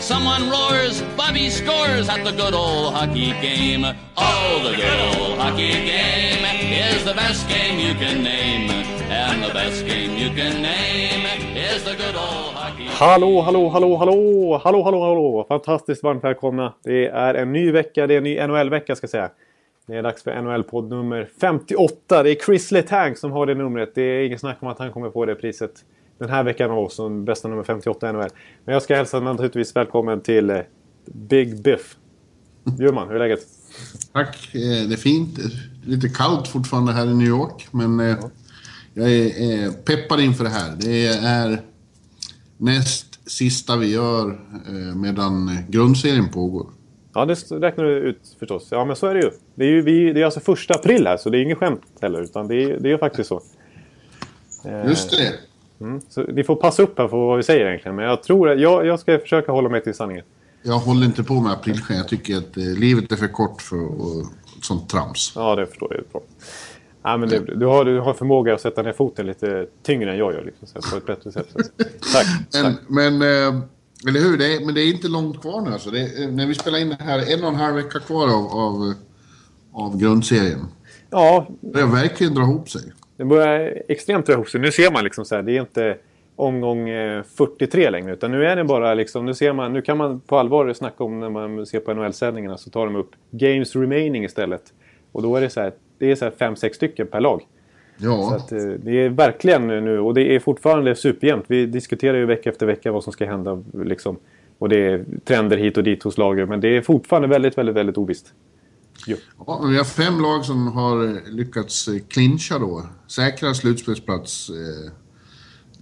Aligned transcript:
Someone 0.00 0.48
roars, 0.48 1.02
Bobby 1.16 1.50
scores 1.50 2.08
at 2.08 2.24
the 2.24 2.30
good 2.30 2.54
old 2.54 2.94
hockey 2.94 3.32
game. 3.42 3.84
Oh, 4.16 4.60
the 4.62 4.76
good 4.76 5.00
old 5.10 5.38
hockey 5.38 5.72
game 5.72 6.44
is 6.72 7.04
the 7.04 7.14
best 7.14 7.48
game 7.48 7.80
you 7.80 7.94
can 7.94 8.22
name. 8.22 8.70
And 9.10 9.42
the 9.42 9.52
best 9.52 9.84
game 9.86 10.16
you 10.16 10.30
can 10.30 10.62
name 10.62 11.26
is 11.56 11.82
the 11.82 11.96
good 11.96 12.14
old 12.14 12.54
hockey 12.54 12.84
game. 12.84 12.92
Hallå, 12.92 13.40
hallå, 13.40 13.68
hallå, 13.68 13.96
hallå, 13.96 14.60
hallå, 14.64 14.82
hallå, 14.82 15.00
hallå! 15.00 15.46
Fantastiskt 15.48 16.02
varmt 16.02 16.24
välkomna. 16.24 16.74
Det 16.84 17.06
är 17.06 17.34
en 17.34 17.52
ny 17.52 17.72
vecka, 17.72 18.06
det 18.06 18.14
är 18.14 18.18
en 18.18 18.24
ny 18.24 18.46
NHL-vecka 18.46 18.96
ska 18.96 19.04
jag 19.04 19.10
säga. 19.10 19.30
Det 19.86 19.96
är 19.96 20.02
dags 20.02 20.22
för 20.22 20.30
NHL-podd 20.42 20.88
nummer 20.88 21.28
58. 21.40 22.22
Det 22.22 22.30
är 22.30 22.34
Chris 22.34 22.70
Letang 22.70 23.16
som 23.16 23.32
har 23.32 23.46
det 23.46 23.54
numret. 23.54 23.94
Det 23.94 24.02
är 24.02 24.26
inget 24.26 24.40
snack 24.40 24.56
om 24.60 24.68
att 24.68 24.78
han 24.78 24.92
kommer 24.92 25.10
få 25.10 25.24
det 25.24 25.34
priset 25.34 25.84
den 26.18 26.28
här 26.28 26.42
veckan 26.42 26.70
av 26.70 26.88
som 26.88 27.24
bästa 27.24 27.48
nummer 27.48 27.62
58 27.62 28.10
i 28.10 28.12
NHL. 28.12 28.28
Men 28.64 28.72
jag 28.72 28.82
ska 28.82 28.96
hälsa 28.96 29.20
naturligtvis 29.20 29.76
välkommen 29.76 30.20
till 30.20 30.50
eh, 30.50 30.60
Big 31.04 31.62
Biff. 31.62 31.96
Bjurman, 32.64 33.08
hur 33.08 33.14
är 33.14 33.18
läget? 33.18 33.40
Tack, 34.12 34.54
eh, 34.54 34.60
det 34.60 34.94
är 34.94 34.96
fint. 34.96 35.38
Lite 35.84 36.08
kallt 36.08 36.48
fortfarande 36.48 36.92
här 36.92 37.06
i 37.06 37.14
New 37.14 37.28
York, 37.28 37.68
men 37.70 38.00
eh, 38.00 38.16
jag 38.94 39.10
är 39.10 39.70
peppad 39.70 40.20
inför 40.20 40.44
det 40.44 40.50
här. 40.50 40.76
Det 40.80 41.06
är 41.06 41.62
näst 42.56 43.30
sista 43.30 43.76
vi 43.76 43.92
gör 43.92 44.40
medan 44.94 45.58
grundserien 45.68 46.28
pågår. 46.28 46.66
Ja, 47.14 47.24
det 47.24 47.34
räknar 47.34 47.84
du 47.84 47.90
ut 47.90 48.36
förstås. 48.38 48.68
Ja, 48.70 48.84
men 48.84 48.96
så 48.96 49.06
är 49.06 49.14
det 49.14 49.20
ju. 49.20 49.30
Det 49.54 49.64
är 49.64 49.68
ju 49.68 49.82
vi, 49.82 50.12
det 50.12 50.20
är 50.20 50.24
alltså 50.24 50.40
första 50.40 50.74
april 50.74 51.06
här, 51.06 51.16
så 51.16 51.30
det 51.30 51.38
är 51.38 51.42
inget 51.42 51.58
skämt 51.58 51.82
heller. 52.00 52.22
Utan 52.22 52.48
det 52.48 52.64
är, 52.64 52.80
det 52.80 52.92
är 52.92 52.98
faktiskt 52.98 53.28
så. 53.28 53.42
Just 54.86 55.10
det. 55.10 55.34
Mm. 55.80 56.00
Så 56.08 56.24
vi 56.28 56.44
får 56.44 56.56
passa 56.56 56.82
upp 56.82 56.98
här 56.98 57.08
för 57.08 57.16
vad 57.16 57.36
vi 57.36 57.42
säger 57.42 57.66
egentligen. 57.66 57.96
Men 57.96 58.04
jag 58.04 58.22
tror 58.22 58.50
att 58.50 58.60
jag, 58.60 58.86
jag 58.86 59.00
ska 59.00 59.18
försöka 59.18 59.52
hålla 59.52 59.68
mig 59.68 59.82
till 59.82 59.94
sanningen. 59.94 60.24
Jag 60.62 60.78
håller 60.78 61.06
inte 61.06 61.24
på 61.24 61.34
med 61.34 61.52
aprilsken. 61.52 61.96
Jag 61.96 62.08
tycker 62.08 62.36
att 62.36 62.56
eh, 62.56 62.64
livet 62.64 63.12
är 63.12 63.16
för 63.16 63.28
kort 63.28 63.62
för 63.62 64.00
och, 64.00 64.26
sånt 64.62 64.88
trams. 64.88 65.32
Ja, 65.34 65.56
det 65.56 65.66
förstår 65.66 65.94
jag. 65.94 66.04
Bra. 66.12 66.22
Ja, 67.02 67.16
men 67.16 67.28
du, 67.28 67.38
du, 67.38 67.66
har, 67.66 67.84
du 67.84 68.00
har 68.00 68.14
förmåga 68.14 68.54
att 68.54 68.60
sätta 68.60 68.82
ner 68.82 68.92
foten 68.92 69.26
lite 69.26 69.66
tyngre 69.82 70.12
än 70.12 70.18
jag 70.18 70.32
gör. 70.32 70.44
Liksom, 70.44 70.68
så 70.82 70.90
på 70.90 70.96
ett 70.96 71.06
bättre 71.06 71.32
sätt. 71.32 71.48
Tack. 72.12 72.26
Men, 72.52 72.62
tack. 72.62 72.82
men 72.88 73.22
eh, 73.22 73.62
eller 74.06 74.20
hur? 74.20 74.38
Det 74.38 74.54
är, 74.54 74.64
men 74.64 74.74
det 74.74 74.80
är 74.80 74.92
inte 74.92 75.08
långt 75.08 75.40
kvar 75.40 75.60
nu. 75.60 75.72
Alltså. 75.72 75.90
Är, 75.90 76.30
när 76.30 76.46
vi 76.46 76.54
spelar 76.54 76.78
in 76.78 76.88
det 76.88 77.04
här, 77.04 77.32
en 77.34 77.44
och 77.44 77.48
en 77.48 77.54
halv 77.54 77.74
vecka 77.74 77.98
kvar 77.98 78.28
av, 78.28 78.46
av, 78.46 78.94
av 79.72 79.98
grundserien. 79.98 80.66
Ja. 81.10 81.46
Det 81.60 81.84
verkligen 81.84 82.34
dra 82.34 82.42
ihop 82.42 82.70
sig. 82.70 82.82
Det 83.18 83.24
börjar 83.24 83.82
extremt 83.88 84.26
dra 84.26 84.32
ihop 84.32 84.48
sig. 84.48 84.60
Nu 84.60 84.72
ser 84.72 84.92
man 84.92 85.04
liksom 85.04 85.24
så 85.24 85.34
här, 85.34 85.42
det 85.42 85.56
är 85.56 85.60
inte 85.60 85.96
omgång 86.36 86.88
43 87.36 87.90
längre. 87.90 88.12
Utan 88.12 88.30
nu 88.30 88.46
är 88.46 88.56
det 88.56 88.64
bara 88.64 88.94
liksom, 88.94 89.26
nu 89.26 89.34
ser 89.34 89.52
man, 89.52 89.72
nu 89.72 89.82
kan 89.82 89.96
man 89.96 90.20
på 90.20 90.38
allvar 90.38 90.72
snacka 90.72 91.04
om 91.04 91.20
när 91.20 91.30
man 91.30 91.66
ser 91.66 91.80
på 91.80 91.94
NHL-sändningarna 91.94 92.56
så 92.56 92.70
tar 92.70 92.84
de 92.84 92.96
upp 92.96 93.10
Games 93.30 93.76
Remaining 93.76 94.24
istället. 94.24 94.62
Och 95.12 95.22
då 95.22 95.36
är 95.36 95.40
det 95.40 95.50
så 95.50 95.60
här, 95.60 95.72
det 95.98 96.10
är 96.10 96.14
så 96.14 96.24
här 96.24 96.32
fem, 96.38 96.56
sex 96.56 96.76
stycken 96.76 97.06
per 97.06 97.20
lag. 97.20 97.42
Ja. 97.96 98.28
Så 98.28 98.34
att, 98.34 98.48
det 98.84 99.04
är 99.04 99.08
verkligen 99.08 99.66
nu 99.66 100.00
och 100.00 100.14
det 100.14 100.34
är 100.34 100.40
fortfarande 100.40 100.94
superjämnt. 100.94 101.44
Vi 101.48 101.66
diskuterar 101.66 102.16
ju 102.16 102.26
vecka 102.26 102.50
efter 102.50 102.66
vecka 102.66 102.92
vad 102.92 103.04
som 103.04 103.12
ska 103.12 103.26
hända 103.26 103.62
liksom. 103.84 104.16
Och 104.58 104.68
det 104.68 104.78
är 104.78 105.04
trender 105.24 105.56
hit 105.56 105.76
och 105.76 105.84
dit 105.84 106.02
hos 106.02 106.18
lagen. 106.18 106.48
Men 106.48 106.60
det 106.60 106.76
är 106.76 106.80
fortfarande 106.80 107.28
väldigt, 107.28 107.58
väldigt, 107.58 107.76
väldigt 107.76 107.98
ovisst. 107.98 108.34
Jo. 109.06 109.16
Ja, 109.46 109.62
vi 109.70 109.76
har 109.76 109.84
fem 109.84 110.20
lag 110.20 110.44
som 110.44 110.66
har 110.66 111.30
lyckats 111.30 111.88
clincha 112.08 112.58
då. 112.58 112.86
Säkra 113.06 113.54
slutspelsplats 113.54 114.50
eh, 114.50 114.92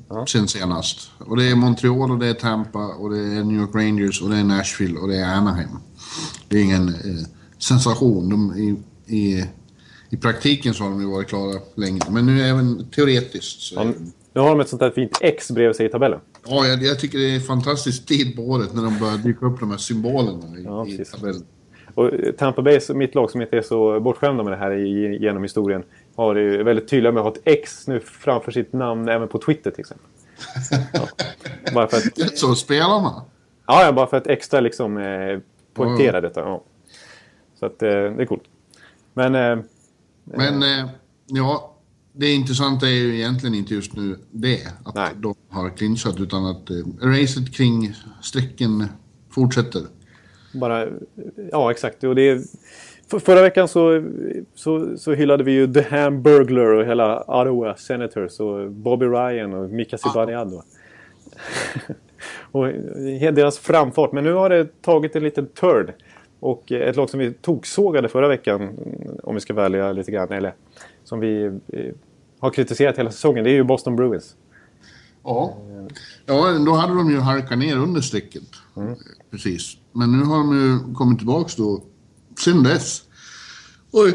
ja. 0.09 0.27
sen 0.27 0.49
senast. 0.49 1.11
Och 1.19 1.37
det 1.37 1.45
är 1.51 1.55
Montreal 1.55 2.11
och 2.11 2.19
det 2.19 2.27
är 2.27 2.35
Tampa 2.35 2.87
och 2.87 3.11
det 3.11 3.19
är 3.19 3.45
New 3.45 3.61
York 3.61 3.75
Rangers 3.75 4.23
och 4.23 4.31
det 4.31 4.37
är 4.37 4.45
Nashville 4.45 4.99
och 4.99 5.09
det 5.09 5.17
är 5.17 5.35
Anaheim. 5.35 5.69
Det 6.49 6.59
är 6.59 6.63
ingen 6.63 6.89
eh, 6.89 7.27
sensation. 7.59 8.29
De, 8.29 8.57
i, 8.57 8.77
i, 9.17 9.45
I 10.11 10.17
praktiken 10.17 10.75
så 10.75 10.85
har 10.85 10.91
de 10.91 11.01
ju 11.01 11.07
varit 11.07 11.29
klara 11.29 11.61
länge. 11.75 12.01
Men 12.11 12.27
nu 12.27 12.43
även 12.43 12.91
teoretiskt. 12.91 13.61
Så 13.61 13.75
ja, 13.75 13.85
nu 14.35 14.41
har 14.41 14.49
de 14.49 14.61
ett 14.61 14.69
sånt 14.69 14.81
där 14.81 14.91
fint 14.91 15.19
X 15.21 15.51
bredvid 15.51 15.77
sig 15.77 15.87
i 15.87 15.89
tabellen. 15.89 16.21
Ja, 16.49 16.67
jag, 16.67 16.83
jag 16.83 17.01
tycker 17.01 17.19
det 17.19 17.35
är 17.35 17.41
fantastisk 17.41 18.07
tid 18.07 18.37
på 18.37 18.43
året 18.43 18.75
när 18.75 18.83
de 18.83 18.99
börjar 18.99 19.19
dyka 19.19 19.47
upp 19.47 19.61
de 19.61 19.71
här 19.71 19.79
symbolerna 19.79 20.59
i, 20.59 20.63
ja, 20.65 20.87
i 20.87 21.05
tabellen. 21.05 21.45
Och 21.97 22.11
Tampa 22.39 22.63
Bay, 22.63 22.81
mitt 22.95 23.15
lag 23.15 23.31
som 23.31 23.43
inte 23.43 23.57
är 23.57 23.63
så 23.63 24.01
bortskämda 24.01 24.43
med 24.43 24.53
det 24.53 24.57
här 24.57 24.73
genom 25.21 25.43
historien, 25.43 25.85
har 26.17 26.35
ju 26.35 26.63
väldigt 26.63 26.89
tydliga 26.89 27.13
med 27.13 27.21
att 27.21 27.27
ha 27.27 27.33
ett 27.33 27.59
X 27.59 27.87
nu 27.87 28.01
framför 28.01 28.53
sitt 28.53 28.73
namn 28.73 29.09
även 29.09 29.29
på 29.29 29.39
Twitter 29.39 29.71
till 29.71 29.81
exempel. 29.81 30.07
Ja. 30.93 31.09
Bara 31.75 31.89
för 31.89 31.97
att, 31.97 32.39
så 32.39 32.55
spelarna? 32.55 33.23
Ja, 33.67 33.93
bara 33.93 34.07
för 34.07 34.17
att 34.17 34.27
extra 34.27 34.61
liksom 34.61 34.99
eh, 34.99 35.39
poängtera 35.75 36.21
detta. 36.21 36.41
Ja. 36.41 36.63
Så 37.61 37.67
att 37.67 37.83
eh, 37.83 37.89
det 37.89 38.23
är 38.23 38.27
coolt. 38.27 38.45
Men... 39.15 39.35
Eh, 39.35 39.65
Men, 40.25 40.63
eh, 40.63 40.91
ja. 41.27 41.73
Det 42.13 42.33
intressanta 42.33 42.87
är 42.87 42.91
ju 42.91 43.17
egentligen 43.17 43.55
inte 43.55 43.75
just 43.75 43.97
nu 43.97 44.19
det, 44.31 44.61
att 44.85 44.95
Nej. 44.95 45.11
de 45.17 45.35
har 45.49 45.71
clinchat, 45.71 46.21
utan 46.21 46.47
att 46.47 46.71
eh, 46.71 46.77
racet 47.03 47.55
kring 47.55 47.95
strecken 48.23 48.89
fortsätter. 49.31 49.83
Bara, 50.61 50.87
ja, 51.53 51.71
exakt. 51.71 52.05
Och 52.05 52.15
det 52.15 52.43
för, 53.11 53.19
förra 53.19 53.43
veckan 53.43 53.69
så, 53.69 54.05
så, 54.55 54.97
så 54.99 55.13
hyllade 55.13 55.45
vi 55.45 55.53
ju 55.53 55.73
The 55.73 55.83
Hamburglar 55.83 56.75
och 56.75 56.85
hela 56.85 57.21
Ottawa 57.21 57.77
Senators 57.77 58.41
och 58.41 58.71
Bobby 58.71 59.07
Ryan 59.07 59.55
och 59.55 59.71
Mika 59.71 59.99
Zibanejad. 59.99 60.53
och 62.53 62.67
deras 63.35 63.59
framfart. 63.59 64.13
Men 64.13 64.25
nu 64.25 64.33
har 64.33 64.49
det 64.49 64.83
tagit 64.83 65.17
en 65.17 65.23
liten 65.23 65.47
turd. 65.47 65.93
Och 66.41 66.73
ett 66.73 66.97
lag 66.97 67.11
som 67.11 67.21
vi 67.21 67.33
toksågade 67.33 68.09
förra 68.09 68.29
veckan, 68.29 68.79
om 69.23 69.35
vi 69.35 69.41
ska 69.41 69.55
välja 69.55 69.93
lite 69.93 70.11
grann, 70.13 70.33
eller 70.33 70.55
som 71.05 71.21
vi 71.21 71.45
eh, 71.45 71.95
har 72.39 72.51
kritiserat 72.51 72.99
hela 72.99 73.11
säsongen, 73.11 73.45
det 73.45 73.51
är 73.51 73.55
ju 73.55 73.65
Boston 73.65 73.97
Bruins. 73.97 74.37
Ja, 75.25 75.57
ja 76.27 76.59
då 76.67 76.73
hade 76.73 76.95
de 76.95 77.11
ju 77.11 77.19
halkat 77.19 77.59
ner 77.59 77.77
under 77.77 78.01
strecket. 78.01 78.43
Mm. 78.77 78.95
Precis. 79.31 79.77
Men 79.97 80.13
nu 80.13 80.25
har 80.25 80.37
de 80.37 80.57
ju 80.57 80.95
kommit 80.95 81.19
tillbaka 81.19 81.51
då 81.57 81.85
sen 82.39 82.63
dess. 82.63 83.03
Oj, 83.91 84.15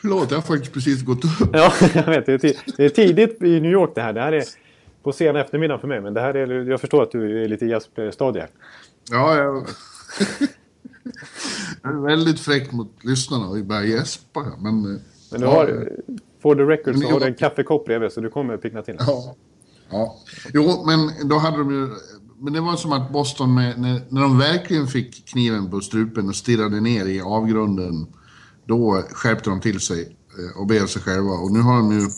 förlåt, 0.00 0.30
jag 0.30 0.38
har 0.38 0.42
faktiskt 0.42 0.72
precis 0.72 1.02
gått 1.02 1.24
upp. 1.24 1.48
Ja, 1.52 1.72
jag 1.94 2.06
vet. 2.06 2.26
Det 2.26 2.44
är, 2.44 2.76
det 2.76 2.84
är 2.84 2.88
tidigt 2.88 3.42
i 3.42 3.60
New 3.60 3.72
York 3.72 3.90
det 3.94 4.02
här. 4.02 4.12
Det 4.12 4.20
här 4.20 4.32
är 4.32 4.44
på 5.02 5.12
sen 5.12 5.36
eftermiddag 5.36 5.78
för 5.78 5.88
mig. 5.88 6.00
Men 6.00 6.14
det 6.14 6.20
här 6.20 6.34
är, 6.34 6.70
jag 6.70 6.80
förstår 6.80 7.02
att 7.02 7.12
du 7.12 7.44
är 7.44 7.48
lite 7.48 7.64
i 7.64 7.68
jazzstadiet. 7.68 8.52
Ja, 9.10 9.36
jag... 9.36 9.56
jag 11.82 11.92
är 11.92 12.06
väldigt 12.06 12.40
fräck 12.40 12.72
mot 12.72 13.04
lyssnarna 13.04 13.48
och 13.48 13.64
börjar 13.64 13.82
gäspa. 13.82 14.46
Men, 14.58 14.82
men 15.30 15.40
du 15.40 15.46
har, 15.46 15.92
for 16.42 16.54
the 16.54 16.62
record 16.62 16.96
så 16.96 17.10
har 17.10 17.20
du 17.20 17.26
en 17.26 17.34
kaffekopp 17.34 17.86
bredvid 17.86 18.12
så 18.12 18.20
du 18.20 18.30
kommer 18.30 18.56
pickna 18.56 18.82
till. 18.82 18.96
Ja. 18.98 19.34
ja. 19.90 20.16
Jo, 20.54 20.84
men 20.86 21.28
då 21.28 21.38
hade 21.38 21.58
de 21.58 21.70
ju 21.70 21.88
men 22.40 22.52
det 22.52 22.60
var 22.60 22.76
som 22.76 22.92
att 22.92 23.12
Boston, 23.12 23.54
med, 23.54 23.80
när, 23.80 24.00
när 24.08 24.22
de 24.22 24.38
verkligen 24.38 24.86
fick 24.86 25.26
kniven 25.26 25.70
på 25.70 25.80
strupen 25.80 26.28
och 26.28 26.36
stirrade 26.36 26.80
ner 26.80 27.06
i 27.06 27.20
avgrunden, 27.20 28.06
då 28.66 29.02
skärpte 29.12 29.50
de 29.50 29.60
till 29.60 29.80
sig 29.80 30.00
eh, 30.38 30.60
och 30.60 30.66
blev 30.66 30.86
sig 30.86 31.02
själva. 31.02 31.30
Och 31.30 31.52
nu 31.52 31.60
har 31.60 31.76
de 31.76 31.92
ju 31.92 32.08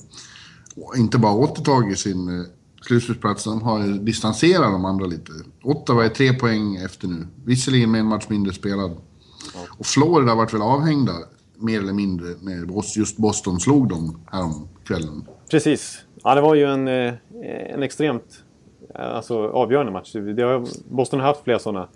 inte 0.96 1.18
bara 1.18 1.32
återtagit 1.32 1.98
sin 1.98 2.40
eh, 2.40 2.44
slutspelsplats, 2.82 3.44
de 3.44 3.62
har 3.62 4.04
distanserat 4.04 4.72
de 4.72 4.84
andra 4.84 5.06
lite. 5.06 5.32
Ottawa 5.62 6.04
är 6.04 6.08
tre 6.08 6.32
poäng 6.32 6.76
efter 6.76 7.08
nu, 7.08 7.26
visserligen 7.44 7.90
med 7.90 8.00
en 8.00 8.06
match 8.06 8.26
mindre 8.28 8.52
spelad. 8.52 8.96
Och 9.78 9.86
Florida 9.86 10.34
varit 10.34 10.54
väl 10.54 10.62
avhängda 10.62 11.12
mer 11.56 11.80
eller 11.80 11.92
mindre 11.92 12.26
när 12.40 12.98
just 12.98 13.16
Boston 13.16 13.60
slog 13.60 13.88
dem 13.88 14.20
härom 14.26 14.68
kvällen. 14.84 15.24
Precis. 15.50 15.98
Ja, 16.22 16.34
det 16.34 16.40
var 16.40 16.54
ju 16.54 16.64
en, 16.64 16.88
eh, 16.88 17.14
en 17.74 17.82
extremt 17.82 18.44
alltså, 18.94 19.48
avgörande 19.48 19.92
match. 19.92 20.12
Det 20.12 20.42
har, 20.42 20.66
Boston 20.94 21.20
har 21.20 21.26
haft 21.26 21.44
flera 21.44 21.58
sådana 21.58 21.88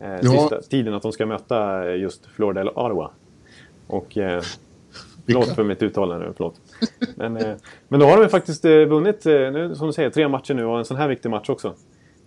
eh, 0.00 0.08
ja. 0.10 0.30
sista 0.30 0.62
tiden 0.62 0.94
att 0.94 1.02
de 1.02 1.12
ska 1.12 1.26
möta 1.26 1.90
just 1.94 2.26
Florida 2.26 2.60
eller 2.60 2.78
Ottawa. 2.78 3.10
Och... 3.86 4.18
Eh, 4.18 4.42
förlåt 5.26 5.54
för 5.54 5.64
mitt 5.64 5.82
uttalande 5.82 6.26
nu, 6.26 6.32
förlåt. 6.36 6.60
Men, 7.16 7.36
eh, 7.36 7.56
men 7.88 8.00
då 8.00 8.06
har 8.06 8.22
de 8.22 8.28
faktiskt 8.28 8.64
eh, 8.64 8.70
vunnit, 8.70 9.26
eh, 9.26 9.32
nu, 9.32 9.74
som 9.74 9.86
du 9.86 9.92
säger, 9.92 10.10
tre 10.10 10.28
matcher 10.28 10.54
nu 10.54 10.64
och 10.64 10.78
en 10.78 10.84
sån 10.84 10.96
här 10.96 11.08
viktig 11.08 11.30
match 11.30 11.48
också. 11.48 11.74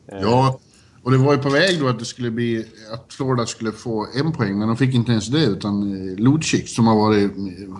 Eh, 0.07 0.21
ja, 0.21 0.59
och 1.03 1.11
det 1.11 1.17
var 1.17 1.33
ju 1.33 1.39
på 1.39 1.49
väg 1.49 1.79
då 1.79 1.87
att 1.87 1.99
det 1.99 2.05
skulle 2.05 2.31
bli 2.31 2.65
att 2.93 3.13
Florida 3.13 3.45
skulle 3.45 3.71
få 3.71 4.07
en 4.19 4.31
poäng, 4.31 4.59
men 4.59 4.67
de 4.67 4.77
fick 4.77 4.95
inte 4.95 5.11
ens 5.11 5.27
det 5.27 5.45
utan 5.45 6.07
Lucic 6.15 6.75
som 6.75 6.87
har 6.87 6.95
varit, 6.95 7.31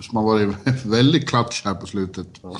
som 0.02 0.16
har 0.16 0.22
varit 0.24 0.56
väldigt 0.86 1.28
klatsch 1.28 1.64
här 1.64 1.74
på 1.74 1.86
slutet. 1.86 2.28
Ja 2.42 2.56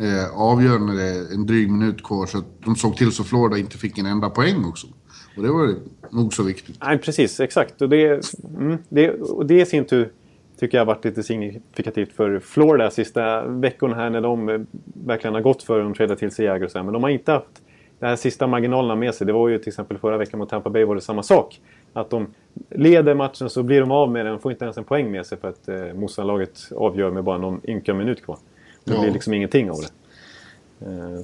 eh, 0.00 0.40
avgör 0.40 0.78
när 0.78 0.94
det 0.94 1.02
är 1.02 1.34
en 1.34 1.46
dryg 1.46 1.70
minut 1.70 2.04
kvar. 2.04 2.26
Så 2.26 2.38
att 2.38 2.44
de 2.64 2.76
såg 2.76 2.96
till 2.96 3.12
så 3.12 3.24
Florida 3.24 3.58
inte 3.58 3.78
fick 3.78 3.98
en 3.98 4.06
enda 4.06 4.30
poäng 4.30 4.64
också. 4.64 4.86
Och 5.36 5.42
det 5.42 5.48
var 5.48 5.74
nog 6.10 6.34
så 6.34 6.42
viktigt. 6.42 6.76
Nej, 6.84 6.98
precis. 6.98 7.40
Exakt. 7.40 7.82
Och 7.82 7.88
det, 7.88 8.34
mm, 8.58 8.78
det, 8.88 9.10
och 9.10 9.46
det 9.46 9.60
i 9.60 9.66
sin 9.66 9.84
tur 9.84 10.12
tycker 10.60 10.78
jag 10.78 10.84
har 10.84 10.94
varit 10.94 11.04
lite 11.04 11.22
signifikativt 11.22 12.12
för 12.12 12.38
Florida 12.40 12.90
sista 12.90 13.44
veckorna 13.44 13.94
här 13.94 14.10
när 14.10 14.20
de 14.20 14.48
eh, 14.48 14.60
verkligen 15.06 15.34
har 15.34 15.40
gått 15.40 15.62
för 15.62 15.90
att 15.90 15.96
träda 15.96 16.16
till 16.16 16.30
sig 16.30 16.44
Jagr 16.44 16.64
och 16.64 16.70
så 16.70 16.82
Men 16.82 16.92
de 16.92 17.02
har 17.02 17.10
inte 17.10 17.32
haft 17.32 17.62
de 17.98 18.06
här 18.06 18.16
sista 18.16 18.46
marginalerna 18.46 18.94
med 18.94 19.14
sig. 19.14 19.26
Det 19.26 19.32
var 19.32 19.48
ju 19.48 19.58
till 19.58 19.68
exempel 19.68 19.98
förra 19.98 20.16
veckan 20.16 20.38
mot 20.38 20.48
Tampa 20.48 20.70
Bay 20.70 20.84
var 20.84 20.94
det 20.94 21.00
samma 21.00 21.22
sak. 21.22 21.60
Att 21.92 22.10
de 22.10 22.26
leder 22.70 23.14
matchen 23.14 23.50
så 23.50 23.62
blir 23.62 23.80
de 23.80 23.90
av 23.90 24.10
med 24.10 24.26
den, 24.26 24.38
får 24.38 24.52
inte 24.52 24.64
ens 24.64 24.78
en 24.78 24.84
poäng 24.84 25.10
med 25.10 25.26
sig 25.26 25.38
för 25.38 25.48
att 25.48 25.68
eh, 25.68 25.94
motståndarlaget 25.94 26.72
avgör 26.76 27.10
med 27.10 27.24
bara 27.24 27.38
någon 27.38 27.60
ynka 27.64 27.94
minut 27.94 28.24
kvar. 28.24 28.38
Det 28.90 28.96
ja. 28.96 29.02
blir 29.02 29.12
liksom 29.12 29.34
ingenting 29.34 29.70
av 29.70 29.76
det. 29.80 29.90
Eh, 30.86 31.20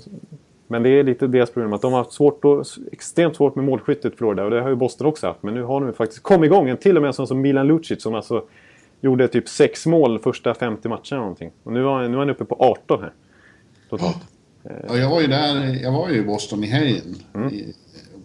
men 0.68 0.82
det 0.82 0.88
är 0.88 1.04
lite 1.04 1.26
deras 1.26 1.50
problem 1.50 1.72
att 1.72 1.82
de 1.82 1.92
har 1.92 2.00
haft 2.00 2.12
svårt 2.12 2.44
och, 2.44 2.66
extremt 2.92 3.36
svårt 3.36 3.54
med 3.54 3.64
målskyttet 3.64 4.16
Florida 4.16 4.44
och 4.44 4.50
det 4.50 4.60
har 4.60 4.68
ju 4.68 4.74
Boston 4.74 5.06
också 5.06 5.26
haft. 5.26 5.42
Men 5.42 5.54
nu 5.54 5.62
har 5.62 5.80
de 5.80 5.92
faktiskt 5.92 6.22
kommit 6.22 6.48
igång. 6.48 6.68
En 6.68 6.76
till 6.76 6.96
och 6.96 7.02
med 7.02 7.08
en 7.08 7.14
sån 7.14 7.26
som 7.26 7.40
Milan 7.40 7.66
Lucic 7.66 8.02
som 8.02 8.14
alltså 8.14 8.44
gjorde 9.00 9.28
typ 9.28 9.48
sex 9.48 9.86
mål 9.86 10.18
första 10.18 10.54
50 10.54 10.88
matcherna 10.88 11.02
eller 11.10 11.20
någonting. 11.20 11.50
Och 11.62 11.72
nu, 11.72 11.82
har, 11.82 12.08
nu 12.08 12.14
är 12.14 12.18
han 12.18 12.30
uppe 12.30 12.44
på 12.44 12.56
18 12.58 13.02
här. 13.02 13.12
Totalt. 13.90 14.16
Ja, 14.88 14.96
jag 14.96 15.10
var 15.10 15.20
ju 15.20 15.26
där, 15.26 15.82
jag 15.82 15.92
var 15.92 16.08
ju 16.08 16.16
i 16.16 16.22
Boston 16.22 16.64
i 16.64 16.66
helgen. 16.66 17.14
Mm. 17.34 17.48
I, 17.48 17.74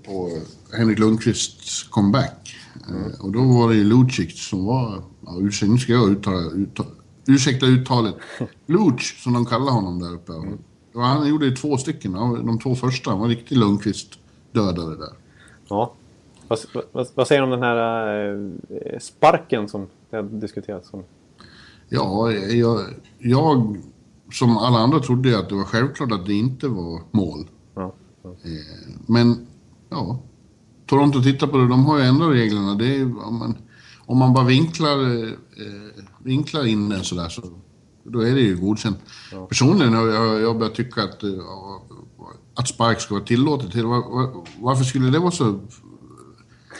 på 0.06 0.30
Henrik 0.78 1.00
Lundqvists 1.00 1.84
comeback. 1.84 2.56
Mm. 2.90 3.12
Och 3.22 3.32
då 3.32 3.40
var 3.40 3.70
det 3.70 3.76
ju 3.76 3.84
Lucic 3.84 4.50
som 4.50 4.66
var, 4.66 5.04
ja, 5.26 5.32
nu 5.62 5.78
ska 5.78 5.94
jag 5.94 6.12
uttala, 6.12 6.38
uttala, 6.38 6.90
ursäkta 7.28 7.66
uttalet, 7.66 8.16
Luch 8.66 9.24
som 9.24 9.34
de 9.34 9.46
kallar 9.46 9.72
honom 9.72 10.00
där 10.00 10.14
uppe. 10.14 10.34
Mm. 10.34 10.58
Och 10.94 11.02
han 11.02 11.28
gjorde 11.28 11.46
ju 11.46 11.56
två 11.56 11.78
stycken, 11.78 12.14
de 12.46 12.60
två 12.60 12.76
första, 12.76 13.12
han 13.12 13.20
var 13.20 13.28
riktigt 13.28 13.58
Lundqvist-dödare 13.58 14.96
där. 14.96 15.14
Ja. 15.70 15.94
Vad, 16.48 16.60
vad, 16.92 17.08
vad, 17.16 17.28
säger 17.28 17.42
du 17.42 17.46
om 17.46 17.52
den 17.52 17.64
här 17.64 18.34
äh, 18.94 19.00
sparken 19.00 19.70
som 19.70 19.88
det 20.10 20.16
har 20.16 20.24
diskuterats 20.24 20.94
om? 20.94 21.04
Ja, 21.90 22.32
jag, 22.32 22.80
jag 23.20 23.78
som 24.32 24.58
alla 24.58 24.78
andra 24.80 25.00
trodde 25.00 25.30
jag 25.30 25.40
att 25.40 25.50
det 25.50 25.56
var 25.56 25.64
självklart 25.64 26.12
att 26.12 26.26
det 26.26 26.34
inte 26.34 26.68
var 26.68 27.02
mål. 27.12 27.48
Ja, 27.76 27.94
ja. 28.24 28.30
Eh, 28.30 28.94
men 29.08 29.48
ja, 29.90 30.20
Toronto 30.86 31.24
tittar 31.24 31.48
på 31.48 31.58
det, 31.58 31.68
de 31.68 31.86
har 31.86 32.00
ju 32.00 32.04
ändrat 32.04 32.32
reglerna. 32.32 32.86
Är, 32.86 33.26
om, 33.28 33.40
man, 33.40 33.58
om 34.06 34.18
man 34.18 34.34
bara 34.34 34.46
vinklar, 34.46 35.00
eh, 35.00 35.32
vinklar 36.24 36.68
in 36.68 36.90
den 36.90 37.04
sådär 37.04 37.30
så 37.30 37.42
då 38.04 38.20
är 38.20 38.36
det 38.36 38.42
ju 38.42 38.58
godkänt. 38.58 38.98
Ja. 39.32 39.46
Personligen 39.46 39.94
har 39.94 40.08
jag, 40.08 40.42
jag 40.42 40.58
börjat 40.58 40.76
tycka 40.76 41.04
att, 41.04 41.24
eh, 41.24 41.30
att 42.56 42.68
spark 42.68 43.02
ska 43.02 43.14
vara 43.14 43.26
tillåtet. 43.26 43.76
Var, 43.76 43.84
var, 43.84 44.46
varför 44.60 44.84
skulle 44.84 45.10
det 45.10 45.20
vara 45.20 45.32
så 45.32 45.60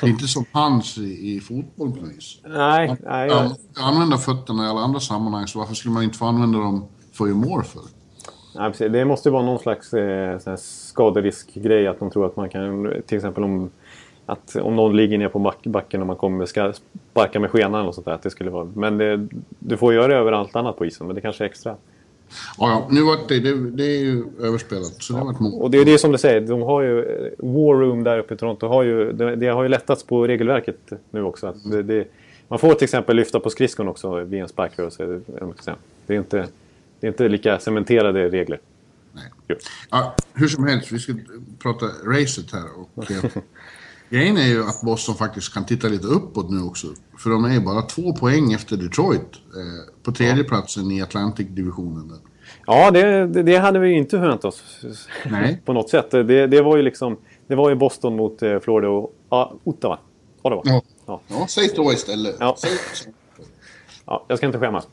inte 0.04 0.28
som 0.28 0.46
hans 0.52 0.98
i, 0.98 1.36
i 1.36 1.40
fotboll 1.40 1.92
på 1.92 2.06
vis. 2.06 2.40
Nej, 2.44 2.98
nej. 3.04 3.28
Jag... 3.28 3.52
Använda 3.80 4.18
fötterna 4.18 4.66
i 4.66 4.70
alla 4.70 4.82
andra 4.82 5.00
sammanhang, 5.00 5.48
så 5.48 5.60
varför 5.60 5.76
skulle 5.76 5.94
man 5.94 6.04
inte 6.04 6.18
få 6.18 6.26
använda 6.26 6.60
dem 6.60 6.86
för 7.14 7.24
att 7.24 7.30
göra 7.30 7.40
mål 7.40 7.64
för? 7.64 7.82
Nej, 8.56 8.72
precis. 8.72 8.92
Det 8.92 9.06
måste 9.06 9.30
vara 9.30 9.44
någon 9.44 9.60
slags 9.60 9.94
eh, 9.94 10.56
skaderiskgrej 10.58 11.88
att 11.88 12.00
de 12.00 12.12
tror 12.12 12.26
att 12.26 12.36
man 12.36 12.50
kan, 12.50 12.94
till 13.08 13.18
exempel 13.18 13.44
om 13.44 13.70
att 14.32 14.56
om 14.56 14.76
någon 14.76 14.96
ligger 14.96 15.18
ner 15.18 15.28
på 15.28 15.40
back, 15.40 15.64
backen 15.64 16.02
och 16.02 16.08
man 16.08 16.16
kommer 16.16 16.46
ska 16.46 16.74
sparka 17.12 17.40
med 17.40 17.52
skenan 17.52 17.88
och 17.88 17.96
sånt 17.96 18.06
där. 18.06 18.14
Att 18.14 18.24
det 18.24 18.30
skulle 18.30 18.50
vara, 18.50 18.68
men 18.76 18.98
det, 18.98 19.28
du 19.60 19.78
får 19.78 19.94
göra 19.94 20.08
det 20.08 20.16
överallt 20.16 20.56
annat 20.56 20.78
på 20.78 20.86
isen, 20.86 21.08
men 21.08 21.16
det 21.16 21.22
kanske 21.22 21.44
är 21.44 21.46
extra. 21.46 21.76
Ja, 22.58 22.70
ja. 22.70 22.88
nu 22.90 23.02
var 23.02 23.18
det, 23.28 23.40
det, 23.40 23.72
det 23.72 23.84
är 23.84 24.00
ju 24.00 24.24
överspelat. 24.42 25.04
Så 25.04 25.14
det 25.14 25.20
ja. 25.20 25.36
mål. 25.40 25.62
Och 25.62 25.72
det 25.72 25.78
är 25.78 25.86
det 25.86 25.98
som 25.98 26.12
du 26.12 26.18
säger, 26.18 26.42
de 26.42 26.62
har 26.62 26.82
ju 26.82 27.00
eh, 27.00 27.32
War 27.38 27.76
Room 27.80 28.04
där 28.04 28.20
uppe 28.20 28.34
i 28.34 28.38
Toronto. 28.38 28.68
Har 28.68 28.84
ju, 28.84 29.12
det, 29.12 29.36
det 29.36 29.48
har 29.48 29.64
ju 29.64 29.70
lättats 29.70 30.04
på 30.04 30.28
regelverket 30.28 30.92
nu 31.12 31.24
också. 31.24 31.48
Att 31.48 31.72
det, 31.72 31.84
det, 31.84 32.08
man 32.48 32.60
får 32.60 32.74
till 32.74 32.84
exempel 32.84 33.16
lyfta 33.16 33.40
på 33.40 33.50
skridskon 33.50 33.88
också 33.88 34.20
vid 34.20 34.42
en 34.42 34.48
sparkrörelse. 34.48 35.22
Det 36.06 36.14
är 36.14 36.18
inte, 36.18 36.48
det 37.00 37.08
är 37.08 37.12
inte 37.12 37.28
lika 37.28 37.60
cementerade 37.60 38.30
regler. 38.30 38.60
Nej. 39.14 39.58
Ja, 39.90 40.16
hur 40.34 40.48
som 40.48 40.64
helst, 40.68 40.92
vi 40.92 41.00
ska 41.00 41.14
prata 41.60 41.86
racet 41.86 42.52
här. 42.54 42.66
Och, 42.76 43.06
grejen 44.12 44.38
är 44.38 44.48
ju 44.48 44.64
att 44.64 44.82
Boston 44.82 45.16
faktiskt 45.16 45.54
kan 45.54 45.66
titta 45.66 45.88
lite 45.88 46.08
uppåt 46.08 46.50
nu 46.50 46.62
också. 46.62 46.88
För 47.18 47.30
de 47.30 47.46
är 47.46 47.54
ju 47.54 47.60
bara 47.60 47.82
två 47.82 48.14
poäng 48.14 48.54
efter 48.54 48.78
Detroit. 48.78 49.22
Eh, 49.22 50.04
på 50.04 50.12
tredje 50.12 50.44
platsen 50.44 50.92
i 50.92 51.02
Atlantic-divisionen. 51.02 52.12
Ja, 52.66 52.92
det, 52.92 53.26
det, 53.26 53.58
hade 53.58 53.80
vi 53.80 53.90
ju 53.90 53.98
inte 53.98 54.20
förväntat 54.20 54.46
oss. 54.46 54.64
Nej. 55.26 55.62
på 55.66 55.74
något 55.74 55.90
sätt. 55.90 56.12
Det, 56.12 56.48
det, 56.48 56.62
var 56.62 56.78
ju 56.78 56.84
liksom... 56.84 57.18
Det 57.48 57.56
var 57.56 57.70
ju 57.70 57.76
Boston 57.76 58.16
mot 58.16 58.42
eh, 58.42 58.60
Florida 58.60 58.90
och 58.90 59.14
ja, 59.30 59.54
Ottawa. 59.64 60.00
Ottawa. 60.42 60.62
Ja. 60.66 60.82
Ja. 61.06 61.22
ja, 61.28 61.48
säg 61.50 61.70
då 61.76 61.94
istället. 61.94 62.36
Ja. 62.40 62.56
Ja, 64.06 64.26
jag 64.28 64.38
ska 64.38 64.48
inte 64.48 64.60
skämmas. 64.60 64.88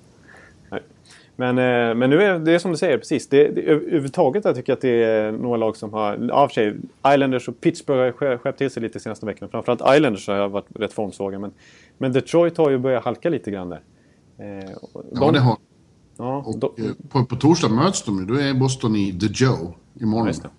Men, 1.41 1.59
eh, 1.59 1.95
men 1.95 2.11
nu 2.11 2.23
är 2.23 2.39
det 2.39 2.61
som 2.61 2.71
du 2.71 2.77
säger, 2.77 2.99
precis. 2.99 3.29
Det, 3.29 3.49
det, 3.49 3.63
överhuvudtaget 3.63 4.45
jag 4.45 4.55
tycker 4.55 4.73
att 4.73 4.81
det 4.81 5.05
är 5.05 5.33
några 5.33 5.57
lag 5.57 5.77
som 5.77 5.93
har... 5.93 6.31
Av 6.31 6.49
sig, 6.49 6.77
Islanders 7.15 7.49
och 7.49 7.61
Pittsburgh 7.61 8.03
har 8.03 8.39
skärpt 8.39 8.59
till 8.59 8.71
sig 8.71 8.83
lite 8.83 8.99
de 8.99 9.03
senaste 9.03 9.27
veckorna. 9.27 9.51
Framförallt 9.51 9.97
Islanders 9.97 10.29
har 10.29 10.49
varit 10.49 10.67
rätt 10.75 10.93
formsvaga. 10.93 11.39
Men, 11.39 11.53
men 11.99 12.13
Detroit 12.13 12.57
har 12.57 12.71
ju 12.71 12.79
börjat 12.79 13.05
halka 13.05 13.29
lite 13.29 13.51
grann 13.51 13.69
där. 13.69 13.81
Eh, 14.39 14.71
de, 14.93 15.03
ja, 15.15 15.31
det 15.31 15.41
har 15.41 15.57
ja, 16.17 16.43
och, 16.47 16.59
de, 16.59 16.73
eh, 16.79 16.91
på, 17.09 17.25
på 17.25 17.37
torsdag 17.37 17.69
möts 17.69 18.03
de 18.03 18.19
ju. 18.19 18.25
Då 18.25 18.35
är 18.35 18.55
Boston 18.55 18.97
i 18.97 19.19
The 19.19 19.27
Joe 19.27 19.75
imorgon. 20.01 20.35
Ja, 20.43 20.51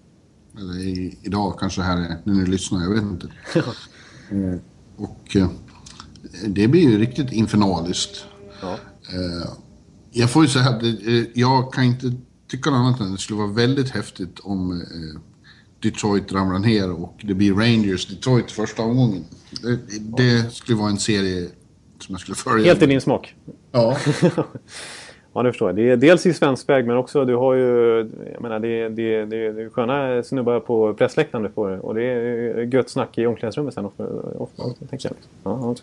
Eller 0.60 0.80
i, 0.80 1.18
idag 1.24 1.60
kanske 1.60 1.82
här 1.82 1.98
är, 1.98 2.18
när 2.24 2.34
ni 2.34 2.46
lyssnar, 2.46 2.82
jag 2.84 2.90
vet 2.90 3.04
inte. 3.04 3.28
mm. 4.32 4.60
Och 4.98 5.38
det 6.48 6.68
blir 6.68 6.82
ju 6.82 6.98
riktigt 6.98 7.32
infernaliskt. 7.32 8.26
Ja. 8.62 8.72
Eh, 8.72 9.50
jag 10.12 10.30
får 10.30 10.44
ju 10.44 10.50
säga 10.50 10.70
att 10.70 10.84
eh, 10.84 11.24
jag 11.34 11.74
kan 11.74 11.84
inte 11.84 12.12
tycka 12.48 12.70
något 12.70 12.78
annat 12.78 13.00
än 13.00 13.06
att 13.06 13.12
det 13.12 13.22
skulle 13.22 13.40
vara 13.40 13.52
väldigt 13.52 13.90
häftigt 13.90 14.40
om 14.40 14.72
eh, 14.72 15.22
Detroit 15.82 16.32
ramlar 16.32 16.60
ner 16.60 16.92
och 16.92 17.16
det 17.24 17.34
blir 17.34 17.54
Rangers 17.54 18.08
Detroit 18.08 18.52
första 18.52 18.82
omgången. 18.82 19.26
Det, 19.64 19.80
det 20.18 20.54
skulle 20.54 20.78
vara 20.78 20.90
en 20.90 20.98
serie 20.98 21.50
som 22.00 22.14
jag 22.14 22.20
skulle 22.20 22.36
följa. 22.36 22.66
Helt 22.66 22.82
i 22.82 22.86
din 22.86 23.02
smak? 23.02 23.36
Ja. 23.72 23.98
ja, 25.34 25.44
det 25.44 25.52
förstår 25.52 25.70
jag. 25.70 25.76
Det 25.76 25.90
är 25.90 25.98
dels 25.98 26.26
i 26.26 26.34
svensk 26.34 26.70
väg 26.70 26.88
men 26.88 26.98
också 26.98 27.26
du 27.26 27.36
har 27.36 27.54
ju... 27.54 27.98
Jag 28.34 28.42
menar, 28.42 28.60
det, 28.60 28.90
det, 28.90 29.26
det, 29.26 29.52
det 29.52 29.62
är 29.62 29.70
sköna 29.70 30.24
snubbar 30.24 30.60
på 30.60 30.94
pressläktaren 30.94 31.44
du 31.44 31.50
får. 31.50 31.86
Och 31.86 31.96
det 31.96 32.04
är 32.04 32.74
gött 32.74 32.90
snack 32.90 33.18
i 33.18 33.26
omklädningsrummet 33.26 33.74
sen 33.74 33.86
ofta, 33.86 34.04
ofta, 34.38 34.64
ofta 34.64 34.86
tänker 34.86 35.10
jag. 35.10 35.18
Ja, 35.44 35.76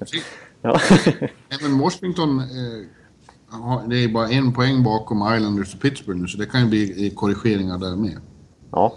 ja. 0.62 0.80
Även 1.60 1.78
Washington... 1.78 2.38
Eh, 2.38 2.86
det 3.88 4.04
är 4.04 4.08
bara 4.08 4.28
en 4.28 4.52
poäng 4.52 4.82
bakom 4.82 5.34
Islanders 5.36 5.74
och 5.74 5.80
Pittsburgh 5.80 6.20
nu, 6.20 6.26
så 6.26 6.38
det 6.38 6.46
kan 6.46 6.60
ju 6.60 6.68
bli 6.68 7.12
korrigeringar 7.16 7.78
där 7.78 7.96
med. 7.96 8.18
Ja, 8.72 8.96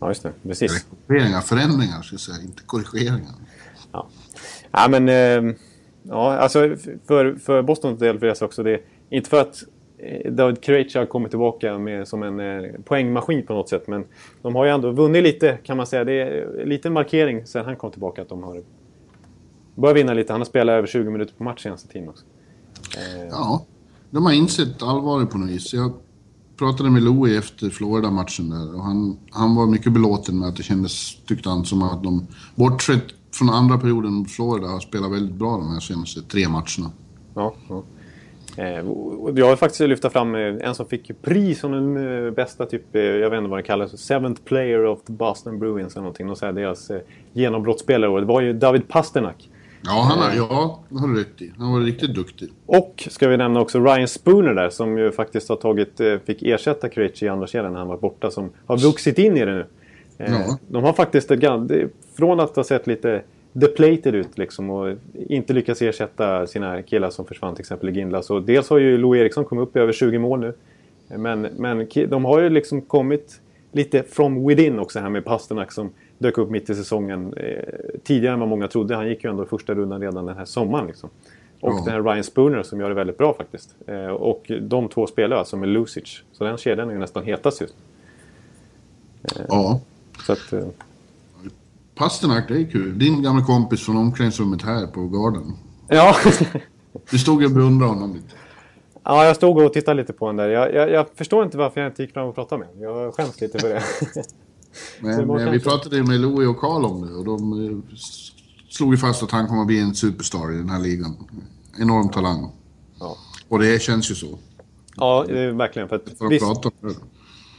ja 0.00 0.08
just 0.08 0.22
det. 0.22 0.32
Precis. 0.42 0.86
Korrigeringar, 1.06 1.40
förändringar 1.40 2.02
ska 2.02 2.14
jag 2.14 2.20
säga, 2.20 2.42
inte 2.42 2.62
korrigeringar. 2.62 3.34
Ja, 3.92 4.08
ja 4.70 4.88
men... 4.90 5.08
Eh, 5.08 5.54
ja, 6.02 6.36
alltså 6.36 6.58
för, 7.06 7.34
för 7.34 7.62
Bostons 7.62 7.98
del 7.98 8.18
vill 8.18 8.28
jag 8.28 8.36
säga 8.36 8.46
också 8.46 8.62
det. 8.62 8.80
Inte 9.10 9.30
för 9.30 9.40
att 9.40 9.64
eh, 9.98 10.32
David 10.32 10.62
Krejci 10.62 10.98
har 10.98 11.06
kommit 11.06 11.30
tillbaka 11.30 11.78
med, 11.78 12.08
som 12.08 12.22
en 12.22 12.40
eh, 12.40 12.70
poängmaskin 12.84 13.46
på 13.46 13.52
något 13.52 13.68
sätt. 13.68 13.88
Men 13.88 14.04
de 14.42 14.54
har 14.54 14.64
ju 14.64 14.70
ändå 14.70 14.90
vunnit 14.90 15.22
lite 15.22 15.58
kan 15.62 15.76
man 15.76 15.86
säga. 15.86 16.04
Det 16.04 16.12
är 16.12 16.64
lite 16.66 16.90
markering 16.90 17.46
sen 17.46 17.64
han 17.64 17.76
kom 17.76 17.90
tillbaka 17.90 18.22
att 18.22 18.28
de 18.28 18.42
har 18.42 18.62
börjat 19.74 19.96
vinna 19.96 20.14
lite. 20.14 20.32
Han 20.32 20.40
har 20.40 20.46
spelat 20.46 20.72
över 20.72 20.86
20 20.86 21.10
minuter 21.10 21.34
på 21.34 21.44
match 21.44 21.62
senaste 21.62 21.88
tiden 21.88 22.08
också. 22.08 22.24
Eh, 22.96 23.28
ja, 23.30 23.66
de 24.10 24.24
har 24.26 24.32
insett 24.32 24.82
allvaret 24.82 25.30
på 25.30 25.38
något 25.38 25.50
vis. 25.50 25.74
Jag 25.74 25.92
pratade 26.58 26.90
med 26.90 27.02
Louie 27.02 27.38
efter 27.38 27.70
Florida-matchen 27.70 28.50
där 28.50 28.74
och 28.74 28.84
han, 28.84 29.18
han 29.30 29.54
var 29.54 29.66
mycket 29.66 29.92
belåten 29.92 30.38
med 30.38 30.48
att 30.48 30.56
det 30.56 30.62
kändes, 30.62 31.16
tyckte 31.26 31.48
han, 31.48 31.64
som 31.64 31.82
att 31.82 32.02
de, 32.02 32.26
bortsett 32.54 33.04
från 33.32 33.50
andra 33.50 33.78
perioden 33.78 34.12
mot 34.12 34.30
Florida, 34.30 34.68
har 34.68 34.80
spelat 34.80 35.12
väldigt 35.12 35.34
bra 35.34 35.56
de 35.56 35.72
här 35.72 35.80
senaste 35.80 36.22
tre 36.22 36.48
matcherna. 36.48 36.90
Ja, 37.34 37.54
ja. 37.68 37.82
Eh, 38.56 38.84
jag 39.34 39.46
har 39.46 39.56
faktiskt 39.56 39.80
lyft 39.80 40.12
fram 40.12 40.34
eh, 40.34 40.40
en 40.40 40.74
som 40.74 40.86
fick 40.86 41.22
pris 41.22 41.60
som 41.60 41.72
den 41.72 42.34
bästa, 42.34 42.66
typ, 42.66 42.94
jag 42.94 43.30
vet 43.30 43.38
inte 43.38 43.50
vad 43.50 43.58
det 43.58 43.62
kallas, 43.62 44.00
Seventh 44.00 44.42
Player 44.42 44.86
of 44.86 45.02
the 45.02 45.12
Boston 45.12 45.58
Bruins 45.58 45.92
eller 45.92 46.02
någonting. 46.02 46.30
Och 46.30 46.54
deras 46.54 46.90
genombrottsspelare. 47.32 48.20
Det 48.20 48.26
var 48.26 48.40
ju 48.40 48.52
David 48.52 48.88
Pasternak. 48.88 49.49
Ja, 49.82 50.06
han 50.08 50.18
har, 50.18 50.36
ja, 50.36 50.80
det 50.88 50.98
har 50.98 51.08
rätt 51.08 51.42
i. 51.42 51.52
Han 51.58 51.72
var 51.72 51.80
riktigt 51.80 52.14
duktig. 52.14 52.48
Och 52.66 53.08
ska 53.10 53.28
vi 53.28 53.36
nämna 53.36 53.60
också 53.60 53.80
Ryan 53.84 54.08
Spooner 54.08 54.54
där 54.54 54.70
som 54.70 54.98
ju 54.98 55.12
faktiskt 55.12 55.48
har 55.48 55.56
tagit, 55.56 56.00
eh, 56.00 56.18
fick 56.26 56.42
ersätta 56.42 56.88
Krejci 56.88 57.26
i 57.26 57.28
andra 57.28 57.46
kedjan 57.46 57.72
när 57.72 57.78
han 57.78 57.88
var 57.88 57.96
borta. 57.96 58.30
Som 58.30 58.50
har 58.66 58.78
vuxit 58.78 59.18
in 59.18 59.36
i 59.36 59.44
det 59.44 59.52
nu. 59.54 59.66
Eh, 60.18 60.32
ja. 60.32 60.58
De 60.68 60.84
har 60.84 60.92
faktiskt 60.92 61.30
ett 61.30 61.90
från 62.16 62.40
att 62.40 62.56
ha 62.56 62.64
sett 62.64 62.86
lite 62.86 63.22
depleted 63.52 64.14
ut 64.14 64.38
liksom 64.38 64.70
och 64.70 64.96
inte 65.28 65.52
lyckats 65.52 65.82
ersätta 65.82 66.46
sina 66.46 66.82
killar 66.82 67.10
som 67.10 67.24
försvann 67.24 67.54
till 67.54 67.62
exempel 67.62 67.88
i 67.88 67.92
Ginla. 67.92 68.22
Så 68.22 68.40
dels 68.40 68.70
har 68.70 68.78
ju 68.78 68.98
Lou 68.98 69.18
Eriksson 69.18 69.44
kommit 69.44 69.62
upp 69.62 69.76
i 69.76 69.78
över 69.78 69.92
20 69.92 70.18
mål 70.18 70.40
nu. 70.40 70.54
Men, 71.08 71.40
men 71.40 71.88
de 72.08 72.24
har 72.24 72.40
ju 72.40 72.50
liksom 72.50 72.82
kommit 72.82 73.40
lite 73.72 74.02
from 74.02 74.46
within 74.46 74.78
också 74.78 75.00
här 75.00 75.08
med 75.08 75.24
Pasternak 75.24 75.72
som 75.72 75.90
dök 76.20 76.38
upp 76.38 76.50
mitt 76.50 76.70
i 76.70 76.74
säsongen. 76.74 77.34
Eh, 77.36 77.74
tidigare 78.04 78.34
än 78.34 78.40
vad 78.40 78.48
många 78.48 78.68
trodde. 78.68 78.96
Han 78.96 79.08
gick 79.08 79.24
ju 79.24 79.30
ändå 79.30 79.44
första 79.44 79.74
rundan 79.74 80.00
redan 80.00 80.26
den 80.26 80.36
här 80.36 80.44
sommaren. 80.44 80.86
Liksom. 80.86 81.10
Och 81.60 81.72
ja. 81.72 81.82
den 81.84 81.94
här 81.94 82.02
Ryan 82.02 82.24
Spooner 82.24 82.62
som 82.62 82.80
gör 82.80 82.88
det 82.88 82.94
väldigt 82.94 83.18
bra 83.18 83.34
faktiskt. 83.34 83.74
Eh, 83.86 84.06
och 84.06 84.50
de 84.60 84.88
två 84.88 85.06
spelar 85.06 85.36
alltså 85.36 85.56
med 85.56 85.68
Lucic. 85.68 86.22
Så 86.32 86.44
den 86.44 86.56
kedjan 86.56 86.88
är 86.88 86.92
ju 86.92 86.98
nästan 86.98 87.24
hetast 87.24 87.60
just 87.60 87.74
eh, 89.22 89.42
Ja. 89.48 89.80
Så 90.26 90.32
att, 90.32 90.52
eh... 90.52 90.66
Pasternak, 91.94 92.48
det 92.48 92.54
är 92.54 92.64
kul. 92.64 92.98
Din 92.98 93.22
gamla 93.22 93.44
kompis 93.44 93.86
från 93.86 93.96
omklädningsrummet 93.96 94.62
här 94.62 94.86
på 94.86 95.00
Garden. 95.00 95.52
Ja. 95.88 96.16
du 97.10 97.18
stod 97.18 97.44
och 97.44 97.50
beundrade 97.50 97.92
honom 97.92 98.14
lite. 98.14 98.34
Ja, 99.04 99.24
jag 99.24 99.36
stod 99.36 99.58
och 99.58 99.72
tittade 99.72 99.96
lite 100.00 100.12
på 100.12 100.26
den 100.26 100.36
där. 100.36 100.48
Jag, 100.48 100.74
jag, 100.74 100.90
jag 100.90 101.06
förstår 101.14 101.44
inte 101.44 101.58
varför 101.58 101.80
jag 101.80 101.90
inte 101.90 102.02
gick 102.02 102.12
fram 102.12 102.28
och 102.28 102.34
pratade 102.34 102.58
med 102.58 102.68
honom. 102.68 103.02
Jag 103.02 103.14
skäms 103.14 103.40
lite 103.40 103.58
för 103.58 103.68
det. 103.68 103.82
Men, 105.00 105.26
men 105.26 105.52
vi 105.52 105.60
pratade 105.60 105.96
ju 105.96 106.02
med 106.02 106.20
Louie 106.20 106.48
och 106.48 106.58
Karl 106.58 106.84
om 106.84 107.06
det 107.06 107.14
och 107.14 107.24
de 107.24 107.66
eh, 107.66 107.96
slog 108.68 108.92
ju 108.94 108.98
fast 108.98 109.22
att 109.22 109.30
han 109.30 109.46
kommer 109.46 109.60
att 109.60 109.66
bli 109.66 109.80
en 109.80 109.94
superstar 109.94 110.52
i 110.54 110.56
den 110.56 110.70
här 110.70 110.80
ligan. 110.80 111.16
Enorm 111.80 112.08
talang. 112.08 112.52
Ja. 113.00 113.16
Och 113.48 113.58
det 113.58 113.82
känns 113.82 114.10
ju 114.10 114.14
så. 114.14 114.38
Ja, 114.96 115.24
det 115.28 115.38
är 115.38 115.52
verkligen. 115.52 115.88
För, 115.88 115.96
att, 115.96 116.18
för 116.18 116.26
att 116.26 116.32
visst, 116.32 116.46
prata 116.46 116.68
om 116.68 116.88
det. 116.88 116.94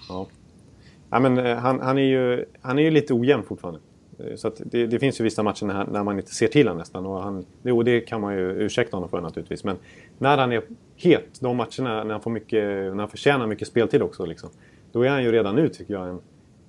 Ja. 0.09 0.27
ja 1.09 1.19
men, 1.19 1.37
eh, 1.37 1.57
han, 1.57 1.79
han, 1.79 1.97
är 1.97 2.01
ju, 2.01 2.45
han 2.61 2.79
är 2.79 2.83
ju 2.83 2.91
lite 2.91 3.13
ojämn 3.13 3.43
fortfarande. 3.43 3.79
Eh, 4.19 4.35
så 4.35 4.51
det, 4.65 4.87
det, 4.87 4.99
finns 4.99 5.19
ju 5.19 5.23
vissa 5.23 5.43
matcher 5.43 5.65
när, 5.65 5.85
när, 5.85 6.03
man 6.03 6.17
inte 6.19 6.35
ser 6.35 6.47
till 6.47 6.67
honom 6.67 6.77
nästan. 6.77 7.05
Och 7.05 7.23
han, 7.23 7.45
jo, 7.63 7.83
det 7.83 8.01
kan 8.01 8.21
man 8.21 8.33
ju 8.33 8.51
ursäkta 8.51 8.97
honom 8.97 9.09
för 9.09 9.21
naturligtvis. 9.21 9.63
Men 9.63 9.77
när 10.17 10.37
han 10.37 10.51
är 10.51 10.63
het, 10.95 11.39
de 11.39 11.57
matcherna 11.57 12.03
när 12.03 12.11
han, 12.11 12.21
får 12.21 12.31
mycket, 12.31 12.63
när 12.63 12.99
han 12.99 13.09
förtjänar 13.09 13.47
mycket 13.47 13.67
speltid 13.67 14.01
också. 14.01 14.25
Liksom, 14.25 14.49
då 14.91 15.01
är 15.01 15.09
han 15.09 15.23
ju 15.23 15.31
redan 15.31 15.55
nu, 15.55 15.69
tycker 15.69 15.93
jag, 15.93 16.09
en, 16.09 16.19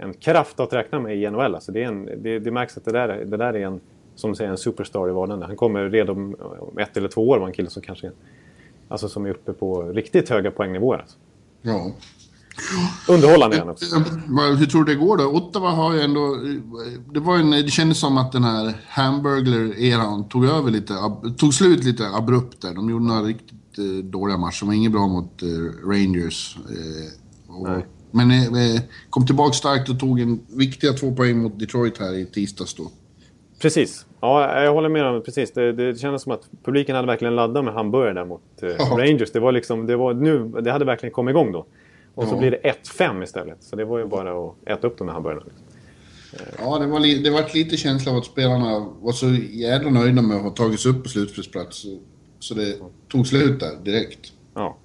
en 0.03 0.15
kraft 0.15 0.61
att 0.61 0.73
räkna 0.73 1.01
med 1.01 1.17
i 1.17 1.31
NHL. 1.31 1.55
Alltså 1.55 1.73
det, 1.73 1.83
är 1.83 1.87
en, 1.89 2.23
det, 2.23 2.39
det 2.39 2.51
märks 2.51 2.77
att 2.77 2.85
det 2.85 2.93
där, 2.93 3.09
det 3.09 3.37
där 3.37 3.55
är 3.55 3.67
en, 3.67 3.81
som 4.15 4.31
du 4.31 4.37
säger, 4.37 4.51
en 4.51 4.59
superstar 4.59 5.09
i 5.09 5.13
vardande. 5.13 5.47
Han 5.47 5.57
kommer 5.57 5.91
redan 5.91 6.35
om 6.61 6.79
ett 6.79 6.97
eller 6.97 7.09
två 7.09 7.29
år 7.29 7.39
vara 7.39 7.49
en 7.49 7.55
kille 7.55 7.71
som 7.71 7.83
kanske 7.83 8.11
alltså 8.89 9.09
som 9.09 9.27
är 9.27 9.31
uppe 9.31 9.53
på 9.53 9.83
riktigt 9.83 10.29
höga 10.29 10.51
poängnivåer. 10.51 10.99
Alltså. 10.99 11.17
Ja. 11.63 11.93
Underhållande 13.09 13.57
igen 13.57 13.69
också. 13.69 13.97
Hur 14.59 14.67
tror 14.67 14.85
du 14.85 14.95
det 14.95 15.01
går 15.01 15.17
då? 15.17 15.25
Ottawa 15.25 15.71
har 15.71 15.95
ju 15.95 16.01
ändå... 16.01 16.39
Det, 17.13 17.21
var 17.21 17.37
en, 17.37 17.51
det 17.51 17.71
kändes 17.71 17.99
som 17.99 18.19
att 18.19 18.33
den 18.33 18.45
här 18.45 18.75
Hamburglar-eran 18.89 20.29
tog 20.29 20.45
över 20.45 20.71
lite, 20.71 20.95
tog 21.39 21.55
slut 21.55 21.85
lite 21.85 22.09
abrupt 22.09 22.63
där. 22.63 22.75
De 22.75 22.91
gjorde 22.91 23.05
några 23.05 23.23
riktigt 23.23 23.79
eh, 23.79 24.05
dåliga 24.05 24.37
matcher. 24.37 24.61
De 24.61 24.67
var 24.67 24.75
inget 24.75 24.93
bra 24.93 25.07
mot 25.07 25.43
eh, 25.43 25.49
Rangers. 25.89 26.59
Eh, 26.71 27.55
och, 27.55 27.69
men 28.13 28.31
eh, 28.31 28.81
kom 29.11 29.27
tillbaka 29.27 29.53
starkt 29.53 29.89
och 29.89 30.01
tog 30.01 30.21
en 30.21 30.41
viktiga 30.49 30.93
två 30.93 31.13
poäng 31.13 31.39
mot 31.39 31.59
Detroit 31.59 31.99
här 31.99 32.15
i 32.15 32.27
tisdags 32.27 32.75
då. 32.75 32.91
Precis. 33.63 34.07
Ja, 34.21 34.63
jag 34.63 34.73
håller 34.73 34.89
med 34.89 35.07
om 35.07 35.23
precis. 35.23 35.53
Det, 35.53 35.73
det 35.73 36.01
kändes 36.01 36.23
som 36.23 36.33
att 36.33 36.49
publiken 36.65 36.97
hade 36.97 37.07
verkligen 37.07 37.37
laddat 37.37 37.65
med 37.65 37.75
hamburgare 37.75 38.15
där 38.15 38.25
mot 38.25 38.63
eh, 38.63 38.69
ja. 38.79 38.85
Rangers. 38.99 39.33
Det 39.33 39.41
var 39.41 39.53
liksom, 39.53 39.87
det 39.87 39.97
var 39.97 40.15
nu, 40.15 40.49
det 40.49 40.73
hade 40.73 40.85
verkligen 40.85 41.13
kommit 41.13 41.33
igång 41.33 41.53
då. 41.53 41.67
Och 42.15 42.29
så 42.29 42.37
blir 42.37 42.51
det 42.51 42.77
1-5 42.85 43.23
istället. 43.23 43.63
Så 43.63 43.77
det 43.77 43.85
var 43.85 43.99
ju 43.99 44.07
bara 44.07 44.47
att 44.47 44.55
äta 44.67 44.87
upp 44.87 44.99
de 44.99 45.09
här 45.09 45.15
hamburgarna. 45.15 45.43
Ja, 46.59 46.79
det 46.79 46.87
var, 46.87 47.01
li, 47.01 47.23
det 47.23 47.31
var 47.31 47.55
lite 47.55 47.77
känsla 47.77 48.13
av 48.13 48.19
att 48.19 48.25
spelarna 48.25 48.89
var 49.01 49.13
så 49.13 49.27
jävla 49.51 49.91
nöjda 49.91 50.23
med 50.23 50.37
att 50.37 50.43
ha 50.43 50.51
tagits 50.51 50.87
upp 50.87 51.03
på 51.03 51.09
slutspelsplats. 51.09 51.87
Så 52.39 52.55
det 52.55 52.77
tog 53.09 53.27
slut 53.27 53.61
där 53.61 53.85
direkt. 53.85 54.33
Ja. 54.55 54.77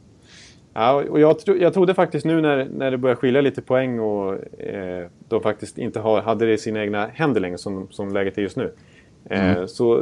Ja, 0.79 1.03
och 1.09 1.19
jag, 1.19 1.39
tro, 1.39 1.55
jag 1.55 1.73
trodde 1.73 1.93
faktiskt 1.93 2.25
nu 2.25 2.41
när, 2.41 2.67
när 2.71 2.91
det 2.91 2.97
började 2.97 3.19
skilja 3.19 3.41
lite 3.41 3.61
poäng 3.61 3.99
och 3.99 4.33
eh, 4.59 5.07
de 5.27 5.41
faktiskt 5.41 5.77
inte 5.77 5.99
har, 5.99 6.21
hade 6.21 6.45
det 6.45 6.53
i 6.53 6.57
sina 6.57 6.81
egna 6.81 7.07
händer 7.07 7.41
längre 7.41 7.57
som, 7.57 7.87
som 7.89 8.13
läget 8.13 8.37
är 8.37 8.41
just 8.41 8.57
nu. 8.57 8.73
Eh, 9.29 9.51
mm. 9.51 9.67
Så 9.67 9.97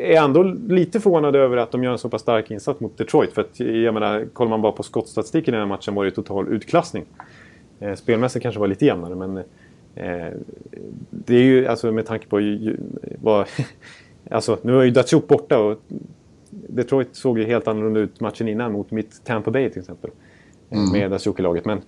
är 0.00 0.12
jag 0.12 0.24
ändå 0.24 0.42
lite 0.68 1.00
förvånad 1.00 1.36
över 1.36 1.56
att 1.56 1.72
de 1.72 1.84
gör 1.84 1.92
en 1.92 1.98
så 1.98 2.08
pass 2.08 2.22
stark 2.22 2.50
insats 2.50 2.80
mot 2.80 2.98
Detroit. 2.98 3.32
För 3.32 3.40
att 3.40 3.60
jag 3.60 3.94
menar, 3.94 4.24
kollar 4.32 4.50
man 4.50 4.62
bara 4.62 4.72
på 4.72 4.82
skottstatistiken 4.82 5.54
i 5.54 5.56
den 5.56 5.68
här 5.68 5.76
matchen 5.76 5.94
var 5.94 6.04
det 6.04 6.10
total 6.10 6.48
utklassning. 6.48 7.04
Eh, 7.80 7.94
spelmässigt 7.94 8.42
kanske 8.42 8.60
var 8.60 8.68
lite 8.68 8.86
jämnare 8.86 9.14
men 9.14 9.36
eh, 9.94 10.34
det 11.10 11.34
är 11.34 11.42
ju 11.42 11.66
alltså 11.66 11.92
med 11.92 12.06
tanke 12.06 12.26
på 12.26 12.40
vad... 13.22 13.46
alltså 14.30 14.58
nu 14.62 14.78
är 14.78 14.82
ju 14.82 14.90
Datsjuk 14.90 15.28
borta 15.28 15.58
och 15.58 15.78
Detroit 16.50 17.16
såg 17.16 17.38
ju 17.38 17.44
helt 17.44 17.68
annorlunda 17.68 18.00
ut 18.00 18.20
matchen 18.20 18.48
innan 18.48 18.72
mot 18.72 18.90
mitt 18.90 19.24
Tampa 19.24 19.50
Bay 19.50 19.70
till 19.70 19.80
exempel. 19.80 20.10
Mm. 20.70 20.92
Med 20.92 21.10
Datsjuk 21.10 21.38
i 21.38 21.42
laget. 21.42 21.64
Men 21.64 21.82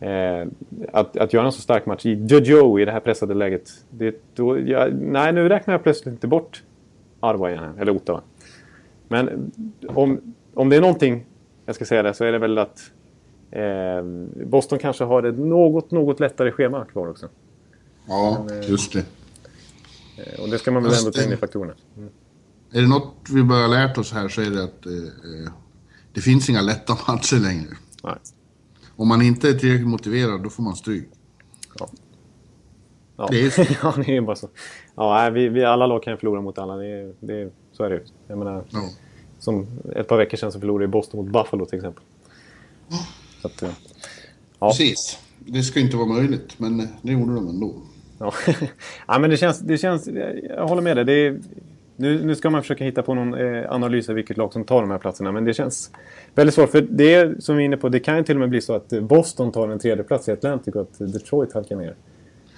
Eh, 0.00 0.46
att, 0.92 1.16
att 1.16 1.32
göra 1.32 1.46
en 1.46 1.52
så 1.52 1.60
stark 1.60 1.86
match 1.86 2.06
i 2.06 2.14
Jojo 2.14 2.78
i 2.78 2.84
det 2.84 2.92
här 2.92 3.00
pressade 3.00 3.34
läget. 3.34 3.70
Det, 3.90 4.16
då, 4.34 4.58
jag, 4.58 4.94
nej, 4.94 5.32
nu 5.32 5.48
räknar 5.48 5.74
jag 5.74 5.82
plötsligt 5.82 6.12
inte 6.12 6.26
bort 6.26 6.62
Arva 7.20 7.50
igen, 7.50 7.78
eller 7.78 7.96
Ottawa. 7.96 8.22
Men 9.08 9.52
om, 9.88 10.34
om 10.54 10.68
det 10.68 10.76
är 10.76 10.80
någonting 10.80 11.26
jag 11.66 11.74
ska 11.74 11.84
säga 11.84 12.02
det 12.02 12.14
så 12.14 12.24
är 12.24 12.32
det 12.32 12.38
väl 12.38 12.58
att 12.58 12.90
eh, 13.50 14.02
Boston 14.46 14.78
kanske 14.78 15.04
har 15.04 15.22
ett 15.22 15.38
något, 15.38 15.90
något 15.90 16.20
lättare 16.20 16.52
schema 16.52 16.84
kvar 16.84 17.08
också. 17.08 17.28
Ja, 18.08 18.44
Men, 18.46 18.58
eh, 18.58 18.70
just 18.70 18.92
det. 18.92 19.04
Eh, 20.18 20.42
och 20.42 20.48
det 20.48 20.58
ska 20.58 20.70
man 20.70 20.82
väl 20.82 20.92
ändå 20.98 21.10
ta 21.10 21.22
in 21.22 21.32
i 21.32 21.36
faktorerna. 21.36 21.74
Mm. 21.96 22.10
Är 22.72 22.80
det 22.80 22.88
något 22.88 23.14
vi 23.30 23.42
börjar 23.42 23.68
lärt 23.68 23.98
oss 23.98 24.12
här 24.12 24.28
så 24.28 24.40
är 24.40 24.50
det 24.50 24.64
att 24.64 24.86
eh, 24.86 24.92
eh 24.92 25.52
det 26.12 26.20
finns 26.20 26.48
inga 26.50 26.60
lätta 26.60 26.98
matcher 27.08 27.36
längre. 27.36 27.76
Nej. 28.04 28.14
Om 28.96 29.08
man 29.08 29.22
inte 29.22 29.48
är 29.48 29.52
tillräckligt 29.52 29.88
motiverad, 29.88 30.42
då 30.42 30.50
får 30.50 30.62
man 30.62 30.76
stryk. 30.76 31.08
Ja. 31.78 31.88
Ja. 33.16 33.28
Det 33.30 33.40
är 33.40 33.50
så. 33.50 33.64
ja, 33.82 33.94
det 34.06 34.16
är 34.16 34.20
bara 34.20 34.36
så. 34.36 34.48
Ja, 34.94 35.30
vi, 35.30 35.48
vi, 35.48 35.64
alla 35.64 35.86
lag 35.86 36.02
kan 36.02 36.12
ju 36.12 36.16
förlora 36.16 36.40
mot 36.40 36.58
alla. 36.58 36.76
Det, 36.76 37.12
det, 37.20 37.52
så 37.72 37.84
är 37.84 37.90
det 37.90 38.02
Jag 38.26 38.38
menar, 38.38 38.64
ja. 38.70 38.88
Som 39.38 39.66
ett 39.96 40.08
par 40.08 40.16
veckor 40.16 40.36
sedan 40.36 40.52
så 40.52 40.60
förlorade 40.60 40.88
Boston 40.88 41.24
mot 41.24 41.32
Buffalo 41.32 41.66
till 41.66 41.78
exempel. 41.78 42.04
Så 43.42 43.46
att, 43.46 43.62
ja. 44.58 44.68
Precis. 44.68 45.18
Det 45.38 45.62
ska 45.62 45.80
inte 45.80 45.96
vara 45.96 46.06
möjligt, 46.06 46.58
men 46.58 46.88
det 47.02 47.12
gjorde 47.12 47.34
de 47.34 47.48
ändå. 47.48 47.74
Ja, 48.18 48.32
ja 49.06 49.18
men 49.18 49.30
det 49.30 49.36
känns, 49.36 49.58
det 49.58 49.78
känns... 49.78 50.08
Jag 50.48 50.68
håller 50.68 50.82
med 50.82 50.96
dig. 50.96 51.04
Det 51.04 51.12
är, 51.12 51.40
nu, 51.98 52.24
nu 52.24 52.34
ska 52.34 52.50
man 52.50 52.62
försöka 52.62 52.84
hitta 52.84 53.02
på 53.02 53.14
någon 53.14 53.34
eh, 53.34 53.72
analys 53.72 54.08
av 54.08 54.14
vilket 54.14 54.36
lag 54.36 54.52
som 54.52 54.64
tar 54.64 54.80
de 54.80 54.90
här 54.90 54.98
platserna. 54.98 55.32
Men 55.32 55.44
det 55.44 55.54
känns 55.54 55.90
väldigt 56.34 56.54
svårt. 56.54 56.70
För 56.70 56.80
det 56.80 57.14
är, 57.14 57.36
som 57.38 57.56
vi 57.56 57.62
är 57.62 57.64
inne 57.64 57.76
på, 57.76 57.88
det 57.88 58.00
kan 58.00 58.16
ju 58.16 58.24
till 58.24 58.36
och 58.36 58.40
med 58.40 58.50
bli 58.50 58.60
så 58.60 58.74
att 58.74 58.88
Boston 58.88 59.52
tar 59.52 59.68
en 59.68 59.78
tredje 59.78 60.04
plats 60.04 60.28
i 60.28 60.32
Atlantic 60.32 60.74
och 60.74 60.80
att 60.80 60.98
Detroit 60.98 61.52
halkar 61.52 61.76
ner. 61.76 61.96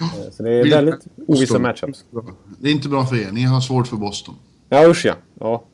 Eh, 0.00 0.30
så 0.30 0.42
det 0.42 0.50
är 0.50 0.70
väldigt 0.70 1.06
ovissa 1.26 1.59
matchups. 1.59 2.04
Det 2.59 2.68
är 2.68 2.73
inte 2.73 2.88
bra 2.88 3.06
för 3.06 3.16
er. 3.16 3.32
Ni 3.32 3.42
har 3.42 3.61
svårt 3.61 3.87
för 3.87 3.97
Boston. 3.97 4.35
Ja, 4.68 4.88
usch 4.88 5.06
ja. 5.06 5.14
ja. 5.40 5.64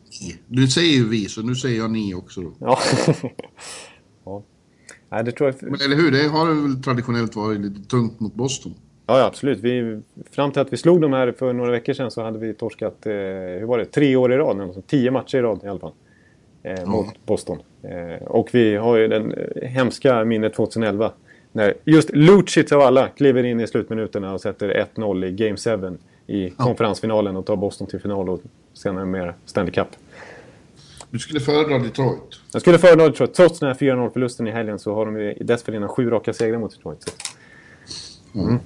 Du 0.47 0.69
säger 0.69 0.93
ju 0.93 1.09
vi, 1.09 1.29
så 1.29 1.43
nu 1.43 1.55
säger 1.55 1.79
jag 1.79 1.91
ni 1.91 2.15
också 2.15 2.41
då. 2.41 2.53
Ja. 2.59 2.79
ja. 4.25 4.43
Nej, 5.09 5.25
det 5.25 5.33
tror 5.33 5.49
jag... 5.61 5.71
Men, 5.71 5.81
eller 5.81 5.97
hur? 5.97 6.11
Det 6.11 6.29
har 6.29 6.47
väl 6.47 6.83
traditionellt 6.83 7.37
varit 7.37 7.61
lite 7.61 7.89
tungt 7.89 8.21
mot 8.21 8.35
Boston. 8.35 8.75
Ja, 9.07 9.19
ja 9.19 9.25
absolut. 9.25 9.59
Vi, 9.59 10.01
fram 10.31 10.53
till 10.53 10.63
att 10.63 10.73
vi 10.73 10.77
slog 10.77 11.01
dem 11.01 11.13
här 11.13 11.33
för 11.33 11.53
några 11.53 11.71
veckor 11.71 11.93
sedan 11.93 12.11
så 12.11 12.23
hade 12.23 12.39
vi 12.39 12.55
torskat, 12.55 13.07
eh, 13.07 13.13
hur 13.13 13.67
var 13.67 13.79
det, 13.79 13.85
tre 13.85 14.17
år 14.17 14.33
i 14.33 14.37
rad. 14.37 14.61
Alltså, 14.61 14.83
tio 14.83 15.11
matcher 15.11 15.39
i 15.39 15.43
rad 15.43 15.61
i 15.65 15.69
alla 15.69 15.79
fall. 15.79 15.93
Eh, 16.63 16.73
mm. 16.73 16.91
Mot 16.91 17.27
Boston. 17.27 17.59
Eh, 17.83 18.27
och 18.27 18.49
vi 18.53 18.77
har 18.77 18.97
ju 18.97 19.09
den 19.09 19.33
eh, 19.33 19.69
hemska 19.69 20.25
minnet 20.25 20.55
2011. 20.55 21.13
När 21.53 21.75
just 21.85 22.11
Lucic 22.13 22.73
av 22.73 22.81
alla 22.81 23.09
kliver 23.09 23.45
in 23.45 23.61
i 23.61 23.67
slutminuterna 23.67 24.35
och 24.35 24.41
sätter 24.41 24.87
1-0 24.95 25.25
i 25.25 25.33
Game 25.33 25.57
7 25.57 25.99
i 26.27 26.51
konferensfinalen 26.51 27.37
och 27.37 27.47
tar 27.47 27.57
Boston 27.57 27.87
till 27.87 28.01
final 28.01 28.29
och 28.29 28.41
senare 28.75 29.05
mer 29.05 29.35
Stanley 29.45 29.73
Cup. 29.73 29.89
Du 31.11 31.19
skulle 31.19 31.41
föredra 31.41 31.79
Detroit? 31.79 32.41
Jag 32.53 32.63
skulle 32.63 32.79
föredra 32.79 33.09
Detroit. 33.09 33.35
Trots 33.35 33.59
den 33.59 33.69
här 33.69 33.75
4-0-förlusten 33.75 34.47
i 34.47 34.51
helgen 34.51 34.79
så 34.79 34.95
har 34.95 35.07
de 35.07 35.21
ju 35.21 35.35
dessförinnan 35.35 35.89
sju 35.89 36.11
raka 36.11 36.33
segrar 36.33 36.59
mot 36.59 36.71
Detroit. 36.71 37.05
Mm. 38.35 38.59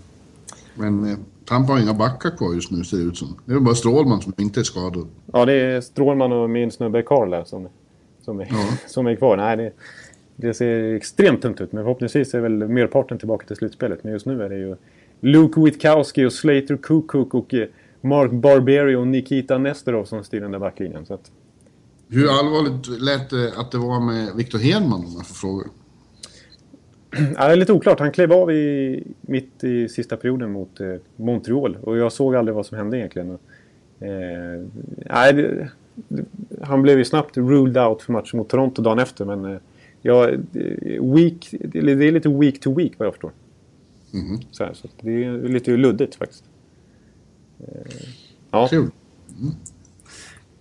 Men 0.74 1.04
eh, 1.04 1.18
Tampa 1.44 1.72
har 1.72 1.80
inga 1.80 1.94
backar 1.94 2.30
kvar 2.30 2.54
just 2.54 2.70
nu 2.70 2.84
ser 2.84 2.96
det 2.96 3.02
ut 3.02 3.16
som. 3.16 3.36
Det 3.44 3.54
är 3.54 3.60
bara 3.60 3.74
Strålman 3.74 4.22
som 4.22 4.32
inte 4.38 4.60
är 4.60 4.64
skadad. 4.64 5.08
Ja, 5.32 5.44
det 5.44 5.52
är 5.52 5.80
Strålman 5.80 6.32
och 6.32 6.50
min 6.50 6.70
snubbe 6.70 7.02
Karl 7.02 7.30
där 7.30 7.44
som, 7.44 7.68
som, 8.24 8.40
är, 8.40 8.48
ja. 8.50 8.66
som 8.86 9.06
är 9.06 9.16
kvar. 9.16 9.36
Nej, 9.36 9.56
det, 9.56 9.72
det, 10.36 10.54
ser 10.54 10.94
extremt 10.94 11.42
tungt 11.42 11.60
ut. 11.60 11.72
Men 11.72 11.84
förhoppningsvis 11.84 12.34
är 12.34 12.40
väl 12.40 12.68
merparten 12.68 13.18
tillbaka 13.18 13.46
till 13.46 13.56
slutspelet. 13.56 14.04
Men 14.04 14.12
just 14.12 14.26
nu 14.26 14.42
är 14.42 14.48
det 14.48 14.56
ju 14.56 14.76
Luke 15.20 15.60
Witkowski 15.60 16.24
och 16.24 16.32
Slater 16.32 16.76
Kukuk 16.76 17.34
och 17.34 17.54
eh, 17.54 17.68
Mark 18.00 18.30
Barberi 18.30 18.94
och 18.94 19.06
Nikita 19.06 19.58
Nesterov 19.58 20.04
som 20.04 20.24
styr 20.24 20.40
den 20.40 20.50
där 20.50 20.58
backlinjen. 20.58 21.06
Att... 21.08 21.30
Hur 22.08 22.38
allvarligt 22.38 23.02
lät 23.02 23.30
det 23.30 23.52
att 23.56 23.70
det 23.70 23.78
var 23.78 24.00
med 24.00 24.36
Victor 24.36 24.58
Hedman 24.58 25.00
om 25.00 25.12
jag 25.16 25.26
får 25.26 25.34
fråga? 25.34 25.64
Ja, 27.36 27.46
det 27.46 27.52
är 27.52 27.56
lite 27.56 27.72
oklart. 27.72 28.00
Han 28.00 28.12
klev 28.12 28.32
av 28.32 28.50
i, 28.52 29.02
mitt 29.20 29.64
i 29.64 29.88
sista 29.88 30.16
perioden 30.16 30.52
mot 30.52 30.80
eh, 30.80 30.94
Montreal. 31.16 31.76
Och 31.82 31.96
jag 31.98 32.12
såg 32.12 32.36
aldrig 32.36 32.54
vad 32.54 32.66
som 32.66 32.78
hände 32.78 32.98
egentligen. 32.98 33.30
Eh, 34.00 34.66
nej, 35.10 35.32
det, 35.32 35.70
han 36.62 36.82
blev 36.82 36.98
ju 36.98 37.04
snabbt 37.04 37.36
ruled 37.36 37.78
out 37.78 38.02
för 38.02 38.12
matchen 38.12 38.38
mot 38.38 38.48
Toronto 38.48 38.82
dagen 38.82 38.98
efter. 38.98 39.24
Men 39.24 39.44
eh, 39.44 39.58
Ja, 40.02 40.30
week, 41.00 41.48
det 41.50 41.78
är 41.78 42.12
lite 42.12 42.28
week 42.28 42.60
to 42.60 42.74
week 42.74 42.92
vad 42.98 43.06
jag 43.06 43.14
förstår. 43.14 43.32
Mhm. 44.10 44.38
Så, 44.50 44.64
här, 44.64 44.74
så 44.74 44.88
det 45.00 45.24
är 45.24 45.48
lite 45.48 45.70
luddigt 45.76 46.14
faktiskt. 46.14 46.44
Eh, 47.58 47.66
Ja, 48.50 48.68
Kul. 48.70 48.90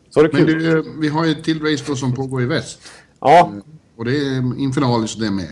så 0.09 0.19
är 0.19 0.23
det 0.23 0.33
Men 0.33 0.45
kul. 0.45 0.63
du, 0.63 0.83
vi 1.01 1.07
har 1.07 1.25
ju 1.25 1.31
ett 1.31 1.43
till 1.43 1.61
race 1.61 1.83
då 1.87 1.95
som 1.95 2.13
pågår 2.15 2.41
i 2.41 2.45
väst. 2.45 2.81
Ja, 3.19 3.53
Och 3.95 4.05
det 4.05 4.11
är 4.11 4.59
Infinalis 4.59 5.15
det 5.15 5.31
med. 5.31 5.47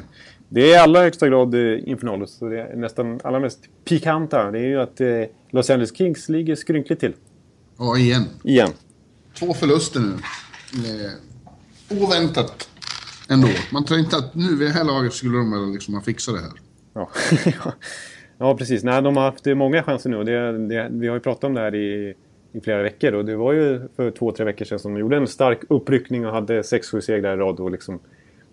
Det 0.50 0.62
är 0.62 0.76
i 0.76 0.78
allra 0.78 1.02
högsta 1.02 1.28
grad 1.28 1.54
eh, 1.54 1.90
Infernalus. 1.90 2.32
Så 2.32 2.50
det 2.50 2.62
är 2.62 2.76
nästan 2.76 3.20
allra 3.24 3.40
mest 3.40 3.60
pikanta. 3.86 4.52
Det 4.52 4.60
är 4.60 4.68
ju 4.68 4.82
att 4.82 5.02
eh, 5.02 5.08
Los 5.50 5.70
Angeles 5.70 5.98
Kings 5.98 6.30
ligger 6.30 6.56
skrynkligt 6.56 7.00
till. 7.00 7.14
Ja, 7.78 7.98
igen. 7.98 8.24
Igen. 8.44 8.70
Två 9.40 9.54
förluster 9.54 10.00
nu. 10.00 10.14
Eh, 10.74 12.04
oväntat 12.04 12.70
ändå. 13.30 13.48
Man 13.72 13.86
tror 13.86 14.00
inte 14.00 14.18
att 14.18 14.36
nu 14.36 14.56
vid 14.56 14.68
det 14.68 14.74
här 14.74 14.84
laget 14.84 15.14
skulle 15.14 15.38
de 15.38 15.74
liksom 15.74 15.94
ha 15.94 16.02
fixat 16.02 16.36
det 16.36 16.42
här. 16.42 16.52
Ja, 16.94 17.10
ja 18.38 18.58
precis. 18.58 18.84
Nej, 18.84 19.02
de 19.02 19.18
har 19.18 19.24
haft 19.24 19.46
många 19.46 19.84
chanser 19.84 20.10
nu. 20.10 20.24
Det, 20.24 20.68
det, 20.68 20.90
vi 20.92 21.08
har 21.08 21.16
ju 21.16 21.22
pratat 21.22 21.44
om 21.44 21.54
det 21.54 21.62
här 21.62 21.76
i, 21.76 22.14
i 22.52 22.62
flera 22.62 22.84
veckor. 22.84 23.14
Och 23.14 23.26
det 23.26 23.36
var 23.36 23.54
ju 23.54 23.88
för 23.96 24.12
två, 24.12 24.32
tre 24.32 24.46
veckor 24.46 24.66
sedan 24.66 24.80
som 24.80 24.94
de 24.94 25.00
gjorde 25.00 25.18
en 25.18 25.28
stark 25.28 25.60
uppryckning 25.70 26.26
och 26.26 26.34
hade 26.34 26.62
6-7 26.62 27.02
segrar 27.02 27.34
i 27.34 27.38
rad. 27.38 27.60
Och 27.60 27.72
liksom 27.72 28.00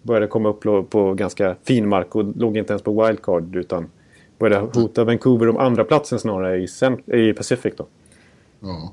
började 0.05 0.27
komma 0.27 0.49
upp 0.49 0.91
på, 0.91 1.15
ganska 1.15 1.57
fin 1.65 1.89
mark 1.89 2.15
och 2.15 2.37
låg 2.37 2.57
inte 2.57 2.73
ens 2.73 2.83
på 2.83 3.07
wildcard. 3.07 3.57
Utan 3.57 3.91
började 4.39 4.81
hota 4.81 5.05
Vancouver 5.05 5.49
om 5.49 5.57
andra 5.57 5.85
platsen 5.85 6.19
snarare 6.19 6.59
i, 6.59 6.67
i 7.07 7.33
Pacific. 7.33 7.75
Då. 7.77 7.87
Ja. 8.61 8.93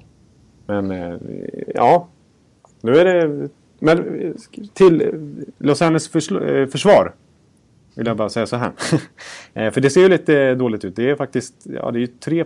Men 0.65 0.91
eh, 0.91 1.17
ja, 1.75 2.07
nu 2.81 2.95
är 2.95 3.05
det... 3.05 3.49
Men 3.79 4.37
till 4.73 5.13
Los 5.57 5.81
Angeles 5.81 6.31
eh, 6.31 6.67
försvar 6.67 7.13
vill 7.95 8.07
jag 8.07 8.17
bara 8.17 8.29
säga 8.29 8.45
så 8.45 8.55
här. 8.55 8.71
Eh, 9.53 9.71
För 9.71 9.81
det 9.81 9.89
ser 9.89 10.01
ju 10.01 10.09
lite 10.09 10.55
dåligt 10.55 10.85
ut. 10.85 10.95
Det 10.95 11.09
är 11.09 11.15
faktiskt 11.15 11.53
ja, 11.63 11.91
det 11.91 11.97
är 11.97 12.01
ju 12.01 12.07
tre, 12.07 12.45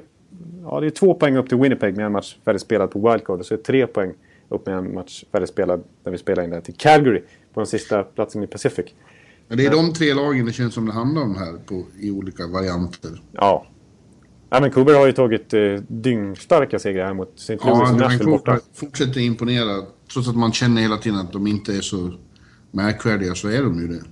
ja, 0.63 0.79
det 0.79 0.85
är 0.85 0.89
två 0.89 1.13
poäng 1.13 1.37
upp 1.37 1.49
till 1.49 1.57
Winnipeg 1.57 1.97
med 1.97 2.05
en 2.05 2.11
match 2.11 2.37
färdigspelad 2.45 2.91
på 2.91 3.11
wildcard. 3.11 3.39
Och 3.39 3.45
så 3.45 3.53
är 3.53 3.57
det 3.57 3.63
tre 3.63 3.87
poäng 3.87 4.13
upp 4.49 4.65
med 4.65 4.75
en 4.75 4.93
match 4.93 5.23
färdigspelad 5.31 5.83
när 6.03 6.11
vi 6.11 6.17
spelar 6.17 6.43
in 6.43 6.49
det 6.49 6.55
här 6.55 6.61
till 6.61 6.73
Calgary 6.73 7.21
på 7.55 7.59
den 7.59 7.67
sista 7.67 8.03
platsen 8.03 8.43
i 8.43 8.47
Pacific. 8.47 8.85
Men 9.47 9.57
det 9.57 9.65
är 9.65 9.71
de 9.71 9.93
tre 9.93 10.13
lagen 10.13 10.45
det 10.45 10.53
känns 10.53 10.73
som 10.73 10.85
det 10.85 10.91
handlar 10.91 11.21
om 11.21 11.35
här 11.35 11.53
på, 11.65 11.83
i 11.99 12.11
olika 12.11 12.47
varianter. 12.47 13.21
Ja. 13.31 13.65
ja 14.49 14.59
men 14.59 14.61
Vancouver 14.61 14.93
har 14.93 15.05
ju 15.05 15.11
tagit 15.11 15.53
eh, 15.53 15.61
dyngstarka 15.87 16.79
segrar 16.79 17.05
här 17.05 17.13
mot 17.13 17.39
St. 17.39 17.53
Louis 17.53 17.65
Ja, 17.65 17.91
och 17.91 17.99
Nashville 17.99 18.31
borta. 18.31 18.51
Vancouver 18.51 18.73
fortsätter 18.73 19.21
imponera. 19.21 19.85
Trots 20.13 20.27
att 20.27 20.35
man 20.35 20.51
känner 20.51 20.81
hela 20.81 20.97
tiden 20.97 21.19
att 21.19 21.33
de 21.33 21.47
inte 21.47 21.73
är 21.73 21.81
så 21.81 22.13
märkvärdiga 22.71 23.35
så 23.35 23.47
är 23.47 23.61
de 23.61 23.81
ju 23.81 23.87
det. 23.87 24.03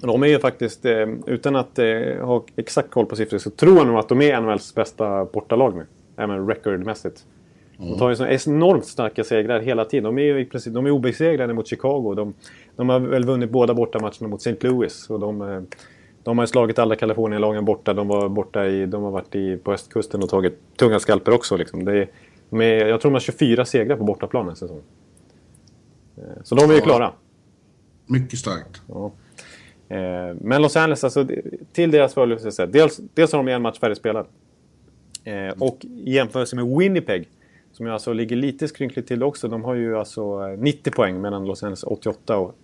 De 0.00 0.22
är 0.22 0.26
ju 0.26 0.38
faktiskt, 0.38 0.84
eh, 0.84 1.08
utan 1.26 1.56
att 1.56 1.78
eh, 1.78 1.86
ha 2.20 2.44
exakt 2.56 2.90
koll 2.90 3.06
på 3.06 3.16
siffror, 3.16 3.38
så 3.38 3.50
tror 3.50 3.76
jag 3.76 3.86
nog 3.86 3.98
att 3.98 4.08
de 4.08 4.22
är 4.22 4.40
NHLs 4.40 4.74
bästa 4.74 5.24
bortalag 5.24 5.76
nu. 5.76 5.86
Även 6.16 6.46
recordmässigt. 6.46 7.24
De 7.88 7.98
tar 7.98 8.10
ju 8.10 8.16
så 8.16 8.26
enormt 8.26 8.86
starka 8.86 9.24
segrar 9.24 9.60
hela 9.60 9.84
tiden. 9.84 10.04
De 10.04 10.18
är 10.18 10.22
ju 10.22 10.40
i 10.40 10.44
princip, 10.44 10.74
de 10.74 10.86
är 10.86 10.90
obesegrade 10.90 11.54
mot 11.54 11.68
Chicago. 11.68 12.14
De, 12.14 12.34
de 12.80 12.88
har 12.88 13.00
väl 13.00 13.24
vunnit 13.24 13.50
båda 13.50 13.74
bortamatcherna 13.74 14.28
mot 14.28 14.40
St. 14.40 14.68
Louis. 14.68 15.10
Och 15.10 15.20
de, 15.20 15.42
eh, 15.42 15.62
de 16.22 16.38
har 16.38 16.46
slagit 16.46 16.78
alla 16.78 16.96
Kalifornienlagen 16.96 17.64
borta. 17.64 17.94
De 17.94 18.08
var 18.08 18.28
borta 18.28 18.66
i, 18.66 18.86
de 18.86 19.02
har 19.02 19.10
varit 19.10 19.34
i, 19.34 19.56
på 19.56 19.72
östkusten 19.72 20.22
och 20.22 20.28
tagit 20.28 20.58
tunga 20.76 21.00
skalper 21.00 21.32
också. 21.32 21.56
Liksom. 21.56 21.84
Det 21.84 21.92
är, 21.92 22.08
är, 22.62 22.86
jag 22.86 23.00
tror 23.00 23.10
de 23.10 23.14
har 23.14 23.20
24 23.20 23.64
segrar 23.64 23.96
på 23.96 24.04
bortaplan 24.04 24.48
en 24.48 24.56
säsong. 24.56 24.80
Eh, 26.16 26.22
Så 26.44 26.54
de 26.54 26.70
är 26.70 26.74
ju 26.74 26.80
klara. 26.80 27.12
Mycket 28.06 28.38
starkt. 28.38 28.82
Ja. 28.88 29.12
Eh, 29.88 30.36
men 30.40 30.62
Los 30.62 30.76
Angeles, 30.76 31.04
alltså, 31.04 31.26
till 31.72 31.90
deras 31.90 32.14
fördel, 32.14 32.52
säga, 32.52 32.66
dels, 32.66 33.00
dels 33.14 33.32
har 33.32 33.44
de 33.44 33.52
en 33.52 33.62
match 33.62 33.78
färdigspelad. 33.78 34.26
Eh, 35.24 35.54
och 35.58 35.84
i 35.84 36.12
jämförelse 36.12 36.56
med 36.56 36.66
Winnipeg, 36.78 37.28
som 37.72 37.86
ju 37.86 37.92
alltså 37.92 38.12
ligger 38.12 38.36
lite 38.36 38.68
skrynkligt 38.68 39.08
till 39.08 39.22
också, 39.22 39.48
de 39.48 39.64
har 39.64 39.74
ju 39.74 39.98
alltså 39.98 40.48
eh, 40.48 40.58
90 40.58 40.90
poäng 40.90 41.20
medan 41.20 41.46
Los 41.46 41.62
Angeles 41.62 41.84
88. 41.84 42.36
Och, 42.36 42.54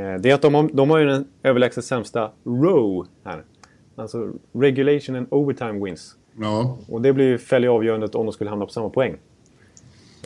det 0.00 0.30
är 0.30 0.34
att 0.34 0.42
de 0.42 0.54
har, 0.54 0.70
de 0.72 0.90
har 0.90 0.98
ju 0.98 1.06
den 1.06 1.26
överlägset 1.42 1.84
sämsta 1.84 2.30
row 2.44 3.06
här. 3.24 3.44
Alltså 3.96 4.32
regulation 4.52 5.16
and 5.16 5.26
overtime 5.30 5.84
wins. 5.84 6.16
Ja, 6.40 6.78
Och 6.88 7.02
det 7.02 7.12
blir 7.12 7.26
ju 7.26 7.38
fäller 7.38 7.68
avgörandet 7.68 8.14
om 8.14 8.26
de 8.26 8.32
skulle 8.32 8.50
hamna 8.50 8.66
på 8.66 8.72
samma 8.72 8.90
poäng. 8.90 9.16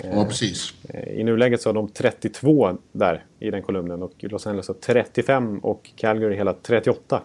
ja 0.02 0.24
precis. 0.24 0.74
Eh, 0.88 1.20
I 1.20 1.24
nuläget 1.24 1.62
så 1.62 1.68
har 1.68 1.74
de 1.74 1.88
32 1.88 2.78
där 2.92 3.24
i 3.40 3.50
den 3.50 3.62
kolumnen 3.62 4.02
och 4.02 4.12
Los 4.18 4.46
Angeles 4.46 4.68
har 4.68 4.74
35 4.74 5.58
och 5.58 5.90
Calgary 5.96 6.36
hela 6.36 6.52
38. 6.52 7.22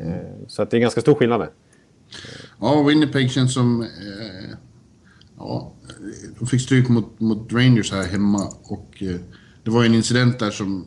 Eh, 0.00 0.08
Så 0.46 0.62
att 0.62 0.70
det 0.70 0.76
är 0.76 0.80
ganska 0.80 1.00
stor 1.00 1.14
skillnad 1.14 1.40
där. 1.40 1.50
Ja, 2.60 2.82
Winnipeg 2.82 3.30
känns 3.30 3.54
som... 3.54 3.82
Eh, 3.82 4.56
ja, 5.38 5.72
de 6.38 6.46
fick 6.46 6.60
stryk 6.60 6.88
mot, 6.88 7.20
mot 7.20 7.52
Rangers 7.52 7.92
här 7.92 8.04
hemma 8.04 8.48
och 8.62 9.02
eh, 9.02 9.16
det 9.64 9.70
var 9.70 9.82
ju 9.82 9.86
en 9.88 9.94
incident 9.94 10.38
där 10.38 10.50
som... 10.50 10.86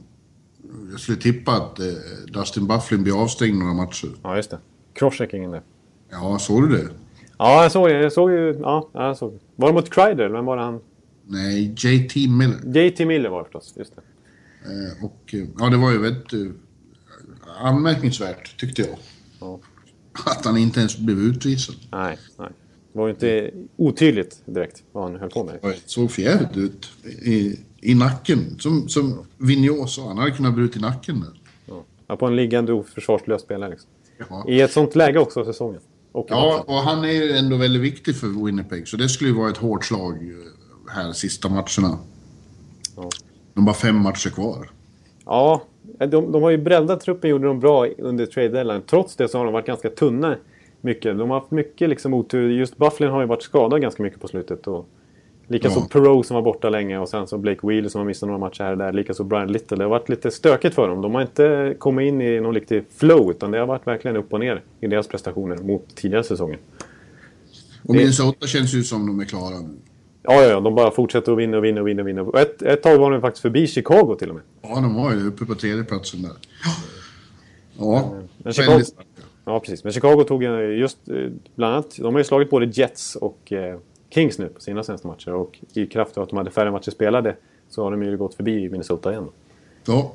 Jag 0.91 0.99
skulle 0.99 1.17
tippa 1.17 1.51
att 1.51 1.79
eh, 1.79 1.85
Dustin 2.33 2.67
Bufflin 2.67 3.03
blir 3.03 3.21
avstängd 3.23 3.59
några 3.59 3.73
matcher. 3.73 4.09
Ja, 4.23 4.35
just 4.35 4.49
det. 4.49 4.59
Crosscheckingen 4.93 5.51
där. 5.51 5.61
Ja, 6.09 6.39
såg 6.39 6.69
du 6.69 6.77
det? 6.77 6.89
Ja, 7.37 7.63
jag 7.63 7.71
såg, 7.71 7.89
jag 7.89 8.13
såg 8.13 8.31
ju... 8.31 8.57
Ja, 8.61 8.89
jag 8.93 9.17
såg. 9.17 9.39
Var 9.55 9.67
det 9.67 9.73
mot 9.73 9.89
Kreider? 9.89 10.29
Vem 10.29 10.45
var 10.45 10.57
det 10.57 10.63
han? 10.63 10.79
Nej, 11.25 11.75
JT 11.77 12.15
Miller. 12.15 12.85
JT 12.85 12.99
Miller 12.99 13.29
var 13.29 13.39
det 13.39 13.43
förstås. 13.43 13.73
Just 13.77 13.95
det. 13.95 14.01
Eh, 14.65 15.05
och 15.05 15.33
eh, 15.33 15.47
ja, 15.59 15.69
det 15.69 15.77
var 15.77 15.91
ju 15.91 15.97
väldigt 15.97 16.33
eh, 16.33 16.39
anmärkningsvärt 17.59 18.59
tyckte 18.59 18.81
jag. 18.81 18.97
Ja. 19.39 19.59
Att 20.25 20.45
han 20.45 20.57
inte 20.57 20.79
ens 20.79 20.97
blev 20.97 21.19
utvisad. 21.19 21.75
Nej, 21.91 22.17
nej. 22.37 22.49
Det 22.93 22.99
var 22.99 23.07
ju 23.07 23.13
inte 23.13 23.51
otydligt 23.75 24.41
direkt 24.45 24.83
vad 24.91 25.03
han 25.03 25.19
höll 25.19 25.29
på 25.29 25.43
med. 25.43 25.59
Det 25.61 25.75
såg 25.85 26.11
förjävligt 26.11 26.57
ut 26.57 26.91
i, 27.05 27.59
i 27.81 27.95
nacken. 27.95 28.59
Som, 28.59 28.89
som 28.89 29.25
Vigneault 29.37 29.89
sa, 29.89 30.07
han 30.07 30.17
hade 30.17 30.31
kunnat 30.31 30.53
brutit 30.53 30.81
nacken 30.81 31.19
där. 31.19 31.33
Ja, 32.07 32.15
på 32.15 32.25
en 32.25 32.35
liggande 32.35 32.73
oförsvarslös 32.73 33.41
spelare. 33.41 33.69
Liksom. 33.69 33.89
Ja. 34.29 34.45
I 34.47 34.61
ett 34.61 34.71
sånt 34.71 34.95
läge 34.95 35.19
också 35.19 35.45
säsongen. 35.45 35.79
Och 36.11 36.27
Ja, 36.29 36.63
och 36.67 36.73
han 36.75 37.03
är 37.03 37.11
ju 37.11 37.31
ändå 37.31 37.57
väldigt 37.57 37.81
viktig 37.81 38.15
för 38.15 38.45
Winnipeg. 38.45 38.87
Så 38.87 38.97
det 38.97 39.09
skulle 39.09 39.29
ju 39.29 39.35
vara 39.35 39.49
ett 39.49 39.57
hårt 39.57 39.85
slag 39.85 40.13
eh, 40.13 40.93
här 40.93 41.11
sista 41.11 41.49
matcherna. 41.49 41.97
Ja. 42.95 43.09
De 43.53 43.59
har 43.59 43.65
bara 43.65 43.75
fem 43.75 43.95
matcher 43.95 44.29
kvar. 44.29 44.69
Ja, 45.25 45.61
de, 45.97 46.31
de 46.31 46.43
har 46.43 46.49
ju 46.49 46.57
breddat 46.57 47.01
truppen, 47.01 47.29
gjorde 47.29 47.47
de 47.47 47.59
bra 47.59 47.87
under 47.87 48.25
trade 48.25 48.49
deadline. 48.49 48.81
Trots 48.81 49.15
det 49.15 49.27
så 49.27 49.37
har 49.37 49.45
de 49.45 49.53
varit 49.53 49.65
ganska 49.65 49.89
tunna 49.89 50.37
mycket. 50.81 51.17
De 51.17 51.29
har 51.29 51.39
haft 51.39 51.51
mycket 51.51 51.89
liksom 51.89 52.13
otur. 52.13 52.49
Just 52.49 52.77
Bufflin 52.77 53.09
har 53.09 53.21
ju 53.21 53.27
varit 53.27 53.43
skadad 53.43 53.81
ganska 53.81 54.03
mycket 54.03 54.21
på 54.21 54.27
slutet. 54.27 54.67
Och 54.67 54.89
likaså 55.47 55.79
Ja. 55.79 55.87
Perot 55.91 56.25
som 56.25 56.35
var 56.35 56.41
borta 56.41 56.69
länge 56.69 56.97
och 56.97 57.09
sen 57.09 57.27
så 57.27 57.37
Blake 57.37 57.67
Wheeler 57.67 57.89
som 57.89 57.99
har 57.99 58.05
missat 58.05 58.27
några 58.27 58.39
matcher 58.39 58.63
här 58.63 58.71
och 58.71 58.77
där. 58.77 58.93
Likaså 58.93 59.23
Brian 59.23 59.51
Little. 59.51 59.77
Det 59.77 59.83
har 59.83 59.89
varit 59.89 60.09
lite 60.09 60.31
stökigt 60.31 60.75
för 60.75 60.87
dem. 60.87 61.01
De 61.01 61.15
har 61.15 61.21
inte 61.21 61.75
kommit 61.79 62.07
in 62.07 62.21
i 62.21 62.39
någon 62.41 62.53
riktig 62.53 62.83
flow 62.97 63.31
utan 63.31 63.51
det 63.51 63.59
har 63.59 63.65
varit 63.67 63.87
verkligen 63.87 64.17
upp 64.17 64.33
och 64.33 64.39
ner 64.39 64.61
i 64.81 64.87
deras 64.87 65.07
prestationer 65.07 65.57
mot 65.57 65.95
tidigare 65.95 66.23
säsonger. 66.23 66.57
Och 67.83 67.93
Det- 67.93 67.99
Minnesota 67.99 68.47
känns 68.47 68.73
ju 68.73 68.83
som 68.83 69.07
de 69.07 69.19
är 69.19 69.25
klara 69.25 69.59
nu. 69.59 69.67
Ja, 70.23 70.33
ja, 70.33 70.43
ja. 70.49 70.59
De 70.59 70.75
bara 70.75 70.91
fortsätter 70.91 71.31
att 71.31 71.37
vinna 71.37 71.57
och 71.57 71.63
vinna 71.65 71.81
och 71.81 71.87
vinna. 71.87 72.01
Och 72.01 72.07
vinna. 72.07 72.21
Och 72.21 72.39
ett, 72.39 72.61
ett 72.61 72.83
tag 72.83 72.97
var 72.97 73.11
de 73.11 73.21
faktiskt 73.21 73.41
förbi 73.41 73.67
Chicago 73.67 74.15
till 74.19 74.29
och 74.29 74.35
med. 74.35 74.43
Ja, 74.61 74.75
de 74.75 74.95
var 74.95 75.13
ju 75.13 75.27
uppe 75.27 75.45
på 75.45 75.55
tredjeplatsen 75.55 76.21
där. 76.21 76.31
Ja, 77.79 78.13
Men 78.37 78.53
Chicago, 78.53 78.69
väldigt 78.71 78.87
starka. 78.87 79.07
ja, 79.45 79.59
precis. 79.59 79.83
Men 79.83 79.93
Chicago 79.93 80.23
tog 80.23 80.43
ju 80.43 80.75
just 80.79 81.09
eh, 81.09 81.15
bland 81.55 81.73
annat... 81.73 81.95
De 81.97 82.13
har 82.13 82.19
ju 82.19 82.23
slagit 82.23 82.49
både 82.49 82.65
Jets 82.65 83.15
och 83.15 83.51
eh, 83.53 83.77
Kings 84.09 84.39
nu 84.39 84.47
på 84.47 84.61
sina 84.61 84.83
senaste 84.83 85.07
matcher. 85.07 85.33
Och 85.33 85.59
i 85.73 85.85
kraft 85.85 86.17
av 86.17 86.23
att 86.23 86.29
de 86.29 86.37
hade 86.37 86.51
färre 86.51 86.71
matcher 86.71 86.91
spelade 86.91 87.35
så 87.69 87.83
har 87.83 87.91
de 87.91 88.03
ju 88.03 88.17
gått 88.17 88.35
förbi 88.35 88.69
Minnesota 88.69 89.11
igen. 89.11 89.27
Ja, 89.85 90.11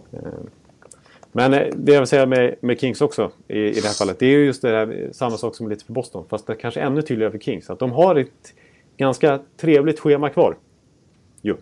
Men 1.33 1.55
eh, 1.55 1.67
det 1.77 1.93
jag 1.93 2.01
vill 2.01 2.07
säga 2.09 2.27
med, 2.27 2.55
med 2.61 2.81
Kings 2.81 3.01
också 3.01 3.31
i, 3.49 3.59
i 3.59 3.81
det 3.81 3.87
här 3.87 3.95
fallet. 3.95 4.19
Det 4.19 4.27
är 4.27 4.31
ju 4.31 4.45
just 4.45 4.63
det 4.63 4.69
här, 4.69 5.03
eh, 5.05 5.11
samma 5.13 5.37
sak 5.37 5.55
som 5.57 5.69
lite 5.69 5.85
för 5.85 5.93
Boston. 5.93 6.25
Fast 6.29 6.47
det 6.47 6.53
är 6.53 6.57
kanske 6.57 6.81
ännu 6.81 7.03
tydligare 7.03 7.33
för 7.33 7.39
Kings. 7.39 7.71
Att 7.71 7.79
de 7.79 7.93
har 7.93 8.17
ett 8.17 8.55
ganska 8.97 9.41
trevligt 9.57 10.01
schema 10.01 10.29
kvar. 10.29 10.57
Jo. 11.43 11.57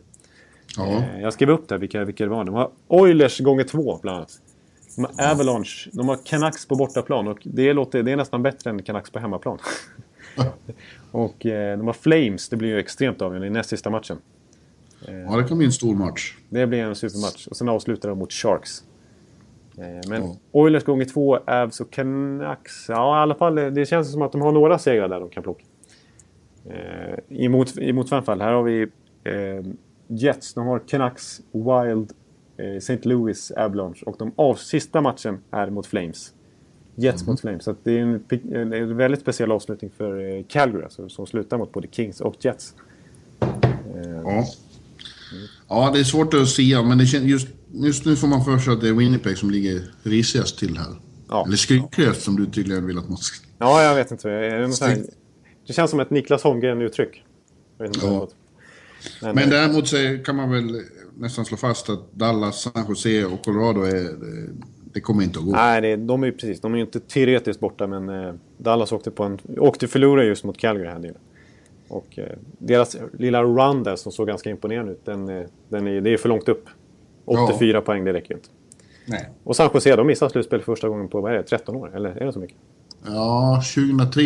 ja. 0.77 0.87
Eh, 0.87 1.21
Jag 1.23 1.33
skrev 1.33 1.51
upp 1.51 1.69
där 1.69 1.79
vilka, 1.79 2.05
vilka 2.05 2.25
det 2.25 2.31
var. 2.31 2.45
De 2.45 2.55
har 2.55 2.71
Oilers 2.89 3.41
gånger 3.41 3.65
två 3.65 3.99
bland 4.03 4.17
annat. 4.17 4.41
De 4.97 5.05
har 5.05 5.31
Avalanche. 5.33 5.91
De 5.93 6.09
har 6.09 6.19
Canucks 6.25 6.67
på 6.67 6.75
bortaplan. 6.77 7.29
Och 7.29 7.39
det, 7.43 7.73
låter, 7.73 8.03
det 8.03 8.13
är 8.13 8.17
nästan 8.17 8.43
bättre 8.43 8.71
än 8.71 8.83
Canucks 8.83 9.11
på 9.11 9.19
hemmaplan. 9.19 9.59
och 11.13 11.47
eh, 11.47 11.79
de 11.79 11.87
har 11.87 11.93
Flames. 11.95 12.49
Det 12.49 12.57
blir 12.57 12.69
ju 12.69 12.79
extremt 12.79 13.23
avgörande 13.23 13.47
i 13.47 13.51
näst 13.51 13.71
sista 13.71 13.91
matchen. 13.91 14.19
ja, 15.07 15.37
det 15.37 15.45
kan 15.45 15.57
bli 15.59 15.67
en 15.67 15.73
stor 15.73 15.95
match. 15.95 16.37
Det 16.49 16.67
blir 16.67 16.79
en 16.79 16.95
supermatch. 16.95 17.47
Och 17.47 17.57
sen 17.57 17.69
avslutar 17.69 18.09
de 18.09 18.19
mot 18.19 18.33
Sharks. 18.33 18.85
Eh, 19.79 20.09
Men 20.11 20.23
Ja. 20.23 20.37
Oilers 20.53 20.85
gånger 20.85 21.05
två, 21.05 21.37
Avs 21.37 21.81
och 21.81 21.91
Canucks. 21.91 22.89
Ja, 22.89 23.19
i 23.19 23.23
alla 23.23 23.35
fall. 23.35 23.59
eh, 23.59 23.67
Det 23.67 23.87
känns 23.87 24.13
som 24.13 24.23
att 24.23 24.33
de 24.33 24.41
har 24.41 24.53
några 24.53 24.79
segrar 24.79 25.09
där 25.09 25.21
de 25.21 25.29
kan 25.31 25.43
plocka. 25.43 25.65
Eh, 26.67 27.45
emot, 27.45 27.79
I 27.79 27.93
motsvarande 27.93 28.27
fall. 28.27 28.41
Här 28.41 28.53
har 28.53 28.63
vi 28.63 28.83
eh, 29.25 29.65
Jets. 30.07 30.55
De 30.55 30.67
har 30.67 30.79
Canucks, 30.79 31.41
Wild, 31.53 32.13
eh, 32.57 32.67
St. 32.77 32.99
Louis 33.09 33.51
Avalanche. 33.51 34.03
Och 34.07 34.17
de 34.19 34.33
av, 34.37 34.55
sista 34.55 35.01
matchen 35.01 35.39
är 35.51 35.71
mot 35.71 35.87
Flames. 35.87 36.35
Jets 37.01 37.27
mot 37.27 37.41
Flames. 37.41 37.65
Så 37.65 37.77
det 37.83 37.99
är 37.99 38.21
en, 38.53 38.73
en, 38.73 38.97
väldigt 38.97 39.21
speciell 39.21 39.53
avslutning 39.53 39.91
för 39.97 40.37
eh, 40.37 40.45
Calgary 40.49 40.85
alltså, 40.85 41.09
som 41.09 41.27
slutar 41.27 41.59
mot 41.59 41.73
både 41.73 41.89
Kings 41.91 42.21
och 42.21 42.35
Jets. 42.41 42.75
Ja. 44.25 44.47
ja, 45.69 45.91
det 45.95 46.01
är 46.01 46.05
svårt 46.05 46.35
att 46.35 46.49
säga, 46.49 46.83
men 46.83 46.99
det 46.99 47.07
kän, 47.07 47.27
just, 47.27 47.49
just 47.73 48.05
nu 48.05 48.17
får 48.17 48.29
man 48.29 48.45
för 48.45 48.59
sig 48.59 48.73
att 48.73 48.81
det 48.81 48.89
är 48.89 48.93
Winnipeg 48.93 49.39
som 49.39 49.51
ligger 49.51 49.83
risigast 50.03 50.59
till 50.59 50.79
här. 50.79 50.97
Ja. 51.29 51.45
Eller 51.47 51.57
skrynkligast 51.57 52.23
som 52.23 52.37
du 52.37 52.47
tydligen 52.47 52.87
vill 52.87 52.99
att 52.99 53.09
man 53.09 53.19
ska... 53.19 53.47
Ja, 53.59 53.83
jag 53.83 53.95
vet 53.95 54.11
inte. 54.11 54.31
Är 54.31 54.59
det, 54.59 54.87
här, 54.87 55.05
känns 55.73 55.91
som 55.91 56.01
ett 56.01 56.11
Niklas 56.11 56.43
Holmgren-uttryck. 56.43 57.25
Ja. 57.79 58.29
Men, 59.23 59.35
Men 59.35 59.45
eh, 59.45 59.51
däremot 59.51 59.89
så 59.89 59.97
kan 60.25 60.37
man 60.37 60.51
väl 60.51 60.83
nästan 61.19 61.45
slå 61.45 61.57
fast 61.57 61.89
att 61.89 62.13
Dallas, 62.13 62.63
San 62.63 62.87
Jose 62.89 63.25
och 63.25 63.45
Colorado 63.45 63.83
är... 63.83 64.17
Det, 64.93 65.01
kommer 65.01 65.25
inte 65.25 65.39
att 65.39 65.45
gå. 65.45 65.53
Nej, 65.53 65.81
det, 65.81 65.97
de 65.97 66.23
är 66.23 66.27
ju 66.27 66.33
precis. 66.33 66.61
De 66.61 66.73
är 66.73 66.77
ju 66.77 66.85
inte 66.85 67.01
teoretiskt 67.01 67.61
borta, 67.61 67.87
men 67.87 68.09
eh, 68.09 68.35
Dallas 68.59 68.93
åkte, 68.93 69.11
på 69.11 69.25
en, 69.25 69.39
åkte 69.59 69.89
förlora 69.89 70.25
just 70.25 70.45
mot 70.45 70.59
Calgary 70.59 70.89
här 70.89 70.99
nyligen. 70.99 71.21
Och 71.89 72.19
eh, 72.19 72.25
deras 72.59 72.97
lilla 73.19 73.43
run 73.43 73.83
där 73.83 73.97
som 73.97 74.13
såg 74.13 74.27
ganska 74.27 74.51
imponerande 74.51 74.93
ut, 74.93 75.05
den, 75.05 75.29
eh, 75.29 75.47
den 75.69 75.87
är, 75.87 76.01
det 76.01 76.11
är 76.11 76.17
för 76.17 76.29
långt 76.29 76.49
upp. 76.49 76.69
84 77.25 77.81
poäng, 77.81 78.05
det 78.05 78.13
räcker 78.13 78.31
ju 78.31 78.37
inte. 78.37 78.49
Nej. 79.07 79.29
Och 79.45 79.57
San 79.57 79.71
Jose, 79.75 79.97
de 79.97 80.07
missade 80.07 80.31
slutspel 80.31 80.63
första 80.63 80.89
gången 80.89 81.09
på, 81.09 81.21
vad 81.21 81.33
är 81.33 81.37
det, 81.37 81.43
13 81.43 81.77
år? 81.77 81.97
Eller 81.97 82.11
är 82.11 82.27
det 82.27 82.33
så 82.33 82.39
mycket? 82.39 82.57
Ja, 83.07 83.63
2003 83.75 84.23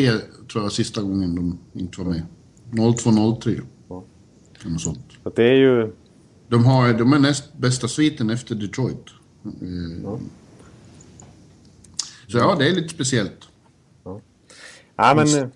tror 0.52 0.64
jag 0.64 0.72
sista 0.72 1.02
gången 1.02 1.34
de 1.34 1.58
inte 1.80 2.00
var 2.00 2.10
med. 2.10 2.22
02-03. 2.70 3.60
Ja. 3.88 4.04
Något 4.64 4.80
sånt. 4.80 4.98
Så 5.22 5.30
det 5.30 5.44
är 5.44 5.54
ju... 5.54 5.92
De, 6.48 6.64
har, 6.64 6.92
de 6.92 7.12
är 7.12 7.18
näst 7.18 7.54
bästa 7.58 7.88
sviten 7.88 8.30
efter 8.30 8.54
Detroit. 8.54 9.04
Eh, 9.44 10.10
Så 12.28 12.38
ja, 12.38 12.56
det 12.58 12.68
är 12.68 12.72
lite 12.74 12.88
speciellt. 12.88 13.48
Ja, 14.96 15.14
men... 15.14 15.26
eh, 15.26 15.46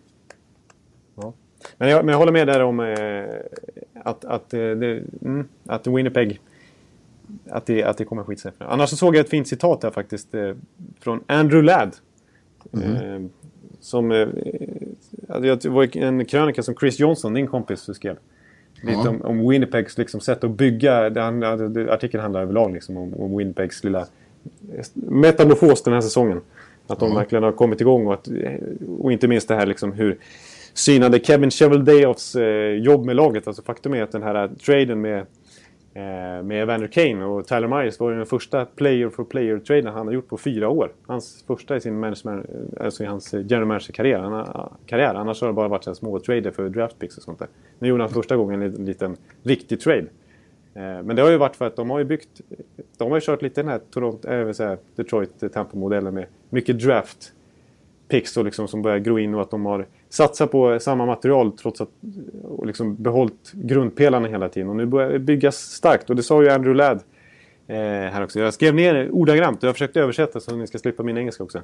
Ja. 1.16 1.32
Men, 1.78 1.88
jag, 1.88 2.04
men 2.04 2.12
jag 2.12 2.18
håller 2.18 2.32
med 2.32 2.46
där 2.46 2.62
om 2.62 2.80
eh, 2.80 3.24
att, 4.04 4.24
att, 4.24 4.54
eh, 4.54 4.60
det, 4.60 5.02
mm, 5.22 5.48
att 5.66 5.86
Winnipeg... 5.86 6.40
Att 7.50 7.66
det, 7.66 7.82
att 7.84 7.98
det 7.98 8.04
kommer 8.04 8.24
skita 8.24 8.40
sig. 8.42 8.52
Annars 8.58 8.90
så 8.90 8.96
såg 8.96 9.16
jag 9.16 9.20
ett 9.20 9.30
fint 9.30 9.48
citat 9.48 9.82
här 9.82 9.90
faktiskt 9.90 10.34
eh, 10.34 10.54
från 11.00 11.24
Andrew 11.26 11.62
Ladd. 11.66 11.96
Eh, 12.72 13.22
som... 13.80 14.12
Eh, 14.12 14.28
det 15.40 15.64
var 15.64 15.96
en 15.96 16.24
krönika 16.24 16.62
som 16.62 16.74
Chris 16.74 16.98
Johnson, 16.98 17.34
din 17.34 17.46
kompis, 17.46 17.94
skrev. 17.94 18.16
Lite 18.82 18.92
Ja. 19.04 19.10
om, 19.10 19.22
om 19.22 19.48
Winnipegs 19.48 19.98
liksom, 19.98 20.20
sätt 20.20 20.44
att 20.44 20.50
bygga. 20.50 21.10
Det, 21.10 21.68
det, 21.68 21.92
artikeln 21.92 22.22
handlar 22.22 22.42
överlag 22.42 22.72
liksom, 22.72 22.96
om, 22.96 23.14
om 23.14 23.36
Winnipegs 23.36 23.84
lilla 23.84 24.06
metamorfos 24.94 25.82
den 25.82 25.94
här 25.94 26.00
säsongen. 26.00 26.40
Att 26.88 27.00
de 27.00 27.14
verkligen 27.14 27.42
har 27.42 27.52
kommit 27.52 27.80
igång 27.80 28.06
och, 28.06 28.14
att, 28.14 28.28
och 28.98 29.12
inte 29.12 29.28
minst 29.28 29.48
det 29.48 29.54
här 29.54 29.66
liksom 29.66 29.92
hur 29.92 30.18
synade 30.74 31.18
Kevin 31.20 31.50
Cheveldayoffs 31.50 32.34
eh, 32.36 32.72
jobb 32.72 33.04
med 33.04 33.16
laget. 33.16 33.46
Alltså 33.46 33.62
faktum 33.62 33.94
är 33.94 34.02
att 34.02 34.12
den 34.12 34.22
här 34.22 34.48
traden 34.66 35.00
med, 35.00 35.18
eh, 35.94 36.42
med 36.44 36.62
Evander 36.62 36.86
Kane 36.88 37.24
och 37.24 37.46
Tyler 37.46 37.68
Myers 37.68 38.00
var 38.00 38.10
ju 38.10 38.16
den 38.16 38.26
första 38.26 38.64
player 38.64 39.08
for 39.08 39.24
player-traden 39.24 39.92
han 39.92 40.06
har 40.06 40.14
gjort 40.14 40.28
på 40.28 40.36
fyra 40.36 40.68
år. 40.68 40.92
Hans 41.06 41.44
första 41.46 41.76
i 41.76 41.80
sin 41.80 42.00
management, 42.00 42.46
alltså 42.80 43.02
i 43.02 43.06
hans 43.06 43.32
general 43.32 43.64
manager-karriär. 43.66 44.18
Han 44.18 44.32
har- 44.32 44.72
karriär. 44.86 45.14
Annars 45.14 45.40
har 45.40 45.48
det 45.48 45.54
bara 45.54 45.68
varit 45.68 45.84
så 45.84 45.94
små 45.94 46.18
trader 46.18 46.50
för 46.50 46.68
draft 46.68 46.98
picks 46.98 47.16
och 47.16 47.22
sånt 47.22 47.38
där. 47.38 47.48
Nu 47.78 47.88
gjorde 47.88 48.02
han 48.02 48.10
första 48.12 48.36
gången 48.36 48.62
en 48.62 48.84
liten 48.84 49.16
riktig 49.42 49.80
trade. 49.80 50.06
Eh, 50.78 51.02
men 51.02 51.16
det 51.16 51.22
har 51.22 51.30
ju 51.30 51.36
varit 51.36 51.56
för 51.56 51.66
att 51.66 51.76
de 51.76 51.90
har 51.90 51.98
ju 51.98 52.04
byggt... 52.04 52.40
De 52.96 53.10
har 53.10 53.16
ju 53.16 53.20
kört 53.20 53.42
lite 53.42 53.62
den 53.62 53.70
här 53.70 53.80
Toronto, 53.90 54.28
äh, 54.28 54.52
så 54.52 54.64
här 54.64 54.78
Detroit 54.96 55.42
eh, 55.42 55.48
Tampa-modellen 55.48 56.14
med 56.14 56.26
mycket 56.50 56.78
draft 56.78 57.32
picks 58.08 58.36
och 58.36 58.44
liksom 58.44 58.68
som 58.68 58.82
börjar 58.82 58.98
gro 58.98 59.18
in 59.18 59.34
och 59.34 59.42
att 59.42 59.50
de 59.50 59.66
har 59.66 59.86
satsat 60.08 60.50
på 60.50 60.78
samma 60.80 61.06
material 61.06 61.52
trots 61.52 61.80
att 61.80 61.88
och 62.44 62.66
liksom 62.66 62.94
behållit 62.94 63.52
grundpelarna 63.52 64.28
hela 64.28 64.48
tiden. 64.48 64.68
Och 64.68 64.76
nu 64.76 64.86
börjar 64.86 65.10
det 65.10 65.18
byggas 65.18 65.56
starkt 65.56 66.10
och 66.10 66.16
det 66.16 66.22
sa 66.22 66.42
ju 66.42 66.48
Andrew 66.48 66.74
Ladd 66.74 67.02
eh, 67.66 67.76
här 68.12 68.24
också. 68.24 68.40
Jag 68.40 68.54
skrev 68.54 68.74
ner 68.74 68.94
det 68.94 69.10
ordagrant 69.10 69.62
och 69.62 69.68
jag 69.68 69.74
försökte 69.74 70.00
översätta 70.00 70.40
så 70.40 70.50
att 70.50 70.58
ni 70.58 70.66
ska 70.66 70.78
slippa 70.78 71.02
min 71.02 71.18
engelska 71.18 71.44
också. 71.44 71.62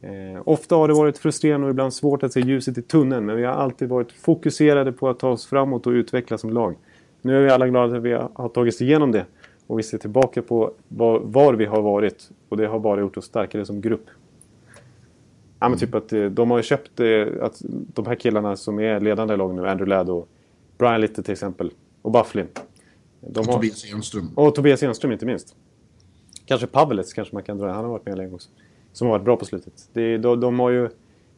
Eh, 0.00 0.42
ofta 0.44 0.76
har 0.76 0.88
det 0.88 0.94
varit 0.94 1.18
frustrerande 1.18 1.66
och 1.66 1.70
ibland 1.70 1.94
svårt 1.94 2.22
att 2.22 2.32
se 2.32 2.40
ljuset 2.40 2.78
i 2.78 2.82
tunneln 2.82 3.26
men 3.26 3.36
vi 3.36 3.44
har 3.44 3.52
alltid 3.52 3.88
varit 3.88 4.12
fokuserade 4.12 4.92
på 4.92 5.08
att 5.08 5.18
ta 5.18 5.28
oss 5.28 5.46
framåt 5.46 5.86
och 5.86 5.90
utvecklas 5.90 6.40
som 6.40 6.52
lag. 6.52 6.76
Nu 7.26 7.36
är 7.36 7.42
vi 7.42 7.50
alla 7.50 7.68
glada 7.68 7.96
att 7.96 8.02
vi 8.02 8.12
har 8.12 8.48
tagit 8.48 8.74
oss 8.74 8.82
igenom 8.82 9.12
det 9.12 9.26
och 9.66 9.78
vi 9.78 9.82
ser 9.82 9.98
tillbaka 9.98 10.42
på 10.42 10.72
var, 10.88 11.20
var 11.20 11.54
vi 11.54 11.64
har 11.64 11.82
varit 11.82 12.30
och 12.48 12.56
det 12.56 12.66
har 12.66 12.78
bara 12.78 13.00
gjort 13.00 13.16
oss 13.16 13.24
starkare 13.24 13.64
som 13.64 13.80
grupp. 13.80 14.06
Ja, 15.60 15.68
men 15.68 15.78
typ 15.78 15.94
att 15.94 16.12
eh, 16.12 16.24
de 16.24 16.50
har 16.50 16.62
köpt 16.62 17.00
eh, 17.00 17.26
att 17.40 17.62
de 17.68 18.06
här 18.06 18.14
killarna 18.14 18.56
som 18.56 18.80
är 18.80 19.00
ledande 19.00 19.34
i 19.34 19.36
laget 19.36 19.56
nu, 19.56 19.68
Andrew 19.68 19.96
Ladd 19.96 20.10
och 20.10 20.28
Brian 20.78 21.00
Little 21.00 21.22
till 21.22 21.32
exempel, 21.32 21.70
och 22.02 22.10
Bufflin. 22.10 22.46
De 23.20 23.40
Och 23.40 23.46
har, 23.46 23.52
Tobias 23.52 23.92
Enström. 23.92 24.30
och 24.34 24.54
Tobias 24.54 24.82
Enström 24.82 25.12
inte 25.12 25.26
minst. 25.26 25.56
Kanske 26.44 26.66
Pavelets 26.66 27.12
kanske 27.12 27.34
man 27.34 27.42
kan 27.42 27.58
dra, 27.58 27.68
han 27.68 27.84
har 27.84 27.90
varit 27.90 28.06
med 28.06 28.16
länge 28.16 28.34
också. 28.34 28.48
Som 28.92 29.06
har 29.06 29.14
varit 29.14 29.24
bra 29.24 29.36
på 29.36 29.44
slutet. 29.44 29.88
Det, 29.92 30.18
de, 30.18 30.40
de 30.40 30.60
har 30.60 30.70
ju 30.70 30.88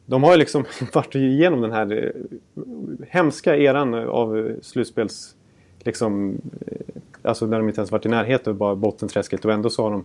de 0.06 0.22
har 0.22 0.32
ju 0.32 0.38
liksom 0.38 0.64
varit 0.92 1.14
igenom 1.14 1.60
den 1.60 1.72
här 1.72 2.04
eh, 2.04 2.62
hemska 3.08 3.56
eran 3.56 3.94
av 3.94 4.52
slutspels... 4.62 5.34
Liksom, 5.84 6.38
eh, 6.66 6.76
alltså 7.22 7.46
när 7.46 7.58
de 7.58 7.68
inte 7.68 7.80
ens 7.80 7.90
varit 7.92 8.06
i 8.06 8.08
närheten 8.08 8.52
av 8.52 8.56
bara 8.58 8.76
bottenträsket 8.76 9.44
och 9.44 9.52
ändå 9.52 9.70
så 9.70 9.82
har 9.82 9.90
de 9.90 10.04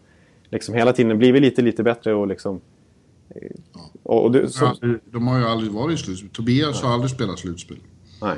liksom 0.49 0.75
hela 0.75 0.93
tiden 0.93 1.17
blivit 1.17 1.41
lite, 1.41 1.61
lite 1.61 1.83
bättre 1.83 2.13
och 2.13 2.27
liksom... 2.27 2.61
eh, 3.29 3.51
Och, 4.03 4.23
och 4.23 4.31
det, 4.31 4.49
så, 4.49 4.71
Ja, 4.81 4.87
de 5.11 5.27
har 5.27 5.39
ju 5.39 5.45
aldrig 5.45 5.71
varit 5.71 5.99
i 5.99 6.03
slutspel. 6.03 6.29
Tobias 6.29 6.81
har 6.81 6.93
aldrig 6.93 7.11
spelat 7.11 7.39
slutspel. 7.39 7.77
nej. 8.21 8.37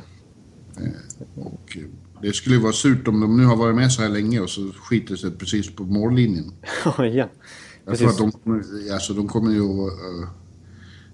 Och 1.36 1.78
eh, 1.78 1.84
det 2.22 2.34
skulle 2.34 2.56
ju 2.56 2.62
vara 2.62 2.74
surt 2.74 3.08
om 3.08 3.20
de 3.20 3.38
nu 3.38 3.46
har 3.46 3.56
varit 3.56 3.76
med 3.76 3.92
så 3.92 4.02
här 4.02 4.10
länge 4.10 4.40
och 4.40 4.50
så 4.50 4.62
skiter 4.74 5.16
sig 5.16 5.32
precis 5.32 5.76
på 5.76 5.84
mållinjen. 5.84 6.52
Ja, 6.98 7.06
igen. 7.06 7.30
Jag 7.86 7.98
tror 7.98 8.10
att 8.10 8.18
de, 8.18 8.32
kommer- 8.32 8.94
alltså, 8.94 9.14
de 9.14 9.28
kommer 9.28 9.52
ju 9.52 9.62
att... 9.62 9.94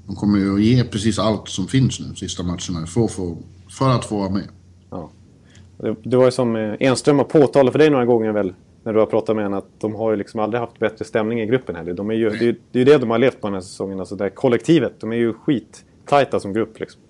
De 0.07 0.15
kommer 0.15 0.39
ju 0.39 0.53
att 0.55 0.61
ge 0.61 0.83
precis 0.83 1.19
allt 1.19 1.47
som 1.49 1.67
finns 1.67 1.99
nu, 1.99 2.15
sista 2.15 2.43
matcherna, 2.43 2.87
för 2.87 3.05
att 3.05 3.11
få, 3.11 3.37
för 3.69 3.89
att 3.89 4.05
få 4.05 4.17
vara 4.19 4.29
med. 4.29 4.47
Det, 5.81 5.95
det 6.03 6.17
var 6.17 6.25
ju 6.25 6.31
som 6.31 6.55
eh, 6.55 6.73
Enström 6.79 7.17
har 7.17 7.25
påtalat 7.25 7.71
för 7.71 7.79
dig 7.79 7.89
några 7.89 8.05
gånger 8.05 8.31
väl, 8.31 8.53
när 8.83 8.93
du 8.93 8.99
har 8.99 9.05
pratat 9.05 9.35
med 9.35 9.45
henne, 9.45 9.57
att 9.57 9.67
de 9.79 9.95
har 9.95 10.11
ju 10.11 10.17
liksom 10.17 10.39
aldrig 10.39 10.59
haft 10.61 10.79
bättre 10.79 11.05
stämning 11.05 11.41
i 11.41 11.45
gruppen 11.45 11.75
heller. 11.75 11.93
De 11.93 12.09
är 12.09 12.13
ju, 12.13 12.29
det, 12.29 12.35
är 12.37 12.43
ju- 12.43 12.55
det 12.71 12.81
är 12.81 12.85
det 12.85 12.97
de 12.97 13.09
har 13.09 13.17
levt 13.19 13.41
på 13.41 13.47
den 13.47 13.53
här 13.53 13.61
säsongen, 13.61 13.99
alltså 13.99 14.15
det 14.15 14.23
här 14.23 14.29
kollektivet. 14.29 14.93
De 14.99 15.11
är 15.11 15.15
ju 15.15 15.33
skittajta 15.33 16.39
som 16.39 16.53
grupp 16.53 16.79
liksom. 16.79 17.01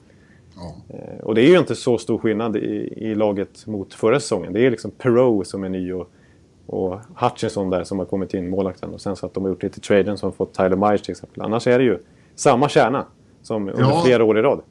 Ja. 0.55 0.75
Eh, 0.95 1.23
Och 1.23 1.35
det 1.35 1.41
är 1.41 1.47
ju 1.49 1.57
inte 1.59 1.75
så 1.75 1.97
stor 1.97 2.17
skillnad 2.17 2.55
i, 2.57 2.93
i 2.97 3.15
laget 3.15 3.67
mot 3.67 3.93
förra 3.93 4.19
säsongen. 4.19 4.53
Det 4.53 4.65
är 4.65 4.71
liksom 4.71 4.91
Perot 4.91 5.47
som 5.47 5.63
är 5.63 5.69
ny 5.69 5.93
och, 5.93 6.11
och 6.65 6.99
Hutchinson 7.15 7.69
där 7.69 7.83
som 7.83 7.99
har 7.99 8.05
kommit 8.05 8.33
in, 8.33 8.49
målvakten. 8.49 8.89
Och 8.89 9.01
sen 9.01 9.15
så 9.15 9.25
att 9.25 9.33
de 9.33 9.43
har 9.43 9.49
gjort 9.49 9.63
lite 9.63 9.79
traden 9.79 10.17
som 10.17 10.27
har 10.27 10.31
fått 10.33 10.53
Tyler 10.53 10.75
Myers 10.89 11.01
till 11.01 11.11
exempel. 11.11 11.41
Annars 11.41 11.67
är 11.67 11.79
det 11.79 11.85
ju 11.85 11.97
samma 12.35 12.69
kärna 12.69 13.05
som 13.41 13.69
under 13.69 13.81
Ja. 13.81 14.01
flera 14.05 14.23
år 14.23 14.39
i 14.39 14.41
rad. 14.41 14.61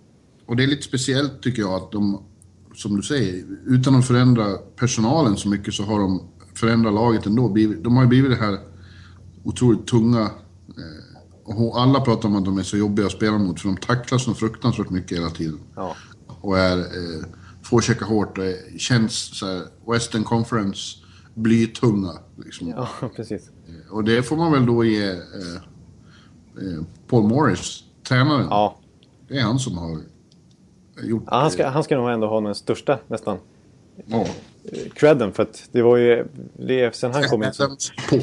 Och 0.47 0.57
det 0.57 0.63
är 0.63 0.67
lite 0.67 0.83
speciellt 0.83 1.43
tycker 1.43 1.63
jag 1.63 1.75
att 1.75 1.93
de, 1.93 2.23
som 2.75 2.97
du 2.97 3.03
säger, 3.03 3.45
utan 3.67 3.95
att 3.95 4.07
förändra 4.07 4.57
personalen 4.77 5.37
så 5.37 5.49
mycket 5.49 5.75
så 5.75 5.83
har 5.85 5.99
de 5.99 6.23
förändrat 6.55 6.95
laget 6.95 7.27
ändå. 7.27 7.49
De 7.83 7.97
har 7.97 8.03
ju 8.03 8.09
blivit 8.09 8.31
det 8.31 8.37
här 8.45 8.59
otroligt 9.45 9.87
tunga... 9.87 10.21
Eh, 10.21 11.11
och 11.45 11.81
alla 11.81 12.01
pratar 12.01 12.29
om 12.29 12.37
att 12.37 12.45
de 12.45 12.59
är 12.59 12.63
så 12.63 12.77
jobbiga 12.77 13.07
att 13.07 13.13
spela 13.13 13.39
mot 13.39 13.61
för 13.61 13.69
de 13.69 13.77
tacklas 13.77 14.25
så 14.25 14.35
fruktansvärt 14.35 14.91
mycket 14.91 15.19
hela 15.19 15.31
tiden. 15.31 15.59
Ja. 15.77 15.97
Och 16.27 16.59
är... 16.59 16.79
Eh, 16.79 17.25
får 17.63 17.81
käka 17.81 18.05
hårt 18.05 18.39
och 18.39 18.45
är- 18.45 18.79
känns 18.79 19.39
så 19.39 19.47
här 19.47 19.63
Western 19.93 20.25
Conference 20.25 20.97
blytunga. 21.35 22.13
Liksom. 22.45 22.69
ja, 22.69 22.89
precis. 23.17 23.51
Och 23.91 24.05
det 24.05 24.23
får 24.23 24.37
man 24.37 24.53
väl 24.53 24.67
då 24.67 24.85
ge 24.85 25.09
eh, 25.11 25.17
eh, 26.57 26.83
Paul 27.09 27.29
Morris, 27.29 27.83
tränaren. 28.09 28.47
Ja, 28.51 28.79
Det 29.29 29.39
är 29.39 29.43
han 29.43 29.59
som 29.59 29.79
har 29.79 29.99
gjort... 31.03 31.23
Ja, 31.27 31.37
han, 31.37 31.51
ska, 31.51 31.67
han 31.67 31.85
ska 31.85 31.97
nog 31.97 32.11
ändå 32.11 32.27
ha 32.27 32.41
den 32.41 32.55
största 32.55 32.99
nästan 33.07 33.39
Ja. 34.07 34.21
eh, 34.65 34.91
credden 34.95 35.33
för 35.33 35.43
att 35.43 35.69
det 35.73 35.83
var 35.83 35.97
ju 35.97 36.27
det 36.55 36.81
är 36.81 36.91
sen 36.91 37.13
han 37.13 37.23
kom 37.29 37.43
in 37.43 37.53
som, 37.53 37.77
Paul. 38.11 38.21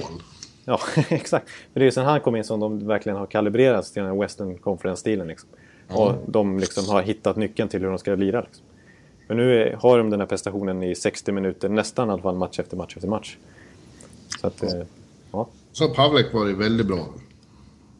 Ja, 0.66 0.80
exakt. 1.10 1.50
För 1.50 1.80
det 1.80 1.84
är 1.84 1.86
ju 1.86 1.92
sen 1.92 2.06
han 2.06 2.20
kom 2.20 2.36
in 2.36 2.44
som 2.44 2.60
de 2.60 2.88
verkligen 2.88 3.18
har 3.18 3.26
kalibrerats 3.26 3.92
till 3.92 4.04
den 4.04 4.12
här 4.12 4.20
Western 4.20 4.58
Conference-stilen. 4.58 5.28
Liksom. 5.28 5.50
Och 5.88 6.13
de 6.26 6.60
liksom 6.60 6.90
har 6.90 7.02
hittat 7.02 7.36
nyckeln 7.36 7.70
till 7.70 7.82
hur 7.82 7.90
de 7.90 7.98
ska 7.98 8.16
lira. 8.16 8.42
Liksom. 8.42 8.66
Men 9.28 9.38
nu 9.38 9.62
är, 9.62 9.74
har 9.74 9.98
de 9.98 10.10
den 10.10 10.20
här 10.20 10.28
prestationen 10.28 10.84
i 10.84 10.96
60 10.96 11.32
minuter, 11.32 11.70
nästan 11.70 12.10
i 12.10 12.12
alla 12.12 12.22
fall 12.22 12.36
match 12.36 12.60
efter 12.60 12.78
match 12.78 12.96
efter 12.96 13.08
match. 13.08 13.38
Så 14.42 14.48
att, 14.48 14.63
eh, 14.63 14.82
ja. 15.32 15.48
Så 15.72 15.90
Pavlek 15.90 16.34
varit 16.34 16.58
väldigt 16.58 16.88
bra. 16.88 17.08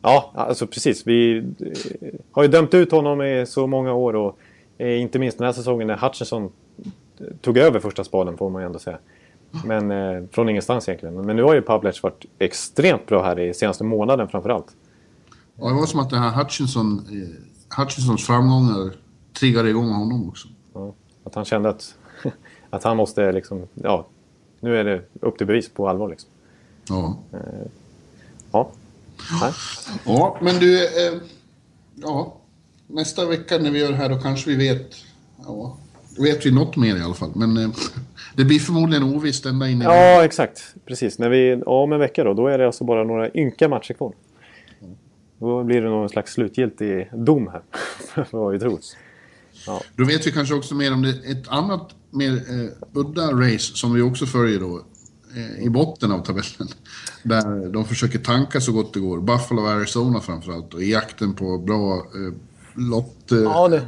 Ja, 0.02 0.32
alltså 0.34 0.68
precis. 0.68 1.08
Vi 1.08 1.38
eh, 1.38 1.44
har 2.32 2.44
ju 2.44 2.50
dömt 2.50 2.74
ut 2.74 2.92
honom 2.92 3.22
i 3.22 3.46
så 3.48 3.68
många 3.68 3.94
år 3.94 4.16
och 4.16 4.30
eh, 4.30 4.34
inte 4.80 5.20
minst 5.20 5.38
den 5.38 5.46
här 5.46 5.54
säsongen 5.54 5.88
när 5.88 5.98
Hutchinson 5.98 6.52
tog 7.42 7.58
över 7.58 7.80
första 7.80 8.04
spaden 8.04 8.38
får 8.38 8.50
man 8.50 8.62
ju 8.62 8.66
ändå 8.66 8.80
säga. 8.80 8.98
Men 9.66 9.92
eh, 9.92 10.24
från 10.32 10.50
ingenstans 10.50 10.90
egentligen. 10.90 11.26
Men 11.26 11.36
nu 11.36 11.44
har 11.44 11.54
ju 11.54 11.62
Pavlec 11.62 12.04
varit 12.04 12.26
extremt 12.40 13.06
bra 13.06 13.24
här 13.24 13.40
i 13.40 13.54
senaste 13.54 13.84
månaden 13.84 14.28
framförallt. 14.28 14.76
Ja, 15.56 15.68
det 15.68 15.74
var 15.74 15.86
som 15.86 16.00
att 16.00 16.10
den 16.10 16.20
här 16.20 16.44
Hutchinson, 16.44 17.06
eh, 17.12 17.80
Hutchinsons 17.80 18.26
framgångar 18.26 18.92
triggade 19.40 19.70
igång 19.70 19.90
honom 19.90 20.30
också. 20.30 20.48
Ja, 20.74 20.94
att 21.24 21.36
han 21.36 21.46
kände 21.46 21.70
att, 21.70 21.96
att 22.70 22.84
han 22.84 22.98
måste 22.98 23.32
liksom, 23.32 23.68
ja, 23.74 24.08
nu 24.60 24.78
är 24.78 24.84
det 24.84 25.02
upp 25.22 25.38
till 25.38 25.48
bevis 25.48 25.70
på 25.70 25.90
allvar 25.90 26.10
liksom. 26.10 26.30
Ja. 26.90 27.18
Ja. 28.52 28.70
Nej. 29.42 29.52
Ja, 30.06 30.38
men 30.42 30.60
du... 30.60 30.86
Eh, 30.86 31.22
ja, 31.96 32.38
nästa 32.88 33.26
vecka 33.26 33.58
när 33.58 33.72
vi 33.72 33.80
gör 33.80 33.90
det 33.90 33.98
här 33.98 34.10
då 34.10 34.20
kanske 34.20 34.50
vi 34.50 34.56
vet... 34.56 34.96
Ja, 35.46 35.78
vet 36.20 36.46
vi 36.46 36.52
något 36.52 36.78
mer 36.78 36.96
i 36.96 37.02
alla 37.02 37.14
fall. 37.14 37.32
Men 37.36 37.58
eh, 37.58 37.70
det 38.36 38.46
blir 38.46 38.60
förmodligen 38.60 39.04
ovisst 39.04 39.46
ända 39.46 39.70
in 39.70 39.82
i... 39.82 39.86
Ja, 39.86 40.24
exakt. 40.24 40.76
Precis. 40.86 41.20
När 41.20 41.30
vi, 41.30 41.62
ja, 41.66 41.84
om 41.84 41.94
en 41.94 42.00
vecka 42.00 42.24
då, 42.24 42.34
då 42.34 42.48
är 42.48 42.58
det 42.58 42.66
alltså 42.66 42.84
bara 42.84 43.04
några 43.04 43.34
ynka 43.34 43.70
matcher 43.70 43.94
kvar. 43.94 44.14
Då 45.40 45.64
blir 45.64 45.82
det 45.82 45.90
någon 45.90 46.10
slags 46.10 46.34
slutgiltig 46.34 47.10
dom 47.14 47.48
här. 47.48 47.62
vad 48.32 48.54
vi 48.54 48.60
tror. 48.60 48.80
Ja. 49.66 49.82
Då 49.96 50.06
vet 50.06 50.28
vi 50.28 50.32
kanske 50.32 50.56
också 50.56 50.76
mer 50.76 50.94
om 50.94 51.02
det, 51.02 51.10
ett 51.10 51.48
annat 51.48 51.96
mer 52.10 52.34
eh, 52.34 52.70
udda 52.94 53.32
race 53.32 53.78
som 53.78 53.94
vi 53.94 54.02
också 54.02 54.26
följer 54.26 54.60
då. 54.60 54.82
Eh, 55.36 55.64
I 55.66 55.70
botten 55.70 56.12
av 56.12 56.20
tabellen. 56.20 56.68
Där 57.24 57.70
de 57.74 57.86
försöker 57.86 58.20
tanka 58.20 58.62
så 58.62 58.72
gott 58.72 58.94
det 58.94 59.00
går. 59.00 59.22
Buffalo 59.22 59.62
och 59.62 59.70
Arizona 59.70 60.20
framförallt. 60.20 60.74
Och 60.74 60.82
i 60.82 60.92
jakten 60.92 61.34
på 61.34 61.58
bra 61.58 61.96
eh, 61.96 62.34
lott... 62.78 63.32
Eh, 63.32 63.38
Ja, 63.38 63.68
det, 63.68 63.82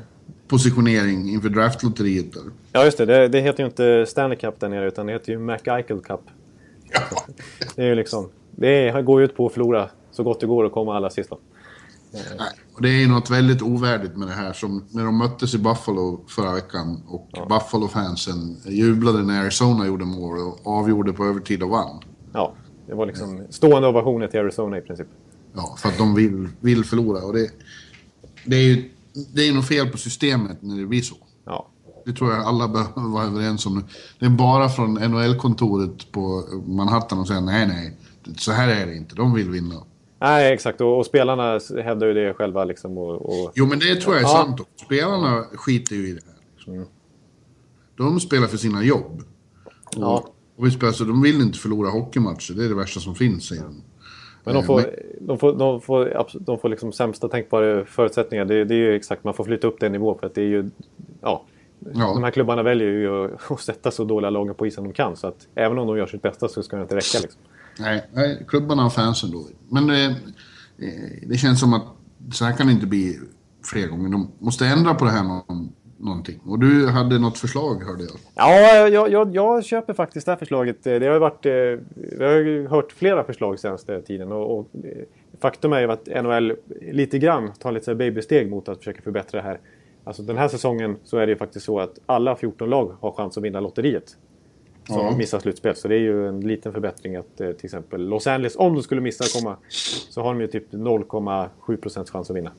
positionering 0.47 1.30
inför 1.30 1.49
draftlotteriet 1.49 2.34
där. 2.34 2.41
ja, 2.71 2.86
just 2.86 2.97
det. 2.97 3.06
det. 3.06 3.28
Det 3.28 3.41
heter 3.41 3.63
ju 3.63 3.67
inte 3.69 4.06
Stanley 4.08 4.38
Cup 4.38 4.60
där 4.60 4.69
nere 4.69 4.88
utan 4.88 5.06
det 5.06 5.13
heter 5.13 5.32
ju 5.32 5.39
McEichel 5.39 5.99
Cup. 5.99 6.21
Det 7.75 7.82
är 7.82 7.88
ju 7.88 7.95
liksom... 7.95 8.30
Det 8.52 9.02
går 9.06 9.21
ju 9.21 9.25
ut 9.25 9.36
på 9.36 9.45
att 9.45 9.54
förlora 9.54 9.89
så 10.12 10.23
gott 10.23 10.39
det 10.39 10.47
går 10.47 10.63
och 10.63 10.71
komma 10.71 10.95
allra 10.95 11.10
sist. 11.10 11.30
då. 11.30 11.39
Nej, 12.12 12.49
och 12.75 12.82
det 12.82 12.89
är 12.89 12.99
ju 12.99 13.08
något 13.08 13.30
väldigt 13.30 13.62
ovärdigt 13.62 14.17
med 14.17 14.28
det 14.28 14.34
här 14.34 14.54
som 14.54 14.84
när 14.89 15.06
de 15.06 15.17
möttes 15.17 15.54
i 15.54 15.58
Buffalo 15.58 16.23
förra 16.28 16.54
veckan 16.54 17.04
och 17.08 17.28
Buffalo-fansen 17.49 18.58
jublade 18.65 19.23
när 19.23 19.41
Arizona 19.41 19.88
gjorde 19.88 20.06
mål 20.06 20.38
och 20.39 20.67
avgjorde 20.67 21.13
på 21.13 21.25
övertid 21.25 21.63
och 21.63 21.69
vann. 21.69 21.99
Ja, 22.34 22.54
det 22.88 22.93
var 22.93 23.06
liksom 23.06 23.43
stående 23.49 23.88
ovationer 23.88 24.28
till 24.28 24.39
Arizona 24.39 24.78
i 24.78 24.82
princip. 24.82 25.08
Ja, 25.54 25.75
för 25.78 25.89
att 25.89 25.97
de 25.97 26.15
vill, 26.15 26.47
vill 26.60 26.86
förlora 26.86 27.23
och 27.23 27.34
det, 27.34 27.49
det 28.45 28.56
är 28.56 28.62
ju 28.63 28.89
det 29.34 29.47
är 29.47 29.54
nog 29.54 29.65
fel 29.65 29.88
på 29.88 29.97
systemet 29.97 30.58
när 30.62 30.78
det 30.80 30.86
blir 30.86 31.02
så. 31.02 31.15
Ja, 31.45 31.67
Det 32.06 32.13
tror 32.13 32.32
jag 32.34 32.43
alla 32.43 32.67
behöver 32.67 33.10
vara 33.13 33.23
överens 33.25 33.65
om. 33.65 33.84
Det 34.19 34.25
är 34.25 34.30
bara 34.30 34.69
från 34.69 34.93
NHL-kontoret 34.93 36.12
på 36.12 36.43
Manhattan 36.67 37.19
och 37.19 37.28
säga 37.28 37.39
nej, 37.41 37.67
nej, 37.67 37.97
så 38.38 38.52
här 38.52 38.67
är 38.67 38.86
det 38.86 38.95
inte. 38.95 39.15
De 39.15 39.34
vill 39.34 39.49
vinna. 39.49 39.75
Nej, 40.21 40.54
exakt. 40.54 40.82
Och, 40.82 40.97
och 40.99 41.06
spelarna 41.06 41.60
hävdar 41.84 42.08
ju 42.08 42.13
det 42.13 42.34
själva. 42.34 42.63
Liksom, 42.65 42.97
och, 42.97 43.15
och, 43.45 43.52
Jo, 43.56 43.65
men 43.65 43.80
det 43.80 43.95
tror 43.95 44.15
jag 44.15 44.23
är 44.23 44.28
Ja. 44.28 44.34
sant. 44.45 44.60
också. 44.60 44.86
Spelarna 44.86 45.43
skiter 45.54 45.95
ju 45.95 46.08
i 46.10 46.12
det 46.13 46.21
här. 46.25 46.36
Liksom. 46.56 46.86
De 47.97 48.19
spelar 48.19 48.47
för 48.47 48.58
sina 48.58 48.84
jobb. 48.84 49.23
ja. 49.95 50.25
Och 50.58 50.65
vi 50.65 50.71
spelar, 50.71 50.93
så 50.93 51.04
de 51.04 51.21
vill 51.21 51.41
inte 51.41 51.58
förlora 51.60 51.89
hockeymatcher. 51.89 52.54
Det 52.54 52.65
är 52.65 52.69
det 52.69 52.75
värsta 52.75 52.99
som 52.99 53.15
finns, 53.15 53.43
säger 53.47 53.63
de. 53.63 53.82
Men 54.53 54.55
de 54.55 54.63
Eh, 54.63 54.65
får, 54.65 54.83
de 55.19 55.39
får, 55.39 55.53
de 55.53 55.81
får, 55.81 56.39
de 56.39 56.59
får 56.59 56.69
liksom 56.69 56.91
sämsta 56.91 57.27
tänkbara 57.27 57.85
förutsättningar. 57.85 58.45
Det, 58.45 58.65
det 58.65 58.73
är 58.73 58.77
ju 58.77 58.95
exakt, 58.95 59.23
man 59.23 59.33
får 59.33 59.43
flytta 59.43 59.67
upp 59.67 59.79
den 59.79 59.91
nivå 59.91 60.17
för 60.19 60.27
att 60.27 60.35
det 60.35 60.41
är 60.41 60.47
ju... 60.47 60.69
Ja, 61.21 61.45
Ja. 61.79 62.13
De 62.13 62.23
här 62.23 62.31
klubbarna 62.31 62.63
väljer 62.63 62.88
ju 62.88 63.25
att, 63.25 63.51
att 63.51 63.62
sätta 63.62 63.91
så 63.91 64.03
dåliga 64.03 64.29
lag 64.29 64.57
på 64.57 64.67
isen 64.67 64.83
de 64.83 64.93
kan. 64.93 65.15
Så 65.15 65.27
att 65.27 65.47
även 65.55 65.79
om 65.79 65.88
de 65.88 65.97
gör 65.97 66.07
sitt 66.07 66.21
bästa 66.21 66.47
så 66.47 66.63
ska 66.63 66.75
det 66.75 66.81
inte 66.81 66.95
räcka. 66.95 67.19
Liksom. 67.21 67.41
Nej, 68.13 68.45
klubbarna 68.47 68.85
och 68.85 68.93
fansen 68.93 69.31
då. 69.31 69.45
Men 69.69 69.89
eh, 69.89 70.05
eh, 70.05 70.13
det 71.27 71.38
känns 71.38 71.59
som 71.59 71.73
att 71.73 71.83
så 72.33 72.45
här 72.45 72.57
kan 72.57 72.67
det 72.67 72.73
inte 72.73 72.88
bli 72.88 73.19
fler 73.63 73.88
gånger. 73.88 74.09
De 74.09 74.31
måste 74.39 74.67
ändra 74.67 74.93
på 74.93 75.05
det 75.05 75.12
här 75.12 75.23
någon, 75.23 75.73
någonting. 75.99 76.39
Och 76.45 76.59
du 76.59 76.88
hade 76.88 77.19
något 77.19 77.38
förslag, 77.38 77.83
hörde 77.83 78.03
jag. 78.03 78.12
Ja, 78.35 78.88
jag, 78.88 79.12
jag, 79.12 79.35
jag 79.35 79.65
köper 79.65 79.93
faktiskt 79.93 80.25
det 80.25 80.31
här 80.31 80.38
förslaget. 80.39 80.83
Det 80.83 81.05
har 81.05 81.19
varit, 81.19 81.45
eh, 81.45 81.51
vi 82.19 82.25
har 82.25 82.67
hört 82.69 82.91
flera 82.91 83.23
förslag 83.23 83.59
senaste 83.59 84.01
tiden. 84.01 84.31
Och, 84.31 84.59
och 84.59 84.67
eh, 84.83 84.91
faktum 85.41 85.73
är 85.73 85.79
ju 85.79 85.91
att 85.91 86.07
NHL 86.23 86.55
lite 86.91 87.19
grann 87.19 87.51
tar 87.59 87.71
lite 87.71 87.95
babysteg 87.95 88.49
mot 88.49 88.69
att 88.69 88.77
försöka 88.77 89.01
förbättra 89.01 89.41
det 89.41 89.47
här. 89.47 89.59
Alltså 90.03 90.23
den 90.23 90.38
här 90.38 90.47
säsongen 90.47 90.95
så 91.03 91.17
är 91.17 91.25
det 91.27 91.31
ju 91.31 91.38
faktiskt 91.38 91.65
så 91.65 91.79
att 91.79 91.99
alla 92.05 92.35
14 92.35 92.69
lag 92.69 92.95
har 93.01 93.12
chans 93.12 93.38
att 93.38 93.43
vinna 93.43 93.59
lotteriet. 93.59 94.17
Som 94.88 94.97
Ja. 94.97 95.15
missar 95.17 95.39
slutspel. 95.39 95.75
Så 95.75 95.88
det 95.88 95.95
är 95.95 95.99
ju 95.99 96.27
en 96.27 96.41
liten 96.41 96.73
förbättring 96.73 97.15
att 97.15 97.41
eh, 97.41 97.51
till 97.51 97.65
exempel 97.65 98.07
Los 98.07 98.27
Angeles, 98.27 98.55
om 98.55 98.73
de 98.73 98.83
skulle 98.83 99.01
missa 99.01 99.39
komma, 99.39 99.57
så 100.09 100.21
har 100.21 100.33
de 100.33 100.41
ju 100.41 100.47
typ 100.47 100.73
0,7 100.73 101.77
procents 101.77 102.12
chans 102.12 102.29
att 102.29 102.35
vinna. 102.35 102.51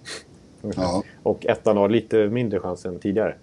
Ja. 0.77 1.03
Och 1.23 1.47
ettan 1.47 1.77
har 1.77 1.89
lite 1.89 2.29
mindre 2.29 2.61
chans 2.61 2.87
än 2.87 2.99
tidigare. 2.99 3.35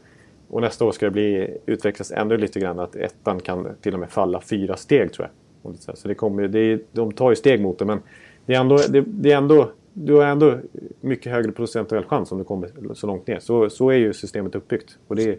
Och 0.49 0.61
nästa 0.61 0.85
år 0.85 0.91
ska 0.91 1.05
det 1.05 1.11
bli, 1.11 1.57
utvecklas 1.65 2.11
ännu 2.11 2.37
lite 2.37 2.59
grann 2.59 2.79
att 2.79 2.95
ettan 2.95 3.39
kan 3.39 3.67
till 3.81 3.93
och 3.93 3.99
med 3.99 4.09
falla 4.09 4.41
fyra 4.41 4.75
steg 4.75 5.13
tror 5.13 5.27
jag. 5.27 5.97
Så 5.97 6.07
det 6.07 6.15
kommer, 6.15 6.47
det 6.47 6.59
är, 6.59 6.79
de 6.91 7.11
tar 7.11 7.29
ju 7.29 7.35
steg 7.35 7.61
mot 7.61 7.79
det 7.79 7.85
men 7.85 7.99
det 8.45 8.53
är 8.53 8.59
ändå, 8.59 8.77
det, 8.77 9.03
det 9.07 9.31
är 9.31 9.37
ändå, 9.37 9.71
du 9.93 10.13
har 10.13 10.25
ändå 10.25 10.59
mycket 11.01 11.31
högre 11.31 11.51
procentuell 11.51 12.03
chans 12.03 12.31
om 12.31 12.37
du 12.37 12.43
kommer 12.43 12.93
så 12.93 13.07
långt 13.07 13.27
ner. 13.27 13.39
Så, 13.39 13.69
så 13.69 13.89
är 13.89 13.95
ju 13.95 14.13
systemet 14.13 14.55
uppbyggt. 14.55 14.97
Och 15.07 15.15
det 15.15 15.23
är, 15.23 15.37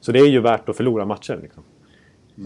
så 0.00 0.12
det 0.12 0.18
är 0.18 0.28
ju 0.28 0.40
värt 0.40 0.68
att 0.68 0.76
förlora 0.76 1.04
matcher. 1.04 1.38
Liksom. 1.42 1.62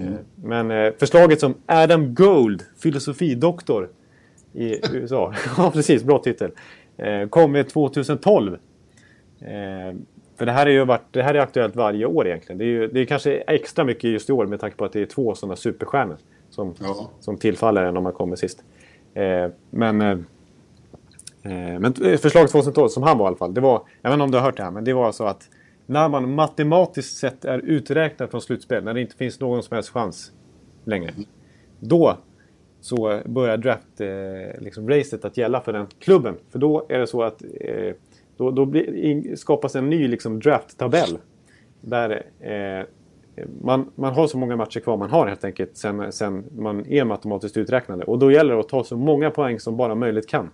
Eh, 0.01 0.14
Men 0.35 0.71
eh, 0.71 0.93
förslaget 0.99 1.40
som 1.40 1.55
Adam 1.66 2.14
Gold, 2.14 2.62
filosofidoktor 2.79 3.88
i 4.53 4.81
USA, 4.93 5.35
ja 5.57 5.71
precis, 5.71 6.05
bra 6.05 6.19
titel, 6.19 6.51
eh, 6.97 7.29
kom 7.29 7.53
med 7.53 7.69
2012. 7.69 8.57
Eh, 9.40 9.96
för 10.37 10.46
det 10.46 10.53
här, 10.53 10.66
är 10.66 10.70
ju 10.70 10.85
varit, 10.85 11.03
det 11.11 11.22
här 11.22 11.35
är 11.35 11.38
aktuellt 11.38 11.76
varje 11.76 12.07
år 12.07 12.26
egentligen. 12.26 12.59
Det 12.59 12.64
är, 12.64 12.68
ju, 12.68 12.87
det 12.87 13.00
är 13.00 13.05
kanske 13.05 13.37
extra 13.37 13.85
mycket 13.85 14.11
just 14.11 14.31
i 14.31 14.33
år 14.33 14.46
med 14.46 14.61
tanke 14.61 14.76
på 14.76 14.85
att 14.85 14.92
det 14.92 15.00
är 15.03 15.07
två 15.07 15.35
sådana 15.35 15.57
superstjärnor 15.57 16.16
som, 16.50 16.74
Ja. 16.81 17.11
som 17.20 17.37
tillfaller 17.37 17.85
en 17.85 17.96
om 17.96 18.03
man 18.03 18.12
kommer 18.12 18.37
sist. 18.37 18.64
Eh, 19.14 19.48
men 19.70 20.00
eh, 20.00 20.18
men 21.81 21.94
förslaget 21.94 22.50
2012, 22.50 22.88
som 22.88 23.03
han 23.03 23.18
var 23.18 23.26
i 23.26 23.29
alla 23.29 23.37
fall, 23.37 23.55
det 23.55 23.61
var, 23.61 23.83
jag 24.03 24.11
vet 24.11 24.14
inte 24.14 24.24
om 24.24 24.31
du 24.31 24.38
har 24.38 24.44
hört 24.44 24.57
det 24.57 24.62
här, 24.62 24.70
men 24.70 24.85
det 24.85 24.92
var 24.92 25.12
så 25.12 25.24
att 25.24 25.48
när 25.87 26.09
man 26.09 26.35
matematiskt 26.35 27.16
sett 27.16 27.44
är 27.44 27.59
uträknad 27.59 28.31
från 28.31 28.40
slutspel, 28.40 28.85
när 28.85 28.94
det 28.94 29.00
inte 29.00 29.16
finns 29.16 29.40
någon 29.40 29.62
som 29.62 29.74
helst 29.74 29.90
chans 29.90 30.33
längre. 30.85 31.12
Då 31.81 32.16
så 32.81 33.20
börjar 33.24 33.57
draft 33.57 34.00
eh, 34.00 34.61
liksom, 34.62 35.03
att 35.22 35.37
gälla 35.37 35.61
för 35.61 35.72
den 35.72 35.87
klubben. 35.98 36.37
För 36.50 36.59
då 36.59 36.87
är 36.88 36.98
det 36.98 37.07
så 37.07 37.22
att 37.22 37.42
eh, 37.61 37.94
då, 38.40 38.50
då 38.50 38.64
blir, 38.64 38.96
in, 38.96 39.37
skapas 39.37 39.76
en 39.76 39.90
ny 39.90 40.09
liksom, 40.09 40.40
draft-tabell. 40.40 41.18
Där 41.81 42.26
eh, 42.40 42.87
man, 43.62 43.90
man 43.94 44.14
har 44.14 44.26
så 44.26 44.38
många 44.38 44.57
matcher 44.57 44.81
kvar 44.81 44.96
man 44.96 45.11
har 45.11 45.26
helt 45.26 45.44
enkelt 45.44 45.76
sen, 45.76 46.12
sen 46.12 46.44
man 46.57 46.87
är 46.87 47.05
matematiskt 47.05 47.57
uträknade. 47.57 48.05
Och 48.05 48.18
då 48.18 48.33
gäller 48.33 48.55
det 48.55 48.61
att 48.61 48.68
ta 48.68 48.85
så 48.85 48.96
många 48.96 49.31
poäng 49.31 49.61
som 49.61 49.76
bara 49.76 49.94
möjligt 49.94 50.29
kan. 50.29 50.50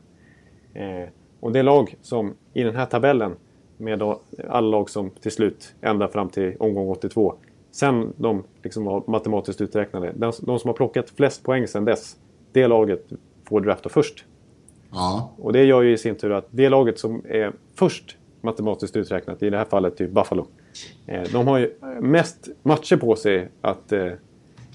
Eh, 0.75 1.09
och 1.41 1.53
det 1.53 1.63
lag 1.63 1.97
som 2.03 2.35
i 2.53 2.63
den 2.63 2.77
här 2.77 2.87
tabellen 2.87 3.37
med 3.77 3.99
då 3.99 4.21
alla 4.49 4.69
lag 4.69 4.91
som 4.91 5.11
till 5.11 5.33
slut 5.33 5.75
ända 5.81 6.09
fram 6.09 6.29
till 6.29 6.57
omgång 6.59 6.89
82. 6.89 7.35
Sen 7.71 8.13
de 8.17 8.45
liksom 8.63 8.85
var 8.85 9.03
matematiskt 9.07 9.61
uträknade. 9.61 10.13
De, 10.17 10.33
de 10.41 10.59
som 10.59 10.69
har 10.69 10.75
plockat 10.75 11.11
flest 11.11 11.43
poäng 11.45 11.67
sen 11.67 11.85
dess. 11.85 12.17
Det 12.53 12.67
laget 12.67 13.13
får 13.45 13.61
drafta 13.61 13.89
först. 13.89 14.25
Ja. 14.91 15.33
Och 15.39 15.53
det 15.53 15.65
gör 15.65 15.83
ju 15.83 15.93
i 15.93 15.99
sin 15.99 16.15
tur 16.15 16.33
att 16.33 16.47
det 16.51 16.69
laget 16.69 16.99
som 16.99 17.23
är 17.29 17.53
först 17.75 18.17
matematiskt 18.41 18.97
uträknat, 18.97 19.43
i 19.43 19.51
det 19.51 19.59
här 19.59 19.65
fallet 19.65 19.97
typ 19.97 20.11
Buffalo. 20.11 20.47
Eh, 21.07 21.23
de 21.33 21.47
har 21.47 21.59
ju 21.59 21.71
mest 22.01 22.49
matcher 22.63 22.97
på 22.97 23.17
sig 23.17 23.49
att, 23.61 23.93
eh, 23.93 24.13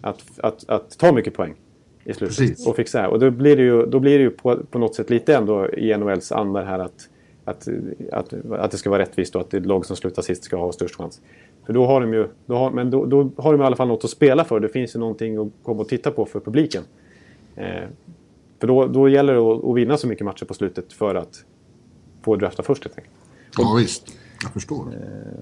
att, 0.02 0.24
att, 0.38 0.70
att 0.70 0.98
ta 0.98 1.12
mycket 1.12 1.34
poäng 1.34 1.56
i 2.04 2.14
slutet. 2.14 2.38
Precis. 2.38 2.68
Och 2.68 2.76
fixa. 2.76 3.08
Och 3.08 3.20
då 3.20 3.32
blir 3.32 3.58
det 3.58 3.64
ju, 3.64 3.86
då 3.86 4.00
blir 4.00 4.18
det 4.18 4.24
ju 4.24 4.30
på, 4.30 4.58
på 4.72 4.80
något 4.80 4.96
sätt 4.96 5.10
lite 5.10 5.36
ändå 5.36 5.70
i 5.70 5.98
NHLs 5.98 6.32
anda 6.32 6.62
här 6.62 6.80
att, 6.80 7.10
att, 7.46 7.68
att, 8.12 8.34
att 8.52 8.72
det 8.72 8.78
ska 8.78 8.90
vara 8.90 9.02
rättvist 9.02 9.36
och 9.36 9.42
att 9.42 9.52
det 9.52 9.60
lag 9.60 9.86
som 9.86 9.96
slutar 9.96 10.22
sist 10.22 10.44
ska 10.44 10.58
ha 10.58 10.72
störst 10.72 10.96
chans. 10.96 11.22
För 11.66 11.74
då 11.74 11.86
har 11.86 12.02
de 12.02 12.14
ju, 12.14 12.28
då 12.46 12.56
har, 12.56 12.72
men 12.72 12.92
då, 12.92 13.06
då 13.06 13.30
har 13.38 13.52
de 13.52 13.62
i 13.62 13.66
alla 13.66 13.76
fall 13.76 13.88
något 13.88 14.04
att 14.04 14.10
spela 14.10 14.44
för. 14.44 14.60
Det 14.60 14.70
finns 14.70 14.96
ju 14.96 15.00
någonting 15.00 15.38
att 15.38 15.48
komma 15.64 15.82
och 15.82 15.88
titta 15.88 16.12
på 16.12 16.26
för 16.26 16.40
publiken. 16.40 16.84
Eh, 17.56 17.84
för 18.62 18.68
då, 18.68 18.88
då 18.88 19.10
gäller 19.10 19.34
det 19.34 19.40
att, 19.70 19.76
vinna 19.76 19.98
så 19.98 20.08
mycket 20.08 20.26
matcher 20.26 20.46
på 20.46 20.54
slutet 20.54 20.94
för 20.94 21.16
att 21.16 21.44
få 22.22 22.36
drafta 22.36 22.64
först 22.64 22.84
helt 22.84 22.98
enkelt. 22.98 23.16
ja, 23.58 23.76
visst. 23.78 24.18
Jag 24.44 24.54
förstår. 24.54 24.86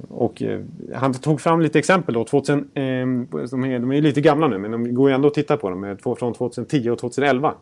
Och 0.10 0.42
eh, 0.42 0.62
han 0.96 1.14
tog 1.14 1.42
fram 1.42 1.62
lite 1.62 1.80
exempel 1.80 2.14
då. 2.14 2.26
2000, 2.26 2.60
eh, 2.60 2.64
de, 2.82 3.64
är, 3.66 3.80
de 3.80 3.92
är 3.92 4.02
lite 4.02 4.22
gamla 4.22 4.48
nu 4.48 4.58
men 4.58 4.72
de 4.72 4.94
går 4.96 5.10
ju 5.10 5.16
ändå 5.16 5.28
att 5.28 5.34
titta 5.34 5.58
på 5.58 5.70
dem. 5.70 5.84
eh, 5.84 5.98
Från 5.98 6.34
2010 6.34 6.90
och 6.90 7.00
2011. 7.00 7.54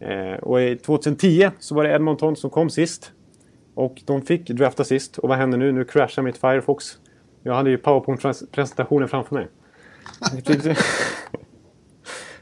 Eh, 0.00 0.34
och 0.42 0.62
i 0.62 0.76
2010 0.76 1.50
så 1.58 1.74
var 1.74 1.84
det 1.84 1.90
Edmonton 1.94 2.36
som 2.36 2.50
kom 2.50 2.70
sist. 2.70 3.12
Och 3.74 4.02
de 4.04 4.22
fick 4.22 4.48
drafta 4.48 4.84
sist. 4.84 5.18
Och 5.18 5.28
vad 5.28 5.38
händer 5.38 5.58
nu? 5.58 5.72
Nu 5.72 5.84
crashar 5.84 6.22
mitt 6.22 6.36
Firefox. 6.36 6.98
Jag 7.42 7.54
hade 7.54 7.70
ju 7.70 7.78
PowerPoint-presentationen 7.78 9.08
framför 9.08 9.34
mig. 9.34 9.48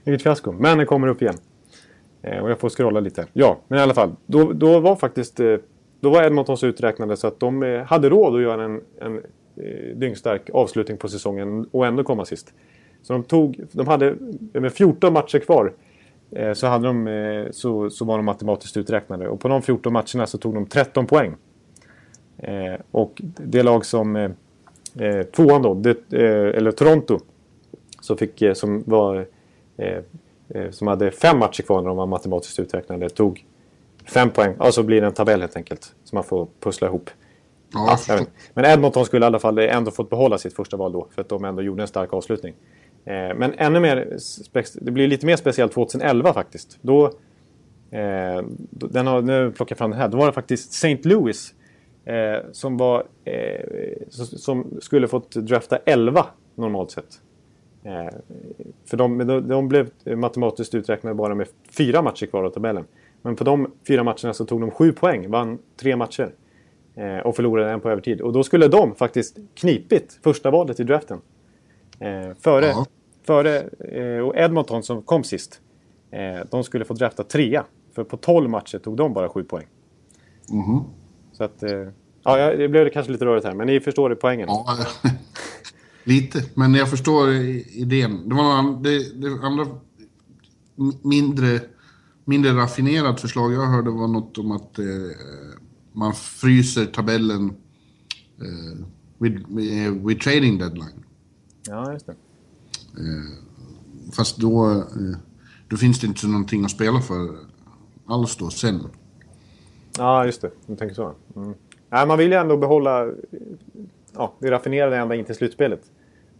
Vilket 0.04 0.22
fiasko. 0.22 0.52
Men 0.52 0.78
den 0.78 0.86
kommer 0.86 1.08
upp 1.08 1.22
igen. 1.22 1.36
Eh, 2.22 2.38
och 2.38 2.50
jag 2.50 2.58
får 2.58 2.68
scrolla 2.68 3.00
lite. 3.00 3.26
Ja, 3.32 3.58
men 3.68 3.78
i 3.78 3.82
alla 3.82 3.94
fall. 3.94 4.12
Då, 4.26 4.52
då 4.52 4.80
var 4.80 4.96
faktiskt... 4.96 5.40
Eh, 5.40 5.56
då 6.00 6.10
var 6.10 6.24
Edmonton 6.24 6.56
så 6.56 6.66
uträknade 6.66 7.16
så 7.16 7.26
att 7.26 7.40
de 7.40 7.62
eh, 7.62 7.82
hade 7.82 8.08
råd 8.08 8.36
att 8.36 8.42
göra 8.42 8.64
en, 8.64 8.80
en 9.00 9.16
eh, 9.56 9.96
dyngstark 9.96 10.50
avslutning 10.52 10.96
på 10.96 11.08
säsongen 11.08 11.66
och 11.70 11.86
ändå 11.86 12.04
komma 12.04 12.24
sist. 12.24 12.54
Så 13.02 13.12
de 13.12 13.22
tog... 13.22 13.60
De 13.72 13.88
hade 13.88 14.16
med 14.52 14.72
14 14.72 15.12
matcher 15.12 15.38
kvar 15.38 15.72
eh, 16.30 16.52
så, 16.52 16.66
hade 16.66 16.86
de, 16.86 17.06
eh, 17.06 17.50
så, 17.50 17.90
så 17.90 18.04
var 18.04 18.16
de 18.16 18.24
matematiskt 18.24 18.76
uträknade. 18.76 19.28
Och 19.28 19.40
på 19.40 19.48
de 19.48 19.62
14 19.62 19.92
matcherna 19.92 20.26
så 20.26 20.38
tog 20.38 20.54
de 20.54 20.66
13 20.66 21.06
poäng. 21.06 21.34
Eh, 22.38 22.74
och 22.90 23.22
det 23.22 23.62
lag 23.62 23.86
som... 23.86 24.16
Eh, 24.98 25.22
tvåan 25.22 25.62
då, 25.62 25.74
det, 25.74 26.12
eh, 26.12 26.58
eller 26.58 26.70
Toronto, 26.70 27.18
så 28.00 28.16
fick, 28.16 28.42
eh, 28.42 28.54
som, 28.54 28.82
var, 28.86 29.26
eh, 29.76 29.98
som 30.70 30.86
hade 30.86 31.10
fem 31.10 31.38
matcher 31.38 31.62
kvar 31.62 31.82
när 31.82 31.88
de 31.88 31.96
var 31.96 32.06
matematiskt 32.06 32.58
uträknade, 32.58 33.08
tog 33.08 33.44
fem 34.04 34.30
poäng. 34.30 34.54
Ja, 34.58 34.72
så 34.72 34.82
blir 34.82 35.00
det 35.00 35.06
en 35.06 35.14
tabell 35.14 35.40
helt 35.40 35.56
enkelt 35.56 35.94
som 36.04 36.16
man 36.16 36.24
får 36.24 36.48
pussla 36.60 36.88
ihop. 36.88 37.10
Ja. 37.72 37.98
Men 38.54 38.64
Edmonton 38.64 39.04
skulle 39.06 39.24
i 39.24 39.26
alla 39.26 39.38
fall 39.38 39.58
ändå 39.58 39.90
fått 39.90 40.10
behålla 40.10 40.38
sitt 40.38 40.54
första 40.54 40.76
val 40.76 40.92
då, 40.92 41.08
för 41.14 41.20
att 41.20 41.28
de 41.28 41.44
ändå 41.44 41.62
gjorde 41.62 41.82
en 41.82 41.88
stark 41.88 42.12
avslutning. 42.12 42.54
Eh, 43.04 43.34
men 43.36 43.54
ännu 43.54 43.80
mer, 43.80 44.18
det 44.74 44.90
blir 44.90 45.08
lite 45.08 45.26
mer 45.26 45.36
speciellt 45.36 45.72
2011 45.72 46.32
faktiskt. 46.32 46.78
Då, 46.82 47.06
eh, 47.90 48.42
den 48.70 49.06
har, 49.06 49.22
nu 49.22 49.52
plockar 49.52 49.72
jag 49.72 49.78
fram 49.78 49.90
den 49.90 50.00
här, 50.00 50.08
då 50.08 50.18
var 50.18 50.26
det 50.26 50.32
faktiskt 50.32 50.72
St. 50.72 51.08
Louis 51.08 51.54
eh, 52.04 52.38
som, 52.52 52.76
var, 52.76 53.06
eh, 53.24 54.08
som 54.10 54.78
skulle 54.80 55.08
fått 55.08 55.30
drafta 55.30 55.76
11 55.76 56.26
normalt 56.54 56.90
sett. 56.90 57.20
Eh, 57.82 58.08
för 58.84 58.96
de, 58.96 59.18
de, 59.48 59.68
blev 59.68 59.90
matematiskt 60.16 60.74
uträknade 60.74 61.14
bara 61.14 61.34
med 61.34 61.48
fyra 61.70 62.02
matcher 62.02 62.26
kvar 62.26 62.44
av 62.44 62.50
tabellen. 62.50 62.84
Men 63.22 63.36
på 63.36 63.44
de 63.44 63.70
fyra 63.88 64.04
matcherna 64.04 64.34
så 64.34 64.44
tog 64.44 64.60
de 64.60 64.70
sju 64.70 64.92
poäng, 64.92 65.30
vann 65.30 65.58
tre 65.76 65.96
matcher. 65.96 66.34
Eh, 66.94 67.18
och 67.18 67.36
förlorade 67.36 67.70
en 67.70 67.80
på 67.80 67.90
övertid. 67.90 68.20
Och 68.20 68.32
då 68.32 68.42
skulle 68.42 68.68
de 68.68 68.94
faktiskt 68.94 69.38
knipit 69.54 70.18
första 70.22 70.50
valet 70.50 70.80
i 70.80 70.84
draften. 70.84 71.18
Eh, 71.98 72.34
före, 72.40 72.66
Ja. 72.66 72.86
före 73.22 73.70
och 74.22 74.36
Edmonton 74.36 74.82
som 74.82 75.02
kom 75.02 75.24
sist. 75.24 75.60
De 76.50 76.64
skulle 76.64 76.84
få 76.84 76.94
drafta 76.94 77.24
trea. 77.24 77.64
För 77.92 78.04
på 78.04 78.16
12 78.16 78.50
matcher 78.50 78.78
tog 78.78 78.96
de 78.96 79.12
bara 79.12 79.28
sju 79.28 79.44
poäng. 79.44 79.66
Mhm. 80.50 80.84
Så 81.32 81.44
att... 81.44 81.62
Ja, 82.22 82.56
det 82.56 82.68
blev 82.68 82.88
kanske 82.90 83.12
lite 83.12 83.24
rörigt 83.24 83.46
här, 83.46 83.54
men 83.54 83.66
ni 83.66 83.80
förstår 83.80 84.10
det 84.10 84.16
poängen. 84.16 84.48
Ja, 84.48 84.66
lite. 86.04 86.44
Men 86.54 86.74
jag 86.74 86.90
förstår 86.90 87.30
idén. 87.30 88.28
Det 88.28 88.34
var 88.34 88.82
det, 88.82 89.20
det 89.20 89.46
andra 89.46 89.66
mindre, 91.02 91.60
mindre 92.24 92.52
raffinerat 92.52 93.20
förslag 93.20 93.52
jag 93.52 93.66
hörde 93.66 93.90
var 93.90 94.08
något 94.08 94.38
om 94.38 94.52
att 94.52 94.78
eh, 94.78 94.84
man 95.92 96.14
fryser 96.14 96.86
tabellen 96.86 97.48
eh, 98.38 98.86
vid, 99.18 99.46
vid, 99.48 100.06
vid 100.06 100.20
trading 100.20 100.58
deadline. 100.58 101.04
Ja, 101.66 101.92
just 101.92 102.06
det. 102.06 102.14
Fast 104.12 104.36
då, 104.36 104.70
eh, 104.70 105.16
då 105.68 105.76
finns 105.76 106.00
det 106.00 106.06
inte 106.06 106.26
någonting 106.26 106.64
att 106.64 106.70
spela 106.70 107.00
för 107.00 107.36
alls 108.06 108.36
då 108.36 108.50
sen. 108.50 108.80
Ja, 109.98 110.26
just 110.26 110.40
det. 110.40 110.50
Du 110.66 110.76
tänker 110.76 110.94
så. 110.94 111.14
Mm. 111.36 111.54
Nej, 111.90 112.06
man 112.06 112.18
vill 112.18 112.30
ju 112.30 112.38
ändå 112.38 112.56
behålla 112.56 113.10
ja, 114.16 114.32
det 114.38 114.50
raffinerade 114.50 114.96
ända 114.96 115.14
in 115.14 115.24
till 115.24 115.34
slutspelet. 115.34 115.80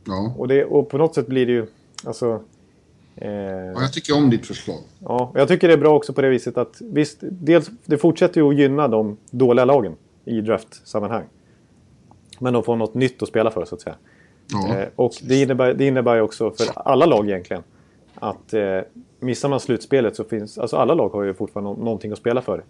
Ja. 0.05 0.35
Och, 0.39 0.49
det, 0.49 0.65
och 0.65 0.89
på 0.89 0.99
något 0.99 1.15
sätt 1.15 1.27
blir 1.27 1.47
det 1.47 1.53
ju... 1.53 1.67
Alltså, 2.05 2.41
eh, 3.17 3.31
ja, 3.31 3.81
jag 3.81 3.93
tycker 3.93 4.17
om 4.17 4.31
ditt 4.31 4.47
förslag. 4.47 4.79
Ja, 4.99 5.33
jag 5.35 5.49
tycker 5.49 5.69
det 5.69 5.75
är 5.75 5.79
bra 5.79 5.97
också 5.97 6.13
på 6.13 6.23
det 6.23 6.29
viset 6.29 6.59
att 6.59 6.81
visst, 6.81 7.19
dels, 7.21 7.71
det 7.85 7.99
fortsätter 7.99 8.41
ju 8.41 8.49
att 8.49 8.57
gynna 8.57 8.89
de 8.89 9.17
dåliga 9.31 9.65
lagen 9.65 9.97
i 10.25 10.41
draft-sammanhang. 10.41 11.25
Men 12.39 12.53
de 12.53 12.63
får 12.63 12.77
något 12.77 12.95
nytt 12.95 13.23
att 13.23 13.29
spela 13.29 13.51
för 13.51 13.65
så 13.65 13.75
att 13.75 13.81
säga. 13.81 13.97
Ja. 14.53 14.77
Eh, 14.77 14.89
och 14.97 15.13
det 15.23 15.43
innebär, 15.43 15.75
det 15.75 15.87
innebär 15.87 16.21
också 16.21 16.51
för 16.51 16.67
alla 16.75 17.07
lag 17.07 17.29
egentligen 17.29 17.63
att 18.15 18.55
eh, 18.55 18.81
missar 19.21 19.49
man 19.49 19.61
slutspelet 19.61 20.17
så 20.17 20.25
finns... 20.25 20.59
Alltså 20.59 20.77
alla 20.77 20.95
lag 20.95 21.09
har 21.09 21.23
ju 21.23 21.35
fortfarande 21.35 21.71
nå- 21.71 21.85
någonting 21.85 22.13
att 22.13 22.19
spela 22.19 22.43
för. 22.43 22.65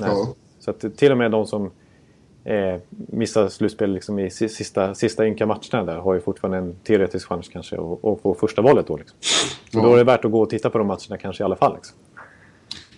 Nej. 0.00 0.10
Ja. 0.12 0.34
Så 0.58 0.70
att 0.70 0.96
till 0.96 1.12
och 1.12 1.18
med 1.18 1.30
de 1.30 1.46
som 1.46 1.70
eh, 2.46 2.80
missar 2.90 3.48
slutspel 3.48 3.92
liksom 3.92 4.18
i 4.18 4.30
si- 4.30 4.48
sista, 4.48 4.94
sista 4.94 5.26
ynka 5.26 5.46
matcherna 5.46 5.84
där 5.84 5.96
har 5.96 6.14
ju 6.14 6.20
fortfarande 6.20 6.58
en 6.58 6.74
teoretisk 6.84 7.28
chans 7.28 7.48
kanske 7.48 7.76
att, 7.76 8.04
att 8.04 8.20
få 8.20 8.36
första 8.40 8.62
valet 8.62 8.86
då. 8.86 8.96
Liksom. 8.96 9.16
Så 9.20 9.78
Ja. 9.78 9.82
då 9.82 9.92
är 9.92 9.96
det 9.98 10.04
värt 10.04 10.24
att 10.24 10.30
gå 10.30 10.40
och 10.42 10.50
titta 10.50 10.70
på 10.70 10.78
de 10.78 10.86
matcherna 10.86 11.16
kanske 11.20 11.42
i 11.42 11.44
alla 11.44 11.56
fall. 11.56 11.74
Liksom. 11.74 11.96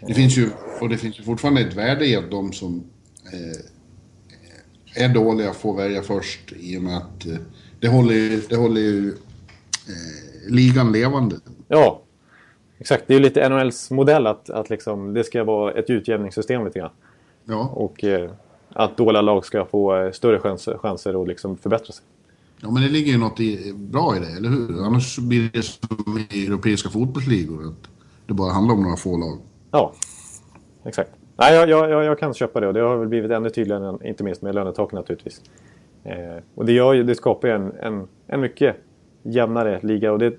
Det 0.07 0.15
finns 0.15 0.39
ju, 0.39 0.51
och 0.81 0.89
det 0.89 0.97
finns 0.97 1.19
ju 1.21 1.23
fortfarande 1.23 1.61
ett 1.61 1.75
värde 1.75 2.07
i 2.07 2.17
att 2.17 2.31
de 2.31 2.53
som 2.53 2.85
eh, 3.33 5.05
är 5.05 5.09
dåliga 5.09 5.53
får 5.53 5.77
välja 5.77 6.03
först 6.03 6.53
i 6.57 6.79
och 6.79 6.83
med 6.83 6.97
att 6.97 7.27
eh, 7.27 7.35
det 7.81 7.89
håller 7.89 8.49
det 8.49 8.57
håller 8.57 8.81
ju 8.81 9.09
eh, 9.09 10.51
ligan 10.53 10.93
levande. 10.93 11.37
Ja, 11.69 12.03
exakt. 12.79 13.05
Det 13.07 13.13
är 13.15 13.19
ju 13.19 13.23
lite 13.25 13.49
NHLs 13.49 13.91
modell 13.91 14.27
att, 14.27 14.51
att 14.51 14.71
liksom, 14.71 15.15
det 15.15 15.25
ska 15.25 15.45
vara 15.45 15.73
ett 15.73 15.91
utjämningssystem 15.91 16.65
lite 16.65 16.79
grann. 16.79 16.91
Ja, 17.45 17.69
Och 17.75 18.05
eh, 18.05 18.31
att 18.73 18.97
dåliga 18.97 19.23
lag 19.23 19.45
ska 19.45 19.65
få 19.65 19.97
eh, 19.97 20.11
större 20.13 20.39
chanser, 20.39 20.79
chanser 20.79 21.23
att 21.23 21.29
liksom 21.29 21.57
förbättra 21.57 21.93
sig. 21.93 22.05
ja 22.63 22.71
men 22.71 22.83
det 22.83 22.89
ligger 22.89 23.13
ju 23.13 23.19
något 23.19 23.41
i, 23.41 23.73
bra 23.77 24.17
i 24.17 24.21
det, 24.21 24.27
eller 24.37 24.49
hur? 24.49 24.85
Annars 24.87 25.19
blir 25.19 25.51
det 25.53 25.63
som 25.63 26.27
i 26.31 26.47
europeiska 26.47 26.89
fotbollsligor, 26.89 27.63
att 27.69 27.89
det 28.27 28.35
bara 28.35 28.53
handlar 28.53 28.75
om 28.75 28.83
några 28.83 28.97
få 28.97 29.17
lag. 29.17 29.39
Ja, 29.71 29.93
exakt. 30.85 31.11
Nej, 31.37 31.55
jag, 31.55 31.69
jag, 31.69 32.05
jag- 32.05 32.19
kan 32.19 32.35
köpa 32.35 32.61
det 32.61 32.67
och 32.67 32.75
det 32.75 32.81
har 32.81 32.97
väl 32.97 33.09
blivit 33.09 33.31
ännu 33.31 33.51
tydligare, 33.51 33.89
än- 33.89 34.07
inte 34.07 34.25
minst 34.25 34.43
med 34.43 34.55
lönetaken 34.55 34.97
naturligtvis. 34.97 35.43
Eh, 36.05 36.43
och 36.55 36.65
det, 36.67 36.73
gör, 36.73 36.95
det 36.95 37.15
skapar 37.15 37.49
ju 37.49 37.55
en, 37.55 37.73
en, 37.81 38.09
en 38.27 38.41
mycket 38.41 38.77
jämnare 39.23 39.81
liga 39.83 40.13
och 40.13 40.19
det, 40.19 40.35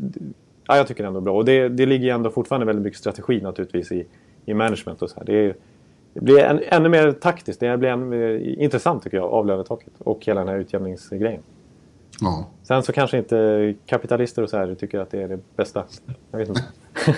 ja, 0.68 0.78
jag 0.78 0.88
tycker 0.88 1.04
det 1.04 1.06
är 1.06 1.08
ändå 1.08 1.22
bra. 1.22 1.36
Och 1.38 1.46
det, 1.46 1.70
det 1.70 1.86
ligger 1.86 2.06
ju 2.06 2.12
ändå 2.12 2.30
fortfarande 2.30 2.66
väldigt 2.66 2.84
mycket 2.84 3.00
strategi 3.00 3.42
naturligtvis 3.42 3.92
i, 3.92 4.06
i 4.46 4.54
management 4.54 5.02
och 5.02 5.10
så 5.10 5.16
här. 5.20 5.26
Det, 5.26 5.34
är, 5.46 5.56
det 6.14 6.22
blir 6.22 6.40
en, 6.40 6.60
ännu 6.64 6.90
mer 6.90 7.12
taktiskt, 7.12 7.60
det 7.60 7.78
blir 7.78 7.90
ännu 7.90 8.06
mer 8.06 8.38
intressant 8.60 9.04
tycker 9.04 9.18
jag 9.18 9.34
av 9.34 9.46
lönetaket 9.46 9.94
och 10.00 10.26
hela 10.26 10.40
den 10.40 10.50
här 10.50 10.58
utjämningsgrejen. 10.58 11.42
Ja. 12.22 12.48
Sen 12.64 12.84
så 12.84 12.92
kanske 12.92 13.18
inte 13.18 13.76
kapitalister 13.86 14.44
och 14.44 14.50
så 14.50 14.58
här 14.58 14.76
tycker 14.76 15.00
att 15.00 15.12
det 15.12 15.22
är 15.22 15.28
det 15.28 15.40
bästa. 15.56 15.84
Jag 16.32 16.40
vet 16.40 16.50
inte. 16.50 16.64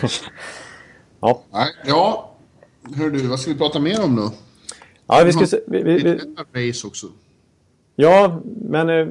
ja. 1.20 1.42
Nej, 1.52 1.68
ja, 1.86 2.32
hör 2.96 3.10
du, 3.10 3.28
vad 3.28 3.40
ska 3.40 3.52
vi 3.52 3.58
prata 3.58 3.80
mer 3.80 4.04
om 4.04 4.16
då? 4.16 4.32
ja, 5.08 5.24
vi 5.26 5.34
ska 5.34 5.46
se, 5.46 5.60
vi, 5.68 5.84
vi, 5.84 5.98
vi, 6.54 6.70
race 6.70 6.88
också. 6.88 7.08
Ja, 7.96 8.42
men 8.44 8.90
eh, 8.90 9.08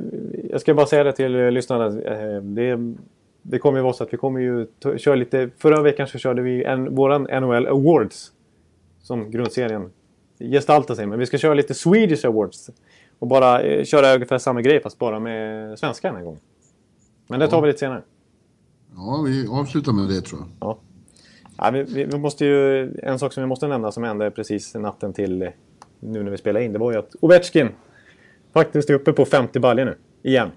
jag 0.51 0.61
ska 0.61 0.75
bara 0.75 0.87
säga 0.87 1.05
det 1.05 1.13
till 1.13 1.35
eh, 1.35 1.51
lyssnarna. 1.51 1.87
Eh, 1.87 2.43
det, 2.43 2.79
det 3.43 3.59
kommer 3.59 3.79
ju 3.79 3.83
vara 3.83 3.93
så 3.93 4.05
att 4.05 4.13
vi 4.13 4.17
kommer 4.17 4.41
ju 4.41 4.67
köra 4.99 5.15
lite... 5.15 5.51
Förra 5.59 5.83
veckan 5.83 6.07
så 6.07 6.19
körde 6.19 6.43
vi 6.43 6.65
en, 6.65 6.95
våran 6.95 7.23
NHL 7.23 7.67
Awards. 7.67 8.33
Som 9.11 9.31
grundserien 9.31 9.91
gestaltar 10.39 10.95
sig. 10.95 11.07
Men 11.07 11.19
vi 11.19 11.27
ska 11.27 11.39
köra 11.39 11.55
lite 11.55 11.75
Swedish 11.75 12.27
Awards. 12.27 12.71
Och 13.19 13.27
bara 13.27 13.63
eh, 13.63 13.85
köra 13.85 14.15
ungefär 14.15 14.39
samma 14.39 14.63
grej 14.63 14.83
fast 14.83 14.99
bara 14.99 15.21
med 15.21 15.79
svenska 15.79 16.09
den 16.09 16.17
här 16.17 16.25
gången. 16.25 16.41
Men 17.29 17.41
det 17.41 17.49
tar 17.49 17.61
vi 17.61 17.67
lite 17.67 17.79
senare. 17.79 18.03
Ja, 18.95 19.25
vi 19.27 19.47
avslutar 19.47 19.93
med 19.93 20.09
det 20.09 20.21
tror 20.21 20.41
jag. 20.41 20.49
Ja. 20.61 20.79
Ja, 21.57 21.71
vi, 21.71 21.83
vi, 21.83 22.05
vi 22.05 22.19
måste 22.19 22.45
ju, 22.45 22.83
en 23.03 23.19
sak 23.19 23.33
som 23.33 23.43
vi 23.43 23.47
måste 23.47 23.69
nämna 23.69 23.93
som 23.93 24.03
hände 24.03 24.31
precis 24.31 24.75
natten 24.75 25.13
till 25.13 25.43
eh, 25.43 25.49
nu 26.01 26.23
när 26.23 26.31
vi 26.31 26.39
spelar 26.39 26.61
in. 26.61 26.73
Det 26.73 26.79
var 26.79 26.93
ju 26.93 26.99
att 26.99 27.15
Ovechkin 27.21 27.69
faktiskt 28.53 28.91
är 28.91 28.95
uppe 28.95 29.13
på 29.13 29.25
50 29.25 29.61
baljor 29.61 29.85
nu. 29.85 29.99
Igen. 30.23 30.49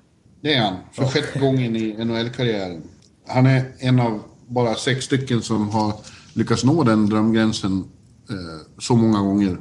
Det 0.41 0.53
är 0.53 0.61
han, 0.61 0.75
för 0.91 1.03
sjätte 1.03 1.39
gången 1.39 1.75
i 1.75 2.05
NHL-karriären. 2.05 2.81
Han 3.27 3.45
är 3.45 3.63
en 3.79 3.99
av 3.99 4.19
bara 4.47 4.75
sex 4.75 5.05
stycken 5.05 5.41
som 5.41 5.69
har 5.69 5.93
lyckats 6.33 6.63
nå 6.63 6.83
den 6.83 7.05
drömgränsen 7.05 7.83
så 8.77 8.95
många 8.95 9.19
gånger 9.19 9.57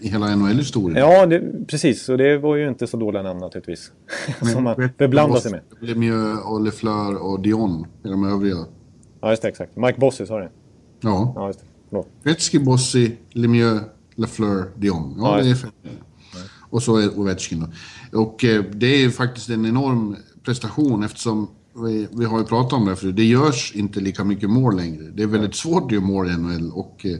i 0.00 0.08
hela 0.08 0.36
NHL-historien. 0.36 0.98
Ja, 0.98 1.26
det, 1.26 1.66
precis. 1.66 2.08
Och 2.08 2.18
det 2.18 2.38
var 2.38 2.56
ju 2.56 2.68
inte 2.68 2.86
så 2.86 2.96
dåliga 2.96 3.22
namn 3.22 3.40
naturligtvis. 3.40 3.90
som 4.52 4.64
man 4.64 4.90
beblandade 4.98 5.40
sig 5.40 5.50
med. 5.50 5.60
Lemieux 5.80 6.44
och 6.44 6.60
Lefleur 6.60 7.16
och 7.16 7.40
Dion, 7.40 7.86
är 8.04 8.10
de 8.10 8.24
övriga. 8.24 8.56
Ja, 9.20 9.30
just 9.30 9.42
det. 9.42 9.48
Exakt. 9.48 9.76
Mike 9.76 10.00
Bossy 10.00 10.26
sa 10.26 10.38
det. 10.38 10.50
Ja, 11.00 11.32
Ja, 11.36 11.46
just 11.46 11.60
det. 11.60 11.66
Förlåt. 11.88 12.08
Gretzky, 12.24 12.58
Bossy, 12.58 13.10
Lemieux, 13.32 13.82
Lefleur, 14.14 14.64
Dion. 14.76 15.14
Ja, 15.18 15.38
Ja, 15.38 15.44
det 15.44 15.50
är 15.50 15.54
fem. 15.54 15.70
Och 16.70 16.82
så 16.82 16.96
är 16.96 17.18
Ovechkin 17.18 17.60
då. 18.12 18.20
Och 18.20 18.44
eh, 18.44 18.64
det 18.72 18.86
är 18.86 18.98
ju 18.98 19.10
faktiskt 19.10 19.50
en 19.50 19.66
enorm 19.66 20.16
prestation 20.44 21.02
eftersom 21.02 21.48
vi, 21.84 22.08
vi 22.12 22.24
har 22.24 22.38
ju 22.38 22.44
pratat 22.44 22.72
om 22.72 22.84
det 22.86 22.96
för 22.96 23.06
det 23.06 23.24
görs 23.24 23.72
inte 23.74 24.00
lika 24.00 24.24
mycket 24.24 24.50
mål 24.50 24.76
längre. 24.76 25.02
Det 25.14 25.22
är 25.22 25.26
väldigt 25.26 25.54
svårt 25.54 25.82
att 25.84 25.92
göra 25.92 26.04
mål 26.04 26.30
i 26.30 26.36
NHL 26.36 26.70
och 26.72 27.06
eh, 27.06 27.18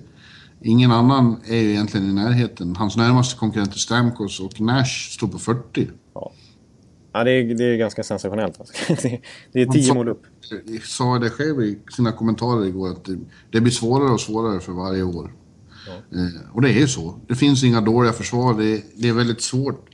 ingen 0.65 0.91
annan 0.91 1.37
är 1.47 1.57
ju 1.57 1.71
egentligen 1.71 2.11
i 2.11 2.13
närheten. 2.13 2.77
Hans 2.77 2.97
närmaste 2.97 3.39
konkurrenter 3.39 3.79
Stamkos 3.79 4.41
och 4.41 4.61
Nash 4.61 5.11
står 5.11 5.29
på 5.29 5.39
40. 5.39 5.91
Ja. 6.15 6.33
Ja, 7.13 7.25
det 7.25 7.31
är, 7.31 7.55
det 7.55 7.65
är 7.65 7.77
ganska 7.77 8.03
sensationellt. 8.03 8.61
Alltså. 8.61 8.75
Det, 9.53 9.63
är 9.63 9.67
tio 9.67 9.95
mål 9.95 10.09
upp. 10.09 10.23
sa 10.83 11.19
det 11.19 11.31
själv 11.31 11.63
i 11.63 11.79
sina 11.97 12.13
kommentarer 12.13 12.67
igår 12.67 12.91
att 12.91 13.05
det, 13.05 13.19
det 13.51 13.61
blir 13.61 13.73
svårare 13.73 14.13
och 14.13 14.21
svårare 14.21 14.61
för 14.61 14.73
varje 14.73 15.03
år. 15.03 15.33
Ja. 15.87 16.19
Eh, 16.19 16.55
och 16.55 16.63
det 16.63 16.69
är 16.69 16.79
ju 16.79 16.89
så. 16.89 17.21
Det 17.29 17.35
finns 17.35 17.65
inga 17.65 17.81
dåliga 17.81 18.13
försvar. 18.13 18.55
Det, 18.55 18.83
det 18.97 19.09
är 19.09 19.13
väldigt 19.13 19.43
svårt. 19.43 19.87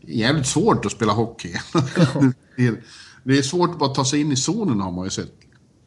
Jävligt 0.00 0.46
svårt 0.46 0.86
att 0.86 0.92
spela 0.92 1.12
hockey. 1.12 1.54
Ja. 1.74 1.82
det, 2.56 2.80
det, 3.24 3.38
är 3.38 3.42
svårt 3.42 3.70
att 3.70 3.78
bara 3.78 3.94
ta 3.94 4.04
sig 4.04 4.20
in 4.20 4.32
i 4.32 4.36
zonen 4.36 4.80
har 4.80 4.92
man 4.92 5.04
ju 5.04 5.10
sett. 5.10 5.32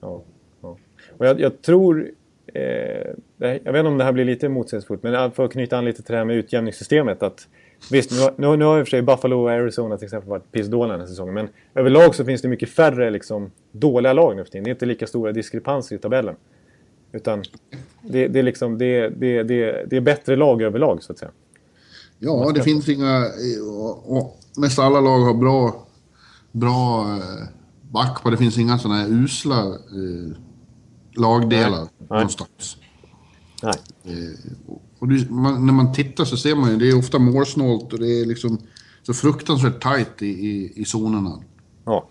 Ja. 0.01 0.23
ja. 0.61 0.78
Och 1.17 1.25
jag, 1.25 1.39
jag 1.39 1.61
tror... 1.61 2.11
Eh, 2.54 2.62
jag 3.38 3.72
vet 3.72 3.80
inte 3.80 3.80
om 3.80 3.98
det 3.98 4.04
här 4.04 4.12
blir 4.12 4.26
lite 4.26 4.50
motsägelsefullt, 4.50 5.04
men 5.04 5.32
för 5.32 5.45
att 5.45 5.52
knyta 5.52 5.78
an 5.78 5.86
lite 5.86 6.04
till 6.04 6.12
det 6.12 6.18
här 6.18 6.26
med 6.26 6.36
utjämningssystemet. 6.36 7.24
Att 7.24 7.48
Visst, 7.91 8.12
nu, 8.38 8.58
nu 8.58 8.66
har 8.66 8.80
i 8.80 8.82
och 8.82 8.88
för 8.88 8.89
sig 8.89 9.02
Buffalo 9.02 9.41
och 9.41 9.52
Arizona 9.52 9.98
till 9.98 10.06
exempel 10.06 10.30
varit 10.30 10.52
pissdåliga 10.52 10.91
den 10.91 11.00
här 11.00 11.08
säsongen. 11.08 11.34
Men 11.34 11.50
överlag 11.76 12.16
så 12.16 12.26
finns 12.26 12.41
det 12.41 12.48
mycket 12.48 12.70
färre 12.70 13.10
liksom, 13.10 13.52
dåliga 13.72 14.14
lag 14.14 14.36
nu 14.36 14.43
för 14.43 14.52
tiden. 14.52 14.64
Det 14.64 14.70
är 14.70 14.72
inte 14.72 14.86
lika 14.86 15.08
stora 15.08 15.32
diskrepanser 15.32 15.95
i 15.95 16.00
tabellen. 16.00 16.36
Utan 17.12 17.43
det, 18.02 18.28
det, 18.28 18.39
är 18.39 18.43
liksom, 18.43 18.78
det, 18.78 19.10
det, 19.10 19.43
det, 19.43 19.86
det 19.89 19.98
är 19.98 20.02
bättre 20.02 20.36
lag 20.36 20.62
överlag 20.62 21.04
så 21.04 21.12
att 21.12 21.20
säga. 21.20 21.32
Ja, 22.20 22.52
det 22.56 22.62
finns 22.64 22.89
inga... 22.89 23.26
Och, 23.80 24.18
och, 24.18 24.39
nästan 24.58 24.86
alla 24.86 25.00
lag 25.00 25.20
har 25.20 25.34
bra, 25.34 25.88
bra 26.52 27.06
backpar. 27.82 28.24
back. 28.24 28.32
Det 28.32 28.38
finns 28.38 28.58
inga 28.58 28.78
sådana 28.78 29.00
här 29.00 29.10
usla 29.10 29.60
eh, 29.60 30.38
lagdelar 31.18 31.80
Nej. 31.80 32.07
någonstans. 32.09 32.78
Nej. 33.63 33.74
Eh, 34.03 34.51
och 34.99 35.07
det, 35.07 35.30
man, 35.30 35.65
när 35.65 35.74
man 35.74 35.93
tittar 35.93 36.26
så 36.26 36.38
ser 36.38 36.55
man 36.55 36.72
ju, 36.72 36.78
det 36.78 36.89
är 36.89 36.97
ofta 36.97 37.20
målsnålt 37.20 37.93
och 37.93 37.99
det 37.99 38.22
är 38.22 38.26
liksom 38.26 38.57
så 39.03 39.13
fruktansvärt 39.13 39.84
tajt 39.84 40.22
i, 40.22 40.28
i, 40.28 40.74
i 40.76 40.86
zonerna. 40.86 41.39
Ja. 41.86 42.07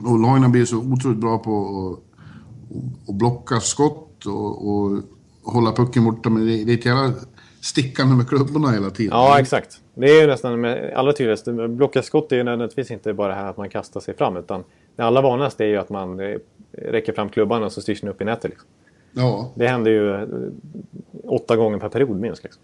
Och 0.00 0.18
lagen 0.18 0.52
blir 0.52 0.64
så 0.64 0.76
otroligt 0.76 1.18
bra 1.18 1.38
på 1.38 1.52
att, 1.92 3.08
att 3.08 3.14
blocka 3.14 3.60
skott 3.60 4.26
och, 4.26 4.68
och 4.68 5.02
hålla 5.42 5.72
pucken 5.72 6.04
borta. 6.04 6.30
Men 6.30 6.46
det, 6.46 6.64
det 6.64 6.72
är 6.72 6.78
ett 6.78 6.86
jävla 6.86 7.12
stickande 7.60 8.16
med 8.16 8.28
klubborna 8.28 8.70
hela 8.70 8.90
tiden. 8.90 9.12
Ja, 9.12 9.40
exakt. 9.40 9.80
Det 9.94 10.06
är 10.06 10.20
ju 10.20 10.26
nästan 10.26 10.60
med 10.60 10.92
allra 10.96 11.12
tydligast. 11.12 11.48
Blocka 11.68 12.02
skott 12.02 12.32
är 12.32 12.36
ju 12.36 12.42
nödvändigtvis 12.42 12.90
inte 12.90 13.12
bara 13.12 13.28
det 13.28 13.34
här 13.34 13.50
att 13.50 13.56
man 13.56 13.70
kastar 13.70 14.00
sig 14.00 14.16
fram. 14.16 14.36
Utan 14.36 14.64
det 14.96 15.02
allra 15.02 15.20
vanligaste 15.20 15.64
är 15.64 15.68
ju 15.68 15.76
att 15.76 15.90
man 15.90 16.20
räcker 16.72 17.12
fram 17.12 17.28
klubban 17.28 17.62
och 17.62 17.72
så 17.72 17.82
styrs 17.82 18.00
den 18.00 18.10
upp 18.10 18.20
i 18.20 18.24
nätet. 18.24 18.50
Liksom. 18.50 18.68
Ja. 19.12 19.52
Det 19.54 19.66
händer 19.66 19.90
ju 19.90 20.14
eh, 20.14 20.28
åtta 21.24 21.56
gånger 21.56 21.78
per 21.78 21.88
period 21.88 22.20
minst. 22.20 22.42
Liksom. 22.42 22.62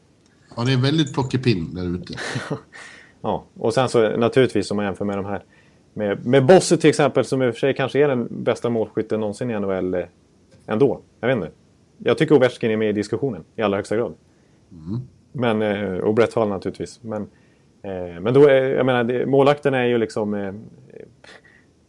Ja, 0.57 0.65
det 0.65 0.73
är 0.73 0.77
väldigt 0.77 1.15
plockepinn 1.15 1.75
där 1.75 1.95
ute. 1.95 2.15
ja, 3.21 3.45
och 3.55 3.75
sen 3.75 3.89
så 3.89 4.17
naturligtvis 4.17 4.71
om 4.71 4.77
man 4.77 4.87
jämför 4.87 5.05
med 5.05 5.19
de 5.19 5.25
här 5.25 5.43
med, 5.95 6.27
med 6.27 6.47
Bosse 6.47 6.77
till 6.77 6.91
exempel 6.91 7.25
som 7.25 7.43
i 7.43 7.51
och 7.51 7.55
för 7.55 7.61
sig 7.61 7.75
kanske 7.75 7.99
är 8.05 8.09
den 8.09 8.29
bästa 8.31 8.71
målskytten 8.71 9.21
någonsin 9.21 9.51
i 9.51 9.61
NHL 9.61 9.95
eh, 9.95 10.05
ändå. 10.67 11.01
Jag 11.21 11.29
vet 11.29 11.37
inte. 11.37 11.51
Jag 11.99 12.19
tycker 12.19 12.35
Ovechkin 12.35 12.71
är 12.71 12.77
med 12.77 12.89
i 12.89 12.93
diskussionen 12.93 13.45
i 13.57 13.63
allra 13.63 13.77
högsta 13.77 13.97
grad. 13.97 14.15
Mm. 14.73 15.01
Men, 15.33 15.63
eh, 15.63 15.99
och 15.99 16.15
Brett 16.15 16.35
Hall 16.35 16.49
naturligtvis. 16.49 17.01
Men, 17.03 17.27
men 18.21 18.35
då 18.35 18.49
är, 18.49 18.63
jag 18.63 18.87
menar, 18.87 19.27
målakten 19.27 19.75
är 19.75 19.85
ju 19.85 19.99
liksom 19.99 20.35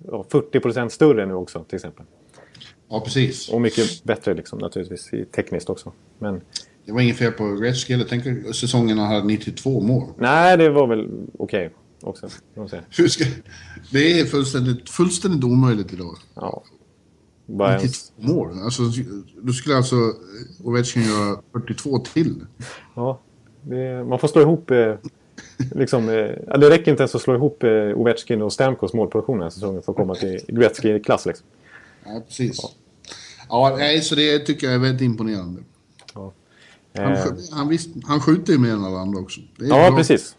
40% 0.07 0.89
större 0.89 1.25
nu 1.25 1.33
också 1.33 1.63
till 1.63 1.75
exempel. 1.75 2.05
Ja, 2.89 2.99
precis. 2.99 3.49
Och 3.49 3.61
mycket 3.61 4.03
bättre 4.03 4.33
liksom, 4.33 4.59
naturligtvis 4.59 5.11
tekniskt 5.35 5.69
också. 5.69 5.91
Men... 6.19 6.41
Det 6.85 6.93
var 6.93 7.01
inget 7.01 7.17
fel 7.17 7.31
på 7.31 7.55
Gretzky 7.55 7.93
eller 7.93 8.05
tänk 8.09 8.55
säsongen 8.55 8.97
han 8.97 9.07
hade 9.07 9.27
92 9.27 9.81
mål. 9.81 10.13
Nej, 10.17 10.57
det 10.57 10.69
var 10.69 10.87
väl 10.87 11.09
okej 11.37 11.65
okay 11.65 11.69
också. 12.01 12.29
Hur 12.89 13.07
ska... 13.07 13.25
Det 13.91 14.19
är 14.19 14.25
fullständigt, 14.25 14.89
fullständigt 14.89 15.43
omöjligt 15.43 15.93
idag. 15.93 16.17
Ja. 16.35 16.63
Bara 17.45 17.77
92 17.77 18.33
mål. 18.33 18.59
Alltså, 18.63 18.83
då 19.41 19.53
skulle 19.53 19.75
alltså 19.75 19.95
Ovechkin 20.63 21.03
göra 21.03 21.41
42 21.51 21.99
till. 21.99 22.45
Ja, 22.95 23.19
det, 23.61 24.03
man 24.03 24.19
får 24.19 24.27
slå 24.27 24.41
ihop... 24.41 24.71
Eh, 24.71 24.95
liksom, 25.71 26.09
eh, 26.09 26.57
det 26.59 26.69
räcker 26.69 26.91
inte 26.91 27.03
ens 27.03 27.15
att 27.15 27.21
slå 27.21 27.35
ihop 27.35 27.63
eh, 27.63 27.71
Ovechkin 27.71 28.41
och 28.41 28.53
Stamkos 28.53 28.93
målproduktion 28.93 29.37
den 29.37 29.43
här 29.43 29.49
säsongen 29.49 29.81
för 29.81 29.91
att 29.91 29.97
komma 29.97 30.15
till 30.15 30.41
Gretzky-klass. 30.47 31.25
Liksom. 31.25 31.47
Ja, 32.05 32.21
precis. 32.27 32.59
Ja. 33.49 33.75
Nej, 33.77 34.01
så 34.01 34.15
det 34.15 34.39
tycker 34.39 34.67
jag 34.67 34.75
är 34.75 34.79
väldigt 34.79 35.01
imponerande. 35.01 35.61
Ja. 36.13 36.33
Han, 36.93 37.13
eh. 37.13 37.23
han, 37.51 37.67
visst, 37.67 37.89
han 38.03 38.19
skjuter 38.19 38.53
ju 38.53 38.69
än 38.69 38.83
alla 38.83 38.99
andra 38.99 39.19
också. 39.19 39.41
ja, 39.59 39.89
bra. 39.89 39.97
precis. 39.97 40.35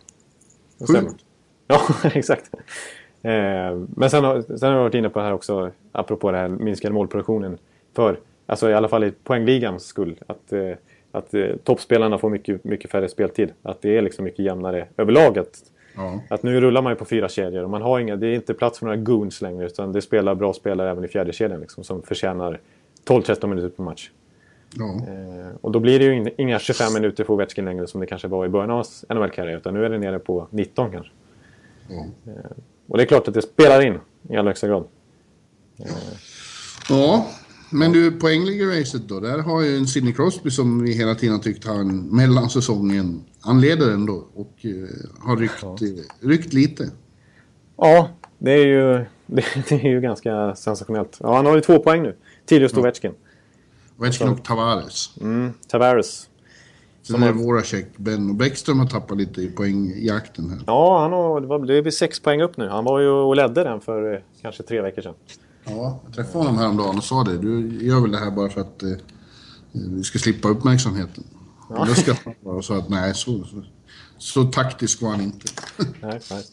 Sjukt. 0.86 1.14
Ja, 1.66 1.80
exakt. 2.14 2.50
Eh, 3.22 3.78
men 3.96 4.10
sen 4.10 4.24
har, 4.24 4.56
sen 4.56 4.68
har 4.68 4.76
jag 4.76 4.82
varit 4.82 4.94
inne 4.94 5.08
på 5.08 5.18
det 5.18 5.24
här 5.24 5.32
också, 5.32 5.70
apropå 5.92 6.30
det 6.30 6.38
här 6.38 6.48
minskade 6.48 6.94
målproduktionen. 6.94 7.58
För, 7.96 8.20
alltså 8.46 8.70
i 8.70 8.74
alla 8.74 8.88
fall 8.88 9.04
i 9.04 9.10
poängligans 9.10 9.84
skull, 9.84 10.18
att, 10.26 10.52
eh, 10.52 10.72
att 11.12 11.34
eh, 11.34 11.56
toppspelarna 11.64 12.18
får 12.18 12.30
mycket, 12.30 12.64
mycket 12.64 12.90
färre 12.90 13.08
speltid. 13.08 13.52
Att 13.62 13.82
det 13.82 13.96
är 13.96 14.02
liksom 14.02 14.24
mycket 14.24 14.44
jämnare 14.44 14.86
överlag. 14.96 15.38
Att, 15.38 15.62
ja. 15.96 16.20
att 16.28 16.42
nu 16.42 16.61
rullar 16.61 16.82
man 16.82 16.92
ju 16.92 16.96
på 16.96 17.04
fyra 17.04 17.28
kedjor 17.28 17.64
och 17.64 17.70
man 17.70 17.82
har 17.82 17.98
inga, 18.00 18.16
det 18.16 18.26
är 18.26 18.34
inte 18.34 18.54
plats 18.54 18.78
för 18.78 18.86
några 18.86 18.96
goons 18.96 19.42
längre 19.42 19.66
utan 19.66 19.92
det 19.92 20.02
spelar 20.02 20.34
bra 20.34 20.52
spelare 20.52 20.90
även 20.90 21.04
i 21.04 21.08
fjärde 21.08 21.32
kedjan 21.32 21.61
liksom, 21.61 21.84
som 21.84 22.02
förtjänar 22.02 22.61
12-13 23.06 23.46
minuter 23.46 23.68
per 23.68 23.82
match. 23.82 24.11
Ja. 24.76 24.84
Eh, 24.86 25.56
och 25.61 25.72
då 25.72 25.80
blir 25.80 25.98
det 25.98 26.04
ju 26.04 26.30
inga 26.38 26.58
25 26.58 26.94
minuter 26.94 27.24
för 27.24 27.32
Ovechkin 27.32 27.64
längre 27.64 27.86
som 27.86 28.00
det 28.00 28.06
kanske 28.06 28.28
var 28.28 28.46
i 28.46 28.48
början 28.48 28.70
av 28.70 28.86
NHL-karriären. 29.08 29.56
Utan 29.56 29.74
nu 29.74 29.84
är 29.84 29.90
det 29.90 29.98
nere 29.98 30.18
på 30.18 30.46
19 30.50 30.90
kanske. 30.92 31.12
Ja. 31.88 32.06
Eh, 32.26 32.50
och 32.88 32.96
det 32.96 33.02
är 33.02 33.06
klart 33.06 33.28
att 33.28 33.34
det 33.34 33.42
spelar 33.42 33.80
in 33.80 33.98
i 34.28 34.36
allra 34.36 34.48
högsta 34.48 34.68
grad. 34.68 34.84
Ja, 36.88 37.26
men 37.70 37.92
du 37.92 38.10
poängliga-racet 38.10 39.08
då. 39.08 39.20
Där 39.20 39.38
har 39.38 39.62
ju 39.62 39.76
en 39.76 39.86
Sidney 39.86 40.12
Crosby 40.12 40.50
som 40.50 40.82
vi 40.82 40.92
hela 40.92 41.14
tiden 41.14 41.34
har 41.34 41.42
tyckt 41.42 41.66
har 41.66 41.74
en 41.74 42.16
mellansäsongen. 42.16 43.24
Han 43.40 43.60
leder 43.60 43.90
ändå 43.92 44.24
och 44.34 44.54
uh, 44.64 44.88
har 45.20 45.36
ryckt, 45.36 45.62
ja. 45.62 45.76
ryckt 46.20 46.52
lite. 46.52 46.90
Ja, 47.76 48.08
det 48.38 48.52
är 48.52 48.66
ju, 48.66 49.04
det, 49.26 49.44
det, 49.68 49.74
är 49.74 49.88
ju 49.88 50.00
ganska 50.00 50.54
sensationellt. 50.54 51.18
Ja, 51.20 51.36
han 51.36 51.46
har 51.46 51.54
ju 51.54 51.60
två 51.60 51.78
poäng 51.78 52.02
nu. 52.02 52.16
Till 52.46 52.62
just 52.62 52.78
Ovechkin. 52.78 53.12
Ovechkin 53.98 54.28
och 54.28 54.44
Tavares. 54.44 55.10
Mm, 55.20 55.52
Tavares. 55.68 56.26
Sen 57.02 57.22
är 57.22 57.26
det 57.26 57.32
våra 57.32 57.62
check. 57.62 57.86
Ben 57.96 58.30
och 58.30 58.34
Bäckström 58.34 58.78
har 58.78 58.86
tappat 58.86 59.18
lite 59.18 59.42
i 59.42 59.50
poängjakten 59.50 60.50
här. 60.50 60.58
Ja, 60.66 60.98
han 60.98 61.12
har, 61.12 61.66
det 61.66 61.74
är 61.74 61.90
sex 61.90 62.20
poäng 62.20 62.42
upp 62.42 62.56
nu. 62.56 62.68
Han 62.68 62.84
var 62.84 63.00
ju 63.00 63.08
och 63.08 63.36
ledde 63.36 63.64
den 63.64 63.80
för 63.80 64.14
eh, 64.14 64.20
kanske 64.42 64.62
tre 64.62 64.80
veckor 64.80 65.02
sedan. 65.02 65.14
Ja, 65.64 66.00
jag 66.04 66.14
träffade 66.14 66.44
honom 66.44 66.58
häromdagen 66.58 66.96
och 66.96 67.04
sa 67.04 67.24
det. 67.24 67.38
Du 67.38 67.78
gör 67.86 68.00
väl 68.00 68.11
det 68.11 68.18
här 68.18 68.30
bara 68.30 68.48
för 68.48 68.61
att 68.61 68.82
eh, 68.82 68.90
vi 69.72 70.02
ska 70.02 70.18
slippa 70.18 70.48
uppmärksamheten. 70.48 71.24
Ja. 71.68 71.86
Jag 71.88 71.96
skrattade 71.96 72.36
bara 72.40 72.56
och 72.56 72.64
sa 72.64 72.76
att 72.76 72.88
nej, 72.88 73.14
så, 73.14 73.44
så, 73.44 73.62
så 74.18 74.44
taktisk 74.44 75.02
var 75.02 75.11
han 75.11 75.20
inte. 75.20 75.46
nej, 76.02 76.20
nej. 76.30 76.44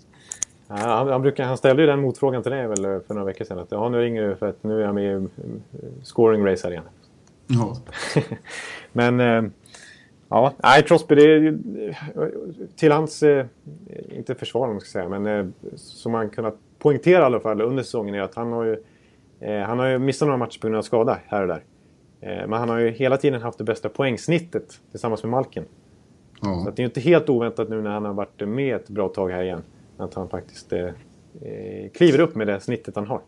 Ja, 0.67 0.75
han, 0.75 1.07
han, 1.07 1.21
brukar, 1.21 1.43
han 1.43 1.57
ställde 1.57 1.83
ju 1.83 1.87
den 1.87 2.01
motfrågan 2.01 2.43
till 2.43 2.51
dig 2.51 2.67
väl 2.67 2.75
för 2.77 3.13
några 3.13 3.25
veckor 3.25 3.45
sedan. 3.45 3.59
Att 3.59 3.71
ja, 3.71 3.89
nu 3.89 3.97
ringer 3.97 4.29
du 4.29 4.35
för 4.35 4.49
att 4.49 4.63
nu 4.63 4.81
är 4.81 4.85
jag 4.85 4.95
med 4.95 5.03
i 5.03 5.07
mm, 5.07 5.29
scoring 6.03 6.45
race 6.45 6.67
här 6.67 6.71
igen. 6.71 6.83
Ja. 7.47 7.77
Men 8.91 9.19
eh, 9.19 9.51
ja, 10.29 10.53
nej, 10.63 10.83
Crosby, 10.83 11.15
det 11.15 11.23
är 11.23 11.59
till 12.75 12.91
hans, 12.91 13.23
eh, 13.23 13.45
inte 14.09 14.35
försvar 14.35 14.67
om 14.67 14.73
man 14.73 14.81
ska 14.81 14.89
säga, 14.89 15.09
men 15.09 15.25
eh, 15.25 15.45
som 15.75 16.11
man 16.11 16.29
kunnat 16.29 16.57
poängtera 16.79 17.21
i 17.21 17.25
alla 17.25 17.39
fall 17.39 17.61
under 17.61 17.83
säsongen 17.83 18.15
är 18.15 18.21
att 18.21 18.35
han 18.35 18.51
har 18.51 18.63
ju, 18.63 18.83
han 19.41 19.79
har 19.79 19.87
ju 19.87 19.99
missat 19.99 20.25
några 20.25 20.37
matcher 20.37 20.59
på 20.59 20.67
grund 20.67 20.77
av 20.77 20.81
skada 20.81 21.19
här 21.27 21.41
och 21.41 21.47
där. 21.47 21.63
Men 22.21 22.53
han 22.53 22.69
har 22.69 22.79
ju 22.79 22.91
hela 22.91 23.17
tiden 23.17 23.41
haft 23.41 23.57
det 23.57 23.63
bästa 23.63 23.89
poängsnittet 23.89 24.81
tillsammans 24.91 25.23
med 25.23 25.29
Malkin. 25.31 25.63
Ja. 26.41 26.61
Så 26.63 26.71
det 26.71 26.79
är 26.79 26.83
ju 26.83 26.85
inte 26.85 26.99
helt 26.99 27.29
oväntat 27.29 27.69
nu 27.69 27.81
när 27.81 27.89
han 27.89 28.05
har 28.05 28.13
varit 28.13 28.47
med 28.47 28.75
ett 28.75 28.89
bra 28.89 29.09
tag 29.09 29.29
här 29.29 29.43
igen. 29.43 29.63
Att 29.97 30.13
han 30.13 30.29
faktiskt 30.29 30.73
eh, 30.73 30.85
eh, 31.41 31.91
kliver 31.93 32.19
upp 32.19 32.35
med 32.35 32.47
det 32.47 32.59
snittet 32.59 32.95
han 32.95 33.07
har. 33.07 33.21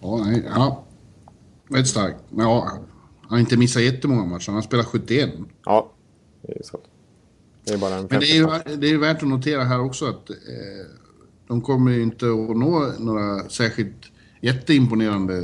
Ja, 0.00 0.16
nej, 0.24 0.42
ja. 0.54 0.84
Väldigt 1.68 1.88
starkt. 1.88 2.16
Men 2.30 2.46
ja, 2.46 2.68
han 3.20 3.30
har 3.30 3.38
inte 3.38 3.56
missat 3.56 3.82
jättemånga 3.82 4.24
matcher. 4.24 4.46
Han 4.46 4.54
har 4.54 4.62
spelat 4.62 4.86
71. 4.86 5.30
Ja, 5.64 5.90
det 6.42 6.52
är 6.52 6.62
sant. 6.62 6.84
Det 7.64 7.72
är 7.72 7.78
bara 7.78 7.94
en 7.94 8.06
Men 8.10 8.20
det 8.20 8.26
är 8.26 8.36
ju 8.36 8.76
det 8.76 8.90
är 8.90 8.98
värt 8.98 9.22
att 9.22 9.28
notera 9.28 9.64
här 9.64 9.80
också 9.80 10.06
att 10.06 10.30
eh, 10.30 10.36
de 11.48 11.60
kommer 11.60 11.92
ju 11.92 12.02
inte 12.02 12.26
att 12.26 12.56
nå 12.56 12.92
några 12.98 13.48
särskilt 13.48 14.12
jätteimponerande 14.44 15.36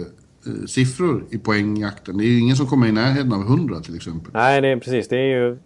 eh, 0.47 0.67
siffror 0.67 1.27
i 1.31 1.39
poängjakten. 1.39 2.19
Det 2.19 2.25
är 2.25 2.27
ju 2.27 2.39
ingen 2.39 2.57
som 2.57 2.67
kommer 2.67 2.87
i 2.87 2.93
närheten 2.93 3.33
av 3.33 3.41
100 3.41 3.81
till 3.81 3.97
exempel. 3.97 4.31
Nej, 4.35 4.61
det 4.61 4.69
är 4.69 4.77
precis. 4.77 5.09
Det 5.09 5.17
är 5.17 5.41
ju 5.41 5.59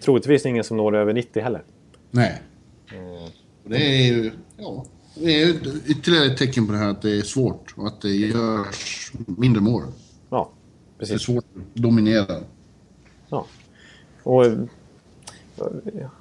troligtvis 0.00 0.46
ingen 0.46 0.64
som 0.64 0.76
når 0.76 0.96
över 0.96 1.12
90 1.14 1.42
heller. 1.42 1.62
Nej. 2.10 2.42
Mm. 2.92 3.30
Det 3.64 3.76
är 3.76 4.12
ju 4.12 4.32
ja, 4.56 4.84
det 5.14 5.42
är 5.42 5.48
ytterligare 5.86 6.26
ett 6.26 6.38
tecken 6.38 6.66
på 6.66 6.72
det 6.72 6.78
här 6.78 6.88
att 6.88 7.02
det 7.02 7.18
är 7.18 7.22
svårt 7.22 7.74
och 7.76 7.86
att 7.86 8.00
det 8.00 8.08
görs 8.08 9.12
mindre 9.26 9.60
mål. 9.62 9.82
Ja, 10.30 10.50
precis. 10.98 11.12
Det 11.12 11.16
är 11.16 11.34
svårt 11.34 11.44
att 11.44 11.82
dominera. 11.82 12.40
Ja. 13.28 13.46
Och... 14.22 14.44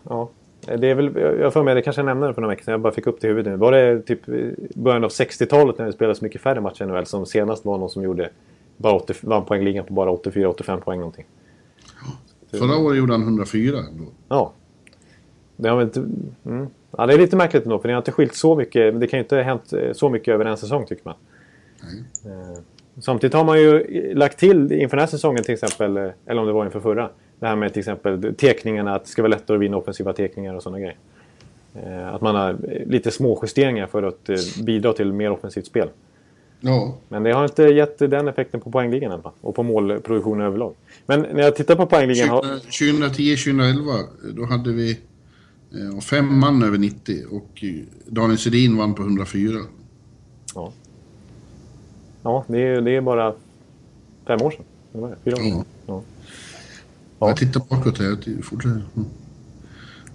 Ja. 0.04 0.30
Det 0.66 0.88
är 0.88 0.96
väl, 0.96 1.16
jag 1.40 1.54
för 1.54 1.64
mig, 1.64 1.76
det 1.76 1.82
kanske 1.82 2.00
jag 2.00 2.06
nämnde 2.06 2.28
det 2.28 2.34
för 2.34 2.42
några 2.42 2.54
veckor 2.56 2.64
sedan, 2.64 2.72
jag 2.72 2.82
bara 2.82 2.94
fick 2.94 3.08
upp 3.08 3.22
det 3.22 3.28
i 3.28 3.30
huvudet 3.30 3.52
nu. 3.52 3.58
Var 3.58 3.72
det 3.72 4.02
typ 4.02 4.26
början 4.76 5.04
av 5.04 5.10
60-talet 5.10 5.78
när 5.78 5.86
det 5.86 5.94
spelades 5.94 6.22
mycket 6.22 6.42
färre 6.42 6.62
matcher 6.62 6.84
i 6.84 6.86
NHL 6.86 7.06
som 7.06 7.26
senast 7.26 7.66
var 7.66 7.78
någon 7.78 7.90
som 7.90 8.04
gjorde 8.04 8.30
bara 8.78 8.94
80, 8.94 9.14
vann 9.22 9.46
poängligan 9.46 9.86
på 9.86 9.94
bara 9.94 10.12
84-85 10.12 10.80
poäng 10.80 11.00
någonting. 11.00 11.26
Förra 12.52 12.78
året 12.78 12.98
gjorde 12.98 13.14
han 13.14 13.22
104 13.22 13.78
ändå. 13.78 14.06
Ja. 14.30 14.54
Det, 15.56 15.70
har 15.70 15.82
inte, 15.82 16.00
mm. 16.46 16.68
ja, 16.98 17.06
det 17.06 17.14
är 17.14 17.18
lite 17.18 17.36
märkligt 17.36 17.64
ändå, 17.64 17.80
för 17.80 17.88
det 17.88 17.94
har 17.94 18.02
inte 18.02 18.12
skilt 18.12 18.36
så 18.36 18.56
mycket. 18.56 19.00
Det 19.00 19.08
kan 19.08 19.20
ju 19.20 19.24
inte 19.24 19.36
ha 19.36 19.44
hänt 19.44 19.74
eh, 19.74 19.94
så 19.94 20.10
mycket 20.10 20.34
över 20.34 20.46
en 20.46 20.58
säsong 20.58 20.86
tycker 20.86 21.04
man. 21.06 21.16
Nej. 21.84 22.34
Eh, 22.34 22.60
Samtidigt 23.02 23.34
har 23.34 23.44
man 23.44 23.62
ju 23.62 24.14
lagt 24.14 24.40
till 24.40 24.72
inför 24.72 24.98
den 24.98 25.04
här 25.04 25.08
säsongen 25.08 25.44
till 25.44 25.54
exempel, 25.54 25.98
eh, 25.98 26.10
eller 26.26 26.42
om 26.42 26.48
det 26.48 26.54
var 26.54 26.66
inför 26.66 26.80
förra, 26.80 27.10
det 27.46 27.50
här 27.50 27.56
med 27.56 27.74
till 27.74 27.80
exempel 27.80 28.36
tekningarna, 28.36 28.96
att 28.96 29.04
det 29.04 29.10
ska 29.10 29.22
vara 29.22 29.30
lättare 29.30 29.58
att 29.58 29.62
vinna 29.62 29.78
offensiva 29.78 30.14
tekningar 30.14 30.54
och 30.54 30.64
sådana 30.64 30.80
grejer. 30.80 30.98
Eh, 31.76 32.14
Att 32.14 32.22
man 32.22 32.36
har 32.36 32.58
lite 32.86 33.12
små 33.12 33.40
justeringar 33.44 33.88
för 33.88 34.04
att 34.04 34.30
eh, 34.30 34.36
bidra 34.64 34.94
till 34.94 35.14
mer 35.14 35.32
offensivt 35.32 35.66
spel. 35.66 35.90
Ja, 36.60 36.98
Men 37.08 37.24
det 37.24 37.32
har 37.32 37.44
inte 37.44 37.64
gett 37.64 37.98
den 37.98 38.28
effekten 38.28 38.62
på 38.62 38.72
poängligan 38.72 39.22
fall, 39.22 39.32
och 39.42 39.56
på 39.56 39.64
målproduktionen 39.64 40.48
överlag. 40.48 40.74
Men 41.06 41.22
när 41.22 41.44
jag 41.44 41.56
tittar 41.56 41.76
på 41.76 41.86
poängligan... 41.86 42.30
Har... 42.30 42.42
2010-2011 42.44 44.04
då 44.36 44.46
hade 44.46 44.72
vi 44.72 44.92
eh, 45.72 46.00
fem 46.00 46.40
man 46.40 46.64
över 46.64 46.78
90 46.78 47.16
och 47.32 47.64
Daniel 48.06 48.38
Sedin 48.38 48.78
vann 48.78 48.94
på 48.94 49.04
104. 49.04 49.60
Ja, 50.56 50.74
ja 52.24 52.46
det, 52.48 52.60
är, 52.60 52.82
det 52.82 52.92
är 52.96 53.02
bara 53.02 53.34
fem 54.28 54.42
år 54.42 54.52
sedan. 54.52 54.66
Fyra 55.24 55.36
år 55.36 55.40
sedan? 55.40 55.50
Ja. 55.50 55.64
Ja. 55.88 56.02
Jag 57.20 57.38
tittar 57.38 57.62
bakåt 57.70 57.98
här. 58.00 58.18
jag 58.26 58.46
Fortsätter. 58.46 58.86
Mm. 58.96 59.08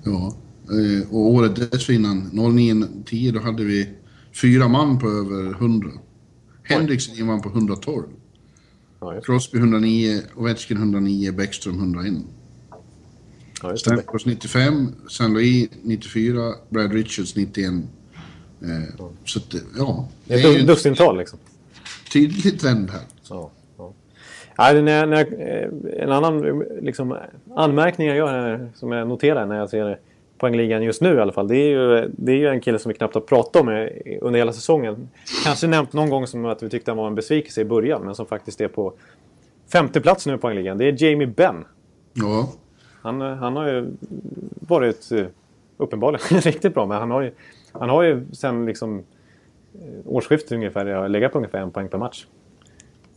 Ja. 0.05 0.35
eh, 0.71 1.09
Och 1.11 1.21
året 1.31 1.71
dessförrinnan, 1.71 2.31
09-10, 2.33 3.33
då 3.33 3.41
hade 3.41 3.65
vi 3.65 3.89
fyra 4.43 4.69
man 4.69 4.99
på 4.99 5.07
över 5.09 5.51
100. 5.51 5.91
Henriksen 6.63 7.27
vann 7.27 7.43
på 7.43 7.49
112. 7.49 8.05
Ja. 9.01 9.21
Crosby 9.25 9.59
109, 9.59 10.23
Ovechkin 10.37 10.77
109, 10.77 11.33
Bäckström 11.33 11.75
101. 11.79 12.15
ja. 13.63 13.77
Stamkos 13.77 14.27
95, 14.27 14.93
San 15.09 15.33
Louis 15.35 15.69
94, 15.83 16.55
Brad 16.69 16.93
Richards 16.93 17.37
91. 17.37 17.73
Eh, 18.63 18.95
så 19.25 19.39
att, 19.39 19.55
ja, 19.79 20.09
Det 20.27 20.35
är 20.35 20.59
ett 20.61 20.67
dussintal 20.67 21.19
liksom. 21.19 21.39
tydlig 22.13 22.61
trend 22.61 22.91
här. 22.91 23.03
Ja, 23.29 23.51
när, 24.83 24.99
jag- 24.99 25.09
när, 25.09 25.17
jag- 25.17 25.33
eh, 25.33 26.03
en 26.03 26.13
annan 26.13 26.45
eh, 26.47 26.83
liksom, 26.83 27.17
anmärkning 27.55 28.09
jag 28.09 28.17
gör 28.17 28.27
här, 28.29 28.69
som 28.75 28.93
jag 28.93 29.09
noterar 29.09 29.47
när 29.47 29.59
jag 29.59 29.71
ser 29.71 29.99
poängligan 30.39 30.83
just 30.83 31.03
nu 31.03 31.15
i 31.15 31.21
alla 31.21 31.33
fall. 31.33 31.49
Det 31.49 31.57
är 31.57 31.69
ju, 31.69 32.11
det 32.17 32.33
är 32.33 32.37
ju 32.37 32.47
en 32.49 32.61
kille 32.61 32.79
som 32.79 32.89
vi 32.89 32.95
knappt 32.95 33.15
har 33.15 33.21
pratat 33.21 33.63
om 33.63 33.69
eh, 33.69 33.89
under 34.21 34.39
hela 34.39 34.53
säsongen. 34.53 35.09
Kanske 35.45 35.67
nämnt 35.67 35.93
någon 35.93 36.11
gång 36.11 36.27
som 36.27 36.45
att 36.45 36.63
vi 36.63 36.69
tyckte 36.69 36.91
han 36.91 36.99
var 36.99 37.07
en 37.07 37.15
besvikelse 37.15 37.61
i 37.61 37.65
början. 37.65 38.03
Men 38.05 38.15
som 38.15 38.27
faktiskt 38.27 38.61
är 38.61 38.69
på 38.69 38.93
femte 39.73 40.01
plats 40.01 40.27
nu 40.27 40.35
i 40.35 40.39
poängligan. 40.39 40.79
Det 40.79 40.85
är 40.85 41.03
Jamie 41.05 41.27
Benn. 41.27 41.65
Ja, 42.13 42.49
Han, 43.03 43.23
eh, 43.23 43.35
han 43.35 43.57
har 43.57 43.69
ju 43.69 43.87
varit 44.69 45.13
eh, 45.13 45.25
uppenbarligen 45.77 46.41
riktigt 46.41 46.75
bra. 46.75 46.87
Men 46.87 46.99
han 46.99 47.11
har 47.11 47.21
ju, 47.23 47.31
han 47.73 47.89
har 47.89 48.03
ju 48.03 48.25
sen 48.33 48.67
liksom 48.67 48.99
eh, 48.99 49.83
årsskiftet 50.05 50.53
ungefär 50.53 51.09
legat 51.09 51.33
på 51.33 51.39
ungefär 51.39 51.59
en 51.59 51.71
poäng 51.71 51.89
per 51.89 51.99
match. 51.99 52.27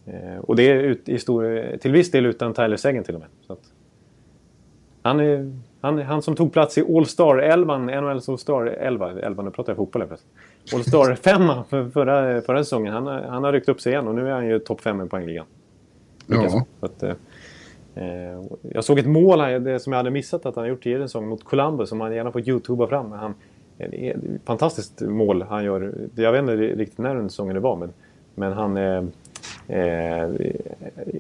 Eh, 0.06 0.38
och 0.42 0.56
det 0.56 0.64
är 0.72 0.76
ut, 0.76 1.10
i 1.10 1.20
stor, 1.20 1.78
till 1.78 1.92
viss 1.92 2.12
del 2.12 2.26
utan 2.26 2.54
Tyler 2.54 2.78
Seguin 2.78 3.04
till 3.04 3.14
och 3.16 3.20
med. 3.22 3.30
Så 3.48 3.54
att, 3.54 3.60
han, 5.02 5.20
är, 5.20 5.52
han, 5.82 6.02
han 6.02 6.22
som 6.22 6.36
tog 6.36 6.54
plats 6.54 6.78
i 6.78 6.82
All-Star 6.98 7.38
11, 7.38 7.78
NHLs 7.78 8.30
All-Star 8.30 8.66
11, 8.66 9.12
11 9.22 9.44
nu 9.44 9.52
pratar 9.52 9.72
jag 9.72 9.78
fotboll 9.78 10.06
förresten. 10.08 10.30
All-Star 10.76 11.16
5 11.16 11.42
för 11.70 11.90
förra, 11.90 12.42
förra 12.42 12.64
säsongen. 12.64 12.94
Han, 12.94 13.08
har- 13.08 13.22
han 13.22 13.44
har 13.44 13.52
ryckt 13.54 13.70
upp 13.70 13.82
sig 13.82 13.92
igen 13.94 14.08
och 14.08 14.16
nu 14.16 14.28
är 14.28 14.32
han 14.32 14.48
ju 14.48 14.60
topp 14.60 14.82
5 14.82 15.02
i 15.06 15.10
poängligan. 15.10 15.46
ja. 16.28 16.66
Så 16.80 16.86
att, 16.86 17.04
eh, 17.04 17.14
eh, 17.96 18.42
jag 18.62 18.84
såg 18.84 19.00
ett 19.00 19.06
mål 19.08 19.40
här, 19.42 19.60
det 19.60 19.80
som 19.80 19.94
jag 19.94 19.98
hade 19.98 20.12
missat 20.12 20.46
att 20.46 20.56
han 20.56 20.68
gjort 20.68 20.84
tidigare 20.84 21.02
en 21.04 21.10
säsong 21.10 21.28
mot 21.28 21.44
Columbus 21.44 21.90
som 21.90 22.02
han 22.02 22.16
gärna 22.16 22.32
får 22.32 22.50
youtuba 22.50 22.88
fram. 22.88 23.10
Men 23.10 23.20
han, 23.20 23.34
det 23.78 24.10
är 24.10 24.14
ett 24.16 24.22
fantastiskt 24.46 25.02
mål 25.02 25.42
han 25.42 25.64
gör. 25.64 25.94
Jag 26.16 26.32
vet 26.32 26.40
inte 26.40 26.54
riktigt 26.56 26.98
när 26.98 27.16
den 27.16 27.30
säsongen 27.30 27.54
det 27.54 27.60
var 27.60 27.76
men, 27.76 27.90
men 28.36 28.54
han... 28.54 28.78
Eh, 28.78 29.04
eh, 29.68 30.30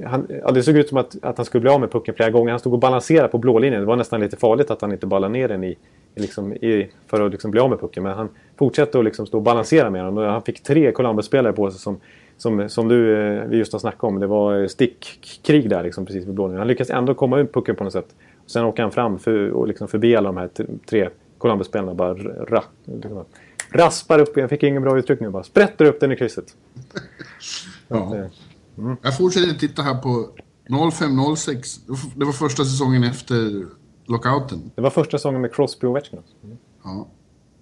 han 0.05 0.27
ja, 0.43 0.51
det 0.51 0.63
såg 0.63 0.77
ut 0.77 0.89
som 0.89 0.97
att, 0.97 1.15
att 1.21 1.37
han 1.37 1.45
skulle 1.45 1.61
bli 1.61 1.71
av 1.71 1.79
med 1.79 1.91
pucken 1.91 2.15
flera 2.15 2.29
gånger. 2.29 2.51
Han 2.51 2.59
stod 2.59 2.73
och 2.73 2.79
balanserade 2.79 3.27
på 3.27 3.37
blålinjen. 3.37 3.81
Det 3.81 3.87
var 3.87 3.95
nästan 3.95 4.19
lite 4.19 4.37
farligt 4.37 4.71
att 4.71 4.81
han 4.81 4.91
inte 4.91 5.07
ballade 5.07 5.33
ner 5.33 5.47
den 5.47 5.63
i, 5.63 5.77
i, 6.15 6.21
liksom, 6.21 6.53
i, 6.53 6.89
för 7.07 7.25
att 7.25 7.31
liksom 7.31 7.51
bli 7.51 7.59
av 7.59 7.69
med 7.69 7.79
pucken. 7.79 8.03
Men 8.03 8.13
han 8.13 8.29
fortsatte 8.57 8.99
att 8.99 9.05
liksom 9.05 9.25
stå 9.25 9.37
och 9.37 9.43
balansera 9.43 9.89
med 9.89 10.05
den. 10.05 10.17
Och 10.17 10.23
han 10.23 10.41
fick 10.41 10.63
tre 10.63 10.91
Columbus-spelare 10.91 11.53
på 11.53 11.71
sig 11.71 11.79
som, 11.79 11.99
som, 12.37 12.69
som 12.69 12.87
du, 12.87 13.17
eh, 13.17 13.43
vi 13.45 13.57
just 13.57 13.71
har 13.71 13.79
snackat 13.79 14.03
om. 14.03 14.19
Det 14.19 14.27
var 14.27 14.67
stickkrig 14.67 15.69
där 15.69 15.83
liksom, 15.83 16.05
precis 16.05 16.25
vid 16.25 16.33
blålinjen. 16.33 16.59
Han 16.59 16.67
lyckades 16.67 16.89
ändå 16.89 17.13
komma 17.13 17.39
ut 17.39 17.53
pucken 17.53 17.75
på 17.75 17.83
något 17.83 17.93
sätt. 17.93 18.15
Sen 18.45 18.65
åker 18.65 18.83
han 18.83 18.91
fram 18.91 19.19
för, 19.19 19.49
och 19.49 19.67
liksom 19.67 19.87
förbi 19.87 20.15
alla 20.15 20.29
de 20.29 20.37
här 20.37 20.49
tre 20.89 21.09
Columbus-spelarna. 21.37 21.93
Bara 21.93 22.13
ra, 22.13 22.63
liksom, 22.85 23.25
raspar 23.71 24.19
upp, 24.19 24.37
jag 24.37 24.49
fick 24.49 24.63
ingen 24.63 24.81
bra 24.81 24.97
uttryck 24.97 25.19
nu, 25.19 25.29
bara 25.29 25.43
sprätter 25.43 25.85
upp 25.85 25.99
den 25.99 26.11
i 26.11 26.15
krysset. 26.15 26.45
ja. 27.87 28.15
eh, 28.15 28.93
Jag 29.01 29.17
fortsätter 29.17 29.53
titta 29.59 29.81
här 29.81 29.95
på 29.95 30.29
05-06. 30.69 31.79
Det 32.15 32.25
var 32.25 32.31
första 32.31 32.65
säsongen 32.65 33.03
efter 33.03 33.65
lockouten. 34.05 34.71
Det 34.75 34.81
var 34.81 34.89
första 34.89 35.17
säsongen 35.17 35.41
med 35.41 35.53
Crosby 35.53 35.87
och 35.87 35.91
Ovechkin. 35.91 36.19
också. 36.19 36.33
Mm. 36.43 36.57
Ja. 36.83 37.07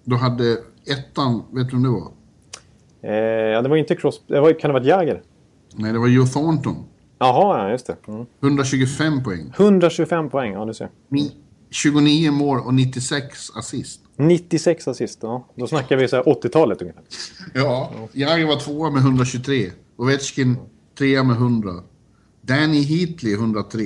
Då 0.04 0.16
hade 0.16 0.52
ettan, 0.86 1.42
vet 1.50 1.68
du 1.70 1.72
vem 1.76 1.82
det 1.82 1.88
var? 1.88 2.12
Eh, 3.02 3.12
ja, 3.52 3.62
det 3.62 3.68
var 3.68 3.76
inte 3.76 3.96
Crosby, 3.96 4.34
det 4.34 4.40
var, 4.40 4.52
kan 4.52 4.68
det 4.70 4.72
ha 4.74 4.80
varit 4.80 4.86
Jagger? 4.88 5.22
Nej, 5.74 5.92
det 5.92 5.98
var 5.98 6.08
Joe 6.08 6.26
Thornton. 6.26 6.76
Jaha, 7.18 7.58
ja, 7.64 7.70
just 7.70 7.86
det. 7.86 7.96
Mm. 8.08 8.26
125 8.42 9.22
poäng. 9.24 9.52
125 9.56 10.30
poäng, 10.30 10.52
ja 10.52 10.64
du 10.64 10.74
ser. 10.74 10.88
Ni- 11.08 11.32
29 11.70 12.30
mål 12.32 12.60
och 12.60 12.74
96 12.74 13.50
assist. 13.56 14.00
96 14.16 14.88
assist, 14.88 15.18
ja. 15.22 15.46
Då 15.54 15.66
snackar 15.66 15.96
vi 15.96 16.08
så 16.08 16.16
här 16.16 16.22
80-talet 16.22 16.82
ungefär. 16.82 17.02
Ja. 17.54 17.90
Jagr 18.12 18.46
var 18.46 18.56
tvåa 18.56 18.90
med 18.90 19.02
123. 19.02 19.70
Ovechkin 19.96 20.56
trea 20.98 21.22
med 21.22 21.36
100. 21.36 21.82
Danny 22.42 22.82
Heatley 22.82 23.34
103. 23.34 23.84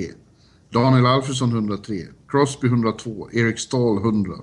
Daniel 0.73 1.05
Alfredsson 1.05 1.49
103. 1.49 2.07
Crosby 2.27 2.67
102. 2.67 3.29
Eric 3.33 3.59
Stahl 3.59 3.97
100. 3.97 4.33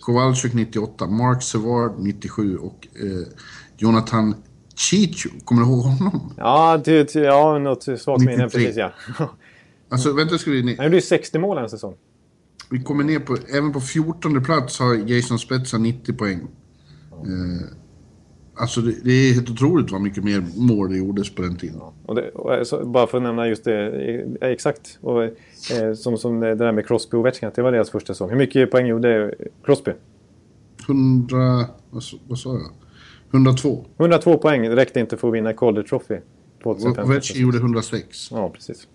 Kowalczyk 0.00 0.54
98. 0.54 1.06
Mark 1.06 1.42
Savard 1.42 1.98
97 1.98 2.56
och 2.56 2.88
eh, 2.94 3.26
Jonathan 3.76 4.34
Chicho. 4.74 5.28
Kommer 5.44 5.62
du 5.62 5.68
ihåg 5.68 5.84
honom? 5.84 6.34
Ja, 6.36 6.82
ty, 6.84 7.04
ty, 7.04 7.20
ja 7.20 7.58
något 7.58 7.82
svagt 7.82 8.20
minne 8.20 8.44
93. 8.44 8.60
precis 8.60 8.76
ja. 8.76 8.92
Alltså, 9.88 10.12
vänta 10.12 10.38
ska 10.38 10.50
vi 10.50 10.62
ner. 10.62 10.76
Han 10.76 10.84
gjorde 10.86 10.96
ju 10.96 11.02
60 11.02 11.38
mål 11.38 11.58
en 11.58 11.68
säsong. 11.68 11.94
Vi 12.70 12.82
kommer 12.82 13.04
ner 13.04 13.18
på, 13.18 13.36
även 13.48 13.72
på 13.72 13.80
14 13.80 14.44
plats 14.44 14.78
har 14.78 14.94
Jason 14.94 15.38
Spezza 15.38 15.78
90 15.78 16.14
poäng. 16.14 16.40
Eh, 17.10 17.66
alltså 18.54 18.80
det, 18.80 18.94
det 19.04 19.12
är 19.12 19.34
helt 19.34 19.50
otroligt 19.50 19.92
vad 19.92 20.00
mycket 20.00 20.24
mer 20.24 20.44
mål 20.56 20.90
det 20.90 20.96
gjordes 20.96 21.34
på 21.34 21.42
den 21.42 21.56
tiden. 21.56 21.80
Och 22.06 22.14
det, 22.14 22.30
och, 22.30 22.54
eh, 22.54 22.62
så, 22.62 22.84
bara 22.84 23.06
för 23.06 23.18
att 23.18 23.22
nämna 23.22 23.48
just 23.48 23.64
det, 23.64 23.88
eh, 24.40 24.50
exakt. 24.50 24.98
Och, 25.00 25.24
eh, 25.24 25.94
som, 25.96 26.18
som 26.18 26.40
det 26.40 26.54
där 26.54 26.72
med 26.72 26.86
Crosby 26.86 27.16
och 27.16 27.20
Ovechkin, 27.20 27.50
det 27.54 27.62
var 27.62 27.72
deras 27.72 27.90
första 27.90 28.14
säsong. 28.14 28.30
Hur 28.30 28.36
mycket 28.36 28.70
poäng 28.70 28.86
gjorde 28.86 29.34
Crosby? 29.64 29.92
100, 30.86 31.66
vad, 32.28 32.38
sa- 32.38 32.52
jag? 32.52 32.70
102. 33.30 33.84
102 33.98 34.38
poäng 34.38 34.68
räckte 34.68 35.00
inte 35.00 35.16
för 35.16 35.28
att 35.28 35.34
vinna 35.34 35.52
Calder 35.52 35.82
Trophy 35.82 36.14
Och 36.14 36.62
2005. 36.62 37.04
Ovechkin 37.04 37.42
gjorde 37.42 37.58
106. 37.58 38.30
Ja, 38.30 38.48
precis. 38.48 38.88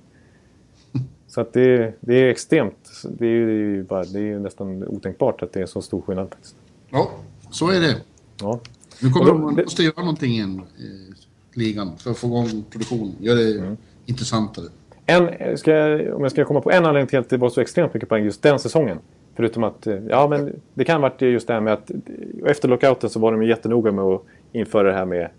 Så 1.28 1.42
att 1.42 1.54
det, 1.54 1.94
det 2.00 2.16
är 2.16 2.30
extremt. 2.30 3.04
Det 3.18 3.26
är 3.26 3.30
ju 3.30 3.84
bara, 3.84 4.04
det 4.04 4.20
är 4.20 4.40
nästan 4.40 4.88
otänkbart 4.88 5.42
att 5.42 5.54
det 5.54 5.62
är 5.62 5.66
så 5.66 5.82
stor 5.82 6.02
skillnad. 6.02 6.30
Faktiskt. 6.30 6.56
Ja, 6.90 7.12
så 7.52 7.70
är 7.70 7.80
det. 7.80 7.96
Ja. 8.42 8.60
Nu 9.02 9.10
kommer 9.10 9.26
de 9.32 9.56
det- 9.56 9.64
måste 9.64 9.84
göra 9.84 9.94
någonting 10.02 10.32
igen, 10.32 10.62
eh, 10.80 11.16
ligan, 11.54 11.92
för 11.98 12.12
att 12.12 12.18
få 12.18 12.28
igång 12.28 12.64
produktion. 12.70 13.16
Göra 13.20 13.38
det 13.40 13.76
intressantare. 14.06 14.66
En, 15.06 15.58
ska 15.58 15.72
jag, 15.72 16.16
om 16.16 16.22
jag 16.24 16.32
ska 16.32 16.46
komma 16.46 16.62
på 16.62 16.72
en 16.72 16.86
anledning 16.86 17.08
till 17.08 17.20
att 17.20 17.30
det 17.30 17.38
var 17.38 17.50
så 17.50 17.62
extremt 17.62 17.94
mycket 17.94 18.10
poäng 18.10 18.24
just 18.26 18.42
den 18.42 18.60
säsongen. 18.60 18.98
Förutom 19.36 19.64
att, 19.64 19.88
eh, 19.88 19.96
ja 20.10 20.28
men 20.28 20.54
det 20.74 20.84
kan 20.86 21.02
ha 21.02 21.10
varit 21.10 21.22
just 21.22 21.48
det 21.48 21.54
här 21.54 21.62
med 21.62 21.74
att 21.74 21.92
eh, 21.92 21.98
efter 22.46 22.68
lockouten 22.68 23.10
så 23.10 23.20
var 23.20 23.32
de 23.32 23.42
ju 23.44 23.50
jättenoga 23.50 23.92
med 23.92 24.04
att 24.06 24.22
införa 24.54 24.88
det 24.88 24.94
här 24.94 25.06
med, 25.06 25.30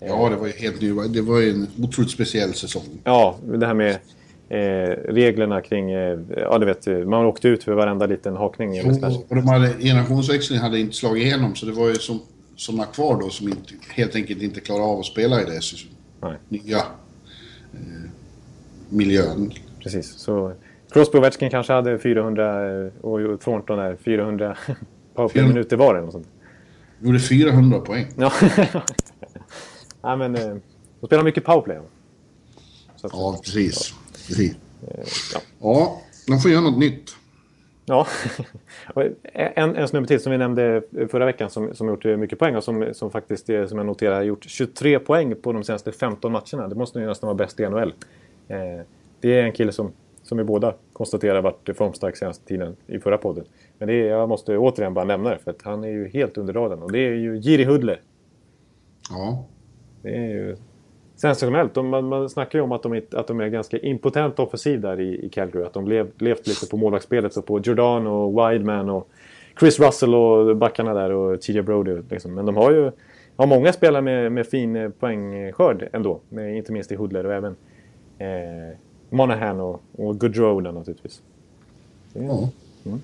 Ja, 0.00 0.28
det 0.28 0.36
var 0.36 0.46
ju 0.46 0.52
helt 0.52 0.80
ny. 0.80 0.92
Det 1.08 1.20
var 1.22 1.40
ju 1.40 1.50
en 1.50 1.66
otroligt 1.84 2.10
speciell 2.10 2.54
säsong. 2.54 2.82
ja 3.04 3.36
det 3.44 3.66
här 3.66 3.74
med 3.74 3.90
eh, 4.48 4.96
reglerna 5.12 5.60
kring, 5.60 5.90
eh, 5.90 6.18
ja 6.36 6.58
du 6.58 6.66
vet, 6.66 6.86
eh, 6.86 6.98
man 6.98 7.26
åkte 7.26 7.48
ut 7.48 7.64
för 7.64 7.72
varenda 7.72 8.06
liten 8.06 8.36
hakning. 8.36 8.94
Slash. 8.94 9.16
Och 9.28 9.36
de 9.36 9.48
hade, 9.48 9.68
generationsväxlingen 9.78 10.62
hade 10.64 10.78
inte 10.80 10.96
slagit 10.96 11.24
igenom, 11.24 11.54
så 11.54 11.66
det 11.66 11.72
var 11.72 11.88
ju 11.88 11.94
som, 11.94 12.20
sådana 12.60 12.86
kvar 12.86 13.20
då 13.20 13.30
som 13.30 13.48
inte, 13.48 13.74
helt 13.88 14.14
enkelt 14.14 14.42
inte 14.42 14.60
klarade 14.60 14.84
av 14.84 14.98
att 14.98 15.06
spela 15.06 15.42
i 15.42 15.44
det 15.44 15.60
Nej. 16.20 16.38
nya 16.48 16.78
eh, 16.78 18.10
miljön. 18.88 19.52
Precis. 19.82 20.12
Så, 20.18 20.52
Crosby 20.90 21.18
och 21.18 21.20
Ovechkin 21.20 21.50
kanske 21.50 21.72
hade 21.72 21.98
400 21.98 22.70
eh, 22.70 22.92
och 23.00 23.40
Thornton 23.40 23.78
där 23.78 23.96
400 23.96 24.56
powerplay-minuter 25.14 25.76
var 25.76 25.94
eller 25.94 26.04
något 26.04 26.12
sånt. 26.12 26.28
Gjorde 27.00 27.20
400 27.20 27.80
poäng. 27.80 28.06
Ja, 28.16 28.32
ja 30.02 30.16
men 30.16 30.34
eh, 30.34 30.54
de 31.00 31.06
spelar 31.06 31.24
mycket 31.24 31.44
powerplay. 31.44 31.78
Så 32.96 33.08
ja, 33.12 33.40
precis. 33.44 33.94
precis. 34.26 34.52
Eh, 34.88 35.04
ja. 35.34 35.40
ja, 35.60 36.00
de 36.26 36.40
får 36.40 36.50
göra 36.50 36.60
något 36.60 36.78
nytt. 36.78 37.16
Ja, 37.90 38.06
en, 39.32 39.76
en 39.76 39.88
snubbe 39.88 40.06
till 40.06 40.20
som 40.20 40.32
vi 40.32 40.38
nämnde 40.38 40.82
förra 41.10 41.24
veckan 41.24 41.50
som, 41.50 41.74
som 41.74 41.88
gjort 41.88 42.04
mycket 42.04 42.38
poäng 42.38 42.56
och 42.56 42.64
som, 42.64 42.88
som 42.92 43.10
faktiskt, 43.10 43.46
som 43.46 43.78
jag 43.78 43.86
noterar, 43.86 44.14
har 44.14 44.22
gjort 44.22 44.44
23 44.44 44.98
poäng 44.98 45.34
på 45.42 45.52
de 45.52 45.64
senaste 45.64 45.92
15 45.92 46.32
matcherna. 46.32 46.68
Det 46.68 46.74
måste 46.74 46.98
ju 46.98 47.06
nästan 47.06 47.26
vara 47.26 47.34
bäst 47.34 47.60
i 47.60 47.68
NHL. 47.68 47.94
Eh, 48.48 48.58
det 49.20 49.40
är 49.40 49.42
en 49.42 49.52
kille 49.52 49.72
som, 49.72 49.92
som 50.22 50.38
vi 50.38 50.44
båda 50.44 50.74
konstaterar 50.92 51.42
varit 51.42 51.76
formstark 51.76 52.16
senaste 52.16 52.46
tiden 52.46 52.76
i 52.86 52.98
förra 52.98 53.18
podden. 53.18 53.44
Men 53.78 53.88
det 53.88 53.94
är, 53.94 54.06
jag 54.08 54.28
måste 54.28 54.58
återigen 54.58 54.94
bara 54.94 55.04
nämna 55.04 55.30
det 55.30 55.38
för 55.38 55.50
att 55.50 55.62
han 55.62 55.84
är 55.84 55.88
ju 55.88 56.08
helt 56.08 56.38
under 56.38 56.52
radarn 56.52 56.82
och 56.82 56.92
det 56.92 56.98
är 56.98 57.12
ju 57.12 57.38
Jiri 57.38 57.64
Hudler. 57.64 58.00
Ja. 59.10 59.44
Det 60.02 60.16
är 60.16 60.28
ju 60.28 60.56
sensationellt. 61.20 61.74
De, 61.74 61.88
man, 61.88 62.08
man 62.08 62.28
snackar 62.28 62.58
ju 62.58 62.62
om 62.62 62.72
att 62.72 62.82
de, 62.82 63.02
att 63.12 63.26
de 63.26 63.40
är 63.40 63.48
ganska 63.48 63.78
impotent 63.78 64.38
offensiv 64.38 64.80
där 64.80 65.00
i, 65.00 65.26
i 65.26 65.28
Calgary. 65.28 65.64
Att 65.64 65.72
de 65.72 65.88
lev, 65.88 66.10
levt 66.18 66.46
lite 66.46 66.66
på 66.66 66.76
målvaktsspelet 66.76 67.36
och 67.36 67.46
på 67.46 67.60
Jordan 67.60 68.06
och 68.06 68.32
Wideman 68.32 68.90
och 68.90 69.08
Chris 69.60 69.80
Russell 69.80 70.14
och 70.14 70.56
backarna 70.56 70.94
där 70.94 71.10
och 71.10 71.40
TJ 71.40 71.62
Brody. 71.62 72.02
Liksom. 72.10 72.34
Men 72.34 72.46
de 72.46 72.56
har 72.56 72.70
ju 72.70 72.90
har 73.36 73.46
många 73.46 73.72
spelare 73.72 74.02
med, 74.02 74.32
med 74.32 74.46
fin 74.46 74.92
poängskörd 75.00 75.88
ändå. 75.92 76.20
Med, 76.28 76.56
inte 76.56 76.72
minst 76.72 76.92
i 76.92 76.94
Hudler 76.94 77.26
och 77.26 77.34
även 77.34 77.56
eh, 78.18 78.76
Monahan 79.10 79.60
och, 79.60 79.82
och 79.92 80.20
Goodrow 80.20 80.62
naturligtvis. 80.62 81.22
Ja. 82.12 82.48
Mm. 82.86 83.00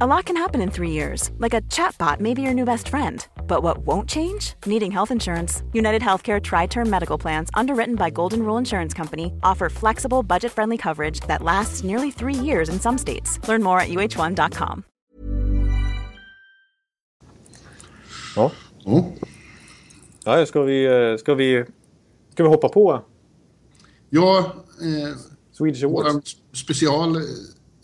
A 0.00 0.06
lot 0.06 0.24
can 0.24 0.36
happen 0.36 0.62
in 0.62 0.70
three 0.70 0.90
years, 0.90 1.30
like 1.38 1.54
a 1.54 1.60
chatbot 1.70 2.20
may 2.20 2.34
be 2.34 2.42
your 2.42 2.54
new 2.54 2.66
best 2.66 2.88
friend. 2.88 3.26
But 3.46 3.62
what 3.62 3.78
won't 3.86 4.08
change? 4.08 4.54
Needing 4.66 4.90
health 4.90 5.10
insurance. 5.10 5.62
United 5.72 6.02
Healthcare 6.02 6.40
Tri 6.42 6.66
Term 6.66 6.88
Medical 6.88 7.18
Plans, 7.18 7.50
underwritten 7.54 7.94
by 7.94 8.10
Golden 8.10 8.42
Rule 8.42 8.58
Insurance 8.58 8.94
Company, 8.94 9.32
offer 9.42 9.68
flexible, 9.68 10.22
budget 10.22 10.52
friendly 10.52 10.76
coverage 10.76 11.20
that 11.28 11.42
lasts 11.42 11.84
nearly 11.84 12.10
three 12.10 12.34
years 12.34 12.68
in 12.68 12.80
some 12.80 12.98
states. 12.98 13.38
Learn 13.48 13.62
more 13.62 13.80
at 13.80 13.88
uh1.com. 13.88 14.84
Ja. 18.36 18.50
Oh. 18.86 19.12
Ja, 20.24 20.46
ska 20.46 20.62
vi, 20.62 20.84
eh, 20.86 21.16
ska 21.18 21.34
vi, 21.34 21.64
ska 22.32 22.42
vi 22.42 22.48
hoppa 22.48 22.68
på 22.68 23.02
Ja, 24.10 24.38
eh, 24.80 25.16
Swedish 25.52 25.84
Awards? 25.84 26.36
special 26.52 27.16
eh, 27.16 27.22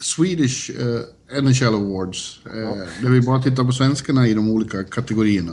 Swedish 0.00 0.70
eh, 0.70 1.00
NHL 1.42 1.74
Awards. 1.74 2.40
Eh, 2.46 2.52
Där 3.02 3.10
vi 3.10 3.20
bara 3.20 3.42
tittar 3.42 3.64
på 3.64 3.72
svenskarna 3.72 4.26
i 4.26 4.34
de 4.34 4.50
olika 4.50 4.84
kategorierna. 4.84 5.52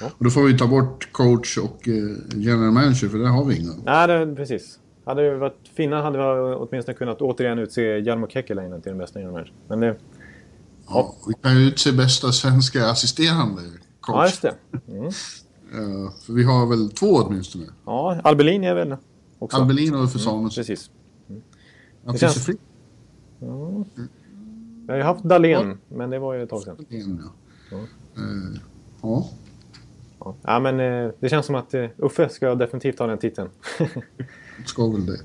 Ja. 0.00 0.10
Och 0.18 0.24
då 0.24 0.30
får 0.30 0.42
vi 0.42 0.58
ta 0.58 0.66
bort 0.66 1.12
coach 1.12 1.58
och 1.58 1.88
eh, 1.88 1.94
general 2.34 2.70
manager 2.70 3.08
för 3.08 3.18
där 3.18 3.26
har 3.26 3.44
vi 3.44 3.56
inga. 3.60 3.72
Nej, 3.84 4.08
det, 4.08 4.34
precis. 4.36 4.78
Hade 5.06 5.22
det 5.30 5.36
varit 5.38 5.70
Finland 5.74 6.04
hade 6.04 6.18
vi 6.18 6.54
åtminstone 6.54 6.96
kunnat 6.96 7.20
återigen 7.20 7.58
utse 7.58 7.82
Jarmo 7.98 8.26
Kekkeläinen 8.28 8.82
till 8.82 8.90
den 8.90 8.98
bästa 8.98 9.20
genom 9.20 9.44
Men 9.68 9.80
det... 9.80 9.96
Ja, 10.88 11.14
vi 11.28 11.34
kan 11.42 11.60
ju 11.60 11.66
utse 11.68 11.92
bästa 11.92 12.32
svenska 12.32 12.86
assisterande 12.90 13.62
coach. 14.00 14.16
Ja, 14.16 14.24
just 14.26 14.42
det. 14.42 14.54
Mm. 14.88 15.10
För 16.26 16.32
vi 16.32 16.42
har 16.44 16.66
väl 16.66 16.90
två 16.90 17.06
åtminstone. 17.06 17.64
Ja, 17.86 18.20
Albelin 18.24 18.64
är 18.64 18.74
väl 18.74 18.96
också... 19.38 19.56
Albelin 19.56 19.94
och 19.94 20.04
Uffe 20.04 20.18
Samuelsson. 20.18 20.64
Precis. 20.64 20.90
Ja, 22.06 22.12
Det 22.12 22.18
känns- 22.18 22.46
det 22.46 22.56
Vi 24.86 24.92
har 24.92 24.96
ju 24.96 25.02
haft 25.02 25.24
Dahlén, 25.24 25.78
men 25.88 26.10
det 26.10 26.18
var 26.18 26.34
ju 26.34 26.42
ett 26.42 26.50
tag 26.50 26.62
sedan. 26.62 26.86
En, 26.88 27.22
ja. 27.24 27.30
Ja. 27.70 27.76
Eh, 28.22 28.60
ja. 29.02 29.30
Ja, 30.20 30.36
ja 30.42 30.60
men 30.60 30.80
eh, 30.80 31.10
det 31.20 31.28
känns 31.28 31.46
som 31.46 31.54
att 31.54 31.74
eh, 31.74 31.86
Uffe 31.96 32.28
ska 32.28 32.54
definitivt 32.54 32.98
ha 32.98 33.06
den 33.06 33.18
titeln. 33.18 33.50
ska 34.66 34.88
väl 34.88 35.06
det. 35.06 35.20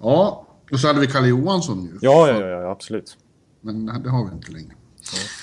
Ja, 0.00 0.46
och 0.72 0.80
så 0.80 0.86
hade 0.86 1.00
vi 1.00 1.06
Kalle 1.06 1.28
Johansson 1.28 1.82
ju. 1.82 1.98
ja, 2.00 2.28
ja, 2.28 2.40
ja, 2.40 2.46
ja, 2.46 2.70
absolut. 2.70 3.16
Men 3.60 3.86
det 3.86 4.10
har 4.10 4.24
vi 4.24 4.34
inte 4.34 4.52
längre. 4.52 4.72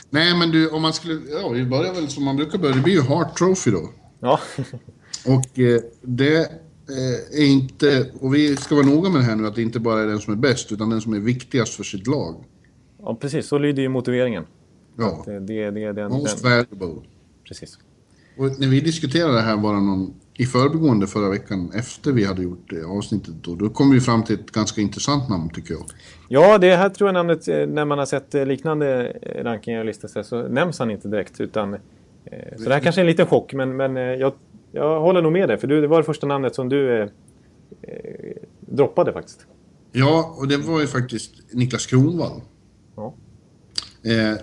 Nej, 0.10 0.38
men 0.38 0.52
du, 0.52 0.70
om 0.70 0.82
man 0.82 0.94
skulle... 0.94 1.22
Ja, 1.32 1.50
vi 1.50 1.66
börjar 1.66 1.94
väl 1.94 2.10
som 2.10 2.24
man 2.24 2.36
brukar 2.36 2.58
börja. 2.58 2.76
Det 2.76 2.82
blir 2.82 2.94
ju 2.94 3.02
Hart 3.02 3.38
Trophy 3.38 3.72
då. 3.72 3.90
Ja, 4.20 4.40
Och 5.26 5.60
eh, 5.60 5.82
det 6.02 6.52
är 7.34 7.46
inte... 7.46 8.12
Och 8.20 8.36
vi 8.36 8.58
ska 8.58 8.76
vara 8.76 8.86
noga 8.86 9.10
med 9.10 9.22
det 9.22 9.26
här 9.26 9.36
nu 9.36 9.48
att 9.48 9.56
det 9.56 9.62
inte 9.62 9.80
bara 9.80 10.02
är 10.02 10.08
den 10.08 10.20
som 10.20 10.34
är 10.34 10.38
bäst, 10.38 10.72
utan 10.72 10.90
den 10.90 11.02
som 11.02 11.14
är 11.14 11.20
viktigast 11.20 11.74
för 11.74 11.84
sitt 11.84 12.08
lag. 12.08 12.44
Ja 13.06 13.16
precis. 13.16 13.48
Så 13.48 13.58
lyder 13.58 13.82
ju 13.84 13.90
motiveringen. 13.90 14.44
Ja. 14.98 15.24
Det, 15.26 15.40
det, 15.40 15.72
det 15.72 15.94
den, 15.94 16.12
Most 16.12 16.44
den... 16.44 16.52
valuable. 16.52 17.02
Precis. 17.48 17.80
Och 18.38 18.60
när 18.60 18.68
vi 18.68 18.80
diskuterade 18.82 19.34
det 19.34 19.42
här 19.42 19.58
bara 19.58 19.80
någon 19.80 20.14
i 20.34 20.46
förbigående 20.46 21.08
förra 21.08 21.30
veckan 21.30 21.72
efter 21.76 22.12
vi 22.12 22.26
hade 22.26 22.44
gjort 22.44 22.74
avsnittet 22.88 23.34
då, 23.42 23.56
då 23.56 23.70
kom 23.70 23.92
vi 23.92 24.02
fram 24.02 24.24
till 24.24 24.36
ett 24.40 24.52
ganska 24.52 24.82
intressant 24.82 25.30
namn 25.30 25.50
tycker 25.50 25.74
jag. 25.74 25.84
Ja, 26.30 26.58
det 26.58 26.76
här 26.76 26.90
tror 26.90 27.08
jag 27.08 27.14
namnet, 27.14 27.48
eh, 27.48 27.68
när 27.68 27.86
man 27.86 27.98
har 27.98 28.06
sett 28.06 28.36
eh, 28.36 28.46
liknande 28.46 29.08
eh, 29.22 29.44
rankingar 29.44 29.80
och 29.80 29.86
listor 29.86 30.24
så- 30.24 30.48
nämns 30.48 30.80
han 30.80 30.92
inte 30.92 31.08
direkt. 31.08 31.42
Utan, 31.42 31.78
så 32.58 32.64
det 32.64 32.74
här 32.74 32.80
kanske 32.80 33.02
är 33.02 33.04
en 33.04 33.08
liten 33.08 33.26
chock, 33.28 33.54
men, 33.54 33.76
men 33.78 33.96
jag, 33.96 34.34
jag 34.72 35.02
håller 35.02 35.22
nog 35.22 35.32
med 35.32 35.50
dig. 35.50 35.58
För 35.58 35.68
du, 35.68 35.82
det 35.82 35.88
var 35.88 35.98
det 35.98 36.04
första 36.04 36.28
namnet 36.28 36.56
som 36.56 36.70
du 36.70 37.02
eh, 37.02 37.08
eh, 37.82 38.36
droppade 38.60 39.14
faktiskt. 39.14 39.46
Ja, 39.92 40.36
och 40.38 40.48
det 40.48 40.58
var 40.58 40.82
ju 40.82 40.88
faktiskt 40.88 41.32
Niklas 41.54 41.86
Kronwall. 41.86 42.42
Ja. 42.96 43.14
Eh, 44.04 44.38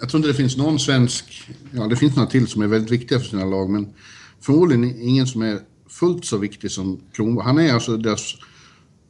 jag 0.00 0.08
tror 0.08 0.18
inte 0.18 0.28
det 0.28 0.34
finns 0.34 0.56
någon 0.56 0.78
svensk, 0.78 1.50
ja 1.70 1.86
det 1.86 1.96
finns 1.96 2.16
några 2.16 2.30
till 2.30 2.46
som 2.46 2.62
är 2.62 2.66
väldigt 2.66 2.90
viktiga 2.90 3.18
för 3.18 3.26
sina 3.26 3.44
lag, 3.44 3.70
men 3.70 3.94
förmodligen 4.40 5.00
ingen 5.00 5.26
som 5.26 5.42
är 5.42 5.58
fullt 5.88 6.24
så 6.24 6.36
viktig 6.36 6.70
som 6.70 7.00
Kronwall. 7.12 7.44
Han 7.44 7.58
är 7.58 7.72
alltså 7.72 7.96
deras 7.96 8.34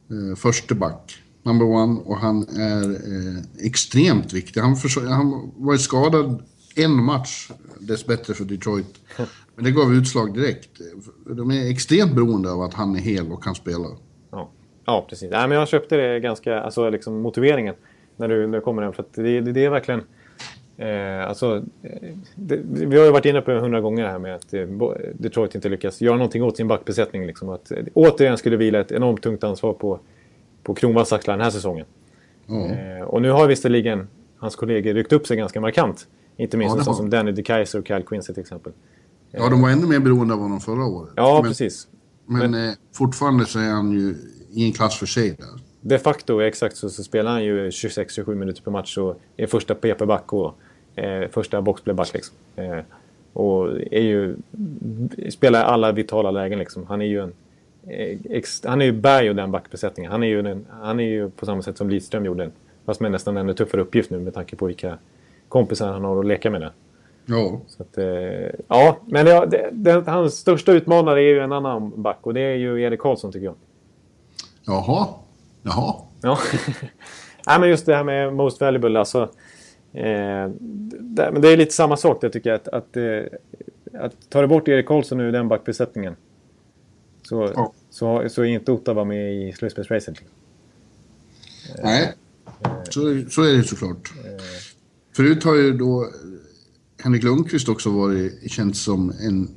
eh, 0.09 0.35
första 0.35 0.75
back, 0.75 1.15
number 1.43 1.65
one, 1.65 1.99
och 1.99 2.17
han 2.17 2.47
är 2.47 2.83
eh, 2.83 3.65
extremt 3.65 4.33
viktig. 4.33 4.61
Han, 4.61 4.77
han 5.07 5.51
var 5.55 5.77
skadad 5.77 6.43
en 6.75 7.03
match, 7.03 7.51
dessbättre 7.79 8.33
för 8.33 8.45
Detroit. 8.45 8.95
Men 9.55 9.65
det 9.65 9.71
gav 9.71 9.93
utslag 9.93 10.33
direkt. 10.33 10.69
De 11.25 11.51
är 11.51 11.71
extremt 11.71 12.15
beroende 12.15 12.51
av 12.51 12.61
att 12.61 12.73
han 12.73 12.95
är 12.95 12.99
hel 12.99 13.31
och 13.31 13.43
kan 13.43 13.55
spela. 13.55 13.87
Ja, 14.31 14.51
ja 14.85 15.05
precis. 15.09 15.31
Nej, 15.31 15.47
men 15.47 15.57
jag 15.57 15.67
köpte 15.67 15.97
det 15.97 16.19
ganska, 16.19 16.61
alltså 16.61 16.89
liksom 16.89 17.21
motiveringen 17.21 17.75
när 18.17 18.27
du, 18.27 18.47
när 18.47 18.57
du 18.57 18.61
kommer 18.61 18.81
den. 18.81 18.93
För 18.93 19.05
det, 19.13 19.41
det, 19.41 19.51
det 19.51 19.65
är 19.65 19.69
verkligen... 19.69 20.01
Eh, 20.77 21.27
alltså, 21.27 21.63
eh, 21.83 22.15
det, 22.35 22.59
vi 22.63 22.97
har 22.97 23.05
ju 23.05 23.11
varit 23.11 23.25
inne 23.25 23.41
på 23.41 23.51
det 23.51 23.59
hundra 23.59 23.81
gånger 23.81 24.07
här 24.07 24.19
med 24.19 24.35
att 24.35 24.53
eh, 24.53 24.67
Detroit 25.13 25.55
inte 25.55 25.69
lyckas 25.69 26.01
göra 26.01 26.17
någonting 26.17 26.43
åt 26.43 26.57
sin 26.57 26.67
backbesättning. 26.67 27.25
Liksom. 27.25 27.49
Att, 27.49 27.71
eh, 27.71 27.77
återigen 27.93 28.37
skulle 28.37 28.57
vila 28.57 28.79
ett 28.79 28.91
enormt 28.91 29.21
tungt 29.21 29.43
ansvar 29.43 29.73
på, 29.73 29.99
på 30.63 30.73
Kronwalls 30.73 31.13
axlar 31.13 31.33
den 31.33 31.43
här 31.43 31.51
säsongen. 31.51 31.85
Ja. 32.45 32.65
Eh, 32.65 33.03
och 33.03 33.21
nu 33.21 33.29
har 33.29 33.47
visserligen 33.47 34.07
hans 34.37 34.55
kollegor 34.55 34.93
ryckt 34.93 35.13
upp 35.13 35.27
sig 35.27 35.37
ganska 35.37 35.61
markant. 35.61 36.07
Inte 36.37 36.57
minst 36.57 36.77
Ja, 36.77 36.93
som 36.93 37.09
Danny 37.09 37.31
DeKaiser 37.31 37.79
och 37.79 37.85
Cal 37.85 38.03
Quincy 38.03 38.33
till 38.33 38.41
exempel. 38.41 38.73
Ja, 39.31 39.49
de 39.49 39.61
var 39.61 39.69
ännu 39.69 39.87
mer 39.87 39.99
beroende 39.99 40.33
av 40.33 40.39
honom 40.39 40.59
förra 40.59 40.85
året. 40.85 41.13
Ja, 41.15 41.39
men, 41.43 41.51
precis. 41.51 41.87
Men, 42.25 42.53
eh, 42.53 42.73
fortfarande 42.93 43.45
så 43.45 43.59
är 43.59 43.69
han 43.69 43.91
ju 43.91 44.15
i 44.51 44.65
en 44.65 44.71
klass 44.71 44.99
för 44.99 45.05
sig 45.05 45.29
där. 45.29 45.60
De 45.81 45.97
facto, 45.99 46.41
exakt, 46.41 46.77
så, 46.77 46.89
så 46.89 47.03
spelar 47.03 47.31
han 47.31 47.43
ju 47.43 47.69
26-27 47.69 48.35
minuter 48.35 48.61
per 48.61 48.71
match 48.71 48.97
och 48.97 49.19
är 49.37 49.47
första 49.47 49.75
PP-back 49.75 50.33
och 50.33 50.53
eh, 50.95 51.27
första 51.29 51.61
boxplayback. 51.61 52.13
Liksom. 52.13 52.35
Eh, 52.55 52.79
och 53.33 53.69
är 53.91 54.01
ju, 54.01 54.35
spelar 55.29 55.63
alla 55.63 55.91
vitala 55.91 56.31
lägen. 56.31 56.59
Liksom. 56.59 56.85
Han 56.87 57.01
är 57.01 57.05
ju 57.05 57.19
en... 57.21 57.33
eh, 57.87 58.17
Ex, 58.29 58.65
han 58.65 58.81
är 58.81 58.85
ju 58.85 58.91
bär 58.91 59.23
ju 59.23 59.33
den 59.33 59.51
backbesättningen. 59.51 60.11
Han 60.11 60.23
är 60.23 60.27
ju, 60.27 60.41
den, 60.41 60.65
han 60.69 60.99
är 60.99 61.03
ju 61.09 61.29
på 61.29 61.45
samma 61.45 61.61
sätt 61.61 61.77
som 61.77 61.89
Lidström 61.89 62.25
gjorde. 62.25 62.51
Fast 62.85 63.01
med 63.01 63.11
nästan 63.11 63.37
ännu 63.37 63.53
tuffare 63.53 63.81
uppgift 63.81 64.09
nu 64.09 64.19
med 64.19 64.33
tanke 64.33 64.55
på 64.55 64.65
vilka 64.65 64.97
kompisar 65.49 65.91
han 65.91 66.03
har 66.03 66.19
att 66.19 66.25
leka 66.25 66.49
med 66.49 66.61
där. 66.61 66.71
Ja, 67.25 67.61
att, 67.77 67.97
eh, 67.97 68.05
ja, 68.67 68.97
men 69.05 69.25
det, 69.25 69.45
det, 69.45 69.69
det, 69.71 70.11
hans 70.11 70.33
största 70.37 70.71
utmanare 70.71 71.19
är 71.21 71.27
ju 71.27 71.39
en 71.39 71.51
annan 71.51 72.01
back 72.01 72.17
och 72.21 72.33
det 72.33 72.41
är 72.41 72.55
ju 72.55 72.81
Erik 72.81 72.99
Karlsson 72.99 73.31
tycker 73.31 73.45
jag. 73.45 73.55
jaha. 74.65 75.07
Jaha. 75.63 75.95
Ja. 76.21 76.39
Nej, 77.47 77.59
men 77.59 77.69
just 77.69 77.85
det 77.85 77.95
här 77.95 78.03
med 78.03 78.33
Most 78.33 78.61
Valuable, 78.61 78.99
alltså. 78.99 79.21
Eh, 79.93 80.49
det, 80.99 81.29
men 81.33 81.41
det 81.41 81.49
är 81.49 81.57
lite 81.57 81.73
samma 81.73 81.97
sak 81.97 82.21
där 82.21 82.29
tycker 82.29 82.49
jag. 82.49 82.55
Att, 82.57 82.67
att, 82.67 82.97
eh, 82.97 84.01
att 84.01 84.29
tar 84.29 84.41
du 84.41 84.47
bort 84.47 84.67
Erik 84.67 84.85
Karlsson 84.85 85.19
ur 85.19 85.31
den 85.31 85.47
backbesättningen. 85.47 86.15
Så, 87.23 87.51
Ja. 87.55 87.73
så, 87.89 88.29
så 88.29 88.41
är 88.41 88.45
inte 88.45 88.71
Ottawa 88.71 89.03
med 89.03 89.33
i 89.33 89.53
slutspelsracet. 89.53 90.15
Nej, 91.83 92.13
så, 92.89 93.01
så 93.29 93.43
är 93.43 93.57
det 93.57 93.63
såklart. 93.63 94.11
Förut 95.15 95.43
har 95.43 95.55
ju 95.55 95.73
då 95.77 96.07
Henrik 97.03 97.23
Lundqvist 97.23 97.69
också 97.69 97.89
varit 97.89 98.51
känd 98.51 98.75
som 98.75 99.13
en 99.21 99.49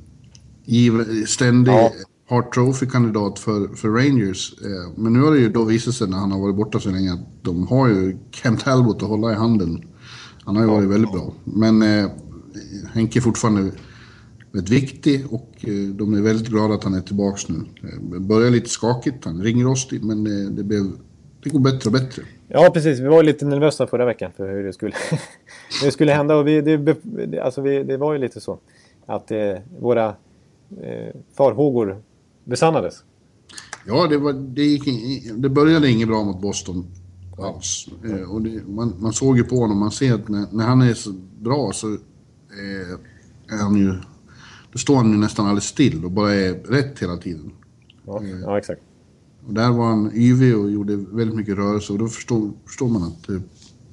giv, 0.65 1.25
ständig 1.25 1.71
Ja. 1.71 1.91
Hart 2.27 2.53
Trophy-kandidat 2.53 3.39
för, 3.39 3.75
för 3.75 3.89
Rangers. 3.89 4.53
Eh, 4.61 4.91
men 4.95 5.13
nu 5.13 5.21
har 5.21 5.31
det 5.31 5.39
ju 5.39 5.49
då 5.49 5.63
visat 5.63 5.93
sig 5.93 6.07
när 6.09 6.17
han 6.17 6.31
har 6.31 6.39
varit 6.39 6.55
borta 6.55 6.79
så 6.79 6.89
länge 6.89 7.13
att 7.13 7.19
de 7.41 7.67
har 7.67 7.87
ju 7.87 8.17
Kent 8.31 8.59
Talbot 8.59 9.03
att 9.03 9.09
hålla 9.09 9.31
i 9.31 9.35
handen. 9.35 9.81
Han 10.45 10.55
har 10.55 10.63
ju 10.63 10.69
varit 10.69 10.89
väldigt 10.89 11.11
bra. 11.11 11.33
Men 11.43 11.81
eh, 11.81 12.11
Henke 12.93 13.19
är 13.19 13.21
fortfarande 13.21 13.71
väldigt 14.51 14.83
viktig 14.83 15.25
och 15.33 15.51
eh, 15.61 15.73
de 15.73 16.13
är 16.13 16.21
väldigt 16.21 16.47
glada 16.47 16.73
att 16.73 16.83
han 16.83 16.93
är 16.93 17.01
tillbaka 17.01 17.37
nu. 17.47 17.89
Det 18.11 18.19
börjar 18.19 18.51
lite 18.51 18.69
skakigt, 18.69 19.25
han 19.25 19.43
ringer 19.43 19.65
rostig, 19.65 20.03
men 20.03 20.27
eh, 20.27 20.51
det, 20.51 20.63
blev, 20.63 20.83
det 21.43 21.49
går 21.49 21.59
bättre 21.59 21.87
och 21.87 21.91
bättre. 21.91 22.23
Ja, 22.47 22.71
precis. 22.73 22.99
Vi 22.99 23.07
var 23.07 23.23
lite 23.23 23.45
nervösa 23.45 23.87
förra 23.87 24.05
veckan 24.05 24.31
för 24.37 24.53
hur 24.53 24.63
det 24.63 24.73
skulle, 24.73 24.93
det 25.83 25.91
skulle 25.91 26.11
hända. 26.11 26.35
Och 26.35 26.47
vi, 26.47 26.61
det, 26.61 27.39
alltså 27.39 27.61
vi, 27.61 27.83
det 27.83 27.97
var 27.97 28.13
ju 28.13 28.19
lite 28.19 28.41
så 28.41 28.59
att 29.05 29.31
eh, 29.31 29.53
våra 29.79 30.07
eh, 30.81 31.15
farhågor 31.37 32.01
besannades. 32.45 33.03
Ja, 33.87 34.07
det, 34.07 34.17
var, 34.17 34.33
det, 34.33 34.63
gick, 34.63 34.83
det 35.35 35.49
började 35.49 35.89
inget 35.89 36.07
bra 36.07 36.23
mot 36.23 36.41
Boston 36.41 36.85
alls. 37.37 37.87
Eh, 38.03 38.31
och 38.31 38.41
det, 38.41 38.67
man, 38.67 38.93
man, 38.99 39.13
såg 39.13 39.37
ju 39.37 39.43
på 39.43 39.55
honom, 39.55 39.79
man 39.79 39.91
ser 39.91 40.13
att 40.13 40.27
när, 40.27 40.45
när 40.51 40.65
han 40.65 40.81
är 40.81 40.93
så 40.93 41.13
bra 41.39 41.71
så 41.73 41.93
eh, 41.93 43.55
är 43.55 43.63
han 43.63 43.75
ju... 43.75 43.93
Då 44.71 44.77
står 44.77 44.95
han 44.95 45.11
ju 45.11 45.17
nästan 45.17 45.45
alldeles 45.45 45.65
still 45.65 46.05
och 46.05 46.11
bara 46.11 46.33
är 46.33 46.53
rätt 46.53 46.99
hela 47.01 47.17
tiden. 47.17 47.51
Ja, 48.05 48.23
ja 48.23 48.57
exakt. 48.57 48.81
Och 49.47 49.53
där 49.53 49.71
var 49.71 49.85
han 49.85 50.11
yvig 50.13 50.57
och 50.57 50.71
gjorde 50.71 50.95
väldigt 50.95 51.35
mycket 51.35 51.55
rörelse 51.55 51.93
och 51.93 51.99
då 51.99 52.07
förstår, 52.07 52.51
förstår 52.65 52.89
man 52.89 53.03
att 53.03 53.29
eh, 53.29 53.39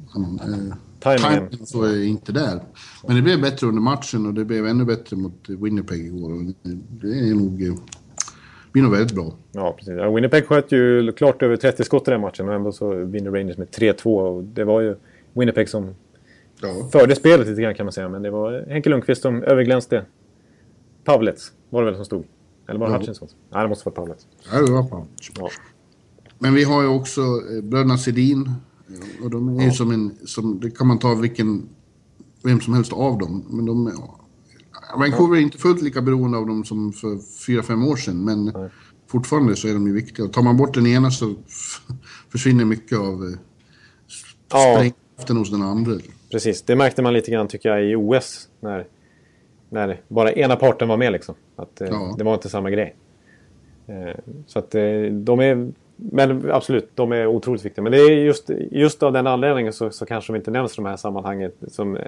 han, 0.09 0.41
eh, 0.41 0.77
timingen 1.19 1.67
så 1.67 1.83
är 1.83 2.05
inte 2.05 2.33
där. 2.33 2.63
Men 3.07 3.17
det 3.17 3.23
blev 3.23 3.41
bättre 3.41 3.67
under 3.67 3.83
matchen 3.83 4.27
och 4.27 4.35
det 4.35 4.45
blev 4.45 4.67
ännu 4.67 4.85
bättre 4.85 5.17
mot 5.17 5.49
Winnipeg 5.49 6.07
igår. 6.07 6.53
Det 7.01 7.19
är 7.19 7.35
nog, 7.35 7.63
eh, 7.63 7.75
blir 8.73 8.83
nog 8.83 8.93
väldigt 8.93 9.15
bra. 9.15 9.33
Ja, 9.53 9.75
precis. 9.79 9.95
Ja, 9.97 10.11
Winnipeg 10.11 10.47
sköt 10.47 10.73
ju 10.73 11.13
klart 11.13 11.43
över 11.43 11.57
30 11.57 11.85
skott 11.85 12.09
i 12.09 12.11
den 12.11 12.21
matchen 12.21 12.49
och 12.49 12.55
ändå 12.55 12.73
så 12.73 12.95
vinner 12.95 13.31
Rangers 13.31 13.59
med 13.59 13.69
3-2. 13.69 14.07
Och 14.07 14.45
det 14.45 14.65
var 14.65 14.81
ju 14.81 14.97
Winnipeg 15.33 15.69
som 15.69 15.95
ja. 16.63 16.89
förde 16.93 17.15
spelet 17.15 17.47
lite 17.47 17.63
grann 17.63 17.75
kan 17.75 17.87
man 17.87 17.93
säga. 17.93 18.09
Men 18.09 18.23
det 18.23 18.31
var 18.31 18.65
Henke 18.69 18.91
Lundqvist 18.91 19.23
som 19.23 19.43
överglänste 19.43 20.05
Pavlets, 21.05 21.53
var 21.71 21.83
det 21.83 21.87
väl 21.87 21.97
som 21.97 22.05
stod. 22.05 22.25
Eller 22.69 22.81
var 22.81 22.87
det 22.87 22.93
ja. 22.93 22.99
Hutchinson? 22.99 23.29
Nej, 23.51 23.63
det 23.63 23.69
måste 23.69 23.89
vara 23.89 23.95
Pavlets. 23.95 24.27
Ja, 24.53 24.63
det 24.63 24.73
var 24.73 24.83
Pavlets. 24.83 25.31
Ja. 25.39 25.49
Men 26.39 26.55
vi 26.55 26.65
har 26.65 26.83
ju 26.83 26.89
också 26.89 27.21
eh, 27.21 27.63
bröderna 27.63 27.99
Sedin. 27.99 28.51
Och 29.23 29.31
de 29.31 29.59
är 29.59 29.65
ju 29.65 29.71
som 29.71 29.91
en... 29.91 30.15
Som, 30.25 30.61
det 30.61 30.71
kan 30.71 30.87
man 30.87 30.99
ta 30.99 31.15
vilken... 31.15 31.69
Vem 32.45 32.61
som 32.61 32.75
helst 32.75 32.93
av 32.93 33.19
dem. 33.19 33.45
Men 33.51 33.67
de... 33.67 33.93
Vancouver 34.97 35.37
är 35.37 35.41
inte 35.41 35.59
fullt 35.59 35.83
lika 35.83 36.03
beroende 36.03 36.39
av 36.39 36.47
dem 36.47 36.65
som 36.65 36.93
för 36.93 37.19
fyra 37.47 37.63
fem 37.63 37.89
år 37.89 37.97
sedan. 37.97 38.25
Men 38.25 38.45
Nej. 38.45 38.71
fortfarande 39.07 39.57
så 39.57 39.69
är 39.69 39.75
de 39.75 39.87
ju 39.87 39.93
viktiga. 39.93 40.29
Tar 40.29 40.43
man 40.43 40.57
bort 40.57 40.75
den 40.75 40.87
ena 40.87 41.11
så 41.11 41.35
försvinner 42.33 42.65
mycket 42.65 42.99
av 42.99 43.25
eh, 43.25 43.39
sprängkraften 44.75 45.37
hos 45.37 45.51
den 45.51 45.63
andra. 45.63 45.93
Precis, 46.31 46.63
det 46.63 46.77
märkte 46.77 47.03
man 47.03 47.13
lite 47.13 47.31
grann 47.31 47.49
tycker 47.49 47.69
jag 47.69 47.91
i 47.91 47.95
OS. 47.97 48.49
När, 48.61 48.87
när 49.71 50.01
bara 50.09 50.33
ena 50.33 50.57
parten 50.57 50.89
var 50.89 50.97
med 50.97 51.13
liksom. 51.13 51.35
Att, 51.57 51.81
eh, 51.81 51.89
ja. 51.89 52.15
Det 52.19 52.25
var 52.25 52.35
inte 52.35 52.49
samma 52.49 52.71
grej. 52.71 52.97
Eh, 53.87 54.17
så 54.47 54.59
att 54.59 54.71
de 55.11 55.41
är 55.41 55.73
men 55.97 56.51
absolut, 56.51 56.91
de 56.95 57.13
är 57.13 57.27
otroligt 57.27 57.65
viktiga. 57.65 57.83
Men 57.83 57.93
det 57.93 57.99
är 57.99 58.11
just, 58.11 58.51
just 58.71 59.03
av 59.03 59.13
den 59.13 59.27
anledningen 59.27 59.73
så, 59.73 59.91
så 59.91 60.07
kanske 60.07 60.33
de 60.33 60.37
inte 60.37 60.51
nämns 60.51 60.73
i 60.73 60.77
de 60.77 60.87
här 60.87 60.97
sammanhangen 60.97 61.53
som 61.69 61.99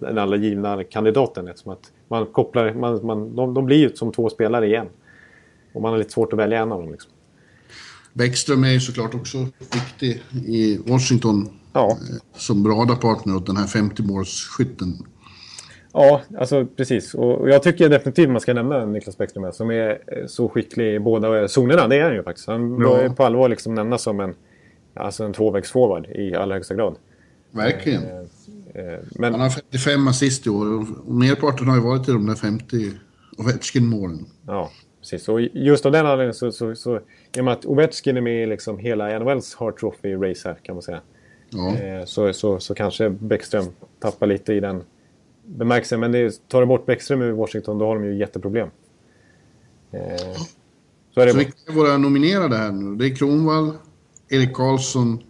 den 0.00 0.18
alla 0.18 0.36
givna 0.36 0.84
kandidaten. 0.84 1.48
Eftersom 1.48 1.72
att 1.72 1.92
man 2.08 2.26
kopplar, 2.26 2.74
man, 2.74 3.06
man, 3.06 3.36
de, 3.36 3.54
de 3.54 3.66
blir 3.66 3.76
ju 3.76 3.96
som 3.96 4.12
två 4.12 4.30
spelare 4.30 4.66
igen. 4.66 4.86
Och 5.72 5.82
man 5.82 5.90
har 5.90 5.98
lite 5.98 6.10
svårt 6.10 6.32
att 6.32 6.38
välja 6.38 6.62
en 6.62 6.72
av 6.72 6.80
dem. 6.80 6.92
Liksom. 6.92 7.10
Bäckström 8.12 8.64
är 8.64 8.70
ju 8.70 8.80
såklart 8.80 9.14
också 9.14 9.38
viktig 9.72 10.22
i 10.46 10.78
Washington. 10.86 11.48
Ja. 11.72 11.90
Eh, 11.90 11.96
som 12.36 12.68
radarpartner 12.68 13.36
åt 13.36 13.46
den 13.46 13.56
här 13.56 13.66
50-målsskytten. 13.66 14.92
Ja, 15.92 16.22
alltså 16.38 16.66
precis. 16.76 17.14
Och 17.14 17.50
jag 17.50 17.62
tycker 17.62 17.88
definitivt 17.88 18.30
man 18.30 18.40
ska 18.40 18.54
nämna 18.54 18.84
Niklas 18.84 19.18
Bäckström 19.18 19.52
som 19.52 19.70
är 19.70 20.00
eh, 20.06 20.26
så 20.26 20.48
skicklig 20.48 20.94
i 20.94 20.98
båda 20.98 21.48
zonerna. 21.48 21.88
Det 21.88 21.96
är 21.96 22.04
han 22.04 22.14
ju 22.14 22.22
faktiskt. 22.22 22.46
Han 22.46 22.72
ja. 22.72 22.78
bör 22.78 23.08
på 23.08 23.24
allvar 23.24 23.48
liksom 23.48 23.74
nämnas 23.74 24.02
som 24.02 24.20
en, 24.20 24.34
alltså 24.94 25.24
en 25.24 25.32
tvåvägsforward 25.32 26.06
i 26.06 26.34
allra 26.34 26.54
högsta 26.54 26.74
grad. 26.74 26.96
Verkligen. 27.50 28.02
Eh, 28.02 28.84
eh, 28.84 28.98
men... 29.10 29.32
Han 29.32 29.40
har 29.40 29.50
55 29.50 30.08
assist 30.08 30.46
i 30.46 30.50
år 30.50 30.78
och 30.78 31.14
merparten 31.14 31.68
har 31.68 31.76
ju 31.76 31.82
varit 31.82 32.08
i 32.08 32.12
de 32.12 32.26
där 32.26 32.34
50 32.34 32.90
Ovechkin-målen. 33.38 34.26
Ja, 34.46 34.70
precis. 35.00 35.28
Och 35.28 35.40
just 35.40 35.86
av 35.86 35.92
den 35.92 36.06
anledningen 36.06 36.34
så, 36.34 36.52
så, 36.52 36.74
så 36.74 37.00
i 37.36 37.40
och 37.40 37.44
med 37.44 37.52
att 37.52 37.66
Ovechkin 37.66 38.16
är 38.16 38.20
med 38.20 38.42
i 38.42 38.46
liksom 38.46 38.78
hela 38.78 39.18
NHLs 39.18 39.54
Hart 39.54 39.80
Trophy-race 39.80 40.44
här 40.44 40.56
kan 40.62 40.74
man 40.74 40.82
säga. 40.82 41.00
Ja. 41.50 42.06
Så, 42.06 42.32
så, 42.32 42.60
så 42.60 42.74
kanske 42.74 43.10
Bäckström 43.10 43.64
tappar 44.00 44.26
lite 44.26 44.52
i 44.52 44.60
den 44.60 44.82
bemärkelsen. 45.48 46.00
Men 46.00 46.12
det, 46.12 46.48
tar 46.48 46.60
du 46.60 46.66
bort 46.66 46.86
Bäckström 46.86 47.22
ur 47.22 47.32
Washington 47.32 47.78
då 47.78 47.86
har 47.86 47.94
de 47.94 48.04
ju 48.04 48.16
jätteproblem. 48.16 48.68
Eh, 49.90 50.00
så 51.14 51.20
är 51.20 51.26
det 51.26 51.32
så 51.32 51.38
vilka 51.38 51.52
är 51.66 51.72
våra 51.72 51.96
nominerade 51.96 52.56
här 52.56 52.72
nu? 52.72 52.96
Det 52.96 53.06
är 53.06 53.16
Kronwall, 53.16 53.72
Erik 54.28 54.54
Karlsson 54.54 55.22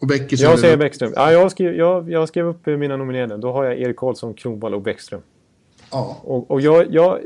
och 0.00 0.06
Bäckström. 0.06 0.50
Jag 0.50 0.58
säger 0.58 0.76
Bäckström. 0.76 1.12
Ja, 1.16 1.32
jag, 1.32 1.50
skrev, 1.50 1.74
jag, 1.74 2.10
jag 2.10 2.28
skrev 2.28 2.46
upp 2.46 2.66
mina 2.66 2.96
nominerade. 2.96 3.36
Då 3.36 3.52
har 3.52 3.64
jag 3.64 3.80
Erik 3.80 3.96
Karlsson, 3.96 4.34
Kronwall 4.34 4.74
och 4.74 4.82
Bäckström. 4.82 5.20
Ja. 5.90 6.20
Och, 6.22 6.50
och 6.50 6.60
jag, 6.60 6.94
jag... 6.94 7.20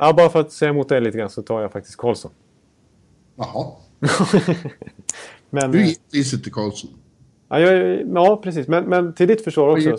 Ja, 0.00 0.12
bara 0.12 0.28
för 0.28 0.40
att 0.40 0.52
säga 0.52 0.70
emot 0.70 0.88
dig 0.88 1.00
lite 1.00 1.18
grann 1.18 1.30
så 1.30 1.42
tar 1.42 1.62
jag 1.62 1.72
faktiskt 1.72 1.96
Karlsson. 1.96 2.30
Jaha. 3.36 3.66
Men, 5.50 5.72
du 5.72 5.86
gick 5.86 6.10
priset 6.10 6.42
till 6.42 6.52
Karlsson. 6.52 6.90
Ja, 7.48 7.60
jag, 7.60 8.06
ja 8.14 8.40
precis. 8.42 8.68
Men, 8.68 8.84
men 8.84 9.12
till 9.12 9.28
ditt 9.28 9.44
försvar 9.44 9.68
också. 9.68 9.90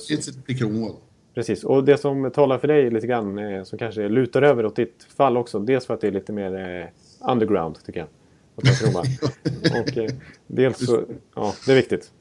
Precis. 1.34 1.64
Och 1.64 1.84
det 1.84 1.98
som 1.98 2.32
talar 2.32 2.58
för 2.58 2.68
dig 2.68 2.92
lite 2.92 3.08
grann, 3.08 3.40
eh, 3.40 3.64
som 3.64 3.80
kanske 3.80 4.10
lutar 4.10 4.42
över 4.42 4.66
åt 4.66 4.76
ditt 4.76 5.08
fall 5.18 5.38
också. 5.38 5.60
Dels 5.60 5.86
för 5.86 5.94
att 5.94 6.02
det 6.02 6.08
är 6.08 6.12
lite 6.12 6.32
mer 6.34 6.56
eh, 6.56 7.32
underground, 7.32 7.78
tycker 7.86 8.00
jag. 8.00 8.08
och 9.82 9.98
eh, 9.98 10.10
dels 10.48 10.86
så, 10.86 11.04
ja, 11.36 11.54
det 11.66 11.72
är 11.72 11.76
viktigt. 11.76 12.12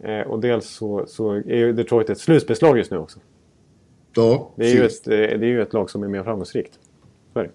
Eh, 0.00 0.20
och 0.20 0.40
dels 0.40 0.66
så, 0.66 1.04
så 1.08 1.32
är 1.32 1.56
ju 1.56 1.72
Detroit 1.72 2.10
ett 2.10 2.18
slutspelslag 2.18 2.78
just 2.78 2.90
nu 2.90 2.98
också. 2.98 3.18
Ja, 4.14 4.50
det 4.56 4.66
är, 4.66 4.74
ju 4.74 4.86
ett, 4.86 5.04
det 5.04 5.32
är 5.32 5.44
ju 5.44 5.62
ett 5.62 5.72
lag 5.72 5.90
som 5.90 6.02
är 6.02 6.08
mer 6.08 6.22
framgångsrikt. 6.22 6.78
Så 7.32 7.38
är 7.38 7.44
det. 7.44 7.50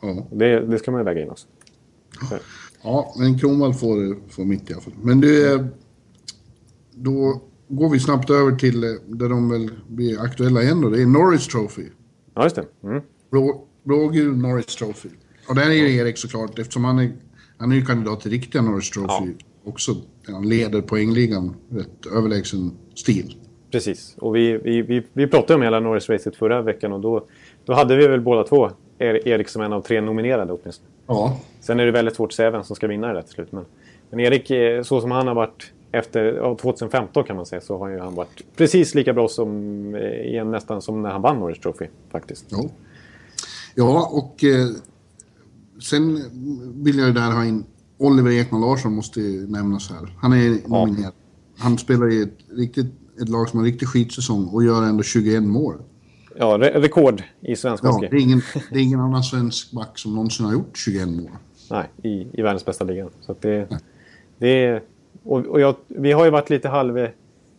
Ja. 0.00 0.26
Det, 0.30 0.60
det 0.60 0.78
ska 0.78 0.90
man 0.90 1.04
väga 1.04 1.22
in 1.22 1.30
också. 1.30 1.46
Ja, 2.82 3.14
men 3.18 3.38
Kronwall 3.38 3.74
får, 3.74 4.28
får 4.30 4.44
mitt 4.44 4.70
i 4.70 4.72
alla 4.72 4.82
fall. 4.82 4.92
Men 5.02 5.20
du, 5.20 5.58
då 7.02 7.42
går 7.68 7.90
vi 7.90 8.00
snabbt 8.00 8.30
över 8.30 8.52
till 8.52 8.84
eh, 8.84 8.90
där 9.06 9.28
de 9.28 9.50
väl 9.50 9.70
blir 9.88 10.20
aktuella 10.20 10.62
igen 10.62 10.80
då. 10.80 10.90
Det 10.90 11.02
är 11.02 11.06
Norris 11.06 11.48
Trophy. 11.48 11.86
Ja, 12.34 12.44
just 12.44 12.56
det. 12.56 12.64
Mm. 12.84 13.02
Blå, 13.30 13.66
blågul 13.84 14.36
Norris 14.36 14.76
Trophy. 14.76 15.08
Och 15.48 15.54
där 15.54 15.70
är 15.70 15.74
ju 15.74 15.96
Erik 15.96 16.18
såklart, 16.18 16.58
eftersom 16.58 16.84
han 16.84 16.98
är, 16.98 17.12
han 17.58 17.72
är 17.72 17.76
ju 17.76 17.84
kandidat 17.84 18.20
till 18.20 18.30
riktiga 18.30 18.62
Norris 18.62 18.90
Trophy 18.90 19.08
ja. 19.08 19.70
också. 19.70 19.96
Han 20.26 20.48
leder 20.48 20.80
poängligan 20.80 21.54
rätt 21.70 22.06
överlägsen 22.16 22.72
stil. 22.94 23.36
Precis, 23.70 24.16
och 24.18 24.36
vi, 24.36 24.58
vi, 24.64 24.82
vi, 24.82 25.02
vi 25.12 25.26
pratade 25.26 25.54
om 25.54 25.62
hela 25.62 25.80
Norris-racet 25.80 26.36
förra 26.36 26.62
veckan 26.62 26.92
och 26.92 27.00
då, 27.00 27.26
då 27.64 27.72
hade 27.72 27.96
vi 27.96 28.06
väl 28.06 28.20
båda 28.20 28.44
två 28.44 28.70
Erik 28.98 29.48
som 29.48 29.62
en 29.62 29.72
av 29.72 29.82
tre 29.82 30.00
nominerade 30.00 30.52
åtminstone. 30.52 30.90
Ja. 31.06 31.40
Sen 31.60 31.80
är 31.80 31.86
det 31.86 31.92
väldigt 31.92 32.16
svårt 32.16 32.30
att 32.30 32.34
säga 32.34 32.50
vem 32.50 32.64
som 32.64 32.76
ska 32.76 32.86
vinna 32.86 33.06
det 33.06 33.12
där 33.12 33.22
till 33.22 33.34
slut. 33.34 33.52
Men, 33.52 33.64
men 34.10 34.20
Erik, 34.20 34.50
eh, 34.50 34.82
så 34.82 35.00
som 35.00 35.10
han 35.10 35.26
har 35.26 35.34
varit 35.34 35.72
efter 35.92 36.54
2015 36.60 37.24
kan 37.24 37.36
man 37.36 37.46
säga 37.46 37.60
så 37.60 37.78
har 37.78 37.88
ju 37.88 37.98
han 37.98 38.14
varit 38.14 38.56
precis 38.56 38.94
lika 38.94 39.12
bra 39.12 39.28
som 39.28 39.94
eh, 39.94 40.02
igen, 40.02 40.50
nästan 40.50 40.82
som 40.82 41.02
när 41.02 41.10
han 41.10 41.22
vann 41.22 41.38
Norris 41.38 41.60
Trophy 41.60 41.86
faktiskt. 42.10 42.46
Ja, 42.48 42.64
ja 43.74 44.10
och 44.12 44.44
eh, 44.44 44.68
sen 45.82 46.22
vill 46.84 46.98
jag 46.98 47.06
ju 47.06 47.12
där 47.12 47.30
ha 47.30 47.44
in 47.44 47.64
Oliver 47.98 48.30
Ekman 48.30 48.60
Larsson 48.60 48.94
måste 48.94 49.20
nämnas 49.20 49.90
här. 49.90 50.16
Han 50.18 50.32
är 50.32 50.68
nominerad. 50.68 51.12
Han 51.58 51.78
spelar 51.78 52.12
i 52.12 52.22
ett, 52.22 52.38
riktigt, 52.48 52.86
ett 53.22 53.28
lag 53.28 53.48
som 53.48 53.58
har 53.58 53.66
en 53.66 53.72
riktig 53.72 53.88
skitsäsong 53.88 54.46
och 54.46 54.64
gör 54.64 54.82
ändå 54.82 55.02
21 55.02 55.42
mål. 55.42 55.74
Ja, 56.36 56.58
re 56.60 56.80
rekord 56.80 57.22
i 57.40 57.56
svensk 57.56 57.84
hockey. 57.84 58.04
Ja, 58.04 58.10
det, 58.10 58.16
är 58.16 58.20
ingen, 58.20 58.42
det 58.70 58.78
är 58.78 58.82
ingen 58.82 59.00
annan 59.00 59.22
svensk 59.22 59.72
back 59.72 59.98
som 59.98 60.14
någonsin 60.14 60.46
har 60.46 60.52
gjort 60.52 60.78
21 60.78 61.08
mål. 61.08 61.30
Nej, 61.70 61.90
i, 62.02 62.40
i 62.40 62.42
världens 62.42 62.64
bästa 62.64 62.84
liga. 62.84 63.08
Så 63.20 63.36
det, 63.40 63.68
det 64.38 64.64
är 64.64 64.82
och, 65.24 65.46
och 65.46 65.60
jag, 65.60 65.74
vi 65.86 66.12
har 66.12 66.24
ju 66.24 66.30
varit 66.30 66.50
lite 66.50 66.68
halv 66.68 67.08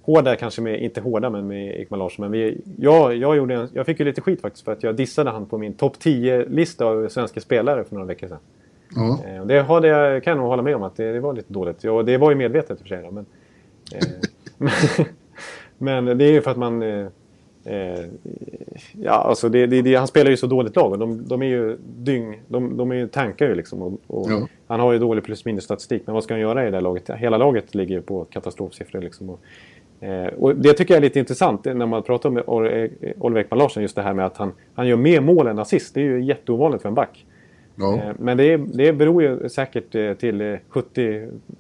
hårda 0.01 0.35
kanske 0.35 0.61
med, 0.61 0.83
inte 0.83 1.01
hårda 1.01 1.29
men 1.29 1.47
med 1.47 1.79
Ekman 1.79 1.99
Larsson. 1.99 2.23
Men 2.23 2.31
vi, 2.31 2.61
jag, 2.77 3.15
jag, 3.15 3.37
gjorde 3.37 3.55
en, 3.55 3.69
jag 3.73 3.85
fick 3.85 3.99
ju 3.99 4.05
lite 4.05 4.21
skit 4.21 4.41
faktiskt 4.41 4.65
för 4.65 4.71
att 4.71 4.83
jag 4.83 4.95
dissade 4.95 5.29
han 5.29 5.45
på 5.45 5.57
min 5.57 5.73
topp 5.73 5.97
10-lista 5.99 6.85
av 6.85 7.09
svenska 7.09 7.41
spelare 7.41 7.83
för 7.83 7.95
några 7.95 8.07
veckor 8.07 8.27
sedan. 8.27 8.39
Ja. 8.95 9.19
Eh, 9.25 9.45
det 9.45 9.61
hade 9.61 9.87
jag, 9.87 10.23
kan 10.23 10.31
jag 10.31 10.37
nog 10.37 10.47
hålla 10.47 10.63
med 10.63 10.75
om 10.75 10.83
att 10.83 10.95
det, 10.95 11.11
det 11.11 11.19
var 11.19 11.33
lite 11.33 11.53
dåligt. 11.53 11.83
Ja, 11.83 12.03
det 12.03 12.17
var 12.17 12.31
ju 12.31 12.35
medvetet 12.35 12.71
i 12.71 12.73
och 12.73 12.79
för 12.79 12.87
sig. 12.87 13.11
Men, 13.11 13.25
eh, 13.93 15.05
men 15.77 16.17
det 16.17 16.25
är 16.25 16.31
ju 16.31 16.41
för 16.41 16.51
att 16.51 16.57
man... 16.57 16.83
Eh, 17.65 18.05
Eh, 18.71 18.81
ja, 19.01 19.11
alltså 19.11 19.49
det, 19.49 19.67
det, 19.67 19.81
det, 19.81 19.95
han 19.95 20.07
spelar 20.07 20.31
ju 20.31 20.37
så 20.37 20.47
dåligt 20.47 20.75
lag 20.75 20.91
och 20.91 20.99
de, 20.99 21.27
de 21.27 21.41
är 21.41 21.45
ju 21.45 21.77
dyng... 21.97 22.41
De, 22.47 22.77
de 22.77 22.91
är 22.91 22.95
ju 22.95 23.07
tankar 23.07 23.47
ju 23.47 23.55
liksom. 23.55 23.81
Och, 23.81 23.93
och 24.07 24.31
Ja. 24.31 24.47
Han 24.67 24.79
har 24.79 24.93
ju 24.93 24.99
dålig 24.99 25.23
plus 25.23 25.45
minus 25.45 25.63
statistik. 25.63 26.01
Men 26.05 26.13
vad 26.13 26.23
ska 26.23 26.33
han 26.33 26.41
göra 26.41 26.67
i 26.67 26.71
det 26.71 26.77
här 26.77 26.81
laget? 26.81 27.09
Hela 27.09 27.37
laget 27.37 27.75
ligger 27.75 27.95
ju 27.95 28.01
på 28.01 28.25
katastrofsiffror 28.25 29.01
liksom. 29.01 29.29
Och, 29.29 29.39
eh, 30.07 30.27
och 30.27 30.55
det 30.55 30.73
tycker 30.73 30.93
jag 30.93 30.97
är 30.97 31.01
lite 31.01 31.19
intressant 31.19 31.65
när 31.65 31.85
man 31.85 32.03
pratar 32.03 32.29
med 32.29 32.43
eh, 32.47 33.11
Oliver 33.19 33.41
Ekman 33.41 33.59
Larsson. 33.59 33.83
Just 33.83 33.95
det 33.95 34.01
här 34.01 34.13
med 34.13 34.25
att 34.25 34.37
han, 34.37 34.51
han 34.73 34.87
gör 34.87 34.97
mer 34.97 35.21
mål 35.21 35.47
än 35.47 35.59
assist. 35.59 35.93
Det 35.93 36.01
är 36.01 36.05
ju 36.05 36.23
jätteovanligt 36.23 36.81
för 36.81 36.89
en 36.89 36.95
back. 36.95 37.25
Ja. 37.75 37.95
Eh, 37.95 38.13
Men 38.19 38.37
det, 38.37 38.57
det 38.57 38.93
beror 38.93 39.23
ju 39.23 39.49
säkert 39.49 39.95
eh, 39.95 40.13
till 40.13 40.41
eh, 40.41 40.57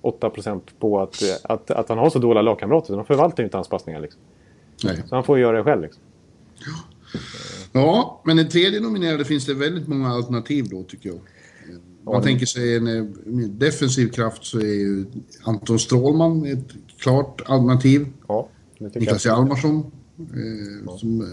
78% 0.01 0.61
på 0.79 1.01
att, 1.01 1.21
eh, 1.21 1.27
att, 1.43 1.71
att 1.71 1.89
han 1.89 1.97
har 1.97 2.09
så 2.09 2.19
dåliga 2.19 2.41
lagkamrater. 2.41 2.95
De 2.95 3.05
förvaltar 3.05 3.43
ju 3.43 3.45
inte 3.45 3.57
hans 3.57 3.69
passningar. 3.69 3.99
Liksom. 3.99 4.21
Nej. 4.83 5.03
Så 5.09 5.15
han 5.15 5.23
får 5.23 5.39
göra 5.39 5.57
det 5.57 5.63
själv. 5.63 5.81
Liksom. 5.81 6.01
Ja, 7.71 8.21
men 8.25 8.37
den 8.37 8.49
tredje 8.49 8.79
nominerade 8.79 9.25
finns 9.25 9.45
det 9.45 9.53
väldigt 9.53 9.87
många 9.87 10.09
alternativ 10.09 10.67
då 10.69 10.83
tycker 10.83 11.09
jag. 11.09 11.19
Man 12.03 12.13
Ja, 12.13 12.21
tänker 12.23 12.45
sig 12.45 12.75
en 12.75 12.87
eh, 12.87 13.03
defensiv 13.49 14.07
kraft 14.09 14.43
så 14.45 14.59
är 14.59 14.63
ju 14.73 15.05
Anton 15.43 15.79
Strålman 15.79 16.45
ett 16.45 16.67
klart 16.99 17.41
alternativ. 17.45 18.07
Ja, 18.27 18.49
det 18.79 18.95
Niklas. 18.99 19.25
Hjalmarsson 19.25 19.91
eh, 20.19 20.95
som 20.97 21.21
eh, 21.21 21.27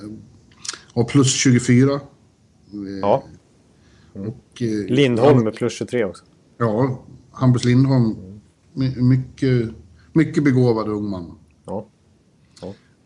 har 0.94 1.04
plus 1.04 1.34
24. 1.34 1.92
Eh, 1.92 2.00
Ja. 3.00 3.24
och, 4.14 4.62
eh, 4.62 4.68
Lindholm 4.94 5.44
med 5.44 5.54
plus 5.54 5.72
23 5.72 6.04
också. 6.04 6.24
Ja, 6.58 7.04
Hampus 7.30 7.64
Lindholm. 7.64 8.16
My, 8.72 8.96
mycket, 8.96 9.68
mycket 10.12 10.44
begåvad 10.44 10.88
ung 10.88 11.10
man. 11.10 11.38
Ja. 11.66 11.86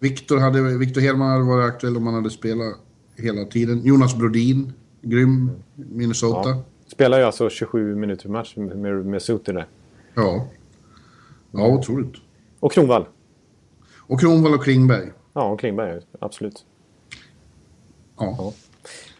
Viktor, 0.03 0.39
hade, 0.39 0.79
Viktor 0.79 1.01
Hedman 1.01 1.31
hade 1.31 1.45
varit 1.45 1.75
aktuell 1.75 1.97
om 1.97 2.07
han 2.07 2.15
hade 2.15 2.31
spelat 2.31 2.75
hela 3.17 3.45
tiden. 3.45 3.85
Jonas 3.85 4.17
Brodin, 4.17 4.73
grym. 5.03 5.51
Minnesota. 5.75 6.49
Ja. 6.49 6.63
Spelar 6.87 7.19
ju 7.19 7.25
alltså 7.25 7.51
27 7.51 7.97
minuter 7.97 8.23
per 8.23 8.31
match 8.31 8.57
med, 8.57 9.07
med, 9.07 9.23
Suter 9.23 9.53
där. 9.53 9.67
Ja. 10.15 10.49
Ja, 11.51 11.67
otroligt. 11.67 12.15
Och 12.61 12.73
Kronwall. 12.73 13.07
Och 13.99 14.21
Kronwall 14.21 14.55
och 14.55 14.65
Klingberg. 14.65 15.11
Ja, 15.33 15.49
och 15.49 15.61
Klingberg. 15.61 16.01
Absolut. 16.21 16.65
Ja. 18.19 18.53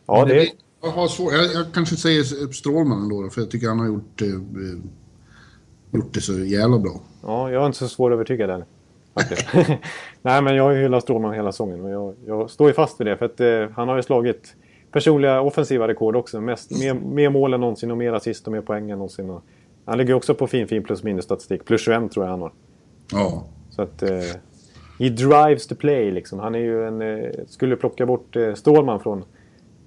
Ja, 0.07 0.25
det, 0.25 0.49
Jag, 0.83 0.91
har 0.91 1.09
svår, 1.09 1.33
jag, 1.35 1.53
jag 1.53 1.67
kanske 1.75 1.97
säger 1.97 2.53
Strålman 2.53 3.03
ändå, 3.03 3.31
för 3.31 3.41
jag 3.41 3.51
tycker 3.51 3.69
han 3.69 3.79
har 3.79 3.87
gjort, 3.87 4.23
eh, 4.23 4.29
eh, 4.29 4.79
gjort 5.93 6.15
det 6.15 6.21
så 6.21 6.39
jävla 6.39 6.79
bra. 6.79 7.01
ja, 7.23 7.51
jag 7.51 7.63
är 7.63 7.67
inte 7.67 7.79
så 7.79 7.89
svår 7.89 8.13
att 8.13 8.19
Nej, 10.23 10.43
men 10.43 10.55
jag 10.55 10.65
har 10.65 10.71
ju 10.71 10.83
hyllat 10.83 11.03
Strålman 11.03 11.35
hela 11.35 11.53
säsongen. 11.53 11.85
Och 11.85 11.91
jag, 11.91 12.15
jag 12.27 12.51
står 12.51 12.69
ju 12.69 12.75
fast 12.75 13.01
vid 13.01 13.07
det. 13.07 13.17
För 13.17 13.27
att 13.27 13.41
eh, 13.41 13.77
han 13.77 13.89
har 13.89 13.97
ju 13.97 14.03
slagit 14.03 14.57
personliga 14.93 15.41
offensiva 15.41 15.89
rekord 15.89 16.17
också. 16.17 16.41
Mest, 16.41 16.71
mer, 16.71 16.95
mer 16.95 17.31
mål 17.31 17.55
än 17.55 17.61
någonsin 17.61 17.91
och 17.91 17.99
mer 17.99 18.13
assist 18.13 18.47
och 18.47 18.53
mer 18.53 18.61
poäng 18.61 18.91
än 18.91 18.99
någonsin. 18.99 19.31
Och 19.31 19.43
han 19.85 19.99
ligger 19.99 20.15
också 20.15 20.35
på 20.35 20.47
fin, 20.47 20.69
fin 20.69 20.83
plus 20.83 21.03
minus 21.03 21.25
statistik. 21.25 21.65
Plus 21.65 21.81
21 21.81 22.13
tror 22.13 22.25
jag 22.25 22.31
han 22.31 22.41
har. 22.41 22.53
Ja. 23.13 23.45
Så 23.71 23.83
att... 23.83 24.03
Eh, 24.03 24.09
he 24.99 25.09
drives 25.09 25.67
the 25.67 25.75
play 25.75 26.11
liksom. 26.11 26.39
Han 26.39 26.55
är 26.55 26.59
ju 26.59 26.87
en... 26.87 27.03
Eh, 27.03 27.31
skulle 27.49 27.77
plocka 27.77 28.07
bort 28.07 28.37
eh, 28.37 28.55
Strålman 28.55 29.01
från... 29.01 29.25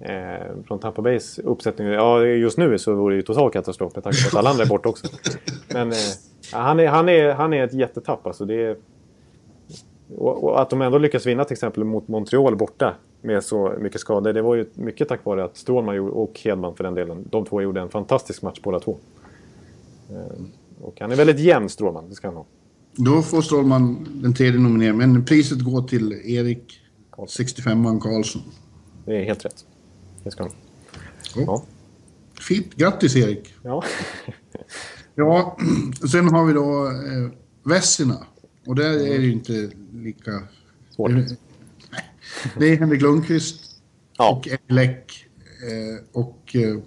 Eh, 0.00 0.62
från 0.66 0.78
Tampa 0.78 1.02
Bays 1.02 1.38
uppsättning. 1.38 1.88
Ja, 1.88 2.24
just 2.24 2.58
nu 2.58 2.78
så 2.78 2.94
vore 2.94 3.14
det 3.14 3.16
ju 3.16 3.22
total 3.22 3.50
katastrof 3.50 3.94
med 3.94 4.04
tanke 4.04 4.18
på 4.22 4.28
att 4.28 4.38
alla 4.38 4.50
andra 4.50 4.64
är 4.64 4.68
borta 4.68 4.88
också. 4.88 5.06
Men 5.74 5.92
eh, 5.92 5.96
han, 6.52 6.80
är, 6.80 6.86
han, 6.86 7.08
är, 7.08 7.32
han 7.32 7.52
är 7.52 7.64
ett 7.64 7.74
jättetapp 7.74 8.26
alltså. 8.26 8.44
Det 8.44 8.64
är, 8.64 8.76
och, 10.08 10.44
och 10.44 10.60
att 10.60 10.70
de 10.70 10.82
ändå 10.82 10.98
lyckas 10.98 11.26
vinna 11.26 11.44
till 11.44 11.52
exempel 11.52 11.84
mot 11.84 12.08
Montreal 12.08 12.56
borta 12.56 12.94
med 13.22 13.44
så 13.44 13.74
mycket 13.80 14.00
skador. 14.00 14.32
Det 14.32 14.42
var 14.42 14.54
ju 14.54 14.66
mycket 14.74 15.08
tack 15.08 15.24
vare 15.24 15.44
att 15.44 15.56
Strålman 15.56 15.98
och 15.98 16.40
Hedman 16.44 16.76
för 16.76 16.84
den 16.84 16.94
delen. 16.94 17.28
De 17.30 17.44
två 17.44 17.62
gjorde 17.62 17.80
en 17.80 17.88
fantastisk 17.88 18.42
match 18.42 18.60
båda 18.62 18.80
två. 18.80 18.98
Eh, 20.10 20.42
och 20.80 21.00
han 21.00 21.12
är 21.12 21.16
väldigt 21.16 21.38
jämn 21.38 21.68
Strålman, 21.68 22.08
det 22.08 22.14
ska 22.14 22.28
han 22.28 22.36
ha. 22.36 22.44
Då 22.92 23.22
får 23.22 23.42
Strålman 23.42 24.08
den 24.22 24.34
tredje 24.34 24.60
nomineringen, 24.60 25.12
men 25.12 25.24
priset 25.24 25.60
går 25.60 25.82
till 25.82 26.12
Erik 26.12 26.80
65an 27.16 28.00
Karlsson. 28.00 28.42
Det 29.04 29.16
är 29.16 29.24
helt 29.24 29.44
rätt. 29.44 29.66
Det 30.24 30.30
ska 30.30 30.42
han 30.42 30.52
ha. 30.52 30.58
Ja. 31.36 31.42
Ja. 31.46 31.62
Fint, 32.40 32.74
grattis 32.74 33.16
Erik! 33.16 33.54
Ja. 33.62 33.84
Ja, 35.14 35.56
sen 36.12 36.28
har 36.28 36.44
vi 36.44 36.52
då 36.52 36.86
eh, 36.86 37.30
Vessina. 37.62 38.26
Och 38.66 38.74
där 38.74 38.90
är 38.90 39.18
det 39.18 39.24
ju 39.24 39.32
inte 39.32 39.70
lika... 39.94 40.42
Svårt. 40.90 41.10
Det 42.58 42.72
är 42.72 42.76
Henrik 42.76 43.02
Lundqvist 43.02 43.66
Ja. 44.18 44.30
och 44.30 44.48
Läck. 44.72 45.26
Eh, 45.70 46.20
och 46.22 46.40
eh, 46.54 46.78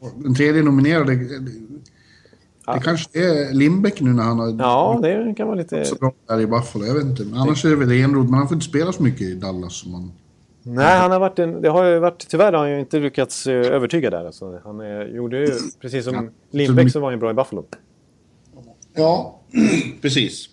ja, 0.00 0.10
den 0.16 0.34
tredje 0.34 0.62
nominerade, 0.62 1.14
det, 1.14 1.38
det 2.74 2.80
kanske 2.82 3.18
är 3.18 3.54
Lindbäck 3.54 4.00
nu 4.00 4.12
när 4.12 4.22
han 4.22 4.38
har 4.38 4.56
ja, 4.58 5.00
det 5.02 5.34
kan 5.36 5.46
vara 5.46 5.56
lite... 5.58 5.84
så 5.84 5.94
bra 5.94 6.12
där 6.28 6.40
i 6.40 6.46
Buffalo. 6.46 6.84
Jag 6.84 6.94
vet 6.94 7.04
inte. 7.04 7.24
Men 7.24 7.38
annars 7.38 7.64
är 7.64 7.68
det 7.68 7.76
väl 7.76 7.92
Enroth, 7.92 8.30
men 8.30 8.38
han 8.38 8.48
får 8.48 8.54
inte 8.54 8.66
spela 8.66 8.92
så 8.92 9.02
mycket 9.02 9.20
i 9.20 9.34
Dallas. 9.34 9.74
Som 9.74 9.92
man... 9.92 10.12
Nej, 10.62 10.98
han 10.98 11.10
har 11.10 11.20
varit 11.20 11.38
en, 11.38 11.62
det 11.62 11.68
har 11.68 11.84
ju 11.84 11.98
varit, 11.98 12.28
tyvärr 12.28 12.52
har 12.52 12.60
han 12.60 12.70
ju 12.70 12.80
inte 12.80 12.98
lyckats 12.98 13.46
eh, 13.46 13.72
övertyga 13.72 14.10
där. 14.10 14.24
Alltså, 14.24 14.60
han 14.64 14.80
eh, 14.80 15.02
gjorde 15.02 15.38
ju, 15.38 15.48
precis 15.80 16.04
som. 16.04 16.30
Lindbäck 16.50 16.92
så 16.92 17.00
var 17.00 17.06
han 17.06 17.14
ju 17.14 17.20
bra 17.20 17.30
i 17.30 17.34
Buffalo. 17.34 17.66
Ja, 18.94 19.40
precis. 20.02 20.48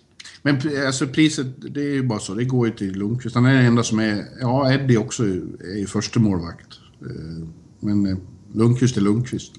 Men 0.46 0.56
alltså 0.86 1.06
priset, 1.06 1.46
det 1.74 1.80
är 1.80 1.92
ju 1.94 2.02
bara 2.02 2.18
så. 2.18 2.34
Det 2.34 2.44
går 2.44 2.66
ju 2.66 2.72
till 2.74 2.92
Lundqvist. 2.98 3.34
Han 3.34 3.46
är 3.46 3.54
den 3.54 3.64
enda 3.66 3.82
som 3.82 3.98
är... 3.98 4.24
Ja, 4.40 4.72
Eddie 4.72 4.96
också 4.96 5.22
är 5.22 5.78
ju 5.78 5.86
första 5.86 6.20
målvakt. 6.20 6.68
Eh, 7.00 7.46
Men 7.80 8.06
eh, 8.06 8.16
Lundqvist 8.54 8.96
är 8.96 9.00
Lundqvist. 9.00 9.52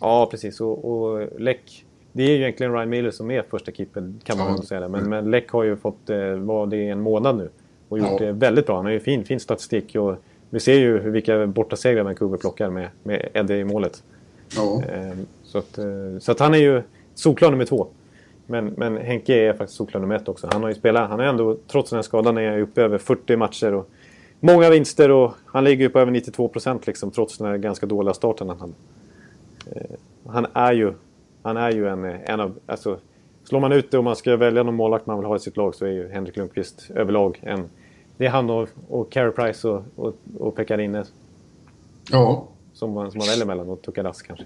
Ja, 0.00 0.28
precis. 0.30 0.60
Och, 0.60 0.84
och 0.84 1.28
Läck, 1.40 1.84
det 2.12 2.22
är 2.22 2.28
ju 2.28 2.34
egentligen 2.36 2.72
Ryan 2.72 2.88
Miller 2.88 3.10
som 3.10 3.30
är 3.30 3.42
första 3.50 3.72
keeper, 3.72 4.12
kan 4.24 4.38
man 4.38 4.56
Ja. 4.56 4.62
säga. 4.62 4.80
Det. 4.80 4.88
Men, 4.88 5.08
men 5.08 5.30
Läck 5.30 5.50
har 5.50 5.64
ju 5.64 5.76
fått 5.76 6.10
eh, 6.10 6.30
vara 6.32 6.66
det 6.66 6.76
i 6.76 6.88
en 6.88 7.00
månad 7.00 7.36
nu. 7.36 7.50
Och 7.88 7.98
gjort 7.98 8.08
Ja. 8.20 8.26
det 8.26 8.32
väldigt 8.32 8.66
bra. 8.66 8.76
Han 8.76 8.84
har 8.84 8.92
ju 8.92 9.00
fin, 9.00 9.24
fin 9.24 9.40
statistik. 9.40 9.94
Och 9.96 10.16
vi 10.50 10.60
ser 10.60 10.78
ju 10.78 11.10
vilka 11.10 11.46
bortasegrar 11.46 12.02
Vancouver 12.02 12.36
plockar 12.38 12.70
med, 12.70 12.88
med 13.02 13.28
Eddie 13.34 13.54
i 13.60 13.64
målet. 13.64 14.02
Ja. 14.56 14.82
Så 15.44 15.58
att, 15.58 15.78
så 16.20 16.32
att 16.32 16.38
han 16.40 16.54
är 16.54 16.58
ju 16.58 16.82
solklar 17.14 17.50
nummer 17.50 17.64
två. 17.64 17.88
Men, 18.46 18.66
men 18.66 18.96
Henke 18.96 19.34
är 19.34 19.52
faktiskt 19.52 19.76
solklar 19.76 20.00
nummer 20.00 20.14
ett 20.16 20.28
också. 20.28 20.48
Han 20.52 20.62
har 20.62 20.68
ju 20.68 20.74
spelat, 20.74 21.10
han 21.10 21.20
är 21.20 21.24
ändå, 21.24 21.56
trots 21.66 21.90
den 21.90 21.96
här 21.96 22.02
skadan, 22.02 22.38
är 22.38 22.60
uppe 22.60 22.82
över 22.82 22.98
40 22.98 23.36
matcher. 23.36 23.74
Och 23.74 23.88
många 24.40 24.70
vinster 24.70 25.10
och 25.10 25.32
han 25.46 25.64
ligger 25.64 25.84
ju 25.84 25.88
på 25.90 25.98
över 25.98 26.12
92 26.12 26.48
procent 26.48 26.86
liksom, 26.86 27.10
trots 27.10 27.38
den 27.38 27.46
här 27.46 27.56
ganska 27.56 27.86
dåliga 27.86 28.14
starten 28.14 28.48
han 28.48 28.58
hade. 28.60 28.72
Eh, 29.72 29.96
Han 30.26 30.46
är 30.52 30.72
ju, 30.72 30.92
han 31.42 31.56
är 31.56 31.70
ju 31.72 31.88
en, 31.88 32.04
en 32.04 32.40
av, 32.40 32.58
alltså, 32.66 32.98
slår 33.44 33.60
man 33.60 33.72
ut 33.72 33.90
det 33.90 33.98
och 33.98 34.04
man 34.04 34.16
ska 34.16 34.36
välja 34.36 34.62
någon 34.62 34.74
målvakt 34.74 35.06
man 35.06 35.18
vill 35.18 35.26
ha 35.26 35.36
i 35.36 35.40
sitt 35.40 35.56
lag 35.56 35.74
så 35.74 35.84
är 35.84 35.90
ju 35.90 36.08
Henrik 36.08 36.36
Lundqvist 36.36 36.90
överlag 36.94 37.38
en... 37.42 37.68
Det 38.16 38.26
är 38.26 38.30
han 38.30 38.50
och, 38.50 38.68
och 38.88 39.10
Carey 39.12 39.30
Price 39.30 39.68
och, 39.68 39.82
och, 39.96 40.14
och 40.38 40.56
Pekka 40.56 40.76
Rinne 40.76 41.04
Ja. 42.10 42.46
som 42.72 42.90
man, 42.92 43.10
som 43.10 43.18
man 43.18 43.26
väljer 43.28 43.46
mellan 43.46 43.68
och 43.68 43.82
Tukaras 43.82 44.22
kanske. 44.22 44.44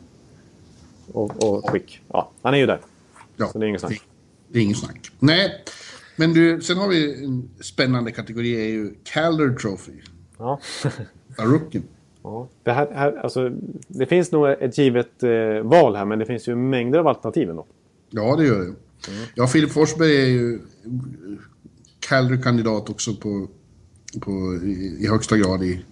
Och, 1.13 1.45
och 1.45 1.65
Quick. 1.65 2.01
Ja, 2.13 2.31
han 2.43 2.55
är 2.55 2.59
ju 2.59 2.67
där. 2.67 2.79
Ja. 3.41 3.49
Så 3.49 3.59
det 3.59 3.67
är 3.67 3.69
inget 3.69 3.81
snack. 3.81 4.03
Det 4.49 4.59
är 4.59 4.63
inget 4.63 4.79
snack. 4.79 5.11
Nej. 5.19 5.65
Men 6.17 6.33
du, 6.33 6.61
sen 6.61 6.79
har 6.79 6.89
vi 6.89 7.25
en 7.25 7.51
spännande 7.61 8.11
kategori, 8.13 8.55
är 8.55 8.69
ju 8.69 8.95
Calder 9.05 9.55
Trophy. 9.55 9.93
Ja. 10.39 10.61
Rookie. 11.37 11.83
ja. 12.23 12.49
Det, 12.63 12.73
här, 12.73 12.91
här, 12.95 13.13
alltså, 13.13 13.51
det 13.89 14.07
finns 14.07 14.33
nog 14.33 14.49
ett 14.49 14.79
givet 14.79 15.23
eh, 15.23 15.63
val 15.63 15.97
här, 15.97 16.05
men 16.05 16.19
det 16.19 16.27
finns 16.27 16.49
ju 16.49 16.55
mängder 16.55 16.99
av 16.99 17.09
alternativ 17.09 17.51
ändå. 17.51 17.67
Ja, 18.11 18.37
det 18.37 18.47
gör 18.47 18.61
det. 18.61 18.75
Ja, 19.35 19.47
Filip 19.47 19.71
Forsberg 19.71 20.17
är 20.23 20.27
ju 20.27 20.61
Calder-kandidat 22.01 22.91
också 22.91 23.15
på, 23.15 23.49
på, 24.21 24.31
i, 24.65 24.97
i 25.01 25.09
högsta 25.09 25.37
grad 25.37 25.63
i, 25.63 25.85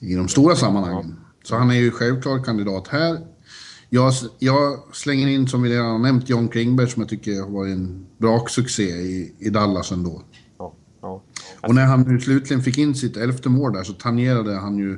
i 0.00 0.14
de 0.14 0.28
stora 0.28 0.56
sammanhangen. 0.56 1.16
Så 1.44 1.56
han 1.56 1.70
är 1.70 1.74
ju 1.74 1.90
självklar 1.90 2.44
kandidat 2.44 2.88
här. 2.88 3.18
Jag, 3.94 4.12
jag 4.38 4.78
slänger 4.92 5.28
in, 5.28 5.48
som 5.48 5.62
vi 5.62 5.70
redan 5.70 5.86
har 5.86 5.98
nämnt, 5.98 6.28
John 6.28 6.48
Klingberg 6.48 6.88
som 6.88 7.02
jag 7.02 7.08
tycker 7.08 7.40
har 7.40 7.50
varit 7.50 7.72
en 7.72 8.06
braksuccé 8.18 8.82
i, 8.82 9.34
i 9.38 9.50
Dallas 9.50 9.92
ändå. 9.92 10.22
Ja, 10.58 10.74
ja. 11.02 11.22
Och 11.60 11.74
när 11.74 11.84
han 11.84 12.02
nu 12.02 12.20
slutligen 12.20 12.62
fick 12.62 12.78
in 12.78 12.94
sitt 12.94 13.16
elfte 13.16 13.48
mål 13.48 13.72
där 13.72 13.82
så 13.82 13.92
tangerade 13.92 14.54
han 14.54 14.78
ju 14.78 14.96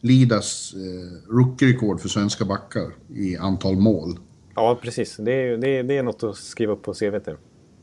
Lidas 0.00 0.74
eh, 0.74 1.32
rookie-rekord 1.32 2.00
för 2.00 2.08
svenska 2.08 2.44
backar 2.44 2.92
i 3.14 3.36
antal 3.36 3.76
mål. 3.76 4.18
ja 4.54 4.78
precis. 4.82 5.16
Det 5.16 5.32
är, 5.32 5.56
det, 5.56 5.78
är, 5.78 5.82
det 5.82 5.98
är 5.98 6.02
något 6.02 6.22
att 6.22 6.36
skriva 6.36 6.72
upp 6.72 6.82
på 6.82 6.92
CVt. 6.92 7.28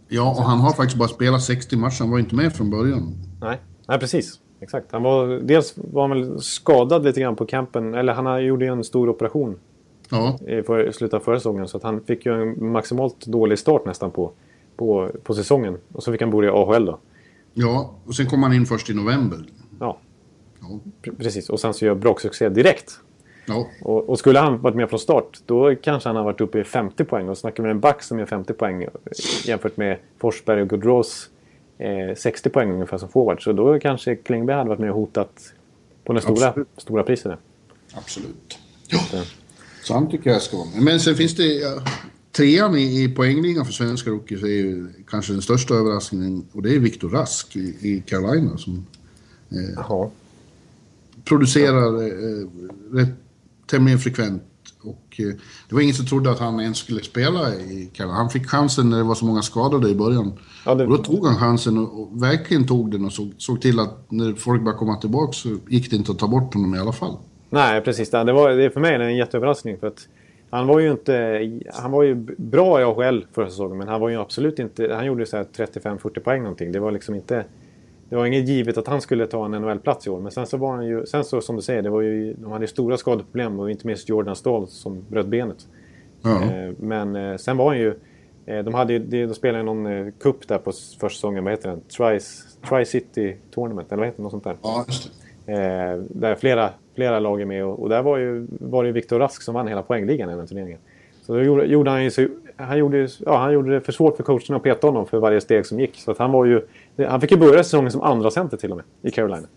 Ja, 0.08 0.30
och 0.38 0.44
han 0.44 0.60
har 0.60 0.74
faktiskt 0.74 0.98
bara 0.98 1.10
spelat 1.10 1.44
60 1.44 1.76
matcher. 1.76 2.00
Han 2.00 2.12
var 2.12 2.20
inte 2.20 2.36
med 2.36 2.54
från 2.54 2.70
början. 2.70 3.14
Nej. 3.42 3.62
Nej, 3.88 4.00
precis. 4.00 4.40
Exakt. 4.60 4.92
Han 4.92 5.04
var, 5.04 5.28
dels 5.28 5.74
var 5.76 6.08
han 6.08 6.18
väl 6.18 6.42
skadad 6.42 7.04
lite 7.04 7.22
grann 7.22 7.36
på 7.36 7.46
campen. 7.46 7.94
Eller 7.94 8.14
han 8.14 8.46
gjorde 8.46 8.66
ju 8.66 8.72
en 8.72 8.84
stor 8.84 9.10
operation 9.10 9.60
Ja, 10.12 10.40
i 10.48 10.64
för, 10.64 10.90
i 10.90 10.94
slutet 10.94 11.14
av 11.14 11.20
förra 11.20 11.40
säsongen. 11.40 11.68
Så 11.68 11.80
han 11.84 12.02
fick 12.04 12.26
ju 12.26 12.42
en 12.42 12.72
maximalt 12.72 13.26
dålig 13.26 13.60
start 13.60 13.86
nästan 13.86 14.12
på, 14.12 14.32
på, 14.76 15.10
på 15.24 15.34
säsongen. 15.34 15.78
Och 15.94 16.04
så 16.04 16.12
fick 16.12 16.22
han 16.22 16.32
börja 16.32 16.50
i 16.50 16.54
AHL 16.54 16.86
då. 16.86 17.00
Ja, 17.54 17.94
och 18.06 18.16
sen 18.16 18.26
kom 18.26 18.44
han 18.44 18.54
in 18.54 18.66
först 18.66 18.90
i 18.90 18.94
november. 18.94 19.40
Ja, 19.80 19.98
Ja. 20.62 20.80
pre- 21.04 21.18
precis. 21.18 21.50
Och 21.50 21.60
sen 21.60 21.74
så 21.74 21.86
gör 21.86 21.96
braksuccé 21.96 22.50
direkt. 22.50 23.00
Ja, 23.46 23.68
Och, 23.82 24.10
och 24.10 24.20
skulle 24.20 24.40
han 24.40 24.62
varit 24.62 24.76
med 24.76 24.90
från 24.90 25.00
start, 25.00 25.40
då 25.46 25.76
kanske 25.76 26.10
han 26.10 26.16
har 26.16 26.24
varit 26.24 26.42
uppe 26.42 26.60
i 26.60 26.64
50 26.64 27.04
poäng. 27.04 27.30
Och 27.30 27.38
snackar 27.38 27.64
vi 27.64 27.70
en 27.70 27.80
back 27.80 28.04
som 28.04 28.20
gör 28.20 28.26
50 28.26 28.54
poäng 28.54 28.86
jämfört 29.46 29.78
med 29.78 29.98
Forsberg 30.18 30.62
och 30.62 30.70
Gaudreaus 30.70 31.30
eh, 31.78 32.16
60 32.16 32.50
poäng 32.50 32.72
ungefär 32.72 32.98
som 32.98 33.10
forward. 33.10 33.44
Så 33.44 33.54
då 33.54 33.80
kanske 33.80 34.16
Klingberg 34.16 34.58
hade 34.58 34.70
varit 34.70 34.80
med 34.80 34.90
och 34.90 34.96
hotat 34.96 35.54
på 36.04 36.14
det 36.14 36.22
stora, 36.22 36.48
Absolut. 36.48 36.68
stora 36.78 37.04
priset. 37.04 37.26
där. 37.32 37.38
absolut. 37.94 38.60
Ja. 38.88 38.98
Så 39.00 39.18
han 39.90 40.10
tycker 40.10 40.30
jag 40.30 40.42
ska 40.42 40.58
vara 40.58 40.68
med. 40.74 40.84
Men 40.84 41.00
sen 41.00 41.16
finns 41.16 41.36
det... 41.36 41.46
Ja, 41.54 41.82
trean 42.32 42.76
i, 42.78 43.04
i 43.04 43.10
poängligan 43.10 43.66
för 43.66 43.74
svenska 43.74 44.10
rookies 44.10 44.44
är 44.44 44.48
ju 44.48 44.88
kanske 45.10 45.34
den 45.34 45.42
största 45.42 45.74
överraskningen. 45.74 46.46
Och 46.52 46.62
det 46.62 46.76
är 46.76 46.80
Viktor 46.80 47.10
Rask 47.10 47.56
i, 47.56 47.60
i 47.82 48.04
Carolina 48.08 48.58
som 48.58 48.86
Jaha. 49.76 50.10
producerar 51.26 52.02
eh, 52.08 52.48
rätt, 52.92 53.10
tämligen 53.70 54.00
frekvent. 54.00 54.44
Och 54.84 55.20
eh, 55.20 55.26
det 55.70 55.76
var 55.76 55.82
ingen 55.82 55.96
som 55.96 56.06
trodde 56.06 56.32
att 56.32 56.40
han 56.40 56.60
ens 56.60 56.78
skulle 56.78 57.04
spela 57.04 57.56
i 57.56 57.90
Carolina. 57.94 58.18
Han 58.18 58.30
fick 58.30 58.48
chansen 58.48 58.90
när 58.90 58.98
det 58.98 59.04
var 59.04 59.16
så 59.16 59.26
många 59.26 59.42
skadade 59.42 59.90
i 59.90 59.96
början. 59.96 60.34
Ja, 60.66 60.76
det- 60.76 60.84
Och 60.88 60.98
då 60.98 61.04
tog 61.04 61.26
han 61.28 61.36
chansen 61.38 61.78
och, 61.78 62.02
och 62.02 62.24
verkligen 62.24 62.68
tog 62.68 62.92
den 62.92 63.06
och 63.06 63.14
såg, 63.14 63.34
såg 63.38 63.62
till 63.62 63.80
att 63.80 64.12
när 64.12 64.34
folk 64.34 64.62
började 64.62 64.80
komma 64.80 64.96
tillbaka 64.96 65.34
så 65.34 65.58
gick 65.70 65.90
det 65.90 65.96
inte 65.96 66.12
att 66.12 66.20
ta 66.20 66.28
bort 66.28 66.54
honom 66.54 66.76
i 66.76 66.80
alla 66.80 66.92
fall. 66.94 67.18
Nej, 67.54 67.82
precis. 67.82 68.10
Det, 68.10 68.34
var, 68.34 68.50
det 68.50 68.64
är 68.64 68.70
för 68.70 68.80
mig 68.80 68.96
en 68.96 69.16
jätteöverraskning. 69.18 69.78
För 69.78 69.88
att 69.88 70.08
han 70.50 70.68
var 70.68 70.80
ju 70.80 70.92
inte... 70.92 71.50
Han 71.74 71.92
var 71.92 72.04
ju 72.04 72.16
bra 72.38 72.82
i 72.82 72.84
AHL 72.84 73.26
förra 73.34 73.50
säsongen, 73.50 73.78
men 73.78 73.88
han 73.88 74.02
var 74.02 74.10
ju 74.10 74.22
absolut 74.22 74.60
inte... 74.60 74.94
Han 74.94 75.06
gjorde 75.06 75.22
ju 75.22 75.26
så 75.26 75.38
här 75.38 75.44
35-40 75.56 76.20
poäng 76.20 76.42
någonting. 76.44 76.72
Det 76.72 76.80
var 76.80 76.92
liksom 76.92 77.16
inte... 77.16 77.46
Det 78.10 78.16
var 78.16 78.26
inget 78.26 78.48
givet 78.48 78.78
att 78.78 78.88
han 78.88 79.02
skulle 79.02 79.28
ta 79.28 79.46
en 79.46 79.52
NHL-plats 79.52 80.08
i 80.08 80.10
år. 80.10 80.20
Men 80.20 80.32
sen 80.32 80.46
så 80.48 80.58
var 80.58 80.72
han 80.76 80.88
ju... 80.88 81.06
Sen 81.06 81.24
så 81.24 81.42
som 81.42 81.56
du 81.56 81.62
säger, 81.62 81.82
det 81.82 81.90
var 81.90 82.02
ju, 82.02 82.34
de 82.34 82.52
hade 82.52 82.64
ju 82.64 82.68
stora 82.68 82.98
skadeproblem 82.98 83.60
och 83.60 83.72
inte 83.72 83.88
minst 83.88 84.10
Jordan 84.10 84.36
Stahl 84.36 84.68
som 84.68 85.06
bröt 85.10 85.26
benet. 85.28 85.68
Eh, 86.44 86.74
Men 86.80 87.16
eh, 87.16 87.38
sen 87.38 87.58
var 87.58 87.68
han 87.68 87.78
ju... 87.80 87.94
eh, 88.46 88.64
De, 88.64 88.74
hade 88.74 88.94
ju, 88.94 89.00
de, 89.00 89.26
de 89.26 89.34
spelade 89.34 89.64
någon 89.64 89.86
eh, 89.86 90.08
cup 90.20 90.48
där 90.48 90.58
på 90.58 90.70
s- 90.70 90.98
försäsongen. 91.00 91.44
Vad 91.44 91.54
heter 91.54 91.70
den? 91.70 91.82
Tri, 91.98 92.20
Tri-City 92.70 93.36
Tournament, 93.54 93.88
eller 93.92 93.98
vad 94.00 94.08
heter 94.08 94.18
det? 94.18 94.24
Något 94.24 94.32
sånt 94.32 94.44
där. 94.44 94.56
Ja, 94.62 94.84
just 94.88 95.12
det. 95.46 95.54
Eh, 95.54 95.98
där 96.10 96.36
flera, 96.36 96.70
flera 96.96 97.20
lag 97.20 97.42
är 97.42 97.46
med 97.46 97.66
och, 97.66 97.80
och 97.80 97.90
där 97.90 98.02
var, 98.02 98.18
ju, 98.18 98.48
var 98.50 98.84
det 98.84 98.88
ju 98.88 98.94
Viktor 98.94 99.20
Rask 99.20 99.42
som 99.42 99.54
vann 99.54 99.68
hela 99.68 99.84
poängligan 99.84 100.30
i 100.30 100.36
den 100.36 100.48
turneringen. 100.48 100.80
Så 101.22 101.34
då 101.34 101.42
gjorde, 101.42 101.66
gjorde 101.66 101.92
han 101.92 102.04
ju 102.04 102.12
så, 102.12 102.28
han 102.56 102.78
gjorde, 102.78 103.08
ja, 103.20 103.38
han 103.38 103.54
gjorde 103.54 103.74
det 103.74 103.82
för 103.82 103.92
svårt 103.92 104.18
för 104.18 104.24
coacherna 104.24 104.56
att 104.56 104.64
peta 104.64 104.88
honom 104.88 105.08
för 105.08 105.20
varje 105.20 105.42
steg 105.42 105.66
som 105.66 105.80
gick. 105.80 106.00
Så 106.00 106.12
att 106.12 106.18
han 106.18 106.32
var 106.32 106.46
ju... 106.46 106.62
Han 107.08 107.22
fick 107.22 107.32
ju 107.32 107.38
börja 107.38 107.64
säsongen 107.64 107.92
som 107.92 108.02
andra 108.02 108.32
center 108.32 108.58
till 108.58 108.72
och 108.72 108.78
med 108.78 108.86
i 109.02 109.12
Carolina. 109.12 109.48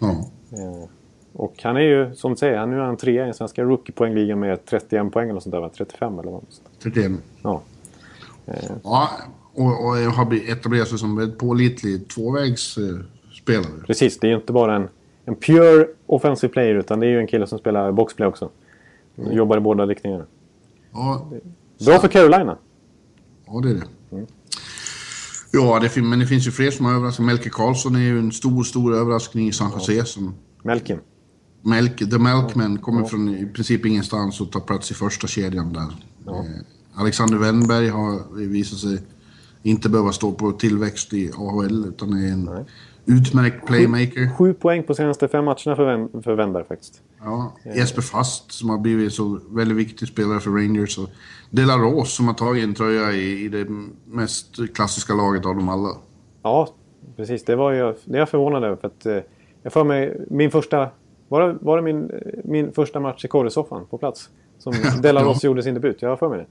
Ja. 0.00 0.08
Eh, 0.52 0.88
och 1.32 1.54
han 1.62 1.76
är 1.76 1.80
ju, 1.80 2.14
som 2.14 2.30
du 2.32 2.36
säger, 2.36 2.56
han, 2.56 2.70
nu 2.70 2.76
är 2.76 2.80
han 2.80 2.96
trea 2.96 3.22
i 3.22 3.24
den 3.24 3.34
svenska 3.34 3.62
rookie-poängligan 3.62 4.40
med 4.40 4.66
31 4.66 5.12
poäng 5.12 5.30
eller 5.30 5.40
sånt 5.40 5.52
där 5.52 5.60
va? 5.60 5.70
35 5.76 6.18
eller 6.18 6.30
vad? 6.30 6.42
31. 6.82 7.12
Ja. 7.42 7.62
Ja, 8.82 9.10
och, 9.54 9.84
och 9.84 9.96
har 9.96 10.50
etablerat 10.50 10.88
sig 10.88 10.98
som 10.98 11.18
en 11.18 11.36
pålitlig 11.36 12.08
tvåvägsspelare. 12.08 13.84
Precis, 13.86 14.18
det 14.18 14.26
är 14.26 14.28
ju 14.28 14.36
inte 14.36 14.52
bara 14.52 14.76
en, 14.76 14.88
en 15.24 15.34
pure 15.34 15.86
offensive 16.06 16.52
player 16.52 16.74
utan 16.74 17.00
det 17.00 17.06
är 17.06 17.10
ju 17.10 17.18
en 17.18 17.26
kille 17.26 17.46
som 17.46 17.58
spelar 17.58 17.92
boxplay 17.92 18.28
också. 18.28 18.50
Jobbar 19.16 19.56
i 19.56 19.60
båda 19.60 19.86
riktningarna. 19.86 20.26
Ja, 20.92 21.30
Bra 21.86 21.98
för 21.98 22.08
Carolina. 22.08 22.58
ja, 23.46 23.60
det 23.60 23.70
är 23.70 23.74
det. 23.74 23.86
Ja, 25.52 25.80
det 25.80 26.02
men 26.02 26.18
det 26.18 26.26
finns 26.26 26.46
ju 26.46 26.50
fler 26.50 26.70
som 26.70 26.86
har 26.86 26.94
överraskat. 26.94 27.26
Melke 27.26 27.50
Karlsson 27.50 27.96
är 27.96 28.00
ju 28.00 28.18
en 28.18 28.32
stor, 28.32 28.62
stor 28.62 28.94
överraskning 28.94 29.48
i 29.48 29.52
San 29.52 29.70
Jose 29.74 30.04
som 30.04 30.34
Melkin. 30.62 31.00
Melk, 31.62 31.98
The 32.10 32.18
Melkman 32.18 32.78
kommer 32.78 33.04
från 33.04 33.28
i 33.28 33.46
princip 33.46 33.86
ingenstans 33.86 34.40
och 34.40 34.52
tar 34.52 34.60
plats 34.60 34.90
i 34.90 34.94
första 34.94 35.26
kedjan 35.26 35.72
där. 35.72 35.82
Eh, 36.32 36.44
Alexander 36.94 37.38
Wennberg 37.38 37.88
har 37.88 38.36
visat 38.46 38.78
sig 38.78 38.98
inte 39.62 39.88
behöva 39.88 40.12
stå 40.12 40.32
på 40.32 40.52
tillväxt 40.52 41.12
i 41.12 41.30
AHL 41.36 41.84
utan 41.88 42.12
är 42.12 42.32
en 42.32 42.48
utmärkt 43.06 43.66
playmaker. 43.66 44.30
Sju 44.36 44.54
poäng 44.54 44.82
på 44.82 44.94
senaste 44.94 45.28
fem 45.28 45.44
matcherna 45.44 45.76
för, 45.76 45.86
Wen- 45.96 46.22
för 46.22 46.34
Wennberg 46.34 46.64
faktiskt. 46.64 47.02
Ja, 47.24 47.52
Jesper 47.76 48.02
Fast 48.02 48.52
som 48.52 48.70
har 48.70 48.78
blivit 48.78 49.12
så 49.12 49.40
väldigt 49.50 49.76
viktig 49.78 50.08
spelare 50.08 50.40
för 50.40 50.50
Rangers 50.50 50.98
och 50.98 51.08
Delaros 51.50 52.14
som 52.14 52.26
har 52.26 52.34
tagit 52.34 52.64
en 52.64 52.74
tröja 52.74 53.12
i, 53.12 53.44
i 53.44 53.48
det 53.48 53.66
mest 54.06 54.74
klassiska 54.74 55.14
laget 55.14 55.46
av 55.46 55.54
dem 55.54 55.68
alla. 55.68 55.88
Ja, 56.42 56.68
precis. 57.16 57.44
Det 57.44 57.56
var 57.56 57.72
jag, 57.72 57.94
det 58.04 58.18
jag 58.18 58.28
förvånad 58.28 58.64
över. 58.64 58.76
För 58.76 58.86
att, 58.88 59.06
eh, 59.06 59.18
jag 59.62 59.72
får 59.72 59.84
mig 59.84 60.20
min 60.30 60.50
första... 60.50 60.88
Var 61.28 61.48
det, 61.48 61.58
var 61.60 61.76
det 61.76 61.82
min, 61.82 62.10
min 62.44 62.72
första 62.72 63.00
match 63.00 63.24
i 63.24 63.28
korresoffan 63.28 63.86
på 63.90 63.98
plats? 63.98 64.28
Som 64.58 64.72
Delaros 65.02 65.44
gjorde 65.44 65.62
sin 65.62 65.74
debut. 65.74 66.02
Jag 66.02 66.08
har 66.08 66.16
för 66.16 66.28
mig 66.28 66.38
det. 66.38 66.46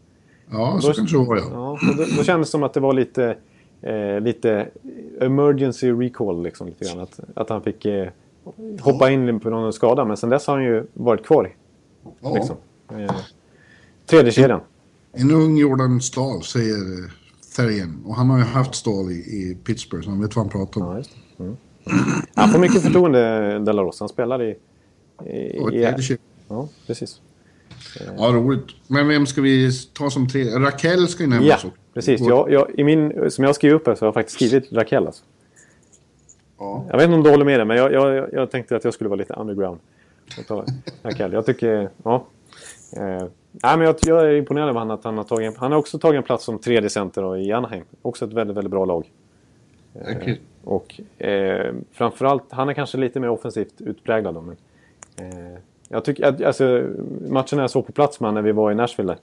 Ja, 0.52 0.78
så 0.82 0.88
Då- 0.88 0.94
kanske 0.94 1.18
det 1.18 1.24
var 1.26 1.36
ja. 1.38 1.44
Ja, 1.52 1.78
då, 1.98 2.04
då 2.18 2.24
kändes 2.24 2.48
det 2.48 2.52
som 2.52 2.64
att 2.64 2.74
det 2.74 2.80
var 2.80 2.94
lite, 2.94 3.38
eh, 3.84 4.20
lite 4.20 4.68
emergency 5.22 5.92
recall. 5.92 6.44
Liksom, 6.44 6.68
lite 6.68 6.86
grann. 6.86 7.00
Att, 7.00 7.20
att 7.36 7.50
han 7.50 7.62
fick 7.62 7.86
eh, 7.86 8.08
hoppa 8.82 9.12
in 9.12 9.40
på 9.40 9.50
någon 9.50 9.74
skada. 9.74 10.06
Men 10.06 10.18
sen 10.18 10.30
dess 10.30 10.48
har 10.48 10.54
han 10.54 10.64
ju 10.64 10.86
varit 10.94 11.26
kvar. 11.26 11.56
ja. 12.20 12.34
Liksom. 12.34 12.56
Eh, 12.92 13.16
tredje 14.06 14.32
kedjan. 14.32 14.62
En 15.12 15.32
ung 15.32 15.58
Jordan 15.58 16.02
Stahl 16.02 16.44
säger 16.44 17.12
Therrien. 17.56 18.04
Och 18.06 18.16
han 18.16 18.30
har 18.30 18.38
ju 18.38 18.44
haft 18.44 18.76
Stahl 18.76 19.12
i, 19.12 19.16
i 19.16 19.58
Pittsburgh 19.64 20.04
så 20.04 20.10
han 20.10 20.22
vet 20.22 20.36
vad 20.36 20.46
han 20.46 20.52
pratar 20.52 20.82
om. 20.82 21.04
Ja. 21.38 21.44
Mm. 21.46 21.58
Han 22.36 22.50
får 22.50 22.60
mycket 22.60 22.82
förtroende, 22.82 23.60
Delaros. 23.60 24.00
Han 24.00 24.10
spelar 24.10 24.44
i... 24.44 24.56
i, 25.26 25.60
Och 25.60 25.74
i 25.74 25.82
ja, 26.48 26.68
precis. 26.88 27.22
Ja, 28.18 28.24
roligt. 28.24 28.66
Men 28.88 29.08
vem 29.08 29.26
ska 29.26 29.42
vi 29.42 29.72
ta 29.94 30.10
som 30.10 30.30
tredje? 30.30 30.60
Raquel 30.60 31.08
ska 31.08 31.24
ju 31.24 31.30
nämnas 31.30 31.48
Ja, 31.50 31.56
också. 31.56 31.72
Precis. 31.94 32.22
Jag, 32.22 32.52
jag, 32.52 32.72
i 32.80 32.84
min, 32.84 33.32
som 33.32 33.44
jag 33.44 33.56
skrev 33.56 33.74
upp 33.74 33.88
här 33.88 33.96
så 33.96 34.06
har 34.06 34.08
jag 34.08 34.14
faktiskt 34.14 34.36
skrivit 34.36 34.74
Raquel. 34.74 35.06
Alltså. 35.06 35.24
Ja. 36.60 36.86
Jag 36.90 36.98
vet 36.98 37.04
inte 37.04 37.16
om 37.16 37.24
du 37.24 37.30
håller 37.30 37.46
med 37.46 37.60
det, 37.60 37.66
men 37.66 37.78
jag, 37.78 37.94
jag, 37.94 38.30
jag 38.34 38.52
tänkte 38.52 38.76
att 38.76 38.84
jag 38.84 38.94
skulle 38.94 39.10
vara 39.10 39.18
lite 39.20 39.34
underground. 39.34 39.80
Jag 40.38 40.48
tar 40.48 40.66
Raquel. 41.04 41.34
Jag 41.34 41.46
tycker... 41.46 41.90
Ja. 42.04 42.26
Eh, 42.98 43.28
nej, 43.52 43.78
men 43.78 43.82
jag, 43.82 43.96
jag 44.06 44.26
är 44.26 44.36
imponerad 44.36 44.78
av 44.78 44.92
att 44.92 45.04
han 45.04 45.18
har 45.18 45.24
tagit... 45.24 45.58
Han 45.58 45.72
har 45.72 45.80
också 45.80 46.00
tagit 46.00 46.18
en 46.18 46.24
plats 46.24 46.44
som 46.44 46.60
tredje 46.60 46.90
center 46.90 47.38
i 47.38 47.52
Anaheim. 47.52 47.84
Också 48.02 48.26
ett 48.26 48.34
väldigt, 48.34 48.58
väldigt 48.58 48.72
bra 48.72 48.86
lag. 48.86 49.12
Verkligen. 49.94 50.40
Och 50.64 51.02
eh, 51.18 51.74
framförallt, 51.92 52.44
han 52.50 52.70
är 52.70 52.74
kanske 52.74 52.98
lite 52.98 53.20
mer 53.20 53.30
offensivt 53.30 53.82
utpräglad. 53.82 54.44
Men, 54.44 54.58
eh, 55.18 55.60
jag 55.90 56.06
tycker 56.06 56.46
alltså, 56.46 56.84
matchen 57.28 57.60
jag 57.60 57.70
såg 57.70 57.86
på 57.86 57.92
plats 57.92 58.20
med 58.20 58.34
när 58.34 58.42
vi 58.42 58.52
var 58.52 58.72
i 58.72 58.76
Nashville. 58.76 59.16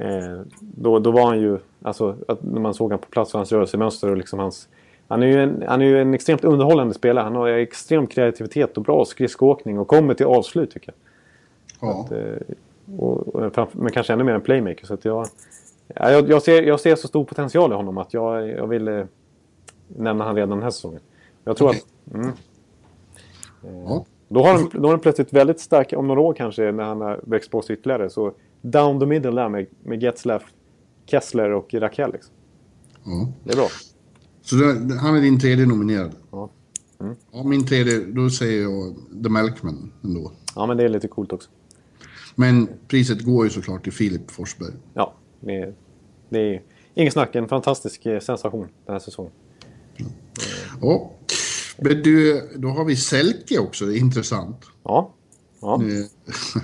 Eh, 0.00 0.40
då, 0.60 0.98
då 0.98 1.10
var 1.10 1.26
han 1.26 1.40
ju, 1.40 1.58
alltså 1.82 2.16
att 2.28 2.42
när 2.42 2.60
man 2.60 2.74
såg 2.74 2.90
han 2.90 2.98
på 2.98 3.08
plats 3.08 3.34
och 3.34 3.38
hans 3.38 3.52
rörelsemönster 3.52 4.10
och 4.10 4.16
liksom 4.16 4.38
hans... 4.38 4.68
Han 5.08 5.22
är, 5.22 5.26
ju 5.26 5.42
en, 5.42 5.64
han 5.68 5.82
är 5.82 5.86
ju 5.86 6.00
en 6.00 6.14
extremt 6.14 6.44
underhållande 6.44 6.94
spelare. 6.94 7.24
Han 7.24 7.34
har 7.34 7.48
extrem 7.48 8.06
kreativitet 8.06 8.76
och 8.76 8.82
bra 8.82 9.04
skridskoåkning 9.04 9.78
och 9.78 9.88
kommer 9.88 10.14
till 10.14 10.26
avslut 10.26 10.70
tycker 10.70 10.92
jag. 11.80 11.88
Ja. 11.88 12.16
Eh, 12.16 12.54
och, 12.98 13.28
och, 13.28 13.54
framför- 13.54 13.78
men 13.78 13.92
kanske 13.92 14.12
ännu 14.12 14.24
mer 14.24 14.32
en 14.32 14.40
playmaker. 14.40 14.86
Så 14.86 14.94
att 14.94 15.04
jag, 15.04 15.26
ja, 15.94 16.10
jag, 16.10 16.28
jag, 16.28 16.42
ser, 16.42 16.62
jag 16.62 16.80
ser 16.80 16.96
så 16.96 17.08
stor 17.08 17.24
potential 17.24 17.72
i 17.72 17.74
honom 17.74 17.98
att 17.98 18.14
jag, 18.14 18.48
jag 18.48 18.66
vill 18.66 18.88
eh, 18.88 19.04
nämna 19.88 20.24
han 20.24 20.34
redan 20.34 20.50
den 20.50 20.62
här 20.62 20.70
säsongen. 20.70 21.00
Jag 21.44 21.56
tror 21.56 21.68
Okej. 21.68 21.82
att... 22.06 22.14
Mm, 22.14 22.32
ja. 23.62 24.04
då 24.28 24.42
har 24.42 24.52
han, 24.52 24.70
då 24.72 24.82
har 24.82 24.90
han 24.90 25.00
plötsligt 25.00 25.32
väldigt 25.32 25.60
stark, 25.60 25.92
om 25.96 26.06
några 26.06 26.20
år 26.20 26.34
kanske, 26.34 26.72
när 26.72 26.84
han 26.84 27.00
har 27.00 27.20
växt 27.22 27.50
på 27.50 27.62
sig 27.62 27.76
ytterligare. 27.76 28.10
Så 28.10 28.32
down 28.62 29.00
the 29.00 29.06
middle 29.06 29.30
där 29.30 29.48
med, 29.48 29.66
med 29.84 30.02
Getzlaff, 30.02 30.42
Kessler 31.06 31.50
och 31.50 31.74
Rakell. 31.74 32.12
Liksom. 32.12 32.34
ja. 33.04 33.28
Det 33.44 33.52
är 33.52 33.56
bra. 33.56 33.68
Så 34.42 34.56
det, 34.56 34.94
han 34.94 35.16
är 35.16 35.20
din 35.20 35.40
tredje 35.40 35.66
nominerad. 35.66 36.12
Ja. 36.30 36.50
Ja, 37.32 37.42
min 37.42 37.66
tredje, 37.66 37.98
då 37.98 38.30
säger 38.30 38.62
jag 38.62 38.94
The 39.22 39.28
Melkman 39.28 39.92
ändå. 40.04 40.32
ja, 40.54 40.66
men 40.66 40.76
det 40.76 40.84
är 40.84 40.88
lite 40.88 41.08
coolt 41.08 41.32
också. 41.32 41.50
Men 42.34 42.68
priset 42.88 43.22
går 43.22 43.44
ju 43.44 43.50
såklart 43.50 43.82
till 43.84 43.92
Filip 43.92 44.30
Forsberg. 44.30 44.72
Ja, 44.94 45.14
det 45.40 45.56
är, 45.56 45.74
det 46.28 46.38
är 46.38 46.62
inget 46.94 47.12
snack. 47.12 47.34
En 47.34 47.48
fantastisk 47.48 48.06
eh, 48.06 48.20
sensation 48.20 48.68
den 48.86 48.92
här 48.92 48.98
säsongen. 48.98 49.32
Ja. 50.80 51.12
Men 51.78 52.02
du, 52.02 52.42
då 52.56 52.68
har 52.68 52.84
vi 52.84 52.96
Selke 52.96 53.58
också, 53.58 53.86
det 53.86 53.98
är 53.98 53.98
intressant. 53.98 54.64
Ja, 54.82 55.14
ja. 55.60 55.82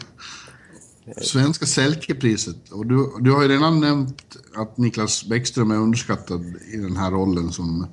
Svenska 1.16 1.66
Selke-priset. 1.66 2.72
Och 2.72 2.86
du, 2.86 3.10
du 3.20 3.32
har 3.32 3.42
ju 3.42 3.48
redan 3.48 3.80
nämnt 3.80 4.36
att 4.56 4.78
Niklas 4.78 5.28
Bäckström 5.28 5.70
är 5.70 5.76
underskattad 5.76 6.44
i 6.74 6.76
den 6.76 6.96
här 6.96 7.10
rollen 7.10 7.50
som 7.50 7.86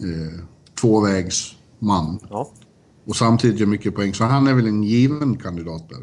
eh, 0.00 0.44
tvåvägsman. 0.80 2.18
ja. 2.30 2.50
Och 3.06 3.16
samtidigt 3.16 3.60
gör 3.60 3.66
mycket 3.66 3.94
poäng. 3.94 4.14
Så 4.14 4.24
han 4.24 4.46
är 4.46 4.54
väl 4.54 4.66
en 4.66 4.84
given 4.84 5.36
kandidat 5.36 5.88
där. 5.88 5.98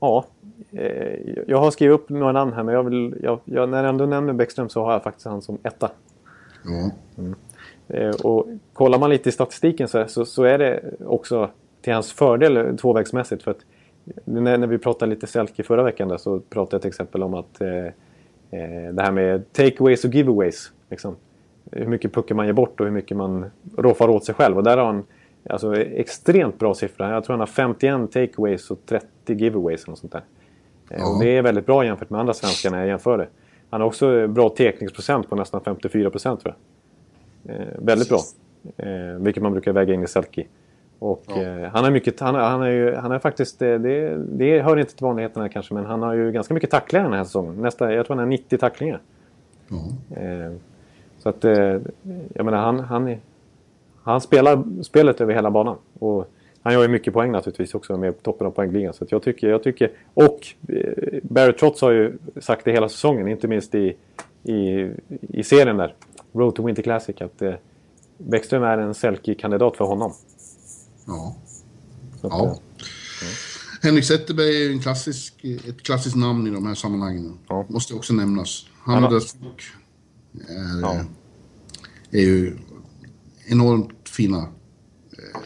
Ja, 0.00 0.26
eh, 0.72 1.42
jag 1.46 1.60
har 1.60 1.70
skrivit 1.70 1.94
upp 1.94 2.08
några 2.08 2.32
namn 2.32 2.52
här, 2.52 2.62
men 2.62 2.74
jag 2.74 2.84
vill, 2.84 3.16
jag, 3.22 3.40
jag, 3.44 3.68
när 3.68 3.78
jag 3.82 3.88
ändå 3.88 4.06
nämner 4.06 4.32
Bäckström 4.32 4.68
så 4.68 4.84
har 4.84 4.92
jag 4.92 5.02
faktiskt 5.02 5.26
han 5.26 5.42
som 5.42 5.58
etta. 5.62 5.90
Ja. 6.64 6.90
Eh, 7.88 8.10
och 8.10 8.46
kollar 8.72 8.98
man 8.98 9.10
lite 9.10 9.28
i 9.28 9.32
statistiken 9.32 9.88
så, 9.88 10.04
så, 10.08 10.24
så, 10.24 10.42
är 10.42 10.58
det 10.58 10.94
också 11.06 11.50
till 11.82 11.92
hans 11.92 12.12
fördel 12.12 12.78
tvåvägsmässigt. 12.78 13.42
För 13.42 13.50
att 13.50 13.60
när, 14.24 14.58
när 14.58 14.66
vi 14.66 14.78
pratade 14.78 15.10
lite 15.10 15.26
Selke 15.26 15.62
förra 15.62 15.82
veckan 15.82 16.08
där, 16.08 16.16
så 16.16 16.40
pratade 16.40 16.74
jag 16.74 16.82
till 16.82 16.88
exempel 16.88 17.22
om 17.22 17.34
att 17.34 17.60
eh, 17.60 17.86
eh, 18.50 18.92
det 18.92 19.02
här 19.02 19.12
med 19.12 19.52
takeaways 19.52 20.04
och 20.04 20.14
giveaways. 20.14 20.72
Liksom. 20.90 21.16
Hur 21.72 21.86
mycket 21.86 22.12
puckar 22.12 22.34
man 22.34 22.46
ger 22.46 22.52
bort 22.52 22.80
och 22.80 22.86
hur 22.86 22.92
mycket 22.92 23.16
man 23.16 23.50
roffar 23.76 24.08
åt 24.08 24.24
sig 24.24 24.34
själv. 24.34 24.56
Och 24.56 24.64
där 24.64 24.76
har 24.76 24.84
han 24.84 25.04
alltså, 25.50 25.76
extremt 25.76 26.58
bra 26.58 26.74
siffror. 26.74 27.08
Jag 27.08 27.24
tror 27.24 27.34
han 27.34 27.40
har 27.40 27.46
51 27.46 28.12
takeaways 28.12 28.70
och 28.70 28.78
30 28.86 29.06
giveaways. 29.26 29.84
Och 29.84 29.98
sånt 29.98 30.12
där. 30.12 30.22
Ja. 30.88 31.14
Och 31.14 31.24
det 31.24 31.36
är 31.36 31.42
väldigt 31.42 31.66
bra 31.66 31.84
jämfört 31.84 32.10
med 32.10 32.20
andra 32.20 32.34
svenskar 32.34 32.70
när 32.70 32.78
jag 32.78 32.88
jämför 32.88 33.18
det. 33.18 33.28
Han 33.70 33.80
har 33.80 33.88
också 33.88 34.28
bra 34.28 34.48
tekningsprocent 34.48 35.28
på 35.28 35.36
nästan 35.36 35.60
54 35.60 36.10
procent 36.10 36.40
tror 36.40 36.54
jag. 36.54 37.56
Eh, 37.56 37.66
väldigt 37.78 38.08
bra. 38.08 38.20
Eh, 38.76 39.18
vilket 39.18 39.42
man 39.42 39.52
brukar 39.52 39.72
väga 39.72 39.94
in 39.94 40.02
i 40.02 40.06
Selke. 40.06 40.46
Och 40.98 41.24
ja. 41.26 41.42
eh, 41.42 41.70
han 41.72 41.84
är 41.84 41.90
mycket, 41.90 42.20
han, 42.20 42.34
han 42.34 42.62
är 42.62 42.70
ju, 42.70 42.94
han 42.94 43.12
är 43.12 43.18
faktiskt, 43.18 43.58
det, 43.58 43.78
det 44.18 44.62
hör 44.62 44.76
inte 44.76 44.94
till 44.94 45.04
vanligheterna 45.04 45.48
kanske, 45.48 45.74
men 45.74 45.86
han 45.86 46.02
har 46.02 46.14
ju 46.14 46.32
ganska 46.32 46.54
mycket 46.54 46.70
tacklingar 46.70 47.04
den 47.04 47.18
här 47.18 47.24
säsongen. 47.24 47.54
Nästa, 47.54 47.92
jag 47.92 48.06
tror 48.06 48.16
han 48.16 48.24
har 48.24 48.30
90 48.30 48.58
tacklingar. 48.58 49.00
Ja. 49.68 50.16
Eh, 50.16 50.52
så 51.18 51.28
att, 51.28 51.44
eh, 51.44 51.76
jag 52.34 52.44
menar 52.44 52.58
han, 52.58 52.80
han, 52.80 53.16
han 54.02 54.20
spelar 54.20 54.82
spelet 54.82 55.20
över 55.20 55.34
hela 55.34 55.50
banan. 55.50 55.76
Och 55.98 56.30
han 56.62 56.72
gör 56.72 56.82
ju 56.82 56.88
mycket 56.88 57.14
poäng 57.14 57.32
naturligtvis 57.32 57.74
också 57.74 57.96
med 57.96 58.22
toppen 58.22 58.46
av 58.46 58.50
poängligan. 58.50 58.94
Så 58.94 59.06
jag 59.08 59.22
tycker, 59.22 59.48
jag 59.48 59.62
tycker, 59.62 59.90
och 60.14 60.46
eh, 60.68 61.18
Barry 61.22 61.52
Trotz 61.52 61.82
har 61.82 61.90
ju 61.90 62.18
sagt 62.40 62.64
det 62.64 62.72
hela 62.72 62.88
säsongen, 62.88 63.28
inte 63.28 63.48
minst 63.48 63.74
i, 63.74 63.96
i, 64.42 64.90
i 65.28 65.42
serien 65.44 65.76
där. 65.76 65.94
Road 66.32 66.54
to 66.54 66.66
Winter 66.66 66.82
Classic, 66.82 67.20
att 67.20 67.42
eh, 67.42 67.54
Bäckström 68.18 68.62
är 68.62 68.78
en 68.78 68.94
Selke-kandidat 68.94 69.76
för 69.76 69.84
honom. 69.84 70.12
Ja. 71.08 71.36
Så 72.20 72.28
ja. 72.30 72.46
Ja. 72.46 72.58
Henrik 73.82 74.04
Zetterberg 74.04 74.66
är 74.66 74.70
en 74.70 74.80
klassisk, 74.80 75.44
ett 75.44 75.82
klassiskt 75.82 76.16
namn 76.16 76.46
i 76.46 76.50
de 76.50 76.66
här 76.66 76.74
sammanhangen. 76.74 77.38
Ja. 77.48 77.66
Måste 77.68 77.94
också 77.94 78.14
nämnas. 78.14 78.66
Han 78.82 79.04
och 79.04 79.10
Dödsbok 79.10 79.62
är, 80.48 80.80
ja. 80.80 81.04
är 82.10 82.20
ju 82.20 82.56
enormt 83.46 84.08
fina. 84.08 84.38
Eh, 84.38 85.40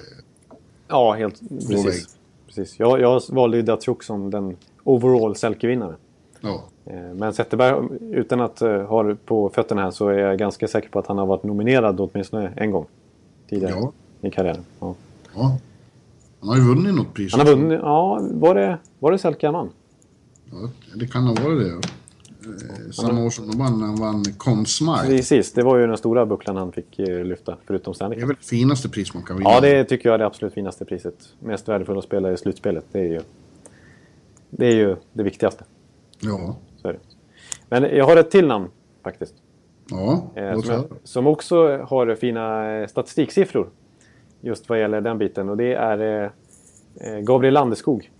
ja, 0.89 1.13
helt 1.13 1.41
precis. 1.69 2.17
precis. 2.47 2.79
Jag, 2.79 3.01
jag 3.01 3.23
valde 3.29 3.57
ju 3.57 3.63
Datsjuk 3.63 4.03
som 4.03 4.31
den 4.31 4.57
overall 4.85 5.37
Selke-vinnare. 5.37 5.97
Ja. 6.41 6.65
Eh, 6.85 7.15
men 7.15 7.35
Zetterberg, 7.35 7.99
utan 8.01 8.41
att 8.41 8.63
uh, 8.63 8.83
ha 8.83 9.03
det 9.03 9.17
på 9.17 9.49
fötterna 9.49 9.83
här, 9.83 9.91
så 9.91 10.09
är 10.09 10.19
jag 10.19 10.39
ganska 10.39 10.69
säker 10.69 10.89
på 10.89 10.99
att 10.99 11.07
han 11.07 11.19
har 11.19 11.27
varit 11.27 11.43
nominerad 11.43 12.01
åtminstone 12.01 12.53
en 12.57 12.71
gång 12.71 12.87
tidigare 13.49 13.75
ja. 13.75 13.93
i 14.21 14.31
karriären. 14.31 14.65
Ja. 14.81 14.95
Ja. 15.35 15.59
Han 16.41 16.49
har 16.49 16.57
ju 16.57 16.63
vunnit 16.63 16.95
något 16.95 17.15
pris. 17.15 17.33
Han 17.33 17.47
har 17.47 17.57
vunnit, 17.57 17.81
ja. 17.83 18.21
Var 18.33 18.55
det, 18.55 18.79
var 18.99 19.13
det 19.13 19.19
Selke? 19.19 19.47
Ja, 19.47 19.69
det 20.95 21.07
kan 21.07 21.23
ha 21.23 21.35
varit 21.35 21.59
det. 21.59 21.69
Ja. 21.69 21.81
Eh, 22.45 22.91
samma 22.91 23.25
år 23.25 23.31
som 23.31 23.51
de 23.51 23.59
vann, 23.59 23.83
han 23.83 23.97
vann 23.97 24.25
Consmite. 24.25 25.07
Precis, 25.07 25.53
det 25.53 25.63
var 25.63 25.77
ju 25.77 25.87
den 25.87 25.97
stora 25.97 26.27
bucklan 26.27 26.57
han 26.57 26.73
fick 26.73 26.99
eh, 26.99 27.25
lyfta, 27.25 27.57
förutom 27.67 27.95
Stanley 27.95 28.19
Det 28.19 28.25
är 28.25 28.27
väl 28.27 28.37
det 28.41 28.47
finaste 28.47 28.89
pris 28.89 29.15
man 29.15 29.23
kan 29.23 29.37
vinna? 29.37 29.51
Ja, 29.51 29.61
det 29.61 29.85
tycker 29.85 30.09
jag 30.09 30.15
är 30.15 30.19
det 30.19 30.27
absolut 30.27 30.55
finaste 30.55 30.85
priset. 30.85 31.15
Mest 31.41 31.69
värdefulla 31.69 32.03
spelare 32.03 32.35
i 32.35 32.37
slutspelet. 32.37 32.85
Det 32.93 32.99
är 32.99 33.09
ju 33.09 33.21
det, 34.51 34.67
är 34.67 34.75
ju 34.75 34.97
det 35.13 35.23
viktigaste. 35.23 35.65
Ja. 36.21 36.57
Så 36.83 36.89
är 36.89 36.93
det. 36.93 36.99
Men 37.69 37.97
jag 37.97 38.05
har 38.05 38.17
ett 38.17 38.31
till 38.31 38.47
namn 38.47 38.69
faktiskt. 39.05 39.35
Ja, 39.91 40.31
eh, 40.35 40.61
som, 40.61 40.85
som 41.05 41.27
också 41.27 41.77
har 41.77 42.15
fina 42.15 42.73
eh, 42.73 42.87
statistiksiffror 42.87 43.69
just 44.43 44.69
vad 44.69 44.81
gäller 44.81 45.01
den 45.01 45.19
biten. 45.19 45.49
Och 45.49 45.57
det 45.57 45.75
är 45.75 46.25
eh, 46.95 47.19
Gabriel 47.19 47.55
Landeskog. 47.55 48.11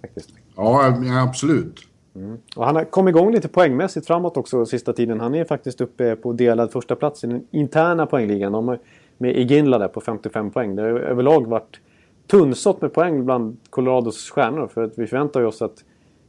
Faktiskt. 0.00 0.30
Ja, 0.56 0.94
absolut. 1.28 1.80
Mm. 2.14 2.38
Och 2.56 2.66
han 2.66 2.76
har 2.76 2.84
kommit 2.84 3.12
igång 3.12 3.32
lite 3.32 3.48
poängmässigt 3.48 4.06
framåt 4.06 4.36
också 4.36 4.66
sista 4.66 4.92
tiden. 4.92 5.20
Han 5.20 5.34
är 5.34 5.44
faktiskt 5.44 5.80
uppe 5.80 6.16
på 6.16 6.32
delad 6.32 6.72
första 6.72 6.96
plats 6.96 7.24
i 7.24 7.26
den 7.26 7.46
interna 7.50 8.06
poängligan. 8.06 8.52
De 8.52 8.78
med 9.18 9.36
Iginla 9.36 9.78
där 9.78 9.88
på 9.88 10.00
55 10.00 10.50
poäng. 10.50 10.76
Det 10.76 10.82
har 10.82 10.88
överlag 10.88 11.46
varit 11.46 11.80
tunnsått 12.26 12.82
med 12.82 12.92
poäng 12.92 13.24
bland 13.24 13.56
Colorados 13.70 14.30
stjärnor. 14.30 14.68
För 14.68 14.82
att 14.82 14.98
vi 14.98 15.06
förväntar 15.06 15.42
oss 15.42 15.62
att 15.62 15.84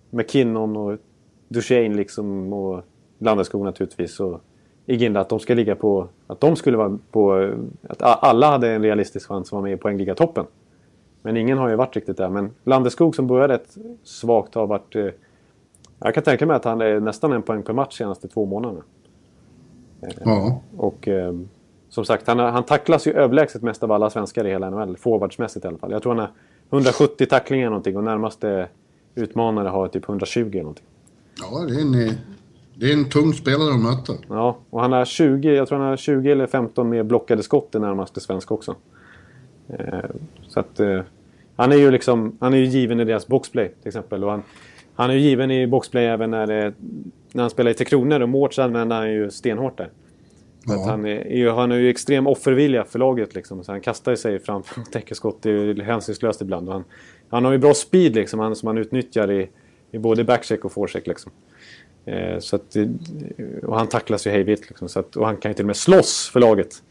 McKinnon 0.10 0.78
och 0.78 0.98
Duchene 1.48 1.96
liksom 1.96 2.54
och 2.54 2.84
Landeskog 3.20 3.66
naturligtvis 3.66 4.20
och 4.20 4.42
Iginla 4.86 5.20
att 5.20 5.30
de 5.30 5.40
ska 5.40 5.54
ligga 5.54 5.76
på... 5.76 6.08
Att 6.28 6.42
de 6.42 6.56
skulle 6.56 6.78
vara 6.78 6.98
på... 7.12 7.54
Att 7.90 8.02
alla 8.02 8.50
hade 8.50 8.72
en 8.72 8.84
realistisk 8.84 9.28
chans 9.28 9.48
att 9.48 9.52
vara 9.52 9.62
med 9.62 9.74
i 9.74 9.78
poängliga-toppen. 9.78 10.46
Men 11.22 11.38
ingen 11.38 11.58
har 11.58 11.70
ju 11.70 11.76
varit 11.76 11.96
riktigt 11.96 12.18
där. 12.18 12.30
Men 12.30 12.52
Landeskog 12.64 13.16
som 13.16 13.28
började 13.28 13.54
rätt 13.54 13.78
svagt 14.04 14.56
har 14.56 14.68
varit... 14.68 14.96
Eh, 14.96 15.08
jag 16.00 16.14
kan 16.14 16.24
tänka 16.24 16.46
mig 16.46 16.56
att 16.56 16.66
han 16.66 16.82
är 16.82 17.00
nästan 17.00 17.32
en 17.32 17.42
poäng 17.42 17.64
per 17.64 17.74
match 17.74 17.98
senaste 17.98 18.28
två 18.28 18.46
månaderna. 18.46 18.84
Eh, 20.02 20.10
ja. 20.26 20.62
Och 20.78 21.08
eh, 21.08 21.34
som 21.90 22.06
sagt, 22.06 22.28
han, 22.28 22.40
han 22.40 22.64
tacklas 22.64 23.08
ju 23.08 23.14
överlägset 23.14 23.62
mest 23.62 23.84
av 23.84 23.92
alla 23.92 24.10
svenskar 24.10 24.46
i 24.46 24.50
hela 24.50 24.70
NHL. 24.70 24.98
Forwardsmässigt 24.98 25.66
i 25.66 25.68
alla 25.68 25.78
fall. 25.78 25.92
Jag 25.92 26.04
tror 26.04 26.16
han 26.16 26.20
har 26.20 26.32
170 26.80 27.26
tacklingar 27.26 27.70
någonting 27.70 27.98
och 27.98 28.04
närmaste 28.04 28.68
utmanare 29.16 29.68
har 29.68 29.88
typ 29.88 30.10
120 30.10 30.40
eller 30.40 30.62
någonting. 30.62 30.86
Ja, 31.42 31.66
det 31.68 31.76
är 31.76 31.82
en 31.82 32.18
det 32.76 32.90
är 32.90 32.94
en 32.94 33.10
tung 33.10 33.34
spelare 33.34 33.74
att 33.74 33.80
möta. 33.80 34.14
Ja, 34.30 34.58
och 34.70 34.82
han 34.82 34.92
har 34.92 35.06
20, 35.06 35.54
jag 35.54 35.68
tror 35.68 35.78
han 35.80 35.88
har 35.88 35.98
20 35.98 36.32
eller 36.32 36.48
15 36.48 36.90
mer 36.90 37.04
blockade 37.04 37.44
skott 37.44 37.76
i 37.76 37.80
närmaste 37.80 38.20
svensk 38.20 38.52
också. 38.52 38.76
Eh, 39.70 40.10
så 40.48 40.60
att 40.60 40.80
eh, 40.80 41.02
han 41.56 41.72
är 41.72 41.76
ju 41.76 41.92
liksom, 41.92 42.38
han 42.40 42.54
är 42.54 42.58
ju 42.58 42.66
given 42.66 43.00
i 43.00 43.06
deras 43.06 43.28
boxplay 43.28 43.70
till 43.82 43.88
exempel. 43.88 44.24
Och 44.24 44.32
han, 44.32 44.44
han 44.96 45.10
är 45.10 45.14
ju 45.14 45.20
given 45.20 45.52
i 45.52 45.68
boxplay 45.68 46.06
även 46.06 46.32
när, 46.32 46.48
det, 46.48 46.74
när 47.32 47.44
han 47.44 47.50
spelar 47.50 47.72
i 47.72 47.74
Tre 47.74 47.86
Kronor 47.86 48.20
och 48.20 48.30
Mårts 48.30 48.60
använder 48.60 48.96
han 48.96 49.12
ju 49.12 49.32
stenhårt 49.32 49.78
där. 49.78 49.90
Ja. 50.66 50.86
han, 50.90 51.06
är, 51.06 51.50
han 51.50 51.72
har 51.72 51.78
ju 51.78 51.90
extrem 51.90 52.28
offervilja 52.28 52.84
för 52.84 53.00
laget 53.00 53.36
liksom. 53.36 53.64
Så 53.64 53.72
han 53.72 53.82
kastar 53.82 54.16
sig 54.16 54.40
fram 54.40 54.62
och 54.62 54.92
täcker 54.92 55.16
skott. 55.16 55.38
Det 55.42 55.52
är 55.52 55.82
hänsynslöst 55.82 56.42
ibland. 56.42 56.70
Han, 56.70 56.84
han 57.30 57.46
har 57.46 57.52
ju 57.52 57.58
bra 57.58 57.74
speed 57.74 58.16
liksom, 58.16 58.40
han, 58.40 58.56
som 58.56 58.68
han 58.68 58.78
utnyttjar 58.78 59.32
i, 59.32 59.50
i 59.92 59.98
både 59.98 60.24
backcheck 60.24 60.66
och 60.66 60.72
forecheck 60.72 61.08
liksom. 61.08 61.32
Eh, 62.06 62.40
så 62.40 62.56
att, 62.56 62.76
eh, 62.76 62.88
och 63.64 63.78
han 63.78 63.88
tacklas 63.88 64.28
ju 64.28 64.32
hejvilt. 64.32 64.70
Liksom, 64.70 64.90
så 64.90 65.00
att, 65.00 65.16
och 65.16 65.26
han 65.26 65.38
kan 65.38 65.52
ju 65.52 65.54
till 65.54 65.66
och 65.66 65.68
med 65.68 65.76
slåss 65.76 66.30
för 66.34 66.40
laget. 66.40 66.84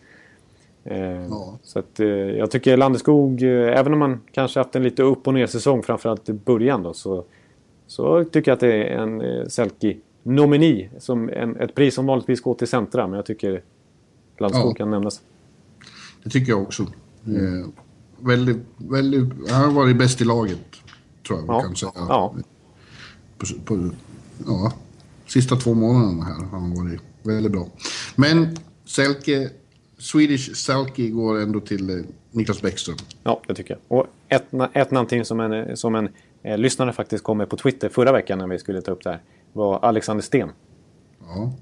Eh, 0.84 1.00
ja. 1.00 1.58
Så 1.62 1.78
att, 1.78 1.98
jag 2.36 2.50
tycker 2.50 2.76
Landeskog, 2.76 3.42
även 3.42 3.94
om 3.94 4.00
han 4.00 4.20
kanske 4.32 4.60
haft 4.60 4.76
en 4.76 4.82
lite 4.82 5.02
upp 5.02 5.26
och 5.26 5.34
ner 5.34 5.46
säsong 5.46 5.82
framförallt 5.82 6.28
i 6.28 6.32
början 6.32 6.82
då, 6.82 6.92
så, 6.92 7.24
så 7.86 8.24
tycker 8.24 8.50
jag 8.50 8.56
att 8.56 8.60
det 8.60 8.84
är 8.84 8.98
en 8.98 9.50
Selke-nomini. 9.50 10.90
ett 11.60 11.74
pris 11.74 11.94
som 11.94 12.06
vanligtvis 12.06 12.40
går 12.40 12.54
till 12.54 12.68
centra, 12.68 13.06
men 13.06 13.16
jag 13.16 13.26
tycker 13.26 13.62
Landeskog 14.38 14.70
ja. 14.70 14.74
kan 14.74 14.90
nämnas. 14.90 15.22
Det 16.24 16.30
tycker 16.30 16.52
jag 16.52 16.62
också. 16.62 16.86
Mm. 17.26 17.62
Eh, 17.62 17.68
väldigt, 18.18 18.58
väldigt, 18.76 19.50
han 19.50 19.64
har 19.64 19.70
varit 19.72 19.98
bäst 19.98 20.20
i 20.20 20.24
laget, 20.24 20.58
tror 21.26 21.38
jag 21.38 21.48
ja. 21.48 21.60
kan 21.60 21.76
säga. 21.76 21.92
Ja. 21.94 22.34
På, 23.38 23.46
på, 23.64 23.90
ja, 24.46 24.72
sista 25.30 25.56
två 25.56 25.74
månaderna 25.74 26.24
här 26.24 26.34
har 26.34 26.60
han 26.60 26.74
varit 26.74 27.00
väldigt 27.22 27.52
bra. 27.52 27.66
Men 28.16 28.56
Selke, 28.84 29.50
Swedish 29.98 30.54
Selke 30.54 31.08
går 31.08 31.40
ändå 31.40 31.60
till 31.60 31.90
eh, 31.90 32.04
Niklas 32.30 32.62
Bäckström. 32.62 32.96
Ja, 33.22 33.42
det 33.46 33.54
tycker 33.54 33.74
jag. 33.74 33.98
Och 33.98 34.06
ett, 34.28 34.46
ett 34.72 34.90
namn 34.90 35.24
som 35.24 35.40
en, 35.40 35.76
som 35.76 35.94
en 35.94 36.08
eh, 36.42 36.58
lyssnare 36.58 36.92
faktiskt 36.92 37.24
kom 37.24 37.38
med 37.38 37.48
på 37.48 37.56
Twitter 37.56 37.88
förra 37.88 38.12
veckan 38.12 38.38
när 38.38 38.46
vi 38.46 38.58
skulle 38.58 38.82
ta 38.82 38.92
upp 38.92 39.04
det 39.04 39.10
här 39.10 39.20
var 39.52 39.78
Alexander 39.78 40.22
Sten. 40.22 40.48
Ja, 41.20 41.52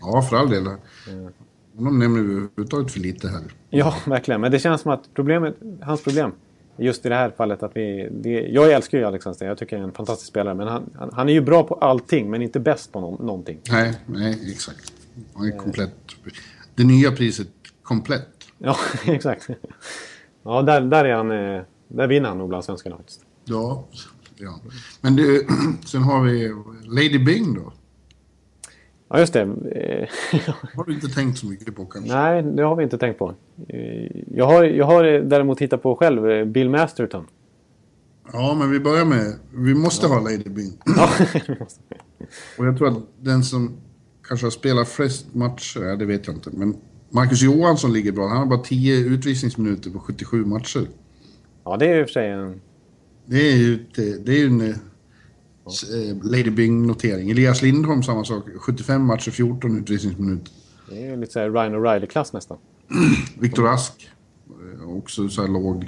ja 0.00 0.22
för 0.22 0.36
all 0.36 0.50
del. 0.50 0.66
Mm. 0.66 1.32
Honom 1.76 1.98
nämner 1.98 2.20
vi 2.20 2.32
överhuvudtaget 2.32 2.92
för 2.92 3.00
lite 3.00 3.28
här. 3.28 3.42
Ja, 3.70 3.94
verkligen. 4.06 4.40
Men 4.40 4.52
det 4.52 4.58
känns 4.58 4.80
som 4.80 4.92
att 4.92 5.14
problemet, 5.14 5.56
hans 5.82 6.02
problem 6.02 6.32
just 6.80 7.06
i 7.06 7.08
det 7.08 7.14
här 7.14 7.30
fallet 7.30 7.62
att 7.62 7.76
vi... 7.76 8.08
Det, 8.10 8.30
jag 8.30 8.72
älskar 8.72 8.98
ju 8.98 9.04
Alexander 9.04 9.34
Sten. 9.34 9.48
Jag 9.48 9.58
tycker 9.58 9.76
han 9.76 9.84
är 9.84 9.88
en 9.88 9.94
fantastisk 9.94 10.28
spelare. 10.28 10.54
Men 10.54 10.68
han, 10.68 10.90
han, 10.98 11.10
han 11.12 11.28
är 11.28 11.32
ju 11.32 11.40
bra 11.40 11.62
på 11.64 11.74
allting, 11.74 12.30
men 12.30 12.42
inte 12.42 12.60
bäst 12.60 12.92
på 12.92 13.00
no, 13.00 13.24
någonting. 13.24 13.60
Nej, 13.70 13.94
nej, 14.06 14.52
exakt. 14.52 14.92
Han 15.34 15.46
är 15.46 15.58
komplett. 15.58 15.94
Det 16.74 16.84
nya 16.84 17.12
priset, 17.12 17.48
komplett. 17.82 18.28
Ja, 18.58 18.76
exakt. 19.06 19.48
Ja, 20.42 20.62
där, 20.62 20.80
där 20.80 21.04
är 21.04 21.14
han... 21.14 21.30
Eh, 21.30 21.62
där 21.88 22.06
vinner 22.06 22.28
han 22.28 22.38
nog 22.38 22.48
bland 22.48 22.64
svenskarna 22.64 22.96
faktiskt. 22.96 23.20
Ja, 23.44 23.88
ja. 24.36 24.60
Men 25.00 25.16
det, 25.16 25.46
sen 25.86 26.02
har 26.02 26.22
vi 26.22 26.54
Lady 26.84 27.18
Bing 27.18 27.54
då. 27.54 27.72
Ja, 29.12 29.18
just 29.18 29.32
det. 29.32 29.40
har 30.74 30.84
du 30.86 30.94
inte 30.94 31.08
tänkt 31.08 31.38
så 31.38 31.46
mycket 31.46 31.76
på 31.76 31.84
kanske? 31.84 32.14
Nej, 32.14 32.42
det 32.42 32.62
har 32.62 32.76
vi 32.76 32.84
inte 32.84 32.98
tänkt 32.98 33.18
på. 33.18 33.34
Jag 34.26 34.46
har, 34.46 34.64
jag 34.64 34.86
har 34.86 35.04
däremot 35.04 35.60
hittat 35.60 35.82
på 35.82 35.96
själv 35.96 36.30
eh, 36.30 36.44
Bill 36.44 36.70
Masterton. 36.70 37.26
Ja, 38.32 38.54
men 38.58 38.70
vi 38.70 38.80
börjar 38.80 39.04
med... 39.04 39.34
Vi 39.54 39.74
måste 39.74 40.06
ja. 40.06 40.12
ha 40.12 40.20
Lady 40.20 40.50
Bing. 40.50 40.72
Ja, 40.96 41.10
Och 42.58 42.66
jag 42.66 42.78
tror 42.78 42.88
att 42.88 42.98
den 43.20 43.44
som 43.44 43.76
kanske 44.28 44.46
har 44.46 44.50
spelat 44.50 44.88
flest 44.88 45.34
matcher, 45.34 45.96
det 45.96 46.04
vet 46.04 46.26
jag 46.26 46.36
inte, 46.36 46.50
men 46.52 46.76
Marcus 47.10 47.42
Johansson 47.42 47.92
ligger 47.92 48.12
bra. 48.12 48.28
Han 48.28 48.38
har 48.38 48.46
bara 48.46 48.62
10 48.62 48.96
utvisningsminuter 48.96 49.90
på 49.90 49.98
77 49.98 50.44
matcher. 50.44 50.88
Ja, 51.64 51.76
det 51.76 51.86
är 51.86 52.02
och 52.02 52.08
för 52.08 52.12
sig 52.12 52.30
en... 52.30 52.60
Det 53.26 53.52
är 53.52 53.56
ju, 53.56 53.74
ett, 53.74 54.24
det 54.26 54.32
är 54.32 54.38
ju 54.38 54.46
en 54.46 54.74
eh, 55.70 56.16
Lady 56.22 56.50
Bing-notering. 56.50 57.30
Elias 57.30 57.62
Lindholm 57.62 58.02
samma 58.02 58.24
sak. 58.24 58.44
75 58.60 59.02
matcher, 59.04 59.30
14 59.30 59.78
utvisningsminuter. 59.78 60.52
Det 60.90 61.02
är 61.06 61.10
ju 61.10 61.16
lite 61.16 61.32
så 61.32 61.38
här 61.40 61.50
Ryan 61.50 61.74
O'Reilly-klass 61.74 62.32
nästan. 62.34 62.58
Viktor 63.40 63.62
Rask. 63.62 64.10
eh, 64.82 64.90
Också 64.96 65.28
så 65.28 65.40
här 65.42 65.48
låg. 65.48 65.84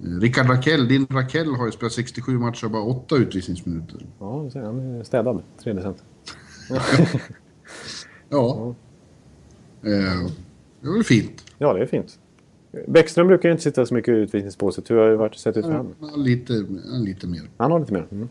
Eh, 0.00 0.20
Rickard 0.20 0.50
Rakell. 0.50 0.88
Din 0.88 1.06
Rakell 1.10 1.54
har 1.54 1.66
ju 1.66 1.72
spelat 1.72 1.92
67 1.92 2.38
matcher 2.38 2.64
och 2.64 2.70
bara 2.70 2.82
8 2.82 3.16
utvisningsminuter. 3.16 4.06
Ja, 4.20 4.50
ser, 4.52 4.62
han 4.62 4.80
är 4.80 5.02
städad. 5.04 5.42
Tredje 5.62 5.82
center. 5.82 6.04
Ja. 8.28 8.74
Eh, 9.82 10.30
det 10.80 10.88
var 10.88 10.94
väl 10.94 11.04
fint. 11.04 11.44
Ja, 11.58 11.72
det 11.72 11.80
är 11.82 11.86
fint. 11.86 12.18
Bäckström 12.88 13.26
brukar 13.26 13.48
ju 13.48 13.52
inte 13.52 13.62
sitta 13.62 13.86
så 13.86 13.94
mycket 13.94 14.08
i 14.08 14.16
utvisningsbåset. 14.16 14.90
Hur 14.90 14.96
har 14.96 15.08
det 15.10 15.16
varit 15.16 15.34
sett 15.34 15.56
ut 15.56 15.64
för 15.64 15.72
honom? 15.72 15.94
Ja, 16.00 16.16
lite, 16.16 16.52
ja, 16.52 16.98
lite 16.98 17.26
mer. 17.26 17.42
Han 17.56 17.70
har 17.72 17.80
lite 17.80 17.92
mer. 17.92 18.06
Mm. 18.10 18.28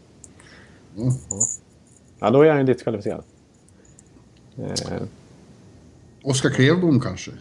Ja. 0.95 1.11
Ja, 2.19 2.29
då 2.29 2.41
är 2.41 2.49
han 2.49 2.59
ju 2.59 2.73
diskvalificerad. 2.73 3.23
Eh, 4.57 5.01
Oskar 6.23 6.49
Klevbom 6.49 6.99
kanske. 6.99 7.31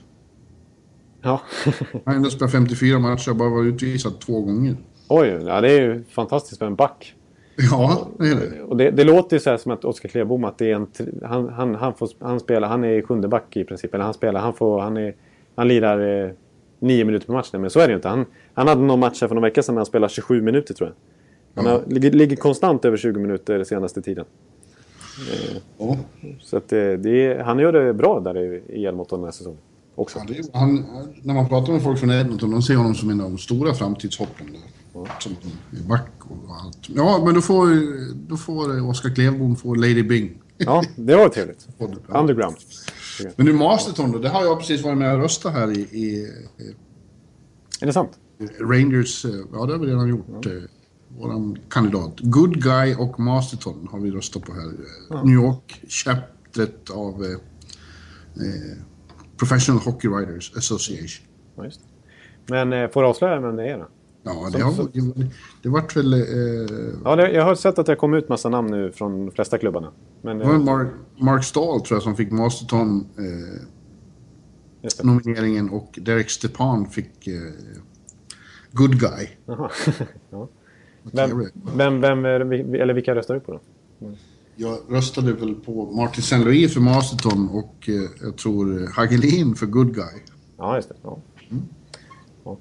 ja. 1.22 1.40
Han 1.92 2.00
har 2.04 2.14
ändå 2.14 2.30
spelat 2.30 2.52
54 2.52 2.98
matcher 2.98 3.30
och 3.30 3.36
bara 3.36 3.48
varit 3.48 3.74
utvisad 3.74 4.20
två 4.20 4.40
gånger. 4.40 4.76
Oj, 5.08 5.28
ja, 5.28 5.60
det 5.60 5.70
är 5.70 5.80
ju 5.80 6.04
fantastiskt 6.04 6.58
för 6.58 6.66
en 6.66 6.74
back. 6.74 7.14
Ja, 7.70 8.08
det 8.18 8.28
är 8.28 8.34
det. 8.34 8.62
Och 8.62 8.76
det, 8.76 8.90
det 8.90 9.04
låter 9.04 9.36
ju 9.36 9.40
så 9.40 9.50
här 9.50 9.56
som 9.56 9.72
att 9.72 9.84
Oskar 9.84 10.08
Klevbom 10.08 10.44
att 10.44 10.58
det 10.58 10.70
är 10.70 10.74
en... 10.74 10.86
Han, 11.22 11.48
han, 11.48 11.74
han, 11.74 11.94
får, 11.94 12.08
han 12.20 12.40
spelar... 12.40 12.68
Han 12.68 12.84
är 12.84 13.02
sjunde 13.02 13.28
back 13.28 13.56
i 13.56 13.64
princip. 13.64 13.94
Eller 13.94 14.04
han 14.04 14.14
spelar... 14.14 14.40
Han, 14.40 14.54
får, 14.54 14.80
han, 14.80 14.96
är, 14.96 15.14
han 15.54 15.68
lirar 15.68 16.24
eh, 16.24 16.30
nio 16.78 17.04
minuter 17.04 17.26
per 17.26 17.32
match. 17.32 17.50
nu, 17.52 17.58
Men 17.58 17.70
så 17.70 17.80
är 17.80 17.86
det 17.86 17.90
ju 17.90 17.96
inte. 17.96 18.08
Han, 18.08 18.26
han 18.54 18.68
hade 18.68 18.80
någon 18.80 19.00
match 19.00 19.20
här 19.20 19.28
för 19.28 19.34
några 19.34 19.48
veckor 19.48 19.62
sedan 19.62 19.74
när 19.74 19.80
han 19.80 19.86
spelade 19.86 20.12
27 20.12 20.42
minuter 20.42 20.74
tror 20.74 20.88
jag. 20.88 20.96
Han 21.54 21.66
har, 21.66 21.84
ligger, 21.86 22.10
ligger 22.10 22.36
konstant 22.36 22.84
över 22.84 22.96
20 22.96 23.20
minuter 23.20 23.64
senaste 23.64 24.02
tiden. 24.02 24.24
Ja. 25.78 25.96
Så 26.40 26.60
det, 26.68 26.96
det 26.96 27.42
han 27.44 27.58
gör 27.58 27.72
det 27.72 27.94
bra 27.94 28.20
där 28.20 28.38
i, 28.38 28.62
i 28.68 28.84
Edmonton 28.84 29.18
den 29.20 29.24
här 29.24 29.32
säsongen. 29.32 29.58
Också. 29.94 30.18
Ja, 30.28 30.34
är, 30.34 30.58
han, 30.58 30.84
när 31.22 31.34
man 31.34 31.48
pratar 31.48 31.72
med 31.72 31.82
folk 31.82 31.98
från 31.98 32.10
Edmonton, 32.10 32.50
de 32.50 32.62
ser 32.62 32.74
honom 32.76 32.94
som 32.94 33.10
en 33.10 33.20
av 33.20 33.30
de 33.30 33.38
stora 33.38 33.74
framtidshoppen 33.74 34.46
där. 34.52 34.60
Som 35.18 35.36
back 35.88 36.10
och 36.18 36.56
allt. 36.64 36.78
Ja, 36.88 37.22
men 37.24 37.34
då 37.34 37.40
får, 37.40 37.66
då 38.28 38.36
får 38.36 38.88
Oskar 38.90 39.10
Klevbom 39.14 39.56
få 39.56 39.74
Lady 39.74 40.02
Bing. 40.02 40.42
Ja, 40.58 40.82
det 40.96 41.16
var 41.16 41.28
trevligt. 41.28 41.68
Underground. 42.08 42.56
Men 43.36 43.46
nu 43.46 43.52
Masterton 43.52 44.12
då, 44.12 44.18
det 44.18 44.28
har 44.28 44.44
jag 44.44 44.58
precis 44.58 44.82
varit 44.84 44.98
med 44.98 45.14
och 45.14 45.20
röstat 45.20 45.52
här 45.52 45.70
i, 45.70 45.80
i 45.80 46.26
Är 47.80 47.86
det 47.86 47.92
sant? 47.92 48.10
Rangers, 48.60 49.24
eh, 49.24 49.30
ja 49.52 49.66
det 49.66 49.72
har 49.72 49.78
vi 49.78 49.86
redan 49.86 50.08
gjort. 50.08 50.46
eh, 50.46 50.52
Våran 51.18 51.58
kandidat. 51.68 52.20
Good 52.20 52.62
Guy 52.62 52.94
och 52.94 53.20
Masterton 53.20 53.88
har 53.90 54.00
vi 54.00 54.10
röstat 54.10 54.42
på 54.42 54.52
här. 54.52 54.72
Eh, 55.10 55.24
New 55.24 55.34
York, 55.34 55.80
chaptret 55.88 56.90
av 56.90 57.24
eh, 57.24 57.30
eh, 57.30 58.78
Professional 59.36 59.80
Hockey 59.80 60.08
Writers 60.08 60.56
Association. 60.56 61.26
Ja, 61.56 61.62
det. 61.62 61.70
Men 62.46 62.72
eh, 62.72 62.90
får 62.90 63.02
du 63.02 63.08
avslöja 63.08 63.40
vem 63.40 63.56
det 63.56 63.68
är 63.70 63.78
då? 63.78 63.88
Ja, 64.24 64.48
det, 64.52 64.60
har, 64.62 64.88
det 65.62 65.68
vart 65.68 65.96
väl... 65.96 66.12
Eh, 66.12 66.18
Ja, 67.04 67.16
det, 67.16 67.30
jag 67.32 67.44
har 67.44 67.54
sett 67.54 67.78
att 67.78 67.86
det 67.86 67.92
har 67.92 67.96
kommit 67.96 68.24
ut 68.24 68.28
massa 68.28 68.48
namn 68.48 68.70
nu 68.70 68.92
från 68.92 69.26
de 69.26 69.32
flesta 69.32 69.58
klubbarna. 69.58 69.92
Men, 70.22 70.38
det 70.38 70.44
var 70.44 70.54
eh, 70.54 70.60
Mark, 70.60 70.88
Mark 71.18 71.44
Stahl 71.44 71.80
tror 71.80 71.96
jag 71.96 72.02
som 72.02 72.16
fick 72.16 72.30
Masterton 72.30 73.06
eh, 73.18 73.60
det. 74.82 75.04
nomineringen 75.04 75.70
och 75.70 75.98
Derek 76.02 76.30
Stepan 76.30 76.86
fick 76.90 77.28
Good 78.72 79.00
Guy. 79.00 79.28
Ja. 80.30 80.48
Vem, 81.02 81.50
vem, 81.76 82.00
vem, 82.00 82.52
eller 82.74 82.94
vilka 82.94 83.14
röstar 83.14 83.34
du 83.34 83.40
på 83.40 83.52
då? 83.52 83.60
Jag 84.56 84.78
röstade 84.88 85.32
väl 85.32 85.54
på 85.54 85.84
Martin 85.92 86.20
St. 86.20 86.36
Louis 86.38 86.74
för 86.74 86.80
Masterton 86.80 87.48
och 87.48 87.88
eh, 87.88 87.94
jag 88.22 88.36
tror 88.36 88.82
eh, 88.82 88.88
Hagelin 88.90 89.54
för 89.54 89.66
Good 89.66 89.94
Guy. 89.94 90.22
Ja, 90.58 90.76
just 90.76 90.88
det. 90.88 90.94
Ja. 91.02 91.18
Ja. 92.44 92.56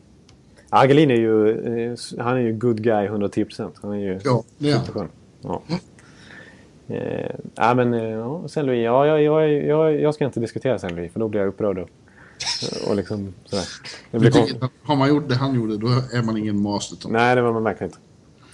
Agelin 0.70 1.12
är 1.12 1.16
ju, 1.16 1.50
eh, 1.92 1.98
han 2.20 2.38
är 2.38 2.42
ju 2.42 2.54
good 2.54 2.84
guy 2.84 3.08
110%. 3.08 3.72
Han 3.82 3.92
är 3.92 3.98
ju 3.98 4.20
Ja, 4.24 4.44
det 4.58 4.70
är 4.70 4.74
han. 4.76 4.86
superskön. 4.86 5.10
Ja. 5.42 5.62
Eh, 6.88 7.32
ja, 7.56 7.74
men 7.74 7.94
eh, 7.94 8.04
ja, 8.04 8.48
Saint 8.48 8.68
Louis. 8.68 8.86
Ja, 8.86 9.06
jag, 9.08 9.24
jag, 9.24 9.52
jag, 9.64 10.02
jag 10.02 10.14
ska 10.16 10.26
inte 10.26 10.40
diskutera 10.40 10.80
Saint 10.80 10.96
Louis 10.96 11.12
för 11.12 11.20
då 11.20 11.28
blir 11.28 11.40
jag 11.42 11.48
upprörd. 11.48 11.78
Och, 11.80 11.90
och 12.90 12.96
liksom 12.96 13.34
sådär. 13.46 13.66
Det 14.12 14.20
blir 14.20 14.32
tycker 14.32 14.70
Har 14.84 14.96
man 14.96 15.10
gjort 15.10 15.30
det 15.30 15.36
han 15.36 15.56
gjorde, 15.56 15.78
då 15.78 15.88
är 15.88 16.24
man 16.26 16.38
ingen 16.38 16.62
Masterton. 16.62 17.12
Nej, 17.12 17.36
det 17.36 17.42
var 17.42 17.54
man 17.54 17.64
verkligen 17.64 17.90
inte. 17.90 18.00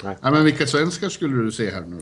Nej, 0.03 0.15
men 0.21 0.43
vilka 0.43 0.65
svenskar 0.65 1.09
skulle 1.09 1.43
du 1.43 1.51
se 1.51 1.69
här 1.69 1.81
nu? 1.81 1.97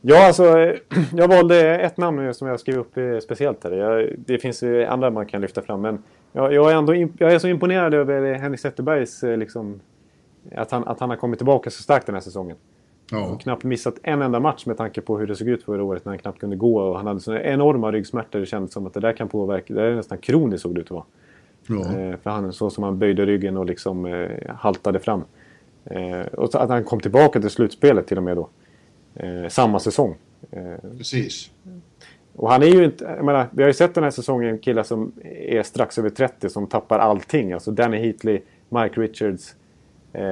Ja, 0.00 0.26
alltså, 0.26 0.44
jag 1.12 1.28
valde 1.28 1.78
ett 1.78 1.96
namn 1.96 2.34
som 2.34 2.48
jag 2.48 2.60
skrev 2.60 2.78
upp 2.78 2.96
eh, 2.96 3.18
speciellt 3.18 3.64
här. 3.64 3.70
Jag, 3.70 4.08
det 4.18 4.38
finns 4.38 4.62
ju 4.62 4.84
andra 4.84 5.10
man 5.10 5.26
kan 5.26 5.40
lyfta 5.40 5.62
fram, 5.62 5.80
men 5.80 6.02
jag, 6.32 6.52
jag, 6.54 6.72
är, 6.72 6.76
ändå, 6.76 6.94
jag 6.94 7.32
är 7.32 7.38
så 7.38 7.48
imponerad 7.48 7.94
över 7.94 8.34
Henrik 8.34 8.60
Zetterbergs... 8.60 9.22
eh, 9.22 9.36
Liksom, 9.36 9.80
att, 10.56 10.70
han, 10.70 10.84
att 10.88 11.00
han 11.00 11.10
har 11.10 11.16
kommit 11.16 11.38
tillbaka 11.38 11.70
så 11.70 11.82
starkt 11.82 12.06
den 12.06 12.14
här 12.14 12.20
säsongen. 12.22 12.56
Ja, 13.10 13.26
Och 13.26 13.40
knappt 13.40 13.64
missat 13.64 13.94
en 14.02 14.22
enda 14.22 14.40
match 14.40 14.66
med 14.66 14.76
tanke 14.76 15.00
på 15.00 15.18
hur 15.18 15.26
det 15.26 15.36
såg 15.36 15.48
ut 15.48 15.62
förra 15.64 15.84
året 15.84 16.04
när 16.04 16.10
han 16.12 16.18
knappt 16.18 16.38
kunde 16.40 16.56
gå. 16.56 16.80
Och 16.82 16.96
han 16.96 17.06
hade 17.06 17.20
så 17.20 17.34
enorma 17.34 17.92
ryggsmärtor. 17.92 18.40
Det 18.40 18.46
kändes 18.46 18.72
som 18.72 18.86
att 18.86 18.94
det 18.94 19.00
där 19.00 19.12
kan 19.12 19.28
påverka. 19.28 19.74
Det 19.74 19.82
är 19.82 19.94
nästan 19.94 20.18
kroniskt 20.18 20.62
såg 20.62 20.74
det 20.74 20.80
ut 20.80 20.86
att 20.86 20.90
vara. 20.90 21.04
ja. 21.66 21.98
Eh, 21.98 22.16
för 22.22 22.30
han 22.30 22.52
så 22.52 22.70
som 22.70 22.84
han 22.84 22.98
böjde 22.98 23.26
ryggen 23.26 23.56
och 23.56 23.66
liksom 23.66 24.06
eh, 24.06 24.30
haltade 24.56 24.98
fram. 24.98 25.24
Eh, 25.84 26.20
och 26.20 26.54
att 26.54 26.70
han 26.70 26.84
kom 26.84 27.00
tillbaka 27.00 27.40
till 27.40 27.50
slutspelet 27.50 28.06
till 28.06 28.16
och 28.16 28.22
med 28.22 28.36
då. 28.36 28.48
Eh, 29.14 29.48
samma 29.48 29.80
säsong. 29.80 30.16
Eh, 30.50 30.90
precis. 30.98 31.50
och 32.36 32.50
han 32.50 32.62
är 32.62 32.66
ju 32.66 32.84
inte... 32.84 33.04
Jag 33.04 33.24
menar, 33.24 33.46
vi 33.50 33.62
har 33.62 33.68
ju 33.68 33.74
sett 33.74 33.94
den 33.94 34.04
här 34.04 34.10
säsongen 34.10 34.58
killar 34.58 34.82
som 34.82 35.12
är 35.24 35.62
strax 35.62 35.98
över 35.98 36.10
30 36.10 36.48
som 36.48 36.66
tappar 36.66 36.98
allting. 36.98 37.52
Alltså 37.52 37.70
Danny 37.70 37.98
Heatley, 37.98 38.40
Mike 38.68 39.00
Richards. 39.00 39.54
Eh, 40.12 40.22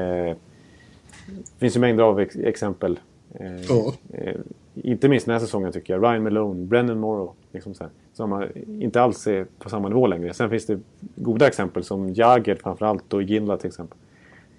det 1.26 1.58
finns 1.58 1.76
ju 1.76 1.80
mängder 1.80 2.04
av 2.04 2.20
ex 2.20 2.36
exempel. 2.36 2.98
Eh, 3.34 4.34
inte 4.74 5.08
minst 5.08 5.26
den 5.26 5.32
här 5.32 5.40
säsongen 5.40 5.72
tycker 5.72 5.92
jag. 5.92 6.02
Ryan 6.02 6.22
Malone, 6.22 6.66
Brennan 6.66 6.98
Morrow. 6.98 7.34
Liksom 7.52 7.74
så 7.74 7.84
här, 7.84 7.90
som 8.12 8.46
inte 8.66 9.02
alls 9.02 9.26
är 9.26 9.46
på 9.58 9.70
samma 9.70 9.88
nivå 9.88 10.06
längre. 10.06 10.34
Sen 10.34 10.50
finns 10.50 10.66
det 10.66 10.80
goda 11.16 11.46
exempel 11.46 11.84
som 11.84 12.14
Jagger 12.14 12.54
framförallt 12.54 13.12
och 13.12 13.22
Ginla 13.22 13.56
till 13.56 13.68
exempel. 13.68 13.98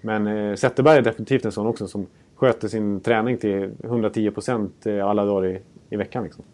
Men 0.02 0.26
eh, 0.26 0.54
Zetterberg 0.54 0.98
är 0.98 1.02
definitivt 1.02 1.44
en 1.44 1.52
sån 1.52 1.66
också 1.66 1.88
som 1.88 2.06
sköter 2.34 2.68
sin 2.68 3.00
träning 3.00 3.36
till 3.38 3.70
110 3.84 4.30
procent 4.30 4.86
alla 4.86 5.24
dagar 5.24 5.46
i, 5.48 5.58
i 5.90 5.96
veckan. 5.96 6.24
Liksom 6.24 6.44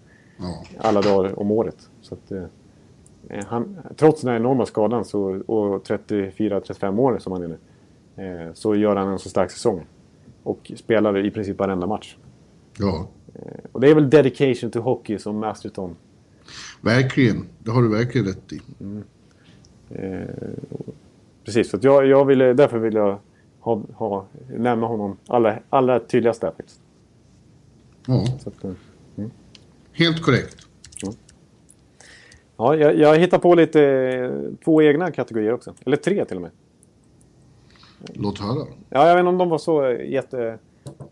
Ja. 0.41 0.65
alla 0.79 1.01
dagar 1.03 1.39
om 1.41 1.51
året. 1.51 1.89
Så 2.01 2.15
att, 2.15 2.33
eh, 2.33 3.45
han, 3.47 3.79
trots 3.97 4.21
den 4.21 4.31
här 4.31 4.37
enorma 4.37 4.67
skadan 4.67 5.05
så, 5.05 5.43
och 5.47 5.83
34-35 5.89 6.99
år 7.01 7.19
som 7.19 7.33
han 7.33 7.43
är 7.43 7.49
nu. 7.49 7.59
Eh, 8.25 8.53
så 8.55 8.75
gör 8.75 8.97
han 8.97 9.09
en 9.09 9.19
så 9.19 9.29
stark 9.29 9.51
säsong. 9.51 9.87
Och 10.43 10.73
spelar 10.77 11.19
i 11.27 11.31
princip 11.31 11.59
varenda 11.59 11.87
match. 11.87 12.17
ja, 12.79 13.07
Eh, 13.35 13.43
och 13.73 13.81
det 13.81 13.89
är 13.91 13.95
väl 13.95 14.11
dedication 14.11 14.71
to 14.71 14.81
hockey 14.81 15.19
som 15.19 15.39
Masterton. 15.39 15.97
verkligen. 16.81 17.45
Det 17.59 17.71
har 17.71 17.83
du 17.83 17.89
verkligen 17.89 18.27
rätt 18.27 18.53
i. 18.53 18.61
Eh, 19.91 20.29
och- 20.71 20.95
precis, 21.45 21.71
så 21.71 21.79
jag, 21.81 22.07
jag 22.07 22.25
ville, 22.25 22.53
därför 22.53 22.79
vill 22.79 22.95
jag 22.95 23.19
ha, 23.75 23.83
ha, 23.95 24.27
nämna 24.57 24.87
honom 24.87 25.17
allra, 25.27 25.59
allra 25.71 26.01
tydligast 26.01 26.41
där 26.41 26.51
faktiskt. 26.57 26.81
Ja, 28.07 28.25
Så 28.41 28.49
att, 28.49 28.65
eh, 28.65 28.71
helt 29.93 30.23
korrekt. 30.23 30.57
ja, 32.57 32.77
jag, 32.77 32.97
jag 32.99 33.19
hittar 33.19 33.39
på 33.39 33.55
lite 33.55 33.83
eh, 33.85 34.31
två 34.65 34.83
egna 34.83 35.11
kategorier 35.11 35.53
också. 35.53 35.75
Eller 35.87 35.97
tre 35.97 36.25
till 36.25 36.37
och 36.37 36.43
med. 36.43 36.51
Låt 38.15 38.39
höra. 38.39 38.67
Ja, 38.91 39.09
jag 39.09 39.15
vet 39.15 39.21
inte 39.21 39.29
om 39.29 39.39
de 39.39 39.49
var 39.49 39.59
så 39.59 39.91
jätte... 39.91 40.59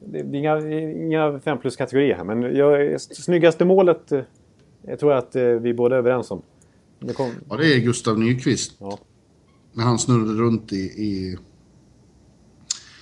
Det 0.01 0.19
är 0.19 0.35
inga, 0.35 0.59
inga 0.91 1.41
5 1.41 1.59
plus-kategorier 1.59 2.17
här, 2.17 2.25
men 2.25 2.57
jag, 2.57 3.01
snyggaste 3.01 3.65
målet 3.65 4.13
eh, 4.13 4.21
jag 4.83 4.99
tror 4.99 5.13
jag 5.13 5.19
att 5.19 5.37
eh, 5.37 5.43
vi 5.45 5.75
båda 5.75 5.95
är 5.95 5.99
överens 5.99 6.31
om. 6.31 6.43
Det 7.01 7.13
kom, 7.13 7.31
Ja, 7.51 7.57
det 7.57 7.75
är 7.75 7.79
Gustav 7.81 8.19
Nyqvist. 8.19 8.77
ja, 8.79 8.99
När 9.73 9.85
han 9.85 9.99
snurrade 9.99 10.33
runt 10.41 10.73
i, 10.73 10.77
i 10.77 11.37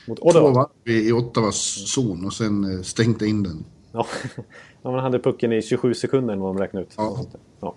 mot 0.07 0.19
två 0.19 0.27
Ottawa. 0.29 0.51
varv 0.51 0.69
i, 0.85 1.13
Ottawas 1.13 1.93
zon 1.95 2.27
och 2.27 2.33
sen 2.33 2.75
eh, 2.75 2.83
stängde 2.83 3.27
in 3.27 3.43
den. 3.43 3.65
Ja. 3.93 4.07
ja, 4.83 4.91
man 4.91 5.01
hade 5.01 5.19
pucken 5.19 5.53
i 5.53 5.63
27 5.63 5.95
sekunder 5.95 6.37
när 6.37 6.45
de 6.45 6.59
räknade 6.59 6.87
ut. 6.87 6.95
Ja. 6.97 7.19
Ja. 7.61 7.75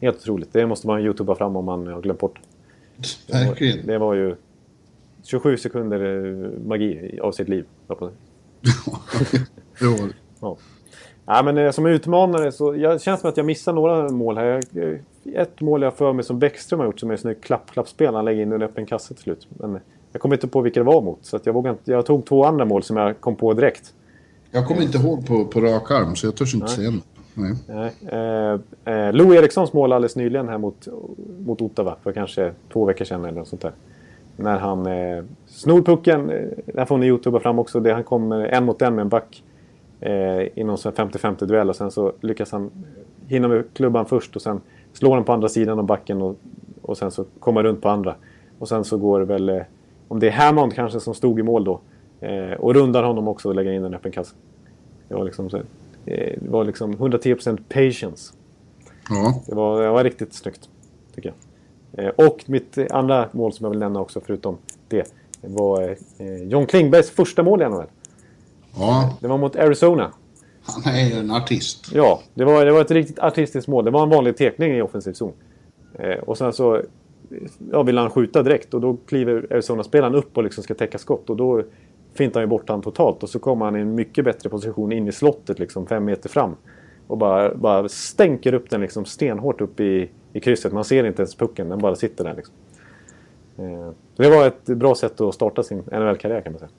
Helt 0.00 0.16
otroligt. 0.16 0.52
Det 0.52 0.66
måste 0.66 0.86
man 0.86 1.00
youtuba 1.00 1.34
fram 1.34 1.56
om 1.56 1.64
man 1.64 1.86
har 1.86 2.02
glömt 2.02 2.20
bort. 2.20 2.40
Verkligen. 3.28 3.86
Det 3.86 3.98
var 3.98 4.14
ju 4.14 4.36
27 5.22 5.56
sekunder 5.56 6.00
eh, 6.00 6.66
magi 6.66 7.20
av 7.20 7.32
sitt 7.32 7.48
liv. 7.48 7.64
säga. 7.86 7.96
det 9.78 9.86
var 9.86 10.08
det. 10.08 10.14
Ja. 10.40 10.56
Ja, 11.26 11.42
men 11.42 11.58
eh, 11.58 11.70
som 11.70 11.86
utmanare 11.86 12.52
så 12.52 12.76
jag 12.76 13.00
känns 13.00 13.20
som 13.20 13.30
att 13.30 13.36
jag 13.36 13.46
missar 13.46 13.72
några 13.72 14.08
mål 14.08 14.36
här. 14.36 14.62
Jag, 14.72 14.98
ett 15.34 15.60
mål 15.60 15.82
jag 15.82 15.94
för 15.94 16.12
mig 16.12 16.24
som 16.24 16.38
Bäckström 16.38 16.80
har 16.80 16.86
gjort 16.86 17.00
som 17.00 17.08
är 17.08 17.14
en 17.14 17.18
sån 17.18 17.34
klapp-klappspel. 17.34 18.14
Han 18.14 18.24
lägger 18.24 18.42
in 18.42 18.52
en 18.52 18.62
öppen 18.62 18.86
kasse 18.86 19.14
till 19.14 19.22
slut. 19.22 19.48
Men 19.48 19.80
jag 20.12 20.22
kommer 20.22 20.34
inte 20.34 20.48
på 20.48 20.60
vilka 20.60 20.80
det 20.80 20.86
var 20.86 21.02
mot. 21.02 21.18
Så 21.22 21.38
jag, 21.44 21.52
vågar 21.52 21.70
inte, 21.70 21.90
jag 21.90 22.06
tog 22.06 22.24
två 22.24 22.44
andra 22.44 22.64
mål 22.64 22.82
som 22.82 22.96
jag 22.96 23.20
kom 23.20 23.36
på 23.36 23.54
direkt. 23.54 23.94
Jag 24.50 24.66
kommer 24.66 24.82
inte 24.82 24.98
ihåg 24.98 25.26
på, 25.26 25.44
på 25.44 25.60
rak 25.60 25.90
arm, 25.90 26.16
så 26.16 26.26
jag 26.26 26.36
törs 26.36 26.54
inte 26.54 26.68
säga 26.68 26.90
något. 26.90 27.04
Nej. 27.34 27.54
Nej. 27.68 27.92
Eh, 28.84 28.94
eh, 28.94 29.12
Lou 29.12 29.34
Erikssons 29.34 29.72
mål 29.72 29.92
alldeles 29.92 30.16
nyligen 30.16 30.48
här 30.48 30.58
mot, 30.58 30.88
mot 31.46 31.60
Ottawa 31.60 31.96
för 32.02 32.12
kanske 32.12 32.52
två 32.72 32.84
veckor 32.84 33.04
sedan 33.04 33.24
eller 33.24 33.38
något 33.38 33.48
sånt 33.48 33.62
där. 33.62 33.72
När 34.36 34.58
han 34.58 34.86
eh, 34.86 35.24
snor 35.46 35.82
pucken, 35.82 36.30
eh, 36.30 36.48
det 36.66 36.78
här 36.78 36.84
får 36.84 36.98
ni 36.98 37.06
youtuba 37.06 37.40
fram 37.40 37.58
också, 37.58 37.80
det, 37.80 37.92
han 37.92 38.04
kommer 38.04 38.44
en 38.44 38.64
mot 38.64 38.82
en 38.82 38.94
med 38.94 39.02
en 39.02 39.08
back 39.08 39.42
eh, 40.00 40.42
i 40.54 40.64
någon 40.64 40.76
50-50 40.76 41.46
duell 41.46 41.68
och 41.68 41.76
sen 41.76 41.90
så 41.90 42.12
lyckas 42.20 42.52
han 42.52 42.70
hinna 43.26 43.48
med 43.48 43.64
klubban 43.74 44.06
först 44.06 44.36
och 44.36 44.42
sen 44.42 44.60
slår 44.92 45.14
han 45.14 45.24
på 45.24 45.32
andra 45.32 45.48
sidan 45.48 45.78
av 45.78 45.84
backen 45.84 46.22
och, 46.22 46.36
och 46.82 46.98
sen 46.98 47.10
så 47.10 47.24
kommer 47.40 47.62
runt 47.62 47.82
på 47.82 47.88
andra. 47.88 48.14
Och 48.58 48.68
sen 48.68 48.84
så 48.84 48.96
går 48.96 49.20
det 49.20 49.26
väl, 49.26 49.48
eh, 49.48 49.62
om 50.12 50.20
det 50.20 50.26
är 50.26 50.30
Hammond 50.30 50.74
kanske 50.74 51.00
som 51.00 51.14
stod 51.14 51.38
i 51.40 51.42
mål 51.42 51.64
då, 51.64 51.80
eh, 52.20 52.52
och 52.52 52.74
rundar 52.74 53.02
honom 53.02 53.28
också 53.28 53.48
och 53.48 53.54
lägger 53.54 53.72
in 53.72 53.84
en 53.84 53.94
öppen 53.94 54.12
kasse. 54.12 54.34
Det 55.08 55.14
var 55.14 55.24
liksom, 55.24 55.50
så, 55.50 55.56
eh, 55.56 55.62
det 56.40 56.48
var 56.48 56.64
liksom 56.64 56.94
110% 56.96 57.58
patience. 57.68 58.34
Ja. 59.10 59.42
Det 59.46 59.54
var, 59.54 59.82
det 59.82 59.90
var 59.90 60.04
riktigt 60.04 60.34
snyggt, 60.34 60.68
tycker 61.14 61.32
jag. 61.92 62.04
Eh, 62.04 62.10
och 62.10 62.44
mitt 62.46 62.78
andra 62.90 63.28
mål 63.32 63.52
som 63.52 63.64
jag 63.64 63.70
vill 63.70 63.78
nämna 63.78 64.00
också, 64.00 64.20
förutom 64.26 64.56
det, 64.88 65.12
var 65.40 65.96
eh, 66.18 66.42
John 66.42 66.66
Klingbergs 66.66 67.10
första 67.10 67.42
mål 67.42 67.62
i 67.62 67.68
NHL. 67.68 67.86
ja, 68.76 69.16
Det 69.20 69.28
var 69.28 69.38
mot 69.38 69.56
Arizona. 69.56 70.12
han 70.62 70.94
är 70.94 71.08
ju 71.08 71.18
en 71.18 71.30
artist. 71.30 71.90
Ja, 71.94 72.20
det 72.34 72.44
var, 72.44 72.64
det 72.64 72.72
var 72.72 72.80
ett 72.80 72.90
riktigt 72.90 73.18
artistiskt 73.18 73.68
mål. 73.68 73.84
Det 73.84 73.90
var 73.90 74.02
en 74.02 74.10
vanlig 74.10 74.36
tekning 74.36 74.72
i 74.76 74.82
offensiv 74.82 75.12
zon. 75.12 75.32
Eh, 75.98 76.18
och 76.18 76.38
sen 76.38 76.52
så 76.52 76.82
ja, 77.72 77.82
vill 77.82 77.98
han 77.98 78.10
skjuta 78.10 78.42
direkt 78.42 78.74
och 78.74 78.80
då 78.80 78.96
kliver 79.06 79.46
Arizona-spelaren 79.50 80.14
upp 80.14 80.36
och 80.36 80.44
liksom 80.44 80.64
ska 80.64 80.74
täcka 80.74 80.98
skott. 80.98 81.30
Och 81.30 81.36
då 81.36 81.62
fintar 82.14 82.40
han 82.40 82.46
ju 82.46 82.50
bort 82.50 82.68
han 82.68 82.82
totalt 82.82 83.22
och 83.22 83.28
så 83.28 83.38
kommer 83.38 83.64
han 83.64 83.76
i 83.76 83.80
en 83.80 83.94
mycket 83.94 84.24
bättre 84.24 84.50
position 84.50 84.92
in 84.92 85.08
i 85.08 85.12
slottet 85.12 85.58
liksom 85.58 85.86
fem 85.86 86.04
meter 86.04 86.28
fram. 86.28 86.56
Och 87.06 87.18
bara, 87.18 87.54
bara 87.54 87.88
stänker 87.88 88.54
upp 88.54 88.70
den 88.70 88.80
liksom 88.80 89.04
stenhårt 89.04 89.60
upp 89.60 89.80
i, 89.80 90.10
i 90.32 90.40
krysset. 90.40 90.72
Man 90.72 90.84
ser 90.84 91.04
inte 91.04 91.22
ens 91.22 91.34
pucken, 91.34 91.68
den 91.68 91.78
bara 91.78 91.96
sitter 91.96 92.24
där. 92.24 92.34
Liksom. 92.34 92.54
Eh, 93.56 93.90
det 94.16 94.30
var 94.30 94.46
ett 94.46 94.64
bra 94.64 94.94
sätt 94.94 95.20
att 95.20 95.34
starta 95.34 95.62
sin 95.62 95.78
NHL-karriär 95.78 96.40
kan 96.40 96.52
man 96.52 96.58
säga. 96.58 96.70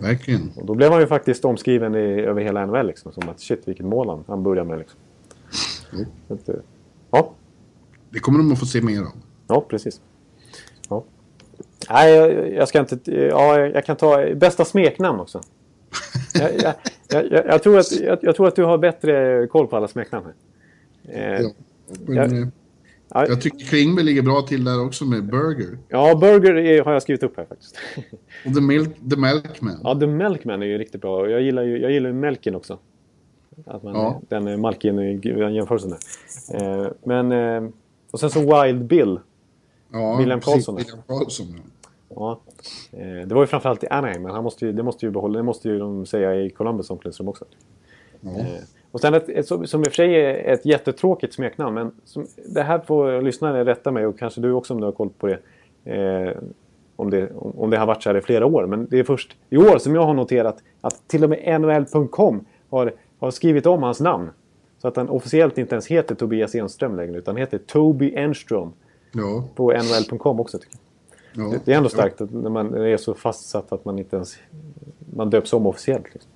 Verkligen. 0.00 0.50
Och 0.56 0.66
då 0.66 0.74
blev 0.74 0.90
han 0.90 1.00
ju 1.00 1.06
faktiskt 1.06 1.44
omskriven 1.44 1.94
i, 1.94 2.20
över 2.20 2.42
hela 2.42 2.66
NHL. 2.66 2.86
Liksom, 2.86 3.12
som 3.12 3.28
att 3.28 3.40
shit 3.40 3.68
vilket 3.68 3.86
mål 3.86 4.08
han, 4.08 4.24
han 4.26 4.42
började 4.42 4.68
med. 4.68 4.78
Liksom. 4.78 5.00
Så 6.28 6.34
att, 6.34 6.48
eh, 6.48 6.54
ja, 7.10 7.32
Det 8.12 8.18
kommer 8.18 8.38
de 8.38 8.52
att 8.52 8.58
få 8.58 8.66
se 8.66 8.80
mer 8.82 9.00
av. 9.00 9.12
ja, 9.48 9.60
precis. 9.68 10.00
Ja. 10.88 11.04
Nej, 11.90 12.14
jag, 12.14 12.52
jag 12.52 12.68
ska 12.68 12.80
inte... 12.80 12.98
Ja, 13.14 13.58
jag 13.58 13.84
kan 13.84 13.96
ta 13.96 14.34
bästa 14.34 14.64
smeknamn 14.64 15.20
också. 15.20 15.40
Jag, 16.34 16.74
jag, 17.30 17.46
jag, 17.46 17.62
tror 17.62 17.78
att, 17.78 17.92
jag, 18.22 18.36
tror 18.36 18.48
att 18.48 18.56
du 18.56 18.64
har 18.64 18.78
bättre 18.78 19.46
koll 19.46 19.66
på 19.66 19.76
alla 19.76 19.88
smeknamn. 19.88 20.26
här. 21.06 21.36
Eh, 21.36 21.40
Ja. 21.40 21.50
Men, 22.06 22.42
eh, 22.42 22.48
ja, 23.08 23.26
Jag 23.28 23.40
tycker 23.40 23.58
Klingberg 23.66 24.04
ligger 24.04 24.22
bra 24.22 24.42
till 24.42 24.64
där 24.64 24.84
också 24.86 25.04
med 25.04 25.24
Burger. 25.24 25.78
ja, 25.88 26.14
Burger 26.20 26.54
är, 26.54 26.82
har 26.82 26.92
jag 26.92 27.02
skrivit 27.02 27.22
upp 27.22 27.36
här 27.36 27.44
faktiskt. 27.44 27.76
Och 28.46 28.54
The, 28.54 28.60
Milk, 28.60 28.88
The 29.10 29.16
Milkman. 29.16 29.80
Ja, 29.84 29.94
The 30.00 30.06
Milkman 30.06 30.62
är 30.62 30.66
ju 30.66 30.78
riktigt 30.78 31.00
bra. 31.00 31.30
Jag 31.30 31.42
gillar 31.42 31.62
ju, 31.62 31.78
jag 31.78 31.90
gillar 31.92 32.08
ju 32.10 32.14
Melken 32.14 32.54
också. 32.54 32.78
Att 33.66 33.82
man, 33.82 33.94
Ja. 33.94 34.20
Den 34.28 34.46
är 34.46 34.56
Malkin 34.56 34.98
i 34.98 35.16
den 35.16 35.54
jämförelsen 35.54 35.90
där. 35.90 36.80
Eh, 36.82 36.86
men... 37.04 37.32
Eh, 37.32 37.70
och 38.12 38.20
sen 38.20 38.30
så 38.30 38.62
Wild 38.62 38.84
Bill. 38.84 39.20
Ja, 39.92 40.16
William 40.16 40.40
Karlsson. 40.40 40.76
William 40.76 40.98
Karlsson, 41.06 41.46
ja. 41.50 41.60
Ja. 42.16 42.40
Eh, 42.92 43.26
det 43.26 43.34
var 43.34 43.42
ju 43.42 43.46
framförallt 43.46 43.84
i 43.84 43.86
Anaheim, 43.86 44.22
men 44.22 44.32
han 44.32 44.44
måste 44.44 44.66
ju, 44.66 44.72
det 44.72 44.82
måste 44.82 45.06
ju 45.06 45.12
behålla, 45.12 45.36
det 45.36 45.42
måste 45.42 45.68
ju 45.68 45.78
de 45.78 46.06
säga 46.06 46.34
i 46.34 46.50
Columbus 46.50 46.90
omklädningsrum 46.90 47.28
också. 47.28 47.44
Ja. 48.20 48.30
Eh, 48.30 48.46
och 48.90 49.00
sen 49.00 49.14
ett, 49.14 49.28
ett, 49.28 49.46
som 49.46 49.62
i 49.62 49.66
och 49.66 49.84
för 49.84 49.90
sig 49.90 50.14
är 50.14 50.52
ett 50.52 50.66
jättetråkigt 50.66 51.34
smeknamn, 51.34 51.74
men 51.74 51.90
som, 52.04 52.26
det 52.46 52.62
här 52.62 52.78
får 52.78 53.22
lyssnarna 53.22 53.64
rätta 53.64 53.90
mig 53.90 54.06
och 54.06 54.18
kanske 54.18 54.40
du 54.40 54.52
också 54.52 54.74
om 54.74 54.80
du 54.80 54.86
har 54.86 54.92
koll 54.92 55.10
på 55.18 55.26
det. 55.26 55.38
Eh, 55.84 56.36
om 56.96 57.10
det, 57.10 57.30
om, 57.36 57.52
om 57.56 57.70
det 57.70 57.76
har 57.76 57.86
varit 57.86 58.02
så 58.02 58.10
här 58.10 58.16
i 58.16 58.20
flera 58.20 58.46
år. 58.46 58.66
Men 58.66 58.86
det 58.90 58.98
är 58.98 59.04
först 59.04 59.36
i 59.50 59.56
år 59.56 59.78
som 59.78 59.94
jag 59.94 60.04
har 60.04 60.14
noterat 60.14 60.62
att 60.80 61.08
till 61.08 61.24
och 61.24 61.30
med 61.30 61.60
NHL.com 61.60 62.44
har, 62.70 62.92
har 63.18 63.30
skrivit 63.30 63.66
om 63.66 63.82
hans 63.82 64.00
namn. 64.00 64.30
Så 64.82 64.88
att 64.88 64.96
han 64.96 65.08
officiellt 65.08 65.58
inte 65.58 65.74
ens 65.74 65.86
heter 65.86 66.14
Tobias 66.14 66.54
Enström 66.54 66.96
längre, 66.96 67.18
utan 67.18 67.36
heter 67.36 67.58
Toby 67.58 68.14
Enström. 68.14 68.72
Ja, 69.12 69.48
På 69.54 69.72
NHL.com 69.72 70.40
också 70.40 70.58
tycker 70.58 70.76
jag. 71.32 71.44
ja. 71.44 71.50
Det, 71.50 71.60
det 71.64 71.72
är 71.72 71.76
ändå 71.76 71.88
starkt 71.88 72.20
att 72.20 72.30
när 72.32 72.50
man 72.50 72.74
är 72.74 72.96
så 72.96 73.14
fastsatt 73.14 73.72
att 73.72 73.84
man 73.84 73.98
inte 73.98 74.16
ens 74.16 74.36
man 75.16 75.30
döps 75.30 75.52
om 75.52 75.66
officiellt. 75.66 76.04
Liksom. 76.12 76.30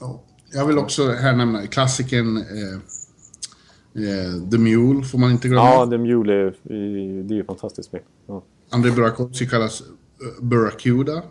Ja. 0.00 0.20
Jag 0.52 0.66
vill 0.66 0.78
också 0.78 1.08
här 1.08 1.36
nämna 1.36 1.66
klassikern 1.66 2.36
eh, 2.36 2.74
eh, 4.04 4.50
The 4.50 4.58
Mule, 4.58 5.02
får 5.02 5.18
man 5.18 5.30
inte 5.30 5.48
glömma. 5.48 5.68
Ja, 5.68 5.86
The 5.86 5.98
Mule 5.98 6.32
är, 6.34 6.54
det 7.22 7.34
är 7.34 7.36
ju 7.36 7.44
fantastiskt 7.44 7.92
med. 7.92 8.02
Ja. 8.26 8.42
Andrei 8.70 8.92
Burakovsky 8.92 9.46
kallas 9.46 9.80
eh, 9.80 9.86
Buracuda. 10.44 11.22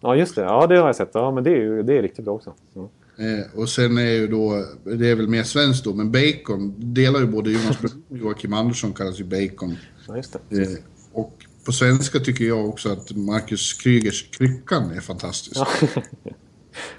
ja, 0.00 0.16
just 0.16 0.34
det. 0.34 0.42
Ja, 0.42 0.66
det 0.66 0.76
har 0.76 0.86
jag 0.86 0.96
sett. 0.96 1.10
Ja, 1.12 1.30
men 1.30 1.44
det 1.44 1.50
är 1.50 1.82
det 1.82 1.98
är 1.98 2.02
riktigt 2.02 2.24
bra 2.24 2.34
också. 2.34 2.52
Ja. 2.74 2.88
Eh, 3.18 3.58
och 3.60 3.68
sen 3.68 3.98
är 3.98 4.10
ju 4.10 4.26
då, 4.28 4.64
det 4.84 5.08
är 5.08 5.14
väl 5.14 5.28
mer 5.28 5.42
svenskt 5.42 5.84
då, 5.84 5.94
men 5.94 6.12
Bacon 6.12 6.74
delar 6.94 7.20
ju 7.20 7.26
både 7.26 7.50
Jonas 7.50 7.80
Brolin 7.80 8.02
och 8.08 8.16
Joakim 8.16 8.52
Andersson 8.52 8.92
kallas 8.94 9.20
ju 9.20 9.24
Bacon. 9.24 9.76
Ja, 10.08 10.16
just 10.16 10.36
det. 10.48 10.62
Eh, 10.62 10.68
och 11.12 11.44
på 11.64 11.72
svenska 11.72 12.18
tycker 12.20 12.44
jag 12.44 12.68
också 12.68 12.92
att 12.92 13.16
Marcus 13.16 13.72
Krygers 13.74 14.30
Kryckan 14.30 14.90
är 14.90 15.00
fantastisk. 15.00 15.56
Ja. 15.56 15.68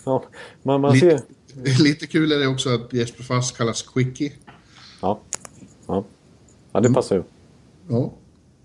ja, 0.03 0.23
man, 0.64 0.81
man 0.81 0.94
Lite, 0.94 1.22
ser... 1.65 1.84
lite 1.84 2.07
kul 2.07 2.31
är 2.31 2.39
det 2.39 2.48
också 2.48 2.69
att 2.69 2.94
Jesper 2.94 3.23
Fast 3.23 3.57
kallas 3.57 3.81
Quickie. 3.81 4.34
Ja. 5.02 5.19
Ja. 5.88 6.06
ja, 6.72 6.80
det 6.80 6.94
passar 6.94 7.15
ju. 7.15 7.23
Ja, 7.89 8.14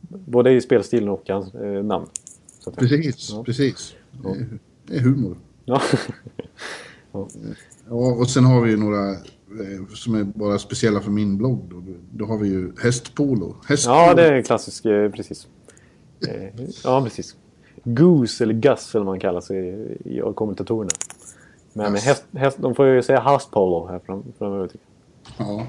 Både 0.09 0.51
i 0.53 0.61
spelstilen 0.61 1.09
och 1.09 1.25
hans 1.29 1.55
eh, 1.55 1.85
namn. 1.85 2.07
Precis, 2.77 3.31
Ja. 3.31 3.45
precis. 3.45 3.95
Det 4.23 4.29
är, 4.29 4.59
det 4.87 4.97
är 4.97 5.01
humor. 5.01 5.37
ja. 5.65 5.83
Ja, 7.13 7.29
och 7.89 8.31
sen 8.31 8.45
har 8.45 8.61
vi 8.61 8.71
ju 8.71 8.77
några 8.77 9.11
eh, 9.11 9.87
som 9.95 10.15
är 10.15 10.25
bara 10.25 10.59
speciella 10.59 11.01
för 11.01 11.11
min 11.11 11.39
blogg. 11.39 11.61
Då, 11.71 11.83
då 12.11 12.25
har 12.25 12.39
vi 12.39 12.49
ju 12.49 12.73
hästpolo. 12.83 13.57
hästpolo. 13.67 13.97
ja, 13.97 14.15
det 14.15 14.29
är 14.29 14.33
en 14.33 14.43
klassisk, 14.43 14.85
eh, 14.85 15.11
precis. 15.11 15.47
Eh, 16.29 16.65
ja, 16.85 17.03
precis. 17.05 17.37
Goose 17.85 18.45
eller 18.45 18.55
Gus 18.55 18.95
eller 18.95 19.05
man 19.05 19.21
kallar 19.21 19.41
sig 19.41 19.59
i, 20.05 20.23
kommentatorerna. 20.35 20.91
Men 21.73 21.93
Gus. 21.93 22.05
häst, 22.05 22.25
häst, 22.33 22.57
de 22.61 22.75
får 22.75 22.87
ju 22.87 23.03
säga 23.03 23.21
hastpolo 23.21 23.87
här 23.87 23.99
fram, 23.99 24.23
framöver. 24.39 24.71
Ja. 25.39 25.67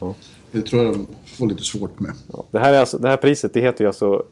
Ja. 0.00 0.14
Det 0.52 0.62
tror 0.62 0.84
jag 0.84 0.94
de 0.94 1.06
får 1.26 1.46
lite 1.46 1.62
svårt 1.62 2.00
med. 2.00 2.12
Ja, 2.32 2.44
det, 2.50 2.58
här 2.58 2.72
är 2.72 2.80
alltså, 2.80 2.98
det 2.98 3.08
här 3.08 3.16
priset 3.16 3.54
det 3.54 3.60
heter 3.60 3.84
ju 3.84 3.88
alltså 3.88 4.22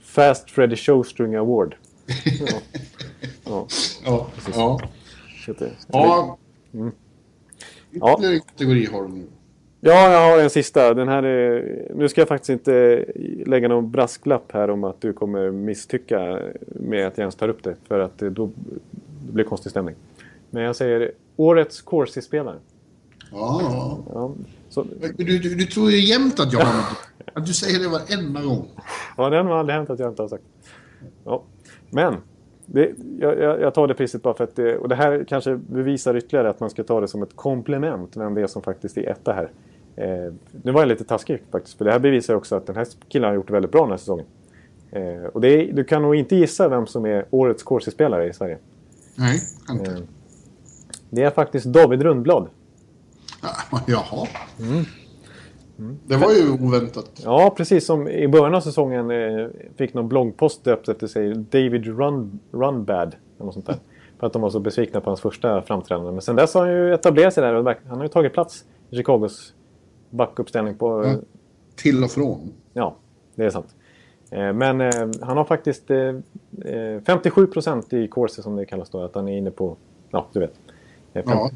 Fast 0.00 0.50
Freddy 0.50 0.76
Showstring 0.76 1.34
Award. 1.34 1.74
Ja. 3.44 3.66
Ja, 4.04 4.26
Ja, 4.54 4.80
ja. 5.48 5.54
det- 5.58 5.72
ja. 5.88 6.38
Mm. 6.74 6.92
Ja. 7.90 8.12
Ytterligare 8.12 8.34
en 8.34 8.40
kategori 8.40 8.84
har 8.86 9.02
du 9.02 9.08
nu. 9.08 9.24
ja, 9.80 10.10
jag 10.12 10.30
har 10.36 10.42
en 10.42 10.50
sista. 10.50 10.94
Den 10.94 11.08
här 11.08 11.22
är, 11.22 11.92
nu 11.94 12.08
ska 12.08 12.20
jag 12.20 12.28
faktiskt 12.28 12.50
inte 12.50 13.04
lägga 13.46 13.68
någon 13.68 13.90
brasklapp 13.90 14.52
här 14.52 14.70
om 14.70 14.84
att 14.84 15.00
du 15.00 15.12
kommer 15.12 15.50
misstycka 15.50 16.38
med 16.66 17.06
att 17.06 17.18
jag 17.18 17.22
ens 17.22 17.34
tar 17.34 17.48
upp 17.48 17.62
det. 17.62 17.76
För 17.88 18.00
att 18.00 18.18
det, 18.18 18.30
då 18.30 18.50
det 19.26 19.32
blir 19.32 19.44
konstig 19.44 19.70
stämning. 19.70 19.94
Men 20.50 20.62
jag 20.62 20.76
säger 20.76 21.12
Årets 21.36 21.82
Corsi-spelare. 21.82 22.58
Ja. 23.32 23.98
Ja, 24.14 24.32
så, 24.68 24.86
Du, 25.16 25.38
du, 25.38 25.54
du 25.54 25.64
tror 25.66 25.90
ju 25.90 26.00
jämt 26.00 26.40
att 26.40 26.52
jag 26.52 26.60
har 26.60 26.74
något. 26.76 26.96
Att 27.34 27.46
du 27.46 27.52
säger 27.52 27.78
det 27.78 27.88
varenda 27.88 28.42
gång. 28.42 28.68
Ja, 29.16 29.30
den 29.30 29.46
har 29.46 29.54
aldrig 29.58 29.76
hänt 29.76 29.90
att 29.90 29.98
jag 29.98 30.08
inte 30.10 30.22
har 30.22 30.28
sagt. 30.28 30.42
Ja. 31.24 31.42
Men, 31.90 32.16
det, 32.66 32.90
jag, 33.18 33.60
jag 33.60 33.74
tar 33.74 33.86
det 33.86 33.94
priset 33.94 34.22
bara 34.22 34.34
för 34.34 34.44
att 34.44 34.56
det, 34.56 34.76
och 34.78 34.88
det 34.88 34.94
här 34.94 35.24
kanske 35.28 35.56
bevisar 35.56 36.16
ytterligare 36.16 36.50
att 36.50 36.60
man 36.60 36.70
ska 36.70 36.84
ta 36.84 37.00
det 37.00 37.08
som 37.08 37.22
ett 37.22 37.36
komplement, 37.36 38.16
vem 38.16 38.34
det 38.34 38.42
är 38.42 38.46
som 38.46 38.62
faktiskt 38.62 38.98
är 38.98 39.10
etta 39.10 39.32
här. 39.32 39.50
Eh, 39.96 40.32
nu 40.62 40.72
var 40.72 40.80
jag 40.80 40.88
lite 40.88 41.04
taskig 41.04 41.42
faktiskt, 41.50 41.78
för 41.78 41.84
det 41.84 41.92
här 41.92 41.98
bevisar 41.98 42.34
också 42.34 42.56
att 42.56 42.66
den 42.66 42.76
här 42.76 42.86
killen 43.08 43.28
har 43.28 43.34
gjort 43.34 43.46
det 43.46 43.52
väldigt 43.52 43.72
bra 43.72 43.80
den 43.80 43.90
här 43.90 43.96
säsongen. 43.96 44.26
Eh, 44.90 45.24
och 45.24 45.44
är, 45.44 45.72
du 45.72 45.84
kan 45.84 46.02
nog 46.02 46.14
inte 46.14 46.36
gissa 46.36 46.68
vem 46.68 46.86
som 46.86 47.06
är 47.06 47.24
årets 47.30 47.62
Corsi-spelare 47.62 48.28
i 48.28 48.32
Sverige. 48.32 48.58
Nej, 49.18 49.40
inte. 49.70 49.90
Eh, 49.90 49.98
det 51.10 51.22
är 51.22 51.30
faktiskt 51.30 51.66
David 51.66 52.02
Rundblad. 52.02 52.48
Ja, 53.42 53.80
Jaha. 53.86 54.28
Mm. 54.60 54.84
Det 56.06 56.16
var 56.16 56.32
ju 56.32 56.52
oväntat. 56.66 57.10
Ja, 57.24 57.54
precis 57.56 57.86
som 57.86 58.08
i 58.08 58.28
början 58.28 58.54
av 58.54 58.60
säsongen 58.60 59.10
eh, 59.10 59.46
fick 59.76 59.94
någon 59.94 60.08
bloggpost 60.08 60.64
döpt 60.64 60.88
efter 60.88 61.06
sig 61.06 61.34
David 61.34 61.86
Run, 61.86 62.38
Runbad. 62.52 63.16
Eller 63.36 63.44
något 63.44 63.54
sånt 63.54 63.66
där. 63.66 63.76
För 64.18 64.26
att 64.26 64.32
de 64.32 64.42
var 64.42 64.50
så 64.50 64.60
besvikna 64.60 65.00
på 65.00 65.10
hans 65.10 65.20
första 65.20 65.62
framträdande. 65.62 66.12
Men 66.12 66.20
sen 66.20 66.36
dess 66.36 66.54
har 66.54 66.60
han 66.66 66.70
ju 66.70 66.94
etablerat 66.94 67.34
sig 67.34 67.42
där 67.42 67.54
och 67.54 67.74
han 67.86 67.96
har 67.96 68.02
ju 68.04 68.08
tagit 68.08 68.32
plats 68.32 68.64
i 68.90 68.96
Chicagos 68.96 69.54
backuppställning 70.10 70.74
på, 70.74 70.88
Mm. 71.02 71.20
till 71.76 72.04
och 72.04 72.10
från. 72.10 72.52
Ja, 72.72 72.96
det 73.34 73.44
är 73.44 73.50
sant. 73.50 73.74
Eh, 74.30 74.52
men 74.52 74.80
eh, 74.80 75.08
han 75.20 75.36
har 75.36 75.44
faktiskt 75.44 75.90
eh, 75.90 75.98
eh, 75.98 77.00
57% 77.00 77.94
i 77.94 78.08
course 78.08 78.42
som 78.42 78.56
det 78.56 78.64
kallas 78.64 78.90
då. 78.90 79.00
Att 79.04 79.14
han 79.14 79.28
är 79.28 79.36
inne 79.38 79.50
på, 79.50 79.76
ja 80.10 80.26
du 80.32 80.40
vet. 80.40 80.54
Fem, 81.14 81.22
Ja. 81.26 81.50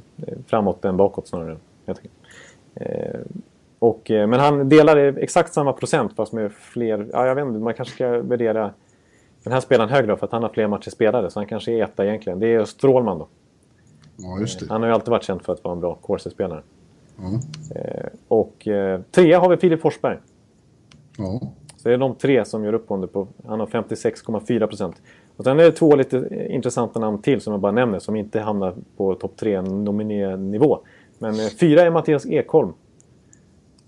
Framåt 0.47 0.85
än 0.85 0.97
bakåt 0.97 1.29
snarare. 1.29 1.57
enkelt. 1.87 2.11
Eh, 2.75 3.21
och, 3.79 4.11
eh, 4.11 4.27
men 4.27 4.41
han 4.41 4.69
delar 4.69 4.97
exakt 4.97 5.53
samma 5.53 5.73
procent 5.73 6.13
fast 6.17 6.33
med 6.33 6.53
fler, 6.53 7.09
ja 7.13 7.27
jag 7.27 7.35
vet 7.35 7.47
inte, 7.47 7.61
man 7.61 7.75
kanske 7.75 7.95
ska 7.95 8.09
värdera 8.09 8.73
den 9.47 9.53
här 9.53 9.61
spelaren 9.61 9.91
högre 9.91 10.17
för 10.17 10.27
att 10.27 10.33
han 10.33 10.43
har 10.43 10.51
fler 10.51 10.69
matcher 10.69 10.91
spelade. 10.91 11.31
Så 11.31 11.41
han 11.41 11.47
kanske 11.47 11.73
är 11.73 11.85
etta 11.85 12.07
egentligen. 12.07 12.39
Det 12.39 12.55
är 12.55 12.65
Strålman 12.65 13.19
då. 13.19 13.29
Ja, 14.17 14.41
just 14.41 14.61
det. 14.61 14.67
Han 14.69 14.83
har 14.83 14.89
ju 14.89 14.95
alltid 14.95 15.09
varit 15.09 15.23
känd 15.23 15.43
för 15.43 15.53
att 15.53 15.65
vara 15.65 15.75
en 15.75 15.81
bra 15.81 15.99
course-spelare. 16.03 16.63
Ja. 17.17 17.41
Eh, 17.75 18.09
och 18.29 18.69
eh, 18.69 19.01
trea 19.11 19.39
har 19.39 19.49
vi 19.49 19.57
Filip 19.57 19.81
Forsberg. 19.81 20.19
Ja. 21.19 21.41
Så 21.77 21.89
det 21.89 21.95
är 21.95 21.99
de 21.99 22.15
tre 22.15 22.45
som 22.45 22.65
gör 22.65 22.73
upp 22.73 22.87
under 22.89 23.09
på... 23.09 23.29
Han 23.47 23.61
har 23.61 23.67
56,4 23.67 24.67
procent. 24.67 25.03
Och 25.37 25.45
sen 25.45 25.61
är 25.61 25.65
det 25.65 25.73
två 25.73 25.97
lite 25.97 26.19
eh, 26.19 26.55
intressanta 26.55 27.01
namn 27.01 27.23
till 27.23 27.41
som 27.41 27.53
jag 27.53 27.61
bara 27.61 27.73
nämner 27.73 27.99
som 27.99 28.17
inte 28.17 28.41
hamnar 28.41 28.75
på 28.97 29.15
topp 29.15 29.37
tre 29.37 29.63
nominé-nivå. 29.63 30.79
Men 31.19 31.35
eh, 31.35 31.47
fyra 31.61 31.83
är 31.83 31.91
Mattias 31.91 32.27
Ekholm. 32.27 32.73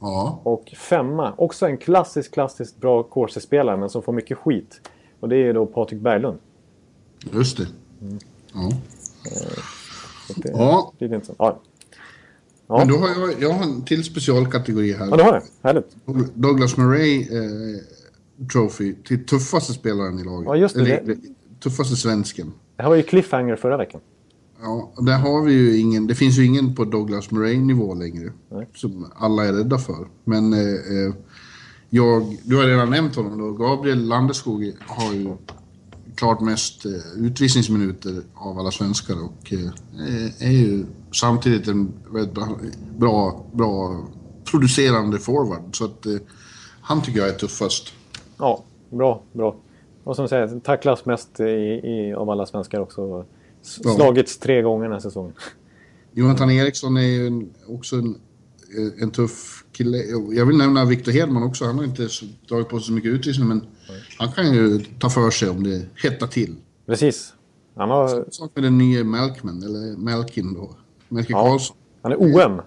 Ja. 0.01 0.41
Och 0.43 0.69
femma, 0.77 1.35
också 1.37 1.67
en 1.67 1.79
klassisk, 1.79 2.33
klassiskt 2.33 2.81
bra 2.81 3.03
course-spelare 3.03 3.77
men 3.77 3.89
som 3.91 4.03
får 4.03 4.13
mycket 4.13 4.39
skit. 4.39 4.81
Och 5.21 5.29
det 5.29 5.37
är 5.37 5.55
då 5.55 5.67
Patrik 5.67 6.01
Berglund. 6.01 6.39
Just 7.33 7.57
det. 7.57 7.67
Mm. 8.03 8.19
Ja. 8.55 8.71
Det, 10.37 10.49
Ja. 10.49 10.93
det 10.99 11.05
är 11.05 11.15
inte 11.15 11.27
så. 11.27 11.35
Ja. 11.39 11.61
Ja. 12.67 12.79
Men 12.79 12.89
då 12.89 12.97
har 12.97 13.09
jag, 13.09 13.43
jag 13.43 13.51
har 13.53 13.63
en 13.65 13.83
till 13.85 14.05
specialkategori 14.05 14.93
här. 14.93 15.07
ja, 15.11 15.17
du 15.17 15.23
har 15.23 15.33
det. 15.33 15.43
Härligt. 15.63 15.97
Douglas 16.35 16.77
Murray 16.77 17.21
eh, 17.23 18.47
Trophy 18.53 18.95
till 19.05 19.27
tuffaste 19.27 19.73
spelaren 19.73 20.19
i 20.19 20.25
laget. 20.25 20.47
Ja, 20.47 20.57
just 20.57 20.75
det. 20.75 20.81
Eller, 20.81 21.03
Det- 21.15 21.19
tuffaste 21.61 21.97
svensken. 21.97 22.53
Det 22.77 22.83
här 22.83 22.89
var 22.91 22.97
ju 22.97 23.03
cliffhanger 23.03 23.57
förra 23.57 23.77
veckan. 23.77 24.01
Ja, 24.63 24.93
där 24.97 25.19
har 25.19 25.43
vi 25.43 25.53
ju 25.53 25.79
ingen, 25.79 26.07
det 26.07 26.15
finns 26.15 26.39
ju 26.39 26.45
ingen 26.45 26.75
på 26.75 26.85
Douglas 26.85 27.31
Murray-nivå 27.31 27.95
längre. 27.95 28.33
Nej. 28.51 28.69
Som 28.75 29.07
alla 29.17 29.45
är 29.45 29.53
rädda 29.53 29.79
för. 29.79 30.09
Men 30.25 30.53
eh, 30.53 30.61
eh, 30.61 31.15
jag, 31.91 32.37
du 32.45 32.57
har 32.57 32.67
redan 32.67 32.91
nämnt 32.91 33.17
honom 33.17 33.39
då. 33.39 33.53
Gabriel 33.53 34.05
Landeskog 34.05 34.73
har 34.87 35.15
ju 35.15 35.37
klart 36.15 36.41
mest 36.41 36.87
eh, 36.87 36.93
utvisningsminuter 37.17 38.23
av 38.35 38.59
alla 38.59 38.71
svenskar 38.71 39.25
och 39.25 39.53
eh, 39.53 40.49
är 40.49 40.53
ju 40.53 40.87
samtidigt 41.13 41.69
en 41.69 41.93
väldigt 42.11 42.35
bra, 42.99 43.45
bra, 43.53 44.05
producerande 44.51 45.19
forward. 45.19 45.77
Så 45.77 45.85
att 45.85 46.07
eh, 46.07 46.17
han 46.81 47.03
tycker 47.03 47.21
jag 47.21 47.29
är 47.29 47.33
tuffast. 47.33 47.93
Ja, 48.39 48.63
bra, 48.91 49.23
bra. 49.33 49.57
Och 50.05 50.17
som 50.17 50.29
säger, 50.29 50.61
tacklas 50.61 51.05
mest 51.05 51.41
i, 51.41 51.45
i, 51.45 52.15
av 52.15 52.31
alla 52.31 52.47
svenskar 52.47 52.81
också. 52.81 53.25
Slagits 53.63 54.39
tre 54.39 54.63
gånger 54.63 54.83
den 54.85 54.93
här 54.93 55.01
säsongen. 55.01 55.33
Jonathan 56.13 56.51
Eriksson 56.51 56.97
är 56.97 57.01
ju 57.03 57.27
en, 57.27 57.51
också 57.67 57.97
en, 57.97 58.09
eh, 58.79 59.03
en 59.03 59.11
tuff 59.11 59.65
kille. 59.73 59.97
Jag 60.31 60.47
vill 60.47 60.57
nämna 60.57 60.85
Victor 60.85 61.13
Hedman 61.13 61.43
också. 61.43 61.65
Han 61.65 61.77
har 61.79 61.85
inte 61.85 62.09
dragit 62.49 62.69
på 62.69 62.79
sig 62.79 62.87
så 62.87 62.93
mycket 62.93 63.11
utvisning, 63.11 63.49
men 63.49 63.63
han 64.19 64.33
kan 64.33 64.55
ju 64.55 64.79
ta 64.99 65.11
för 65.11 65.31
sig 65.31 65.49
om 65.49 65.63
det 65.65 65.83
hettar 66.03 66.27
till. 66.27 66.55
Precis. 66.87 67.35
Han, 67.75 67.91
har, 67.91 68.25
Sak 68.31 68.51
med 68.55 68.65
den 68.65 68.79
nya 68.79 69.05
Melkman, 69.05 69.63
eller 69.63 69.97
Melkin 69.97 70.55
då. 70.55 70.71
Melker 71.09 71.35
Ja. 71.35 71.43
Karlsson. 71.49 71.77
han 72.03 72.13
är 72.13 72.17
OM. 72.17 72.61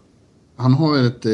Han 0.56 0.74
har 0.74 0.98
ett 1.08 1.26
eh, 1.26 1.32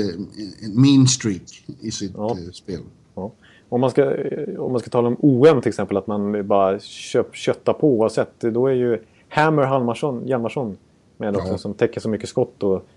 mean 0.76 1.08
streak 1.08 1.66
i 1.82 1.92
sitt 1.92 2.12
Ja. 2.16 2.32
eh, 2.32 2.52
spel. 2.54 2.80
Ja. 3.16 3.34
Om, 3.70 3.82
man 3.82 3.92
ska, 3.92 4.12
om 4.58 4.72
man 4.72 4.80
ska 4.80 4.90
tala 4.90 5.08
om 5.08 5.16
OM 5.20 5.62
till 5.62 5.70
exempel, 5.70 5.98
att 5.98 6.08
man 6.08 6.48
bara 6.48 6.80
köp, 6.80 7.36
köttar 7.36 7.74
på 7.74 7.88
oavsett. 7.90 8.40
Då 8.40 8.68
är 8.68 8.74
ju 8.74 9.04
Hammer 9.30 9.64
Halmarsson, 9.64 10.28
Hjalmarsson 10.28 10.78
med 11.18 11.36
också, 11.36 11.48
Ja. 11.52 11.58
som 11.58 11.74
täcker 11.74 12.02
så 12.02 12.10
mycket 12.10 12.30
skott 12.30 12.64
och, 12.64 12.88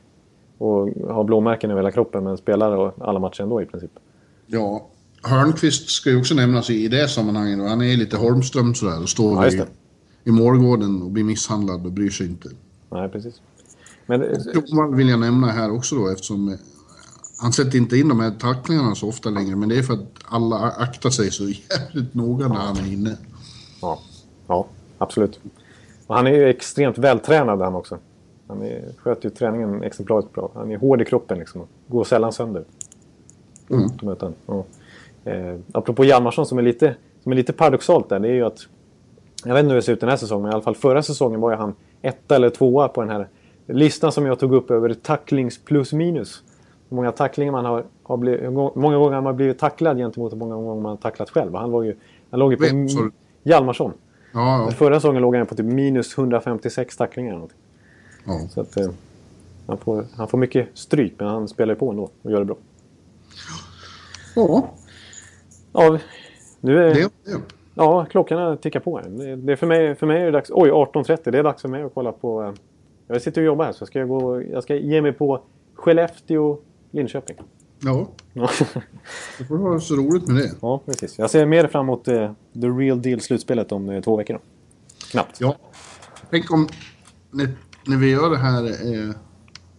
och 0.59 0.89
har 1.09 1.25
blåmärken 1.25 1.71
över 1.71 1.81
hela 1.81 1.91
kroppen 1.93 2.25
men 2.25 2.37
spelar 2.37 2.77
och 2.77 2.95
alla 3.01 3.19
matcher 3.19 3.43
ändå 3.43 3.63
i 3.63 3.67
princip. 3.67 3.91
Ja, 4.47 4.87
Hörnqvist 5.23 5.91
ska 5.91 6.11
ju 6.11 6.19
också 6.19 6.35
nämnas 6.35 6.71
i, 6.71 6.89
det 6.89 7.09
sammanhanget. 7.09 7.69
Han 7.69 7.83
är 7.83 7.97
lite 7.97 8.17
Holmström 8.17 8.75
sådär 8.75 9.03
och 9.03 9.09
står 9.09 9.45
Ja, 9.45 9.51
i, 9.51 9.65
i 10.25 10.31
målgården 10.31 11.03
och 11.03 11.11
blir 11.11 11.25
misshandlad 11.25 11.87
och 11.87 11.93
bryr 11.93 12.11
sig 12.11 12.27
inte. 12.27 12.49
Nej, 12.91 13.09
precis. 13.09 13.41
Men 14.07 14.23
eh, 14.23 14.39
Johan 14.55 14.97
vill 14.97 15.09
jag 15.09 15.21
nämna 15.21 15.47
här 15.47 15.73
också 15.75 15.95
då 15.97 16.09
eftersom 16.09 16.49
eh, 16.49 16.55
han 17.43 17.53
sätter 17.53 17.79
inte 17.79 17.97
in 17.99 18.09
de 18.09 18.21
här 18.21 18.31
tacklingarna 18.31 18.95
så 18.95 19.09
ofta 19.09 19.31
längre. 19.31 19.57
Men 19.57 19.69
det 19.69 19.79
är 19.79 19.83
för 19.83 19.95
att 19.95 20.07
alla 20.25 20.57
aktar 20.57 21.11
sig 21.11 21.31
så 21.31 21.45
jävligt 21.71 22.15
noga 22.15 22.49
när 22.49 22.57
han 22.57 22.77
är 22.77 22.93
inne. 22.93 23.17
Ja, 23.83 23.99
ja 24.47 24.67
absolut. 24.99 25.41
Och 26.11 26.17
han 26.17 26.27
är 26.27 26.31
ju 26.31 26.49
extremt 26.49 26.99
vältränad 26.99 27.61
han 27.61 27.75
också. 27.75 27.99
Han 28.47 28.63
är, 28.63 28.85
sköter 28.99 29.29
ju 29.29 29.35
träningen 29.35 29.83
exemplariskt 29.83 30.33
bra. 30.33 30.51
Han 30.55 30.71
är 30.71 30.77
hård 30.77 31.03
i 31.03 31.05
kroppen 31.05 31.39
liksom. 31.39 31.63
Går 31.87 32.05
sällan 32.05 32.33
sönder. 32.33 32.65
Mm. 33.71 34.17
Ja. 34.47 34.65
Eh, 35.25 35.57
apropå 35.73 36.05
Hjalmarsson 36.05 36.47
som 36.47 36.59
är, 36.59 36.63
lite, 36.63 36.95
som 37.23 37.33
är 37.33 37.37
lite 37.37 37.53
paradoxalt 37.53 38.09
där. 38.09 38.19
Det 38.19 38.29
är 38.29 38.33
ju 38.33 38.45
att... 38.45 38.59
Jag 39.45 39.55
vet 39.55 39.61
inte 39.61 39.69
hur 39.69 39.77
det 39.77 39.83
ser 39.83 39.93
ut 39.93 40.01
den 40.01 40.09
här 40.09 40.17
säsongen, 40.17 40.43
men 40.43 40.51
i 40.51 40.55
alla 40.55 40.63
fall 40.63 40.75
förra 40.75 41.03
säsongen 41.03 41.41
var 41.41 41.51
ju 41.51 41.57
han 41.57 41.75
etta 42.03 42.37
eller 42.37 42.51
tvåa 42.51 42.89
på 42.89 43.01
den 43.01 43.11
här 43.11 43.29
listan 43.67 44.13
som 44.13 44.27
jag 44.27 44.39
tog 44.39 44.55
upp 44.55 44.71
över 44.71 44.95
tacklings 44.95 45.65
plus 45.65 45.93
minus. 45.93 46.43
Hur 46.89 46.97
många 46.97 47.13
tacklingar 47.13 47.53
man 47.53 47.65
har, 47.65 47.85
har 48.03 48.17
blivit, 48.17 48.43
hur 48.43 48.51
många 48.81 48.97
gånger 48.97 49.17
man 49.17 49.27
har 49.27 49.33
blivit 49.33 49.59
tacklad 49.59 49.97
gentemot 49.97 50.33
hur 50.33 50.39
många 50.39 50.55
gånger 50.55 50.83
man 50.83 50.91
har 50.91 50.97
tacklat 50.97 51.31
själv. 51.31 51.55
Han, 51.55 51.71
var 51.71 51.83
ju, 51.83 51.97
han 52.31 52.41
låg 52.41 52.53
ju 52.53 52.57
på... 52.57 52.65
Vem? 52.65 53.13
Hjalmarsson. 53.43 53.93
Ja, 54.33 54.65
ja. 54.65 54.71
Förra 54.71 54.95
säsongen 54.95 55.23
låg 55.23 55.37
han 55.37 55.47
på 55.47 55.55
typ 55.55 55.67
minus 55.67 56.19
156 56.19 56.97
tacklingar. 56.97 57.49
ja. 58.27 58.41
Så 58.51 58.61
att, 58.61 58.77
eh, 58.77 58.91
han, 59.67 59.79
får, 59.79 60.05
han 60.17 60.29
får 60.29 60.39
mycket 60.39 60.69
stryk, 60.75 61.15
men 61.19 61.29
han 61.29 61.49
spelar 61.49 61.75
på 61.75 61.91
ändå 61.91 62.09
och 62.23 62.31
gör 62.31 62.39
det 62.39 62.45
bra. 62.45 62.57
ja 64.35 64.71
Ja, 65.73 65.99
nu 66.61 66.79
är, 66.79 66.95
det 66.95 67.09
det. 67.25 67.41
ja 67.75 68.07
klockan 68.11 68.59
tickar 68.59 68.81
på. 68.81 69.01
Det, 69.01 69.37
det 69.37 69.53
är 69.53 69.57
för, 69.57 69.67
mig, 69.67 69.95
för 69.95 70.07
mig 70.07 70.21
är 70.21 70.25
det 70.25 70.31
dags... 70.31 70.51
Oj, 70.55 70.71
18.30. 70.71 71.31
Det 71.31 71.39
är 71.39 71.43
dags 71.43 71.63
för 71.63 71.69
mig 71.69 71.83
att 71.83 71.95
kolla 71.95 72.13
på... 72.13 72.43
eh, 72.43 72.53
Jag 73.07 73.23
sitter 73.23 73.41
och 73.41 73.47
jobbar 73.47 73.65
här, 73.65 73.73
så 73.73 73.87
ska 73.87 73.99
jag, 73.99 74.09
gå, 74.09 74.43
jag 74.43 74.63
ska 74.63 74.77
ge 74.77 75.03
mig 75.03 75.13
på 75.13 75.41
Skellefteå, 75.75 76.59
Linköping. 76.91 77.37
Ja, 77.83 78.11
det 79.39 79.45
får 79.45 79.57
vara 79.57 79.81
så 79.81 79.97
roligt 79.97 80.27
med 80.27 80.37
det. 80.37 80.51
ja 80.61 80.83
precis. 80.87 81.19
Jag 81.19 81.31
ser 81.31 81.47
mer 81.47 81.67
fram 81.67 81.85
emot 81.85 82.09
eh, 82.09 82.33
the 82.55 82.67
real 82.69 83.03
deal-slutspelet 83.03 83.73
om 83.73 83.89
eh, 83.91 84.01
två 84.03 84.17
veckor. 84.17 84.35
Då. 84.35 84.41
Knappt. 85.11 85.41
Ja. 85.41 85.57
Tänk 86.31 86.51
om 86.53 86.69
när, 87.31 87.49
när 87.87 87.97
vi 87.97 88.11
gör 88.11 88.31
det 88.31 88.37
här, 88.39 88.65
eh, 88.65 89.15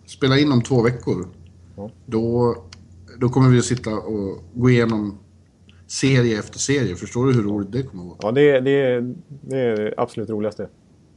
spela 0.05 0.37
in 0.39 0.51
om 0.51 0.61
två 0.61 0.81
veckor. 0.81 1.27
Ja. 1.77 1.91
Då, 2.05 2.55
då 3.17 3.29
kommer 3.29 3.49
vi 3.49 3.59
att 3.59 3.65
sitta 3.65 3.89
och 3.95 4.43
gå 4.53 4.69
igenom 4.69 5.17
serie 5.87 6.39
efter 6.39 6.59
serie. 6.59 6.95
Förstår 6.95 7.27
du 7.27 7.33
hur 7.33 7.43
roligt 7.43 7.71
det 7.71 7.83
kommer 7.83 8.03
att 8.03 8.09
vara? 8.09 8.17
Ja, 8.21 8.31
det, 8.31 8.49
är- 8.49 8.61
det, 8.61 9.01
det 9.41 9.57
är 9.59 9.75
det 9.77 9.93
absolut 9.97 10.29
roligaste. 10.29 10.67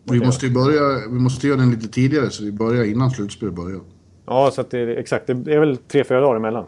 Vi 0.04 0.20
måste 0.20 0.46
ju 0.46 0.52
börja, 0.52 1.08
vi 1.08 1.18
måste 1.18 1.46
göra 1.46 1.58
den 1.60 1.70
lite 1.70 1.88
tidigare 1.88 2.30
så 2.30 2.44
vi 2.44 2.52
börjar 2.52 2.84
innan 2.84 3.10
slutspelet 3.10 3.54
börjar. 3.54 3.80
Ja, 4.26 4.50
så 4.54 4.64
det 4.70 4.94
exakt. 4.96 5.26
Det 5.26 5.32
är 5.54 5.60
väl 5.60 5.76
tre, 5.76 6.04
fyra 6.04 6.20
dagar 6.20 6.36
emellan. 6.36 6.64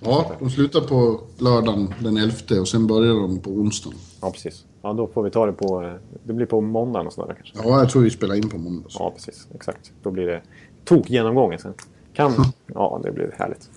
Ja, 0.00 0.32
de 0.38 0.50
slutar 0.50 0.80
på 0.80 1.20
lördagen 1.38 1.94
den 2.00 2.16
11 2.16 2.60
och 2.60 2.68
sen 2.68 2.86
börjar 2.86 3.14
de 3.14 3.38
på 3.38 3.50
onsdagen. 3.50 3.98
Ja, 4.20 4.30
precis. 4.30 4.64
Ja, 4.82 4.92
då 4.92 5.06
får 5.06 5.22
vi 5.22 5.30
ta 5.30 5.46
det 5.46 5.52
på... 5.52 5.98
Det 6.24 6.32
blir 6.32 6.46
på 6.46 6.60
måndagen 6.60 7.06
och 7.06 7.12
sådär 7.12 7.34
kanske. 7.34 7.68
Ja, 7.68 7.78
jag 7.78 7.90
tror 7.90 8.02
vi 8.02 8.10
spelar 8.10 8.34
in 8.34 8.48
på 8.48 8.58
måndag. 8.58 8.88
Ja, 8.98 9.10
precis. 9.10 9.48
Exakt. 9.54 9.92
Då 10.02 10.10
blir 10.10 10.26
det 10.26 10.42
tok-genomgången 10.84 11.58
sen. 11.58 11.74
Kan... 12.14 12.32
Ja, 12.74 13.00
det 13.04 13.12
blir 13.12 13.34
härligt. 13.38 13.70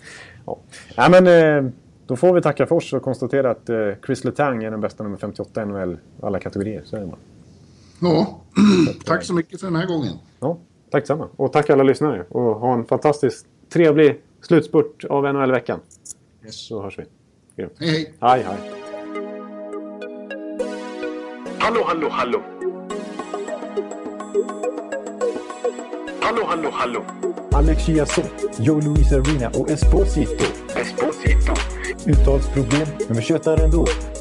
Ja. 0.46 0.58
Nej, 0.98 1.10
men 1.22 1.28
eh, 1.28 1.72
då 2.08 2.16
får 2.16 2.34
vi 2.34 2.42
tacka 2.42 2.66
för 2.68 2.76
oss 2.76 2.94
och 2.94 3.02
konstatera 3.02 3.52
att 3.52 3.70
eh, 3.70 3.78
Chris 4.06 4.24
Letang 4.24 4.64
är 4.64 4.72
den 4.72 4.82
bästa 4.82 5.04
nummer 5.04 5.18
58 5.18 5.62
i 5.62 5.66
NHL 5.66 5.98
alla 6.22 6.40
kategorier. 6.40 6.82
Så 6.86 6.96
är 6.96 7.00
det 7.00 7.06
bara. 7.06 7.18
Ja, 8.02 8.40
tack 9.06 9.24
så 9.24 9.34
mycket 9.34 9.60
för 9.60 9.68
den 9.68 9.76
här 9.76 9.88
gången. 9.88 10.14
Ja, 10.40 10.58
tack 10.92 11.02
detsamma. 11.02 11.28
Och 11.36 11.54
tack 11.54 11.70
alla 11.70 11.84
lyssnare. 11.84 12.26
Och 12.30 12.42
ha 12.42 12.74
en 12.74 12.86
fantastiskt 12.86 13.46
trevlig 13.74 14.22
slutspurt 14.42 15.06
av 15.06 15.24
NHL-veckan. 15.34 15.80
Så 16.50 16.82
hörs 16.82 17.00
vi. 17.00 17.04
Grymt. 17.56 17.74
Hej, 17.80 17.90
hej! 17.90 18.14
Hej, 18.22 18.44
hej. 18.44 18.58
Hallå, 21.60 21.84
hallå, 21.86 22.10
hallå. 22.10 22.42
Hallå, 26.22 26.44
hallå, 26.46 26.70
hallå. 26.74 27.06
Alex 27.52 27.86
Chiazot, 27.86 28.26
Joe 28.60 28.82
Luis 28.82 29.12
Arena 29.12 29.50
och 29.50 29.70
Esposito. 29.70 30.46
Esposito. 30.76 31.54
Uttalsproblem, 32.06 32.88
men 33.08 33.18
vi 33.18 33.22
tjötar 33.22 33.58
ändå. 33.64 33.86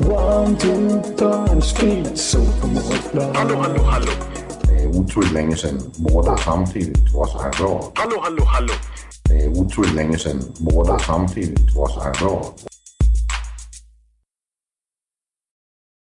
One, 0.00 0.56
two, 0.56 1.02
punch, 1.16 1.64
speed, 1.64 2.18
so 2.18 2.38
Hallå, 3.34 3.56
hallå, 3.56 3.82
hallå. 3.82 4.12
Det 4.62 4.82
är 4.82 4.88
otroligt 4.88 5.32
länge 5.32 5.56
sedan 5.56 5.92
båda 5.96 6.36
samtidigt 6.36 7.14
var 7.14 7.26
så 7.26 7.38
här 7.38 7.50
bra. 7.58 7.92
Hallå, 7.94 8.16
hallå, 8.22 8.44
hallå. 8.44 8.72
Det 9.28 9.44
är 9.44 9.48
otroligt 9.48 9.94
länge 9.94 10.18
sedan 10.18 10.42
båda 10.58 10.98
samtidigt 10.98 11.76
var 11.76 11.88
så 11.88 12.00
här 12.00 12.14
bra. 12.20 12.54